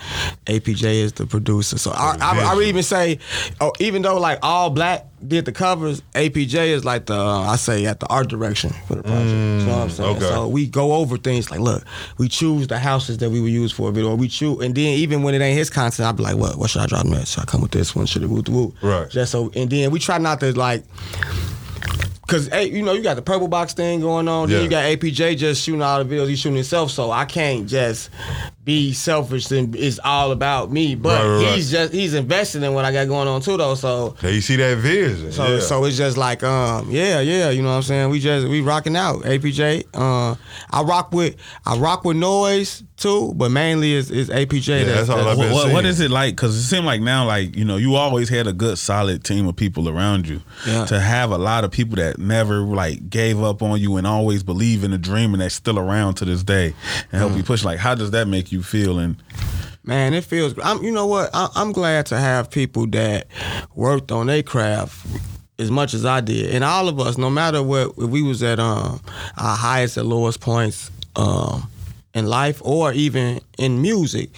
APJ 0.46 0.84
is 0.84 1.12
the 1.14 1.26
producer. 1.26 1.78
So 1.78 1.90
I, 1.92 2.16
I, 2.20 2.52
I 2.52 2.54
would 2.54 2.66
even 2.66 2.82
say, 2.82 3.18
oh, 3.60 3.72
even 3.80 4.02
though 4.02 4.18
like 4.18 4.38
all 4.42 4.70
black 4.70 5.06
did 5.26 5.46
the 5.46 5.52
covers, 5.52 6.02
APJ 6.14 6.68
is 6.68 6.84
like 6.84 7.06
the 7.06 7.14
uh, 7.14 7.40
I 7.40 7.56
say 7.56 7.86
at 7.86 8.00
the 8.00 8.06
art 8.06 8.28
direction 8.28 8.70
for 8.86 8.94
the 8.94 9.02
project. 9.02 9.30
you 9.30 9.34
know 9.34 9.66
what 9.66 9.78
I'm 9.78 9.88
mm, 9.88 9.90
saying? 9.90 10.16
okay. 10.16 10.26
So 10.26 10.48
we 10.48 10.66
go 10.66 10.94
over 10.94 11.16
things 11.16 11.50
like, 11.50 11.60
look, 11.60 11.84
we 12.18 12.28
choose 12.28 12.68
the 12.68 12.78
houses 12.78 13.18
that 13.18 13.30
we 13.30 13.40
would 13.40 13.52
use 13.52 13.72
for 13.72 13.88
a 13.88 13.92
video, 13.92 14.10
or 14.10 14.16
we 14.16 14.28
choose, 14.28 14.62
and 14.64 14.74
then 14.74 14.98
even 14.98 15.22
when 15.22 15.34
it 15.34 15.40
ain't 15.40 15.58
his 15.58 15.70
content, 15.70 16.06
I'd 16.06 16.16
be 16.16 16.22
like, 16.22 16.36
what, 16.36 16.56
what 16.56 16.70
should 16.70 16.82
I 16.82 16.86
drop 16.86 17.06
next? 17.06 17.30
Should 17.32 17.42
I 17.42 17.46
come 17.46 17.62
with 17.62 17.72
this 17.72 17.96
one? 17.96 18.06
Should 18.06 18.22
it 18.22 18.28
woo 18.28 18.42
woo? 18.48 18.74
Right. 18.82 19.10
Just 19.10 19.32
so, 19.32 19.50
and 19.56 19.70
then 19.70 19.90
we 19.90 19.98
try 19.98 20.18
not 20.18 20.40
to 20.40 20.56
like. 20.56 20.84
Cause 22.26 22.48
hey, 22.48 22.70
you 22.70 22.82
know 22.82 22.92
you 22.92 23.02
got 23.02 23.16
the 23.16 23.22
purple 23.22 23.48
box 23.48 23.74
thing 23.74 24.00
going 24.00 24.28
on. 24.28 24.48
Yeah. 24.48 24.56
Then 24.56 24.64
you 24.64 24.70
got 24.70 24.84
APJ 24.84 25.36
just 25.36 25.62
shooting 25.62 25.82
all 25.82 26.02
the 26.02 26.14
videos. 26.14 26.28
He's 26.28 26.38
shooting 26.38 26.56
himself, 26.56 26.90
so 26.90 27.10
I 27.10 27.24
can't 27.24 27.68
just 27.68 28.10
be 28.64 28.92
selfish 28.94 29.50
and 29.50 29.76
it's 29.76 30.00
all 30.02 30.32
about 30.32 30.72
me. 30.72 30.94
But 30.94 31.20
Right, 31.20 31.28
right, 31.28 31.44
right. 31.44 31.54
he's 31.56 31.70
just 31.70 31.92
he's 31.92 32.14
investing 32.14 32.62
in 32.62 32.72
what 32.72 32.84
I 32.86 32.92
got 32.92 33.08
going 33.08 33.28
on 33.28 33.40
too, 33.42 33.56
though. 33.56 33.74
So 33.74 34.16
Now 34.22 34.28
you 34.30 34.40
see 34.40 34.56
that 34.56 34.78
vision. 34.78 35.32
so 35.32 35.46
yeah. 35.54 35.60
so 35.60 35.84
it's 35.84 35.96
just 35.98 36.16
like 36.16 36.42
um 36.42 36.90
yeah 36.90 37.20
yeah 37.20 37.50
you 37.50 37.62
know 37.62 37.68
what 37.68 37.74
I'm 37.76 37.82
saying 37.82 38.10
we 38.10 38.20
just 38.20 38.48
we 38.48 38.60
rocking 38.62 38.96
out 38.96 39.22
APJ 39.22 39.84
uh 39.94 40.34
I 40.70 40.82
rock 40.82 41.12
with 41.12 41.36
I 41.66 41.76
rock 41.76 42.04
with 42.04 42.16
noise 42.16 42.82
too 42.96 43.32
but 43.34 43.50
mainly 43.50 43.92
is 43.92 44.10
is 44.10 44.30
APJ 44.30 44.86
that's 44.86 45.08
all 45.08 45.18
I've 45.28 45.36
been 45.38 45.52
what, 45.52 45.72
what 45.72 45.84
is 45.84 46.00
it 46.00 46.10
like? 46.10 46.34
Because 46.36 46.56
it 46.56 46.62
seemed 46.62 46.86
like 46.86 47.00
now, 47.02 47.26
like 47.26 47.54
you 47.56 47.64
know, 47.64 47.76
you 47.76 47.96
always 47.96 48.28
had 48.28 48.46
a 48.46 48.52
good, 48.52 48.78
solid 48.78 49.24
team 49.24 49.46
of 49.48 49.56
people 49.56 49.88
around 49.88 50.26
you. 50.28 50.40
Yeah. 50.66 50.86
To 50.86 50.98
have 51.00 51.30
a 51.32 51.38
lot 51.38 51.64
of 51.64 51.70
people 51.70 51.96
that 51.96 52.18
never 52.18 52.60
like 52.60 53.10
gave 53.10 53.42
up 53.42 53.62
on 53.62 53.80
you 53.80 53.96
and 53.96 54.06
always 54.06 54.42
believe 54.42 54.84
in 54.84 54.90
the 54.92 54.98
dream 54.98 55.34
and 55.34 55.42
that's 55.42 55.54
still 55.54 55.78
around 55.78 56.14
to 56.14 56.24
this 56.24 56.42
day 56.42 56.72
and 57.12 57.20
help 57.20 57.32
you 57.36 57.42
Mm. 57.42 57.46
push. 57.46 57.64
Like, 57.64 57.78
how 57.78 57.94
does 57.94 58.12
that 58.12 58.26
make 58.28 58.52
you 58.52 58.53
feel? 58.62 58.98
And 58.98 59.16
Man, 59.86 60.14
it 60.14 60.24
feels. 60.24 60.54
I'm, 60.62 60.82
you 60.82 60.90
know 60.90 61.06
what? 61.06 61.28
I, 61.34 61.48
I'm 61.54 61.72
glad 61.72 62.06
to 62.06 62.18
have 62.18 62.50
people 62.50 62.86
that 62.88 63.26
worked 63.74 64.10
on 64.10 64.28
their 64.28 64.42
craft 64.42 65.06
as 65.58 65.70
much 65.70 65.92
as 65.94 66.04
I 66.06 66.20
did, 66.20 66.54
and 66.54 66.64
all 66.64 66.88
of 66.88 66.98
us, 66.98 67.18
no 67.18 67.28
matter 67.30 67.62
what, 67.62 67.90
if 67.98 68.08
we 68.10 68.22
was 68.22 68.42
at 68.42 68.58
um, 68.58 69.00
our 69.36 69.56
highest 69.56 69.96
and 69.98 70.08
lowest 70.08 70.40
points 70.40 70.90
um, 71.16 71.70
in 72.14 72.26
life, 72.26 72.62
or 72.64 72.92
even 72.92 73.40
in 73.58 73.82
music, 73.82 74.30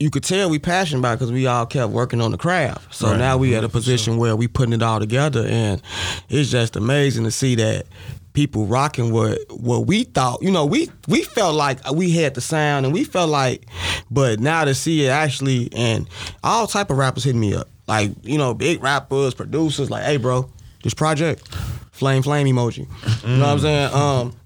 you 0.00 0.10
could 0.10 0.24
tell 0.24 0.48
we 0.50 0.58
passionate 0.58 1.00
about 1.00 1.18
because 1.18 1.30
we 1.30 1.46
all 1.46 1.66
kept 1.66 1.92
working 1.92 2.20
on 2.20 2.30
the 2.32 2.38
craft. 2.38 2.94
So 2.94 3.10
Right. 3.10 3.18
now 3.18 3.36
we 3.36 3.54
at 3.54 3.64
a 3.64 3.68
position 3.68 4.16
where 4.16 4.34
we 4.34 4.48
putting 4.48 4.72
it 4.72 4.82
all 4.82 4.98
together, 4.98 5.46
and 5.46 5.82
it's 6.30 6.50
just 6.50 6.74
amazing 6.74 7.24
to 7.24 7.30
see 7.30 7.54
that 7.56 7.86
people 8.34 8.66
rocking 8.66 9.12
what 9.12 9.38
what 9.48 9.86
we 9.86 10.04
thought. 10.04 10.42
You 10.42 10.50
know, 10.50 10.66
we 10.66 10.90
we 11.08 11.22
felt 11.22 11.54
like 11.54 11.78
we 11.90 12.10
had 12.10 12.34
the 12.34 12.42
sound, 12.42 12.84
and 12.84 12.92
we 12.92 13.04
felt 13.04 13.30
like, 13.30 13.66
but 14.10 14.40
now 14.40 14.64
to 14.66 14.74
see 14.74 15.06
it 15.06 15.08
actually, 15.08 15.70
and 15.72 16.06
all 16.42 16.66
type 16.66 16.90
of 16.90 16.98
rappers 16.98 17.24
hitting 17.24 17.40
me 17.40 17.54
up, 17.54 17.68
like 17.86 18.10
you 18.22 18.36
know, 18.36 18.52
big 18.52 18.82
rappers, 18.82 19.32
producers, 19.32 19.90
like, 19.90 20.04
hey, 20.04 20.18
bro, 20.18 20.50
this 20.82 20.92
project. 20.92 21.48
Flame, 21.94 22.22
flame 22.24 22.48
emoji. 22.48 22.88
You 23.22 23.36
know 23.36 23.46
what 23.46 23.52
I'm 23.52 23.58
saying? 23.60 23.94
Um, 23.94 24.36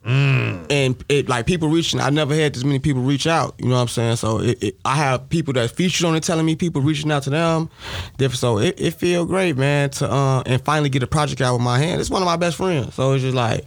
and 0.70 1.04
it 1.08 1.28
like 1.28 1.46
people 1.46 1.68
reaching. 1.68 1.98
I 1.98 2.10
never 2.10 2.34
had 2.34 2.54
this 2.54 2.62
many 2.62 2.78
people 2.78 3.00
reach 3.02 3.26
out. 3.26 3.54
You 3.58 3.68
know 3.68 3.76
what 3.76 3.80
I'm 3.82 3.88
saying? 3.88 4.16
So 4.16 4.40
it, 4.40 4.62
it, 4.62 4.78
I 4.84 4.96
have 4.96 5.28
people 5.30 5.54
that 5.54 5.70
featured 5.70 6.06
on 6.06 6.14
it 6.14 6.22
telling 6.22 6.44
me 6.44 6.56
people 6.56 6.82
reaching 6.82 7.10
out 7.10 7.22
to 7.22 7.30
them. 7.30 7.70
Different. 8.18 8.38
So 8.38 8.58
it, 8.58 8.78
it 8.78 8.94
feel 8.94 9.24
great, 9.24 9.56
man, 9.56 9.88
to 9.90 10.10
uh, 10.10 10.42
and 10.44 10.62
finally 10.62 10.90
get 10.90 11.02
a 11.02 11.06
project 11.06 11.40
out 11.40 11.54
with 11.54 11.62
my 11.62 11.78
hand. 11.78 12.02
It's 12.02 12.10
one 12.10 12.20
of 12.20 12.26
my 12.26 12.36
best 12.36 12.58
friends. 12.58 12.94
So 12.94 13.12
it's 13.14 13.22
just 13.22 13.34
like 13.34 13.64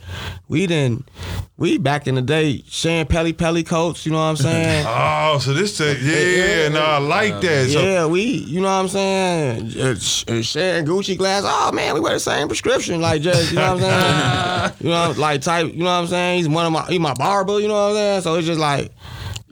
we 0.47 0.67
didn't. 0.67 1.07
We 1.57 1.77
back 1.77 2.07
in 2.07 2.15
the 2.15 2.23
day, 2.23 2.63
sharing 2.67 3.07
Pelle 3.07 3.33
Pelle 3.33 3.63
coats. 3.63 4.05
You 4.05 4.11
know 4.11 4.19
what 4.19 4.23
I'm 4.25 4.37
saying? 4.37 4.85
Oh, 5.31 5.37
so 5.39 5.53
this 5.53 5.79
uh, 5.79 5.95
yeah, 6.01 6.67
no, 6.67 6.81
I 6.81 6.97
like 6.97 7.39
that. 7.41 7.69
So 7.69 7.81
yeah, 7.81 8.05
we, 8.05 8.21
you 8.23 8.59
know 8.59 8.67
what 8.67 8.73
I'm 8.73 8.87
saying? 8.89 9.71
Uh, 9.79 9.91
uh, 9.91 10.41
sharing 10.41 10.85
Gucci 10.85 11.17
glass. 11.17 11.43
Oh 11.45 11.71
man, 11.71 11.93
we 11.93 11.99
wear 11.99 12.13
the 12.13 12.19
same 12.19 12.47
prescription. 12.47 12.99
Like 12.99 13.21
just, 13.21 13.51
you 13.51 13.57
know 13.57 13.70
what 13.75 13.83
I'm 13.83 14.69
saying? 14.69 14.77
you 14.81 14.89
know, 14.89 15.13
like 15.17 15.41
type. 15.41 15.73
You 15.73 15.79
know 15.79 15.85
what 15.85 15.91
I'm 15.91 16.07
saying? 16.07 16.37
He's 16.37 16.49
one 16.49 16.65
of 16.65 16.71
my, 16.71 16.85
he's 16.85 16.99
my 16.99 17.13
barber. 17.13 17.59
You 17.59 17.67
know 17.67 17.73
what 17.73 17.89
I'm 17.89 17.95
saying? 17.95 18.21
So 18.21 18.35
it's 18.35 18.47
just 18.47 18.59
like. 18.59 18.91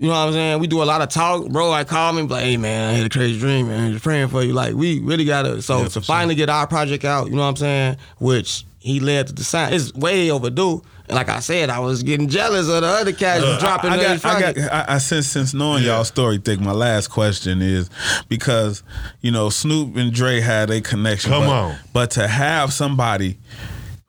You 0.01 0.07
know 0.07 0.13
what 0.13 0.27
I'm 0.27 0.33
saying? 0.33 0.59
We 0.59 0.67
do 0.67 0.81
a 0.81 0.85
lot 0.85 1.01
of 1.01 1.09
talk, 1.09 1.49
bro. 1.49 1.73
I 1.73 1.83
call 1.83 2.13
me, 2.13 2.21
like, 2.21 2.45
hey 2.45 2.55
man, 2.55 2.89
I 2.89 2.93
had 2.93 3.07
a 3.07 3.09
crazy 3.09 3.37
dream, 3.37 3.67
man. 3.67 3.91
Just 3.91 4.01
praying 4.01 4.29
for 4.29 4.41
you. 4.41 4.53
Like, 4.53 4.73
we 4.73 4.99
really 4.99 5.25
gotta. 5.25 5.61
So 5.61 5.89
to 5.89 5.99
finally 5.99 6.35
get 6.35 6.47
our 6.47 6.67
project 6.67 7.03
out, 7.03 7.27
you 7.27 7.35
know 7.35 7.41
what 7.41 7.49
I'm 7.49 7.55
saying? 7.57 7.97
Which 8.17 8.63
he 8.79 9.01
led 9.01 9.27
to 9.27 9.33
the 9.33 9.43
sign. 9.43 9.73
It's 9.73 9.93
way 9.93 10.31
overdue. 10.31 10.81
And 11.09 11.15
like 11.15 11.27
I 11.27 11.39
said, 11.39 11.71
I 11.71 11.79
was 11.79 12.03
getting 12.03 12.27
jealous 12.29 12.69
of 12.69 12.81
the 12.81 12.87
other 12.87 13.11
cats 13.11 13.43
dropping 13.59 13.89
I, 13.91 13.97
their 13.97 14.17
got, 14.19 14.25
I, 14.25 14.53
got, 14.53 14.71
I, 14.71 14.85
I 14.95 14.97
since 14.99 15.25
since 15.27 15.55
knowing 15.55 15.83
y'all 15.83 16.03
story, 16.03 16.37
think 16.37 16.61
my 16.61 16.71
last 16.71 17.07
question 17.07 17.63
is 17.63 17.89
because 18.29 18.83
you 19.21 19.31
know 19.31 19.49
Snoop 19.49 19.95
and 19.95 20.13
Dre 20.13 20.39
had 20.39 20.69
a 20.69 20.81
connection. 20.81 21.31
Come 21.31 21.45
but, 21.45 21.49
on. 21.49 21.75
but 21.93 22.11
to 22.11 22.27
have 22.27 22.71
somebody 22.71 23.37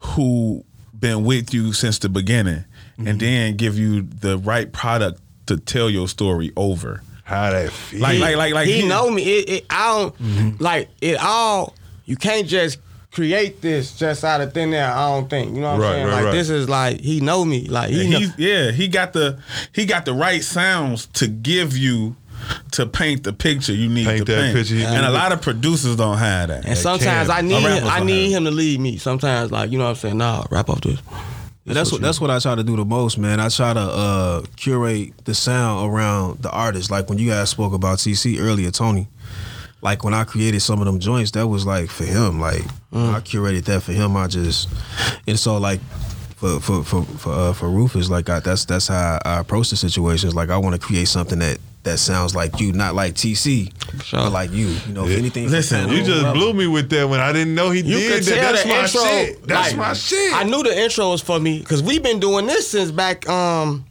who 0.00 0.64
been 0.98 1.24
with 1.24 1.52
you 1.54 1.72
since 1.72 1.98
the 1.98 2.08
beginning 2.08 2.64
Mm-hmm. 2.98 3.08
and 3.08 3.20
then 3.20 3.56
give 3.56 3.78
you 3.78 4.02
the 4.02 4.36
right 4.36 4.70
product 4.70 5.22
to 5.46 5.56
tell 5.56 5.88
your 5.88 6.06
story 6.06 6.52
over. 6.54 7.02
how 7.24 7.50
that 7.50 7.72
feel? 7.72 8.00
Like 8.02 8.18
like 8.20 8.36
like 8.36 8.52
like 8.52 8.68
he 8.68 8.86
know 8.86 9.10
me. 9.10 9.22
It, 9.22 9.48
it, 9.48 9.66
I 9.70 9.88
don't 10.20 10.60
like 10.60 10.90
it 11.00 11.16
all. 11.18 11.74
You 12.04 12.16
can't 12.16 12.46
just 12.46 12.78
create 13.10 13.62
this 13.62 13.96
just 13.98 14.22
out 14.22 14.42
of 14.42 14.52
thin 14.52 14.74
air. 14.74 14.92
I 14.92 15.08
don't 15.08 15.30
think. 15.30 15.54
You 15.54 15.62
know 15.62 15.72
what 15.72 15.80
Right, 15.80 15.88
I'm 15.88 15.94
saying? 15.94 16.06
right, 16.08 16.12
like 16.14 16.24
right. 16.26 16.32
this 16.32 16.50
is 16.50 16.68
like 16.68 17.00
he 17.00 17.20
know 17.20 17.42
me. 17.42 17.68
Like 17.68 17.88
he 17.88 18.10
know. 18.10 18.18
He's, 18.18 18.38
yeah, 18.38 18.70
he 18.70 18.86
got 18.86 19.14
the 19.14 19.38
he 19.72 19.86
got 19.86 20.04
the 20.04 20.12
right 20.12 20.44
sounds 20.44 21.06
to 21.14 21.26
give 21.26 21.78
you 21.78 22.16
to 22.72 22.86
paint 22.86 23.24
the 23.24 23.32
picture 23.32 23.72
you 23.72 23.88
need 23.88 24.06
Paint 24.06 24.26
to 24.26 24.32
that 24.32 24.40
paint. 24.52 24.56
picture 24.56 24.76
and 24.76 25.06
a 25.06 25.10
lot 25.10 25.32
of 25.32 25.42
producers 25.42 25.96
don't 25.96 26.18
have 26.18 26.48
that. 26.48 26.66
And 26.66 26.76
sometimes 26.78 27.28
can. 27.28 27.30
I 27.30 27.40
need 27.40 27.64
rappers 27.64 27.88
I 27.88 28.04
need 28.04 28.30
him 28.30 28.44
to 28.44 28.50
lead 28.50 28.80
me. 28.80 28.96
Sometimes 28.98 29.50
like 29.52 29.70
you 29.70 29.78
know 29.78 29.84
what 29.84 29.90
I'm 29.90 29.96
saying. 29.96 30.18
Nah, 30.18 30.44
wrap 30.50 30.68
off 30.68 30.80
this. 30.82 31.00
And 31.66 31.76
that's 31.76 31.92
what 31.92 32.00
that's 32.00 32.20
what 32.20 32.30
I 32.30 32.38
try 32.38 32.54
to 32.54 32.62
do 32.64 32.76
the 32.76 32.84
most, 32.84 33.18
man. 33.18 33.38
I 33.38 33.48
try 33.48 33.72
to 33.74 33.80
uh, 33.80 34.42
curate 34.56 35.12
the 35.24 35.34
sound 35.34 35.92
around 35.92 36.42
the 36.42 36.50
artist. 36.50 36.90
Like 36.90 37.08
when 37.08 37.18
you 37.18 37.28
guys 37.28 37.50
spoke 37.50 37.72
about 37.72 37.98
CC 37.98 38.40
earlier, 38.40 38.70
Tony. 38.70 39.08
Like 39.82 40.04
when 40.04 40.12
I 40.12 40.24
created 40.24 40.60
some 40.60 40.80
of 40.80 40.86
them 40.86 41.00
joints, 41.00 41.30
that 41.32 41.46
was 41.46 41.64
like 41.64 41.88
for 41.88 42.04
him. 42.04 42.38
Like 42.40 42.62
I 42.92 43.20
curated 43.20 43.64
that 43.64 43.82
for 43.82 43.92
him. 43.92 44.14
I 44.16 44.26
just 44.26 44.68
and 45.26 45.38
so 45.38 45.56
like 45.56 45.80
for 46.36 46.60
for 46.60 46.82
for 46.84 47.02
for, 47.04 47.32
uh, 47.32 47.52
for 47.54 47.70
Rufus, 47.70 48.10
like 48.10 48.28
I, 48.28 48.40
that's 48.40 48.64
that's 48.66 48.88
how 48.88 49.18
I 49.24 49.38
approach 49.40 49.70
the 49.70 49.76
situations. 49.76 50.34
Like 50.34 50.50
I 50.50 50.58
want 50.58 50.74
to 50.78 50.86
create 50.86 51.08
something 51.08 51.38
that 51.38 51.58
that 51.82 51.98
sounds 51.98 52.34
like 52.36 52.60
you, 52.60 52.72
not 52.72 52.94
like 52.94 53.14
TC, 53.14 53.72
Sure. 54.04 54.20
but 54.20 54.32
like 54.32 54.50
you. 54.52 54.68
You 54.86 54.92
know, 54.92 55.06
if 55.06 55.16
anything. 55.18 55.48
Listen, 55.50 55.88
you 55.88 56.02
just 56.04 56.18
Rebel. 56.22 56.32
blew 56.34 56.52
me 56.52 56.66
with 56.66 56.90
that 56.90 57.08
when 57.08 57.20
I 57.20 57.32
didn't 57.32 57.54
know 57.54 57.70
he 57.70 57.80
You 57.80 57.98
did 57.98 58.24
that. 58.24 58.52
That's 58.52 58.66
my 58.66 58.80
intro. 58.82 59.02
shit. 59.04 59.46
That's 59.46 59.68
like, 59.70 59.76
my 59.78 59.92
shit. 59.94 60.34
I 60.34 60.44
knew 60.44 60.62
the 60.62 60.78
intro 60.78 61.10
was 61.10 61.22
for 61.22 61.40
me 61.40 61.58
because 61.60 61.82
we've 61.82 62.02
been 62.02 62.20
doing 62.20 62.46
this 62.46 62.70
since 62.70 62.90
back 62.90 63.28
um 63.28 63.86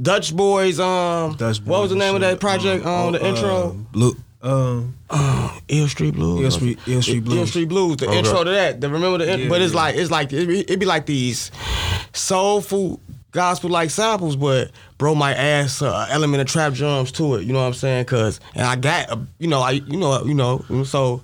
Dutch 0.00 0.34
Boys 0.34 0.78
um 0.80 1.34
Dutch 1.36 1.60
what 1.62 1.80
was 1.82 1.90
the 1.90 1.96
Boys 1.96 2.04
name 2.04 2.14
of 2.14 2.20
that 2.22 2.40
project 2.40 2.86
um, 2.86 2.92
Oh, 2.92 3.10
the 3.12 3.22
uh, 3.24 3.28
intro 3.28 3.70
Blue. 3.92 4.16
Um, 4.44 4.94
Ill 5.68 5.86
Street 5.88 6.14
Blues. 6.14 6.42
Ill 6.44 6.50
Street- 6.50 6.78
Ill 6.88 7.02
Street 7.02 7.16
Ill 7.18 7.22
Blues. 7.22 7.48
Street 7.50 7.68
Blues. 7.68 7.96
The 7.98 8.06
Okay. 8.08 8.18
intro 8.18 8.42
to 8.42 8.50
that. 8.50 8.80
The 8.80 8.88
remember 8.88 9.18
the. 9.18 9.32
in- 9.32 9.40
Yeah, 9.40 9.48
but 9.48 9.60
it's 9.62 9.72
yeah. 9.74 9.80
like 9.80 9.94
it's 9.96 10.10
like 10.10 10.32
it 10.32 10.48
be, 10.48 10.60
it 10.60 10.80
be 10.80 10.86
like 10.86 11.06
these 11.06 11.50
soulful 12.12 13.00
gospel 13.32 13.70
like 13.70 13.90
samples, 13.90 14.36
but 14.36 14.70
bro 14.98 15.14
might 15.14 15.34
add 15.34 15.70
uh, 15.80 16.06
element 16.10 16.40
of 16.40 16.46
trap 16.46 16.74
drums 16.74 17.10
to 17.12 17.34
it. 17.36 17.44
You 17.44 17.52
know 17.52 17.60
what 17.60 17.66
I'm 17.66 17.74
saying? 17.74 18.04
Cause 18.04 18.38
and 18.54 18.62
I 18.64 18.76
got 18.76 19.10
uh, 19.10 19.16
you 19.38 19.48
know 19.48 19.60
I 19.60 19.72
you 19.72 19.96
know 19.96 20.22
you 20.22 20.34
know 20.34 20.84
so. 20.84 21.22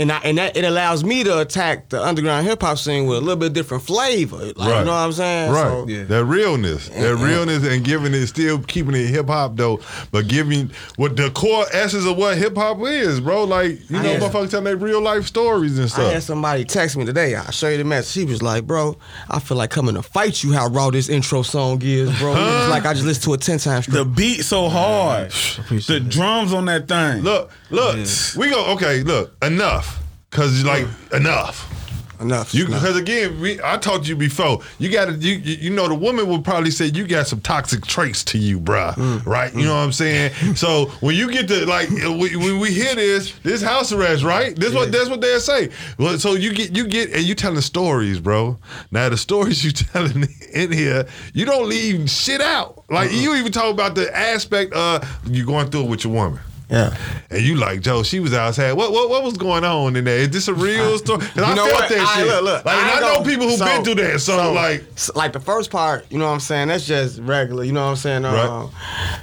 And, 0.00 0.12
I, 0.12 0.18
and 0.18 0.38
that 0.38 0.56
it 0.56 0.62
allows 0.64 1.02
me 1.02 1.24
to 1.24 1.40
attack 1.40 1.88
the 1.88 2.00
underground 2.00 2.46
hip 2.46 2.62
hop 2.62 2.78
scene 2.78 3.06
with 3.06 3.18
a 3.18 3.20
little 3.20 3.34
bit 3.34 3.52
different 3.52 3.82
flavor. 3.82 4.36
Like, 4.36 4.56
Right. 4.56 4.78
You 4.78 4.84
know 4.84 4.92
what 4.92 4.96
I'm 4.98 5.12
saying? 5.12 5.50
Right. 5.50 5.64
So, 5.88 6.04
That 6.04 6.24
realness. 6.24 6.88
That 6.88 7.14
And- 7.14 7.20
realness 7.20 7.64
and 7.66 7.82
giving 7.84 8.14
it 8.14 8.26
still 8.28 8.60
keeping 8.60 8.94
it 8.94 9.08
hip 9.08 9.26
hop 9.26 9.56
though, 9.56 9.80
but 10.12 10.28
giving 10.28 10.70
what 10.96 11.16
the 11.16 11.30
core 11.32 11.66
essence 11.72 12.06
of 12.06 12.16
what 12.16 12.38
hip 12.38 12.54
hop 12.56 12.78
is, 12.82 13.18
bro. 13.18 13.42
Like, 13.42 13.80
you 13.90 13.98
I 13.98 14.02
know, 14.02 14.08
had- 14.12 14.22
motherfuckers 14.22 14.50
telling 14.50 14.66
their 14.66 14.76
real 14.76 15.00
life 15.00 15.26
stories 15.26 15.76
and 15.80 15.88
stuff. 15.90 15.98
I 15.98 16.02
stuff. 16.04 16.12
had 16.14 16.22
somebody 16.22 16.64
text 16.64 16.96
me 16.96 17.04
today. 17.04 17.34
I'll 17.34 17.50
show 17.50 17.68
you 17.68 17.78
the 17.78 17.84
message. 17.84 18.12
She 18.12 18.24
was 18.24 18.40
like, 18.40 18.68
bro, 18.68 18.96
I 19.28 19.40
feel 19.40 19.56
like 19.56 19.70
coming 19.70 19.96
to 19.96 20.02
fight 20.02 20.44
you 20.44 20.52
how 20.52 20.68
raw 20.68 20.90
this 20.90 21.08
intro 21.08 21.42
song 21.42 21.80
is, 21.82 22.16
bro. 22.20 22.34
He 22.36 22.40
was 22.40 22.68
like 22.70 22.86
I 22.86 22.92
just 22.94 23.04
listened 23.04 23.24
to 23.24 23.34
it 23.34 23.40
10 23.40 23.58
times 23.58 23.86
straight. 23.86 23.98
The 23.98 24.04
beat 24.04 24.44
so 24.44 24.68
hard. 24.68 25.32
The 25.88 25.98
drums 25.98 26.52
on 26.52 26.66
that 26.66 26.86
thing. 26.86 27.22
Look, 27.24 27.50
look, 27.70 27.96
we 28.36 28.50
go. 28.50 28.72
Okay, 28.74 29.02
look, 29.02 29.32
enough, 29.44 30.02
cause 30.30 30.64
like 30.64 30.86
enough. 31.12 31.74
Enough. 32.20 32.52
You 32.52 32.66
because 32.66 32.96
again, 32.96 33.40
we, 33.40 33.60
I 33.62 33.76
told 33.76 34.08
you 34.08 34.16
before. 34.16 34.60
You 34.80 34.90
got 34.90 35.04
to 35.04 35.12
you, 35.12 35.34
you 35.36 35.70
know 35.70 35.86
the 35.86 35.94
woman 35.94 36.26
would 36.28 36.42
probably 36.42 36.72
say 36.72 36.86
you 36.86 37.06
got 37.06 37.28
some 37.28 37.40
toxic 37.40 37.86
traits 37.86 38.24
to 38.24 38.38
you, 38.38 38.58
bruh. 38.58 38.92
Mm. 38.94 39.24
Right? 39.24 39.54
You 39.54 39.66
know 39.66 39.74
what 39.74 39.82
I'm 39.82 39.92
saying? 39.92 40.32
so 40.56 40.86
when 40.98 41.14
you 41.14 41.30
get 41.30 41.46
to 41.46 41.64
like 41.66 41.88
we- 41.90 42.34
when 42.36 42.58
we 42.58 42.72
hear 42.72 42.94
this, 42.96 43.32
this 43.44 43.62
house 43.62 43.92
arrest, 43.92 44.24
right? 44.24 44.56
This 44.56 44.74
what 44.74 44.90
that's 44.90 45.08
what 45.08 45.20
they'll 45.20 45.38
say. 45.38 45.70
Well, 45.96 46.18
so 46.18 46.32
you 46.34 46.52
get 46.52 46.74
you 46.76 46.88
get 46.88 47.12
and 47.12 47.22
you 47.22 47.36
telling 47.36 47.60
stories, 47.60 48.18
bro. 48.18 48.58
Now 48.90 49.08
the 49.08 49.16
stories 49.16 49.64
you 49.64 49.70
telling 49.70 50.26
in 50.52 50.72
here, 50.72 51.06
you 51.34 51.44
don't 51.44 51.68
leave 51.68 52.10
shit 52.10 52.40
out. 52.40 52.84
Like 52.90 53.12
you 53.12 53.36
even 53.36 53.52
talk 53.52 53.72
about 53.72 53.94
the 53.94 54.14
aspect 54.16 54.72
of 54.72 55.06
you 55.24 55.46
going 55.46 55.70
through 55.70 55.84
it 55.84 55.88
with 55.88 56.02
your 56.02 56.14
woman. 56.14 56.40
Yeah. 56.70 56.96
And 57.30 57.40
you 57.42 57.54
like 57.56 57.80
Joe? 57.80 58.02
She 58.02 58.20
was 58.20 58.34
outside. 58.34 58.72
What 58.74 58.92
what 58.92 59.08
what 59.08 59.22
was 59.24 59.36
going 59.38 59.64
on 59.64 59.96
in 59.96 60.04
there? 60.04 60.18
Is 60.18 60.30
this 60.30 60.48
a 60.48 60.54
real 60.54 60.98
story? 60.98 61.20
'Cause 61.20 61.42
I 61.42 61.54
know 61.54 61.64
felt 61.66 61.80
what? 61.80 61.88
that 61.88 61.98
Alright, 61.98 62.16
shit. 62.18 62.26
look, 62.26 62.44
look. 62.44 62.64
Like, 62.64 62.76
and 62.76 62.86
I 62.90 62.92
ain't 62.92 63.00
know 63.24 63.30
people 63.30 63.48
who've 63.48 63.58
been 63.58 63.84
through 63.84 63.94
that. 63.96 64.20
So, 64.20 64.52
like, 64.52 64.84
s- 64.92 65.10
like 65.14 65.32
the 65.32 65.40
first 65.40 65.70
part, 65.70 66.04
you 66.10 66.18
know 66.18 66.26
what 66.26 66.32
I'm 66.32 66.40
saying? 66.40 66.68
That's 66.68 66.86
just 66.86 67.20
regular. 67.20 67.64
You 67.64 67.72
know 67.72 67.84
what 67.84 67.90
I'm 67.90 67.96
saying? 67.96 68.22
Right. 68.24 68.34
Um, 68.44 68.70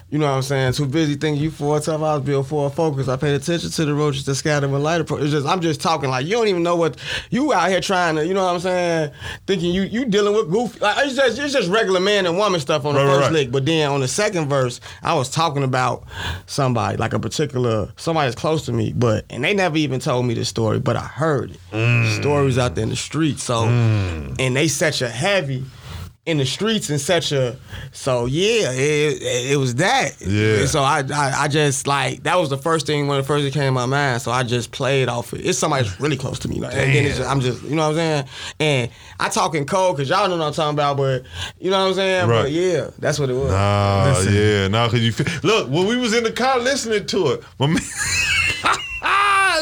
you 0.10 0.18
know 0.18 0.26
what 0.28 0.38
I'm 0.38 0.42
saying? 0.42 0.74
Too 0.74 0.88
busy 0.88 1.16
thinking 1.16 1.42
you 1.44 1.52
four 1.52 1.80
tough 1.80 2.02
hours, 2.02 2.22
build 2.24 2.48
four 2.48 2.70
focus. 2.72 3.08
I 3.08 3.16
paid 3.18 3.36
attention 3.36 3.70
to 3.70 3.86
the 3.86 3.94
roaches 3.94 4.26
that 4.26 4.36
scatter 4.36 4.68
with 4.68 4.82
lighter. 4.82 5.04
Pro- 5.04 5.18
it's 5.18 5.32
just 5.32 5.46
I'm 5.46 5.62
just 5.62 5.82
talking 5.82 6.10
like 6.10 6.26
you 6.26 6.32
don't 6.34 6.48
even 6.48 6.64
know 6.64 6.76
what 6.76 6.98
you 7.30 7.54
out 7.54 7.70
here 7.70 7.82
trying 7.82 8.16
to. 8.16 8.26
You 8.26 8.34
know 8.34 8.44
what 8.46 8.54
I'm 8.56 8.60
saying? 8.60 9.12
Thinking 9.46 9.72
you 9.74 9.84
you 9.84 10.06
dealing 10.06 10.34
with 10.34 10.50
goofy. 10.50 10.80
Like 10.80 11.06
it's 11.06 11.16
just 11.16 11.38
it's 11.38 11.54
just 11.54 11.70
regular 11.70 12.00
man 12.00 12.26
and 12.26 12.38
woman 12.38 12.60
stuff 12.60 12.86
on 12.86 12.96
the 12.96 13.02
right, 13.02 13.08
first 13.08 13.22
right. 13.26 13.32
lick. 13.34 13.52
But 13.52 13.66
then 13.66 13.92
on 13.92 14.00
the 14.00 14.08
second 14.08 14.48
verse, 14.50 14.80
I 15.04 15.14
was 15.14 15.30
talking 15.30 15.64
about 15.64 16.04
somebody 16.48 16.98
like 16.98 17.14
a 17.14 17.20
particular 17.36 17.92
somebody 17.98 18.28
that's 18.28 18.40
close 18.40 18.66
to 18.66 18.72
me. 18.72 18.94
But 18.94 19.26
and 19.30 19.44
they 19.44 19.54
never 19.54 19.78
even 19.78 20.00
told 20.00 20.26
me 20.26 20.34
this 20.34 20.50
story, 20.50 20.80
but 20.80 20.96
I 20.96 21.02
heard 21.02 21.52
it. 21.52 21.60
Mm. 21.72 22.20
Stories 22.20 22.58
out 22.58 22.76
there 22.76 22.84
in 22.84 22.90
the 22.90 22.96
street. 22.96 23.40
So 23.40 23.66
and 23.66 24.56
they 24.56 24.68
such 24.68 25.02
a 25.02 25.10
heavy 25.10 25.64
in 26.26 26.38
the 26.38 26.46
streets 26.46 26.90
and 26.90 27.00
such 27.00 27.32
a 27.32 27.56
so 27.92 28.26
yeah 28.26 28.72
it, 28.72 29.52
it 29.52 29.58
was 29.58 29.76
that. 29.76 30.16
Yeah. 30.20 30.62
And 30.62 30.70
so 30.70 30.82
I, 30.82 31.04
I 31.14 31.34
I 31.44 31.48
just 31.48 31.86
like 31.86 32.24
that 32.24 32.36
was 32.38 32.50
the 32.50 32.58
first 32.58 32.88
thing 32.88 33.08
when 33.08 33.20
it 33.20 33.24
first 33.24 33.54
came 33.54 33.64
to 33.64 33.72
my 33.72 33.86
mind. 33.86 34.24
So 34.24 34.32
I 34.32 34.42
just 34.42 34.72
played 34.72 35.08
off 35.08 35.34
it. 35.34 35.46
It's 35.46 35.60
somebody 35.60 35.84
that's 35.84 36.00
really 36.02 36.18
close 36.18 36.40
to 36.40 36.48
me 36.48 36.60
like 36.60 36.74
and 36.74 36.94
then 36.94 37.06
it's 37.06 37.18
just, 37.18 37.30
I'm 37.30 37.42
just 37.42 37.62
you 37.64 37.76
know 37.76 37.84
what 37.84 37.90
I'm 37.90 37.96
saying? 37.96 38.26
And 38.60 38.92
I 39.20 39.30
talk 39.30 39.54
in 39.54 39.66
code 39.66 39.98
because 39.98 40.10
y'all 40.10 40.28
know 40.28 40.38
what 40.38 40.46
I'm 40.46 40.54
talking 40.54 40.76
about 40.76 40.98
but 40.98 41.24
you 41.60 41.70
know 41.70 41.80
what 41.82 41.90
I'm 41.90 41.94
saying? 41.94 42.28
Right. 42.28 42.42
but 42.44 42.52
yeah 42.52 42.90
that's 42.98 43.20
what 43.20 43.30
it 43.30 43.34
was. 43.34 43.52
Nah, 43.52 44.20
yeah, 44.28 44.68
nah, 44.68 44.90
cause 44.90 45.02
you 45.02 45.12
feel, 45.12 45.28
look 45.44 45.70
when 45.70 45.86
we 45.86 45.96
was 45.96 46.16
in 46.16 46.24
the 46.24 46.32
car 46.32 46.58
listening 46.60 47.06
to 47.06 47.34
it, 47.34 47.44
my 47.60 47.68
man, 47.68 47.78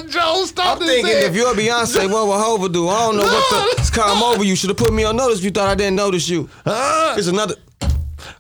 Joe 0.10 0.46
stop 0.46 0.82
I'm 0.82 0.88
thinking 0.88 1.14
if 1.14 1.36
you're 1.36 1.54
Beyonce, 1.54 2.10
what 2.12 2.28
would 2.28 2.40
Hova 2.40 2.70
do? 2.70 2.88
I 2.88 3.00
don't 3.00 3.18
know 3.18 3.24
what 3.24 3.76
the 3.76 3.82
It's 3.82 3.90
come 3.90 4.24
over. 4.24 4.44
You 4.44 4.56
should 4.56 4.70
have 4.70 4.78
put 4.78 4.94
me 4.94 5.04
on 5.04 5.16
notice 5.16 5.40
if 5.40 5.46
you 5.46 5.52
thought 5.52 5.68
I 5.70 5.76
didn't 5.76 5.96
notice 5.96 6.28
you. 6.30 6.50
Huh? 6.66 7.16
It's 7.18 7.28
another 7.28 7.56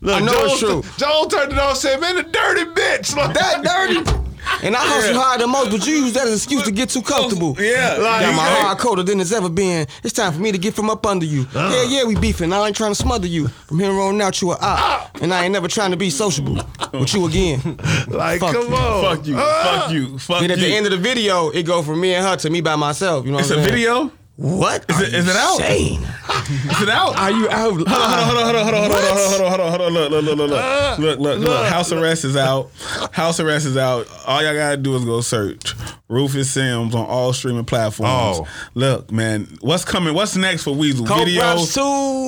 Look, 0.01 0.21
I 0.21 0.25
know 0.25 0.33
Joe, 0.33 0.45
it's 0.45 0.59
true. 0.59 0.83
Joe 0.97 1.27
turned 1.29 1.53
it 1.53 1.59
on 1.59 1.69
and 1.69 1.77
said, 1.77 1.99
"Man, 1.99 2.15
the 2.15 2.23
dirty 2.23 2.65
bitch." 2.65 3.15
Like, 3.15 3.33
that 3.33 3.63
dirty. 3.63 4.22
And 4.63 4.75
I 4.75 4.79
hustle 4.79 5.15
hard 5.21 5.41
the 5.41 5.47
most, 5.47 5.71
but 5.71 5.85
you 5.85 5.95
use 5.95 6.13
that 6.13 6.23
as 6.23 6.29
an 6.29 6.35
excuse 6.35 6.63
to 6.63 6.71
get 6.71 6.89
too 6.89 7.01
comfortable. 7.01 7.55
Yeah. 7.59 7.97
Got 7.97 8.01
Like, 8.23 8.35
my 8.35 8.45
hey. 8.47 8.61
heart 8.61 8.79
colder 8.79 9.03
than 9.03 9.19
it's 9.19 9.33
ever 9.33 9.49
been. 9.49 9.87
It's 10.03 10.13
time 10.13 10.31
for 10.31 10.39
me 10.39 10.51
to 10.53 10.57
get 10.57 10.73
from 10.73 10.89
up 10.89 11.05
under 11.05 11.25
you. 11.25 11.45
Uh. 11.53 11.69
Yeah, 11.73 11.83
yeah, 11.99 12.03
we 12.05 12.15
beefing. 12.15 12.53
I 12.53 12.65
ain't 12.67 12.75
trying 12.75 12.91
to 12.91 12.95
smother 12.95 13.27
you. 13.27 13.49
From 13.67 13.79
here 13.79 13.91
on 13.91 14.21
out, 14.21 14.41
you 14.41 14.51
a 14.51 14.57
op. 14.61 15.21
And 15.21 15.33
I 15.33 15.43
ain't 15.43 15.51
never 15.53 15.67
trying 15.67 15.91
to 15.91 15.97
be 15.97 16.09
sociable 16.09 16.59
with 16.93 17.13
you 17.13 17.27
again. 17.27 17.59
like, 18.07 18.39
Fuck 18.39 18.53
come 18.53 18.69
you. 18.69 18.75
on, 18.75 19.15
Fuck 19.17 19.27
you. 19.27 19.35
Ah. 19.37 19.81
Fuck 19.83 19.91
you. 19.93 20.17
Fuck 20.17 20.41
you. 20.41 20.47
Then 20.47 20.57
at 20.57 20.63
the 20.63 20.73
end 20.75 20.85
of 20.85 20.91
the 20.93 20.97
video, 20.97 21.49
it 21.49 21.63
go 21.63 21.83
from 21.83 21.99
me 21.99 22.13
and 22.13 22.25
her 22.25 22.37
to 22.37 22.49
me 22.49 22.61
by 22.61 22.75
myself. 22.77 23.25
You 23.25 23.31
know 23.31 23.37
what 23.37 23.43
it's 23.45 23.51
I'm 23.51 23.59
a 23.59 23.63
saying? 23.63 23.75
video? 23.75 24.11
What? 24.35 24.83
Is 24.89 24.99
it- 24.99 25.13
is 25.13 25.27
it 25.27 25.35
out? 25.35 25.57
Saying? 25.57 26.01
Is 26.01 26.81
it 26.81 26.89
out? 26.89 27.15
Are 27.19 27.31
you 27.31 27.47
out? 27.49 27.73
Hold 27.73 27.87
on, 27.87 27.87
hold 27.87 28.37
on, 28.37 28.45
hold 28.45 28.55
on, 28.55 28.63
hold 28.63 28.75
on, 28.75 28.91
hold 28.91 29.03
on, 29.03 29.11
hold 29.11 29.11
on, 29.11 29.29
hold 29.29 29.41
on, 29.41 29.49
hold 29.49 29.61
on, 29.61 29.69
hold 29.69 29.81
on. 29.81 29.93
Look, 29.93 30.11
look, 30.11 30.23
look, 30.23 30.37
look, 30.37 30.49
look, 30.49 30.99
look, 30.99 31.19
look, 31.19 31.39
look. 31.39 31.65
House 31.67 31.91
arrest 31.91 32.25
is 32.25 32.35
out. 32.35 32.71
House 33.11 33.39
arrest 33.39 33.65
is 33.67 33.77
out. 33.77 34.07
All 34.25 34.41
y'all 34.41 34.55
gotta 34.55 34.77
do 34.77 34.95
is 34.95 35.05
go 35.05 35.21
search 35.21 35.75
Rufus 36.13 36.51
Sims 36.51 36.93
on 36.95 37.05
all 37.05 37.33
streaming 37.33 37.65
platforms. 37.65 38.39
Oh. 38.39 38.47
Look, 38.75 39.11
man, 39.11 39.47
what's 39.61 39.83
coming? 39.83 40.13
What's 40.13 40.35
next 40.35 40.63
for 40.63 40.73
Weasel? 40.75 41.05
Coke 41.05 41.19
raps 41.19 41.31
Videos, 41.31 41.73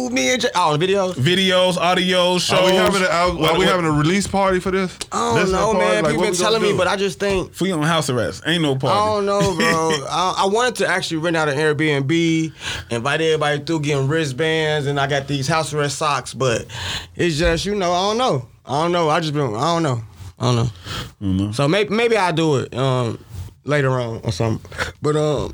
to 0.09 0.13
me 0.13 0.33
and 0.33 0.41
J- 0.41 0.49
oh 0.55 0.77
videos. 0.79 1.13
videos, 1.13 1.73
audios, 1.77 2.41
shows. 2.41 2.59
Are 2.59 2.65
we 2.65 2.71
having 2.73 3.01
a, 3.01 3.05
are, 3.05 3.29
What- 3.35 3.51
are 3.51 3.53
we 3.53 3.59
what- 3.59 3.67
having 3.67 3.85
a 3.85 3.91
release 3.91 4.27
party 4.27 4.59
for 4.59 4.71
this? 4.71 4.97
I 5.11 5.17
don't 5.17 5.35
Listener 5.35 5.57
know, 5.59 5.73
man. 5.73 6.03
Like, 6.03 6.11
People 6.13 6.25
been 6.25 6.33
telling 6.35 6.61
me, 6.61 6.71
do? 6.71 6.77
but 6.77 6.87
I 6.87 6.95
just 6.95 7.19
think 7.19 7.53
For 7.53 7.65
you 7.67 7.73
on 7.73 7.83
house 7.83 8.09
arrest, 8.09 8.43
ain't 8.45 8.61
no 8.63 8.75
party. 8.75 8.97
I 8.99 9.05
don't 9.05 9.25
know, 9.25 9.55
bro. 9.55 9.91
I, 10.09 10.35
I 10.39 10.45
wanted 10.47 10.75
to 10.77 10.87
actually 10.87 11.17
rent 11.17 11.35
out 11.37 11.47
an 11.47 11.57
Airbnb, 11.57 12.53
invite 12.89 13.21
everybody 13.21 13.63
through, 13.63 13.81
getting 13.81 14.07
wristbands, 14.07 14.87
and 14.87 14.99
I 14.99 15.07
got 15.07 15.27
these 15.27 15.47
house 15.47 15.73
arrest 15.73 15.97
socks. 15.97 16.33
But 16.33 16.65
it's 17.15 17.37
just, 17.37 17.65
you 17.65 17.75
know, 17.75 17.91
I 17.91 18.09
don't 18.09 18.17
know. 18.17 18.47
I 18.65 18.81
don't 18.81 18.91
know. 18.91 19.09
I 19.09 19.19
just 19.19 19.33
been, 19.33 19.53
I 19.55 19.73
don't 19.75 19.83
know. 19.83 20.01
I 20.39 20.43
don't 20.43 20.55
know. 20.55 20.69
Mm-hmm. 21.21 21.51
So 21.53 21.67
maybe 21.67 21.93
maybe 21.95 22.17
I'll 22.17 22.33
do 22.33 22.57
it 22.57 22.73
um, 22.75 23.17
later 23.65 23.91
on 23.99 24.21
or 24.23 24.31
something. 24.31 24.71
But 25.01 25.15
um, 25.15 25.53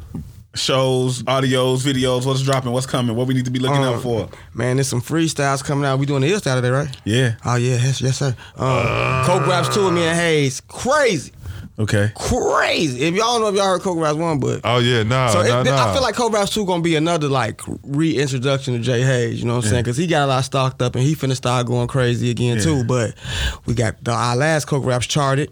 Shows, 0.53 1.24
audios, 1.24 1.78
videos. 1.86 2.26
What's 2.26 2.41
dropping? 2.41 2.74
What's 2.74 2.86
coming? 2.86 3.16
What 3.16 3.26
we 3.26 3.34
need 3.34 3.45
to 3.45 3.51
be 3.51 3.59
looking 3.59 3.78
Um, 3.78 3.93
out 3.95 4.01
for? 4.03 4.28
man, 4.53 4.76
there's 4.76 4.89
some 4.89 5.01
freestyles 5.01 5.64
coming 5.64 5.86
out. 5.86 5.97
We 5.97 6.05
doing 6.05 6.22
the 6.24 6.30
Ill 6.30 6.41
Saturday, 6.41 6.70
right? 6.70 6.89
Yeah. 7.05 7.36
Oh 7.45 7.55
yeah, 7.55 7.78
yes, 7.78 8.01
yes 8.01 8.18
sir. 8.18 8.36
Um, 8.57 9.26
Coke 9.26 9.47
raps 9.47 9.74
two 9.74 9.88
of 9.88 9.93
me 9.93 10.03
and 10.03 10.18
Hayes, 10.18 10.59
crazy, 10.68 11.32
Okay. 11.82 12.11
crazy. 12.15 13.01
If 13.03 13.15
y'all 13.15 13.34
don't 13.34 13.41
know 13.41 13.47
if 13.49 13.55
y'all 13.55 13.65
heard 13.65 13.82
Coke 13.82 13.97
raps 13.97 14.17
one, 14.17 14.39
but 14.39 14.61
Oh 14.63 14.79
yeah, 14.79 15.03
nah, 15.03 15.29
So 15.29 15.41
it- 15.41 15.49
nah, 15.49 15.63
nah. 15.63 15.89
I 15.89 15.93
feel 15.93 16.01
like 16.01 16.15
Cobra 16.15 16.45
2 16.45 16.65
gonna 16.65 16.82
be 16.82 16.95
another 16.95 17.27
like 17.27 17.61
reintroduction 17.84 18.73
to 18.73 18.79
Jay 18.79 19.01
Hayes. 19.01 19.39
You 19.39 19.45
know 19.47 19.55
what 19.57 19.65
I'm 19.65 19.69
saying? 19.71 19.84
Because 19.84 19.97
he 19.97 20.07
got 20.07 20.23
a 20.23 20.27
lot 20.27 20.41
stocked 20.43 20.82
up 20.82 20.95
and 20.95 21.03
he 21.03 21.15
finna 21.15 21.36
start 21.36 21.67
going 21.67 21.88
crazy 21.88 22.29
again 22.29 22.59
too. 22.59 22.84
But 22.84 23.15
we 23.65 23.73
got 23.73 24.03
the, 24.03 24.11
our 24.11 24.36
last 24.36 24.65
Coke 24.65 24.86
Raps 24.86 25.07
charted. 25.07 25.51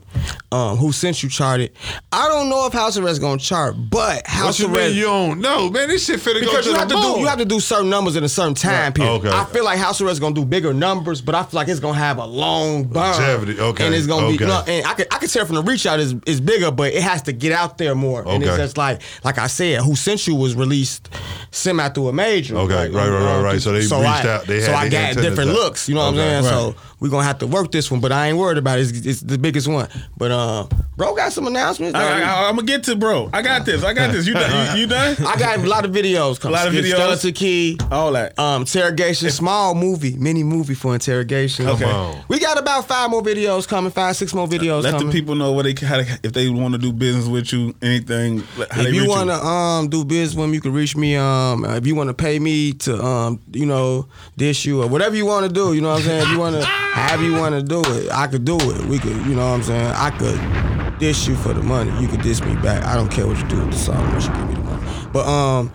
Um, 0.51 0.77
Who 0.77 0.91
sent 0.91 1.21
you 1.23 1.29
charted? 1.29 1.71
I 2.11 2.27
don't 2.27 2.49
know 2.49 2.65
if 2.65 2.73
House 2.73 2.97
Arrest 2.97 3.21
gonna 3.21 3.37
chart, 3.39 3.75
but 3.89 3.99
what 4.17 4.27
House 4.27 4.59
you 4.59 4.67
mean 4.67 4.77
Arrest. 4.77 4.95
you 4.95 5.03
don't 5.03 5.41
know, 5.41 5.69
man? 5.69 5.87
This 5.89 6.05
shit 6.05 6.19
finna 6.19 6.35
go 6.35 6.39
because 6.41 6.65
to 6.65 6.71
you 6.71 6.75
have 6.77 6.87
to 6.87 6.95
moon. 6.95 7.13
do 7.15 7.19
you 7.21 7.27
have 7.27 7.37
to 7.39 7.45
do 7.45 7.59
certain 7.59 7.89
numbers 7.89 8.15
in 8.15 8.23
a 8.23 8.29
certain 8.29 8.53
time 8.55 8.69
Right. 8.85 8.95
period. 8.95 9.11
Okay. 9.13 9.29
I 9.29 9.45
feel 9.45 9.63
like 9.63 9.77
House 9.79 10.01
Arrest 10.01 10.19
gonna 10.21 10.35
do 10.35 10.45
bigger 10.45 10.73
numbers, 10.73 11.21
but 11.21 11.35
I 11.35 11.43
feel 11.43 11.59
like 11.59 11.67
it's 11.67 11.79
gonna 11.79 11.97
have 11.97 12.17
a 12.17 12.25
long 12.25 12.83
burn. 12.83 13.03
Longevity, 13.03 13.59
okay, 13.59 13.85
And 13.85 13.95
it's 13.95 14.07
gonna 14.07 14.27
be 14.27 14.35
okay. 14.35 14.45
no, 14.45 14.63
and 14.67 14.85
I 14.85 14.93
could 14.93 15.07
I 15.11 15.17
could 15.19 15.29
tell 15.31 15.45
from 15.45 15.55
the 15.55 15.63
reach 15.63 15.85
out 15.85 15.99
is 15.99 16.13
is 16.25 16.41
bigger, 16.41 16.71
but 16.71 16.93
it 16.93 17.01
has 17.03 17.21
to 17.23 17.33
get 17.33 17.51
out 17.51 17.77
there 17.77 17.95
more. 17.95 18.27
And 18.27 18.43
it's 18.43 18.57
just 18.57 18.77
like 18.77 19.01
like 19.23 19.37
I 19.37 19.47
said, 19.47 19.81
Who 19.81 19.95
Sent 19.95 20.27
You 20.27 20.35
was 20.35 20.55
released 20.55 21.09
semi 21.51 21.87
through 21.89 22.09
a 22.09 22.13
major. 22.13 22.57
Okay, 22.57 22.75
Like, 22.75 22.93
right, 22.93 23.09
right, 23.09 23.19
right, 23.23 23.35
um, 23.37 23.43
right. 23.43 23.61
So 23.61 23.71
they 23.71 23.79
reached 23.79 23.91
I, 23.93 24.27
out, 24.35 24.45
they 24.45 24.61
so 24.61 24.71
had 24.71 24.85
I 24.85 24.89
their 24.89 25.13
got 25.15 25.21
different 25.21 25.51
looks. 25.51 25.89
You 25.89 25.95
know 25.95 26.11
what 26.11 26.15
Okay. 26.19 26.37
I'm 26.37 26.43
saying? 26.43 26.73
So 26.73 26.75
we're 26.99 27.09
gonna 27.09 27.23
have 27.23 27.39
to 27.39 27.47
work 27.47 27.71
this 27.71 27.89
one, 27.89 27.99
but 28.01 28.11
I 28.11 28.27
ain't 28.27 28.37
worried 28.37 28.57
about 28.57 28.79
it. 28.79 28.89
It's, 28.89 29.05
it's 29.05 29.21
the 29.21 29.37
biggest 29.37 29.67
one. 29.67 29.87
But 30.17 30.31
uh, 30.31 30.67
bro 30.97 31.15
got 31.15 31.31
some 31.31 31.47
announcements. 31.47 31.95
I, 31.95 32.21
I, 32.21 32.49
I'm 32.49 32.55
gonna 32.55 32.67
get 32.67 32.83
to 32.83 32.95
bro. 32.95 33.29
I 33.31 33.41
got 33.41 33.65
this. 33.65 33.83
I 33.83 33.93
got 33.93 34.11
this. 34.11 34.27
You 34.27 34.33
done? 34.33 34.75
You, 34.75 34.81
you 34.81 34.87
done? 34.87 35.15
I 35.25 35.37
got 35.37 35.59
a 35.59 35.67
lot 35.67 35.85
of 35.85 35.91
videos. 35.91 36.39
Coming. 36.39 36.55
A 36.55 36.59
lot 36.59 36.67
of 36.67 36.73
videos? 36.73 36.91
Skeleton 36.91 37.33
Key. 37.33 37.77
All 37.91 38.11
that. 38.13 38.37
Um, 38.37 38.61
interrogation, 38.63 39.29
small 39.29 39.75
movie, 39.75 40.15
mini 40.17 40.43
movie 40.43 40.73
for 40.75 40.93
interrogation. 40.93 41.67
Okay. 41.67 41.85
Come 41.85 41.95
on. 41.95 42.23
We 42.27 42.39
got 42.39 42.59
about 42.59 42.85
five 42.87 43.09
more 43.09 43.21
videos 43.21 43.67
coming, 43.67 43.91
five, 43.91 44.15
six 44.15 44.33
more 44.33 44.47
videos 44.47 44.83
Let 44.83 44.93
coming. 44.93 45.07
the 45.07 45.13
people 45.13 45.35
know 45.35 45.53
what 45.53 45.63
they 45.63 45.73
how 45.85 45.97
they, 45.97 46.07
if 46.23 46.33
they 46.33 46.49
want 46.49 46.73
to 46.73 46.77
do 46.77 46.91
business 46.91 47.27
with 47.27 47.53
you. 47.53 47.73
Anything. 47.81 48.39
How 48.71 48.81
if 48.81 48.93
you 48.93 49.07
want 49.07 49.29
to 49.29 49.35
um 49.35 49.89
do 49.89 50.03
business 50.03 50.35
with 50.35 50.49
me, 50.49 50.55
you 50.55 50.61
can 50.61 50.73
reach 50.73 50.95
me. 50.97 51.15
Um, 51.15 51.63
if 51.65 51.87
you 51.87 51.95
want 51.95 52.09
to 52.09 52.13
pay 52.13 52.39
me 52.39 52.73
to 52.73 53.01
um, 53.03 53.41
you 53.51 53.65
know, 53.65 54.07
dish 54.37 54.65
you 54.65 54.83
or 54.83 54.87
whatever 54.87 55.15
you 55.15 55.25
want 55.25 55.45
to 55.45 55.51
do, 55.51 55.73
you 55.73 55.81
know 55.81 55.89
what 55.89 55.99
I'm 55.99 56.03
saying. 56.03 56.23
If 56.23 56.29
you 56.31 56.39
want 56.39 56.55
to, 56.61 56.61
however 56.93 57.23
you 57.23 57.33
want 57.33 57.55
to 57.55 57.63
do 57.63 57.81
it, 57.85 58.11
I 58.11 58.27
could 58.27 58.45
do 58.45 58.57
it. 58.59 58.85
We 58.85 58.99
could, 58.99 59.15
you 59.25 59.35
know 59.35 59.49
what 59.49 59.55
I'm 59.55 59.63
saying. 59.63 59.91
I 59.95 60.09
could 60.11 60.99
dish 60.99 61.27
you 61.27 61.35
for 61.35 61.53
the 61.53 61.63
money. 61.63 61.91
You 62.01 62.07
could 62.07 62.21
dish 62.21 62.41
me 62.41 62.55
back. 62.55 62.83
I 62.85 62.95
don't 62.95 63.09
care 63.09 63.25
what 63.25 63.37
you 63.37 63.47
do 63.47 63.59
with 63.59 63.71
the 63.71 63.77
song 63.77 64.05
unless 64.07 64.27
you 64.27 64.33
give 64.33 64.47
me 64.49 64.53
the 64.55 64.61
money. 64.61 65.09
But 65.11 65.25
um, 65.27 65.71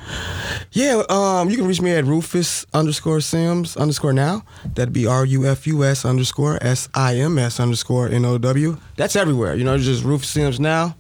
Yeah, 0.75 1.05
um, 1.09 1.51
you 1.51 1.57
can 1.57 1.69
reach 1.69 1.81
me 1.81 1.93
at 1.93 2.05
Rufus 2.05 2.67
underscore 2.75 3.21
Sims 3.21 3.77
underscore 3.77 4.13
now. 4.13 4.43
That'd 4.75 4.93
be 4.93 5.07
R 5.07 5.25
U 5.25 5.47
F 5.47 5.69
U 5.69 5.85
S 5.85 6.05
underscore 6.05 6.59
S 6.61 6.89
I 6.95 7.15
M 7.15 7.39
S 7.39 7.61
underscore 7.61 8.09
N 8.09 8.25
O 8.25 8.39
W. 8.39 8.77
That's 8.97 9.15
everywhere. 9.15 9.55
You 9.55 9.63
know, 9.63 9.79
just 9.79 10.03
Rufus 10.03 10.29
Sims 10.31 10.59
now. 10.59 10.97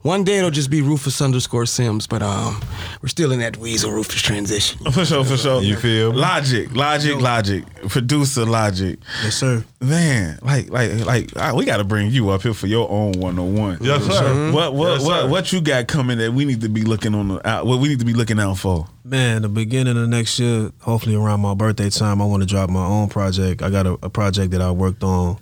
One 0.00 0.24
day 0.24 0.38
it'll 0.38 0.50
just 0.50 0.70
be 0.70 0.80
Rufus 0.80 1.20
underscore 1.20 1.66
Sims, 1.66 2.06
but 2.06 2.22
um, 2.22 2.62
we're 3.02 3.08
still 3.10 3.30
in 3.32 3.40
that 3.40 3.58
Weasel 3.58 3.92
Rufus 3.92 4.22
transition. 4.22 4.78
For 4.92 5.04
sure, 5.04 5.22
for 5.24 5.36
sure. 5.36 5.60
You 5.62 5.76
feel? 5.76 6.12
Logic, 6.12 6.74
logic, 6.74 7.20
logic. 7.20 7.64
Producer 7.90 8.46
logic. 8.46 9.00
Yes, 9.22 9.36
sir. 9.36 9.62
Man, 9.82 10.38
like, 10.42 10.70
like, 10.70 11.04
like, 11.04 11.54
we 11.54 11.66
got 11.66 11.76
to 11.76 11.84
bring 11.84 12.10
you 12.10 12.30
up 12.30 12.42
here 12.42 12.54
for 12.54 12.66
your 12.66 12.90
own 12.90 13.12
one 13.12 13.38
on 13.38 13.54
one. 13.54 13.78
Yes, 13.82 14.02
sir. 14.04 14.52
What, 14.52 14.74
what, 14.74 14.92
Yes, 14.92 15.04
what, 15.04 15.28
what 15.28 15.52
you 15.52 15.60
got 15.60 15.88
coming 15.88 16.18
that 16.18 16.32
we 16.32 16.44
need 16.46 16.62
to 16.62 16.68
be 16.70 16.82
looking 16.82 17.14
on 17.14 17.28
the 17.28 17.48
out? 17.48 17.66
What 17.66 17.80
we 17.80 17.88
need 17.88 17.98
to 17.98 18.04
be 18.06 18.14
looking 18.14 18.40
out 18.40 18.58
for? 18.58 18.86
Man, 19.02 19.42
the 19.42 19.48
beginning 19.48 19.96
of 19.96 20.08
next 20.08 20.38
year, 20.38 20.70
hopefully 20.80 21.14
around 21.16 21.40
my 21.40 21.54
birthday 21.54 21.88
time, 21.88 22.20
I 22.20 22.26
want 22.26 22.42
to 22.42 22.46
drop 22.46 22.68
my 22.68 22.84
own 22.84 23.08
project. 23.08 23.62
I 23.62 23.70
got 23.70 23.86
a, 23.86 23.92
a 24.02 24.10
project 24.10 24.50
that 24.52 24.60
I 24.60 24.70
worked 24.72 25.02
on, 25.02 25.38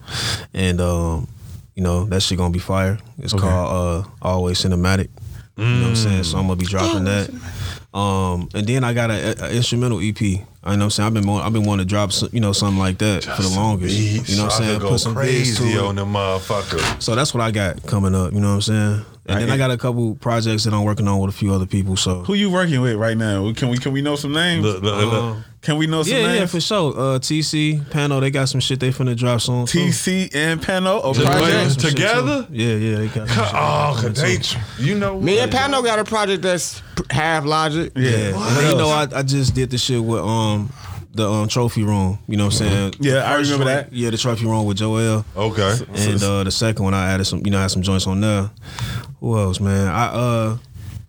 and 0.54 0.80
um, 0.80 1.26
you 1.74 1.82
know 1.82 2.04
that 2.04 2.20
shit 2.22 2.38
gonna 2.38 2.52
be 2.52 2.60
fire. 2.60 2.98
It's 3.18 3.32
called 3.32 4.04
uh, 4.04 4.08
Always 4.22 4.62
Cinematic. 4.62 5.08
You 5.56 5.64
know 5.64 5.80
what 5.80 5.88
I'm 5.88 5.96
saying? 5.96 6.22
So 6.22 6.38
I'm 6.38 6.44
gonna 6.46 6.54
be 6.54 6.66
dropping 6.66 7.04
that. 7.04 7.30
Um, 7.92 8.48
and 8.54 8.64
then 8.64 8.84
I 8.84 8.92
got 8.94 9.10
a, 9.10 9.44
a 9.46 9.50
instrumental 9.50 9.98
EP. 10.00 10.16
I 10.62 10.76
know 10.76 10.84
what 10.84 10.84
I'm 10.84 10.90
saying. 10.90 11.06
I've 11.08 11.14
been 11.14 11.26
wa- 11.26 11.44
I've 11.44 11.52
been 11.52 11.64
wanting 11.64 11.84
to 11.86 11.88
drop 11.90 12.12
some, 12.12 12.28
you 12.32 12.38
know 12.38 12.52
something 12.52 12.78
like 12.78 12.98
that 12.98 13.24
for 13.24 13.42
the 13.42 13.48
longest. 13.48 13.96
Beats, 13.96 14.30
you 14.30 14.36
know 14.36 14.44
what 14.44 14.52
I'm 14.52 14.62
I 14.62 14.66
saying? 14.66 14.80
could 14.80 14.88
Go 14.88 14.96
some 14.98 15.14
beats 15.14 15.58
crazy 15.58 15.76
on 15.78 15.96
them 15.96 16.12
motherfucker. 16.12 17.02
So 17.02 17.16
that's 17.16 17.34
what 17.34 17.40
I 17.42 17.50
got 17.50 17.84
coming 17.86 18.14
up. 18.14 18.32
You 18.32 18.38
know 18.40 18.50
what 18.50 18.54
I'm 18.54 18.60
saying? 18.62 19.04
And 19.28 19.40
then 19.42 19.50
I 19.50 19.56
got 19.58 19.70
a 19.70 19.76
couple 19.76 20.14
projects 20.14 20.64
that 20.64 20.72
I'm 20.72 20.84
working 20.84 21.06
on 21.06 21.20
with 21.20 21.30
a 21.34 21.36
few 21.36 21.52
other 21.52 21.66
people. 21.66 21.96
So 21.96 22.22
Who 22.24 22.34
you 22.34 22.50
working 22.50 22.80
with 22.80 22.96
right 22.96 23.16
now? 23.16 23.52
Can 23.52 23.68
we 23.68 23.76
can 23.78 23.92
we 23.92 24.00
know 24.02 24.16
some 24.16 24.32
names? 24.32 24.64
Look, 24.64 24.82
look, 24.82 24.96
look. 25.12 25.22
Um, 25.22 25.44
Can 25.60 25.76
we 25.76 25.86
know 25.86 26.02
some 26.02 26.16
yeah, 26.16 26.26
names? 26.28 26.38
yeah, 26.40 26.46
for 26.46 26.60
sure. 26.60 26.92
Uh, 26.92 27.18
TC, 27.18 27.80
Pano, 27.90 28.20
they 28.20 28.30
got 28.30 28.48
some 28.48 28.60
shit 28.60 28.78
they 28.80 28.90
finna 28.90 29.16
drop 29.16 29.40
soon. 29.40 29.66
too. 29.66 29.78
TC 29.86 30.34
and 30.34 30.60
Pano 30.62 31.04
or 31.04 31.12
Just 31.14 31.26
project? 31.26 31.42
waiting. 31.52 31.70
Some 31.70 31.80
shit, 31.82 31.90
Together? 31.90 32.42
too. 32.44 32.52
Yeah, 32.54 32.74
yeah, 32.76 32.96
they 32.98 33.06
got 33.08 33.28
some 33.28 33.44
shit 33.44 33.54
Oh, 33.54 33.92
coming, 33.96 34.14
cause 34.14 34.76
they, 34.78 34.84
you 34.84 34.94
know, 34.98 35.20
Me 35.20 35.40
and 35.40 35.52
what? 35.52 35.60
Pano 35.62 35.84
got 35.84 35.98
a 35.98 36.04
project 36.04 36.42
that's 36.42 36.80
half 37.10 37.44
logic. 37.44 37.92
Yeah. 37.96 38.10
Yeah, 38.10 38.70
you 38.70 38.76
know, 38.78 38.88
I, 38.88 39.08
I 39.14 39.22
just 39.22 39.54
did 39.54 39.70
the 39.70 39.78
shit 39.78 40.02
with 40.02 40.20
um 40.20 40.72
the 41.18 41.30
um 41.30 41.48
trophy 41.48 41.82
room. 41.84 42.18
You 42.26 42.36
know 42.38 42.46
what 42.46 42.54
I'm 42.60 42.66
saying? 42.68 42.94
Yeah, 43.00 43.18
I 43.30 43.34
remember 43.34 43.64
joint- 43.64 43.66
that. 43.66 43.92
Yeah, 43.92 44.10
the 44.10 44.16
trophy 44.16 44.46
room 44.46 44.64
with 44.64 44.78
Joel. 44.78 45.24
Okay. 45.36 45.76
And 45.94 46.22
uh, 46.22 46.44
the 46.44 46.50
second 46.50 46.84
one, 46.84 46.94
I 46.94 47.10
added 47.12 47.26
some, 47.26 47.42
you 47.44 47.50
know, 47.50 47.58
I 47.58 47.62
had 47.62 47.70
some 47.70 47.82
joints 47.82 48.06
on 48.06 48.20
there. 48.22 48.50
Who 49.20 49.36
else, 49.38 49.60
man? 49.60 49.88
I 49.88 50.06
uh, 50.06 50.58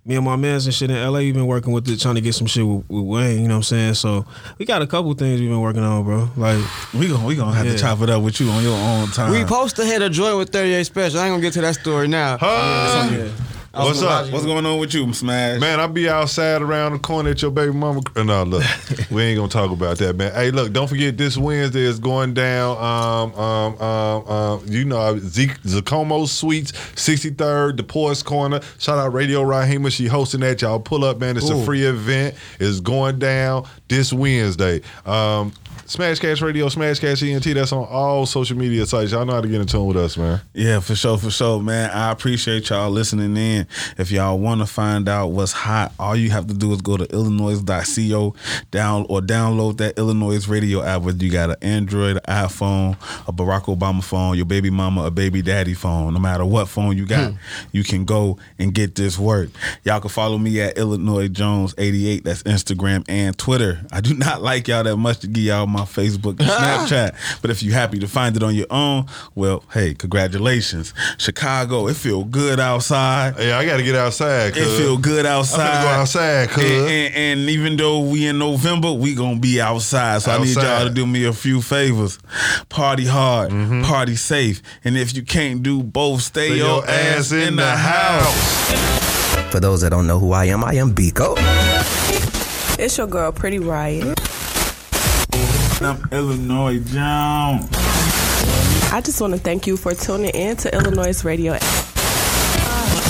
me 0.06 0.16
and 0.16 0.26
my 0.26 0.36
mans 0.36 0.66
and 0.66 0.74
shit 0.74 0.90
in 0.90 0.96
LA, 0.98 1.20
we've 1.20 1.34
been 1.36 1.46
working 1.46 1.72
with 1.72 1.88
it, 1.88 2.00
trying 2.00 2.16
to 2.16 2.22
get 2.22 2.34
some 2.34 2.48
shit 2.48 2.66
with, 2.66 2.84
with 2.90 3.04
Wayne. 3.06 3.42
You 3.44 3.48
know 3.48 3.56
what 3.56 3.58
I'm 3.58 3.64
saying? 3.64 3.94
So 3.94 4.26
we 4.58 4.66
got 4.66 4.82
a 4.82 4.88
couple 4.88 5.14
things 5.14 5.40
we've 5.40 5.50
been 5.50 5.62
working 5.62 5.84
on, 5.84 6.04
bro. 6.04 6.28
Like 6.36 6.58
We 6.94 7.08
gonna 7.08 7.26
we 7.26 7.36
gonna 7.36 7.54
have 7.56 7.66
Yeah. 7.68 7.74
to 7.74 7.78
chop 7.80 8.02
it 8.02 8.10
up 8.10 8.24
with 8.24 8.40
you 8.40 8.50
on 8.50 8.64
your 8.64 8.76
own 8.78 9.10
time. 9.10 9.32
We 9.32 9.40
supposed 9.42 9.76
to 9.76 9.86
hit 9.86 10.02
a 10.02 10.10
joint 10.10 10.38
with 10.38 10.50
38 10.50 10.88
Spesh. 10.88 11.16
I 11.16 11.26
ain't 11.28 11.34
gonna 11.34 11.42
get 11.42 11.54
to 11.54 11.62
that 11.62 11.76
story 11.76 12.08
now. 12.08 12.38
Huh? 12.40 13.10
Yeah. 13.12 13.28
What's 13.72 14.02
up? 14.02 14.32
What's 14.32 14.46
going 14.46 14.66
on 14.66 14.80
with 14.80 14.96
you, 14.96 15.14
Smash? 15.14 15.60
Man, 15.62 15.80
I 15.80 15.86
be 15.86 16.10
outside 16.10 16.64
around 16.64 16.94
the 16.94 17.00
corner 17.00 17.30
at 17.30 17.42
your 17.44 17.52
baby 17.52 17.72
mama. 17.72 18.02
uh, 18.16 18.24
No, 18.24 18.42
look, 18.44 18.64
we 19.12 19.22
ain't 19.22 19.38
gonna 19.38 19.48
talk 19.48 19.70
about 19.70 20.00
that, 20.00 20.16
man. 20.16 20.34
Hey, 20.34 20.50
look, 20.50 20.74
don't 20.74 20.88
forget 20.88 21.18
this 21.18 21.38
Wednesday 21.38 21.82
is 21.82 22.00
going 22.00 22.34
down. 22.34 22.78
Um, 22.78 23.40
um, 23.40 23.82
um, 23.82 24.28
um 24.28 24.64
you 24.68 24.86
know, 24.86 25.20
Zeke 25.20 25.62
Zacomo 25.62 26.28
Suites, 26.28 26.72
63rd, 26.72 27.78
the 27.78 27.84
Ports 27.84 28.24
Corner. 28.24 28.60
Shout 28.80 28.98
out 28.98 29.14
Radio 29.14 29.44
Rahima. 29.44 29.92
She 29.92 30.08
hosting 30.08 30.40
that. 30.40 30.62
Y'all 30.64 30.80
pull 30.80 31.04
up, 31.04 31.20
man. 31.20 31.38
It's 31.38 31.50
a 31.50 31.64
free 31.64 31.84
event. 31.86 32.36
It's 32.60 32.80
going 32.80 33.20
down 33.20 33.68
this 33.88 34.12
Wednesday. 34.12 34.82
Um, 35.06 35.54
Smashcast 35.90 36.44
Radio, 36.44 36.68
Smashcast 36.68 37.28
ENT. 37.28 37.44
That's 37.56 37.72
on 37.72 37.84
all 37.90 38.28
social 38.28 38.56
media 38.56 38.86
sites. 38.86 39.12
Y'all 39.12 39.26
know 39.26 39.34
how 39.34 39.42
to 39.42 39.48
get 39.48 39.60
in 39.60 39.66
tune 39.66 39.88
with 39.88 39.98
us, 39.98 40.18
man. 40.18 40.40
Yeah, 40.54 40.82
for 40.82 40.94
sure, 40.94 41.18
for 41.18 41.32
sure, 41.32 41.60
man. 41.60 41.90
I 41.90 42.12
appreciate 42.12 42.70
y'all 42.70 42.92
listening 42.92 43.36
in. 43.36 43.66
If 43.98 44.12
y'all 44.12 44.38
want 44.38 44.62
to 44.62 44.68
find 44.68 45.10
out 45.10 45.30
what's 45.30 45.52
hot, 45.52 45.92
all 45.98 46.16
you 46.16 46.30
have 46.30 46.46
to 46.46 46.54
do 46.54 46.72
is 46.74 46.82
go 46.82 46.96
to 46.96 47.06
illanoize.co 47.06 48.36
down 48.70 49.08
or 49.10 49.22
download 49.22 49.78
that 49.78 49.96
iLLANOiZE 49.96 50.48
radio 50.48 50.84
app 50.84 51.02
whether 51.02 51.26
you 51.26 51.32
got 51.32 51.50
an 51.50 51.56
Android, 51.64 52.18
an 52.18 52.24
iPhone, 52.28 52.92
a 53.28 53.34
Barack 53.34 53.64
Obama 53.64 54.04
phone, 54.04 54.36
your 54.36 54.46
baby 54.46 54.70
mama, 54.70 55.06
a 55.06 55.12
baby 55.12 55.42
daddy 55.42 55.74
phone. 55.74 56.14
No 56.14 56.20
matter 56.20 56.46
what 56.46 56.68
phone 56.68 56.98
you 56.98 57.08
got, 57.08 57.32
hmm. 57.32 57.38
you 57.72 57.84
can 57.84 58.06
go 58.06 58.38
and 58.60 58.76
get 58.76 58.94
this 58.94 59.18
work. 59.18 59.50
Y'all 59.84 60.00
can 60.00 60.12
follow 60.12 60.38
me 60.38 60.62
at 60.62 60.78
Illinois 60.78 61.30
Jones 61.30 61.74
88. 61.80 62.24
That's 62.24 62.44
Instagram 62.44 63.04
and 63.10 63.36
Twitter. 63.36 63.80
I 63.92 64.02
do 64.02 64.14
not 64.14 64.44
like 64.44 64.68
y'all 64.68 64.84
that 64.84 64.98
much 64.98 65.20
to 65.22 65.28
give 65.28 65.46
y'all 65.46 65.66
my 65.66 65.79
Facebook 65.86 66.40
and 66.40 66.50
Snapchat. 66.50 67.16
But 67.42 67.52
if 67.52 67.64
you're 67.64 67.74
happy 67.74 68.00
to 68.00 68.08
find 68.08 68.36
it 68.36 68.44
on 68.44 68.54
your 68.56 68.68
own, 68.70 69.06
well, 69.36 69.64
hey, 69.74 69.94
congratulations. 69.94 70.94
Chicago, 71.18 71.88
it 71.88 71.96
feel 71.96 72.24
good 72.26 72.60
outside. 72.60 73.36
Yeah, 73.40 73.58
I 73.58 73.66
got 73.66 73.78
to 73.78 73.84
get 73.84 73.96
outside. 73.96 74.54
Cause. 74.54 74.64
It 74.64 74.78
feel 74.82 74.98
good 74.98 75.26
outside. 75.26 75.62
I'm 75.62 75.68
finna 75.76 75.84
go 75.84 75.88
outside, 76.02 76.50
cuz. 76.50 76.64
And, 76.64 76.90
and, 76.90 77.16
and 77.16 77.50
even 77.50 77.78
though 77.78 78.00
we 78.02 78.26
in 78.28 78.38
November, 78.40 78.92
we 78.92 79.16
gonna 79.16 79.40
be 79.40 79.62
outside. 79.62 80.22
So 80.22 80.32
I 80.32 80.38
need 80.44 80.56
y'all 80.56 80.88
to 80.88 80.94
do 80.94 81.06
me 81.06 81.26
a 81.26 81.34
few 81.34 81.62
favors. 81.62 82.20
Party 82.70 83.06
hard, 83.06 83.52
Mm-hmm. 83.52 83.84
party 83.84 84.16
safe, 84.16 84.62
and 84.84 84.98
if 84.98 85.16
you 85.16 85.24
can't 85.24 85.64
do 85.64 85.82
both, 85.84 86.22
stay, 86.22 86.58
your, 86.58 86.88
ass, 86.88 87.32
in 87.32 87.56
the 87.56 87.70
house. 87.76 88.72
For 89.52 89.60
those 89.60 89.82
that 89.82 89.90
don't 89.90 90.08
know 90.08 90.20
who 90.20 90.32
I 90.34 90.46
am, 90.46 90.64
I 90.64 90.74
am 90.76 90.94
Biko. 90.94 91.36
It's 92.78 92.98
your 92.98 93.08
girl, 93.08 93.32
Pretty 93.32 93.60
Riot. 93.60 94.20
I'm 95.82 95.98
Illinois 96.12 96.80
Jones. 96.80 97.70
I 98.92 99.02
just 99.04 99.22
want 99.22 99.34
to 99.34 99.40
thank 99.40 99.66
you 99.66 99.78
for 99.78 99.94
tuning 99.94 100.32
in 100.32 100.58
to 100.58 100.70
iLLANOiZE 100.72 101.24
Radio. 101.24 101.54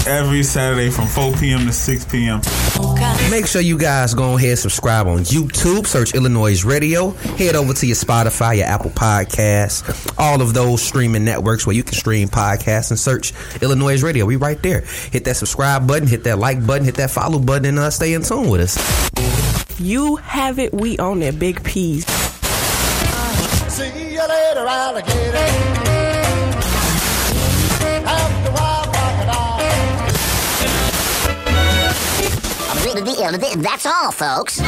Every 0.08 0.44
Saturday 0.44 0.91
from 0.91 1.08
4 1.08 1.34
p.m. 1.34 1.66
to 1.66 1.74
6 1.74 2.06
p.m. 2.06 2.41
Make 3.32 3.48
sure 3.48 3.62
you 3.62 3.78
guys 3.78 4.14
go 4.14 4.38
ahead 4.38 4.52
and 4.52 4.60
subscribe 4.60 5.08
on 5.08 5.20
YouTube. 5.20 5.88
Search 5.88 6.14
iLLANOiZE 6.14 6.64
Radio. 6.64 7.10
Head 7.10 7.56
over 7.56 7.74
to 7.74 7.88
your 7.88 7.96
Spotify, 7.96 8.58
your 8.58 8.68
Apple 8.68 8.91
Podcasts, 8.91 10.14
all 10.20 10.41
of 10.41 10.54
those 10.54 10.82
streaming 10.82 11.26
networks 11.26 11.66
where 11.66 11.76
you 11.76 11.84
can 11.84 11.94
stream 11.96 12.28
podcasts 12.28 12.91
and 12.91 13.00
search 13.00 13.34
iLLANOiZE 13.62 14.04
Radio. 14.04 14.26
We 14.28 14.36
right 14.36 14.62
there. 14.62 14.82
Hit 15.12 15.26
that 15.26 15.38
subscribe 15.38 15.88
button, 15.88 16.08
hit 16.08 16.24
that 16.26 16.38
like 16.38 16.66
button, 16.66 16.86
hit 16.86 16.96
that 16.96 17.10
follow 17.10 17.40
button, 17.40 17.66
and 17.66 17.80
uh, 17.80 17.90
stay 17.90 18.14
in 18.14 18.22
tune 18.22 18.50
with 18.50 18.62
us. 18.62 19.10
You 19.80 20.18
have 20.18 20.60
it, 20.60 20.74
we 20.74 21.00
own 21.00 21.24
it. 21.24 21.40
Big 21.40 21.64
P's. 21.64 22.06
Alligator. 24.68 25.48
While, 28.52 28.86
crocodile. 28.91 29.60
That's 33.61 33.86
all, 33.86 34.11
folks. 34.11 34.60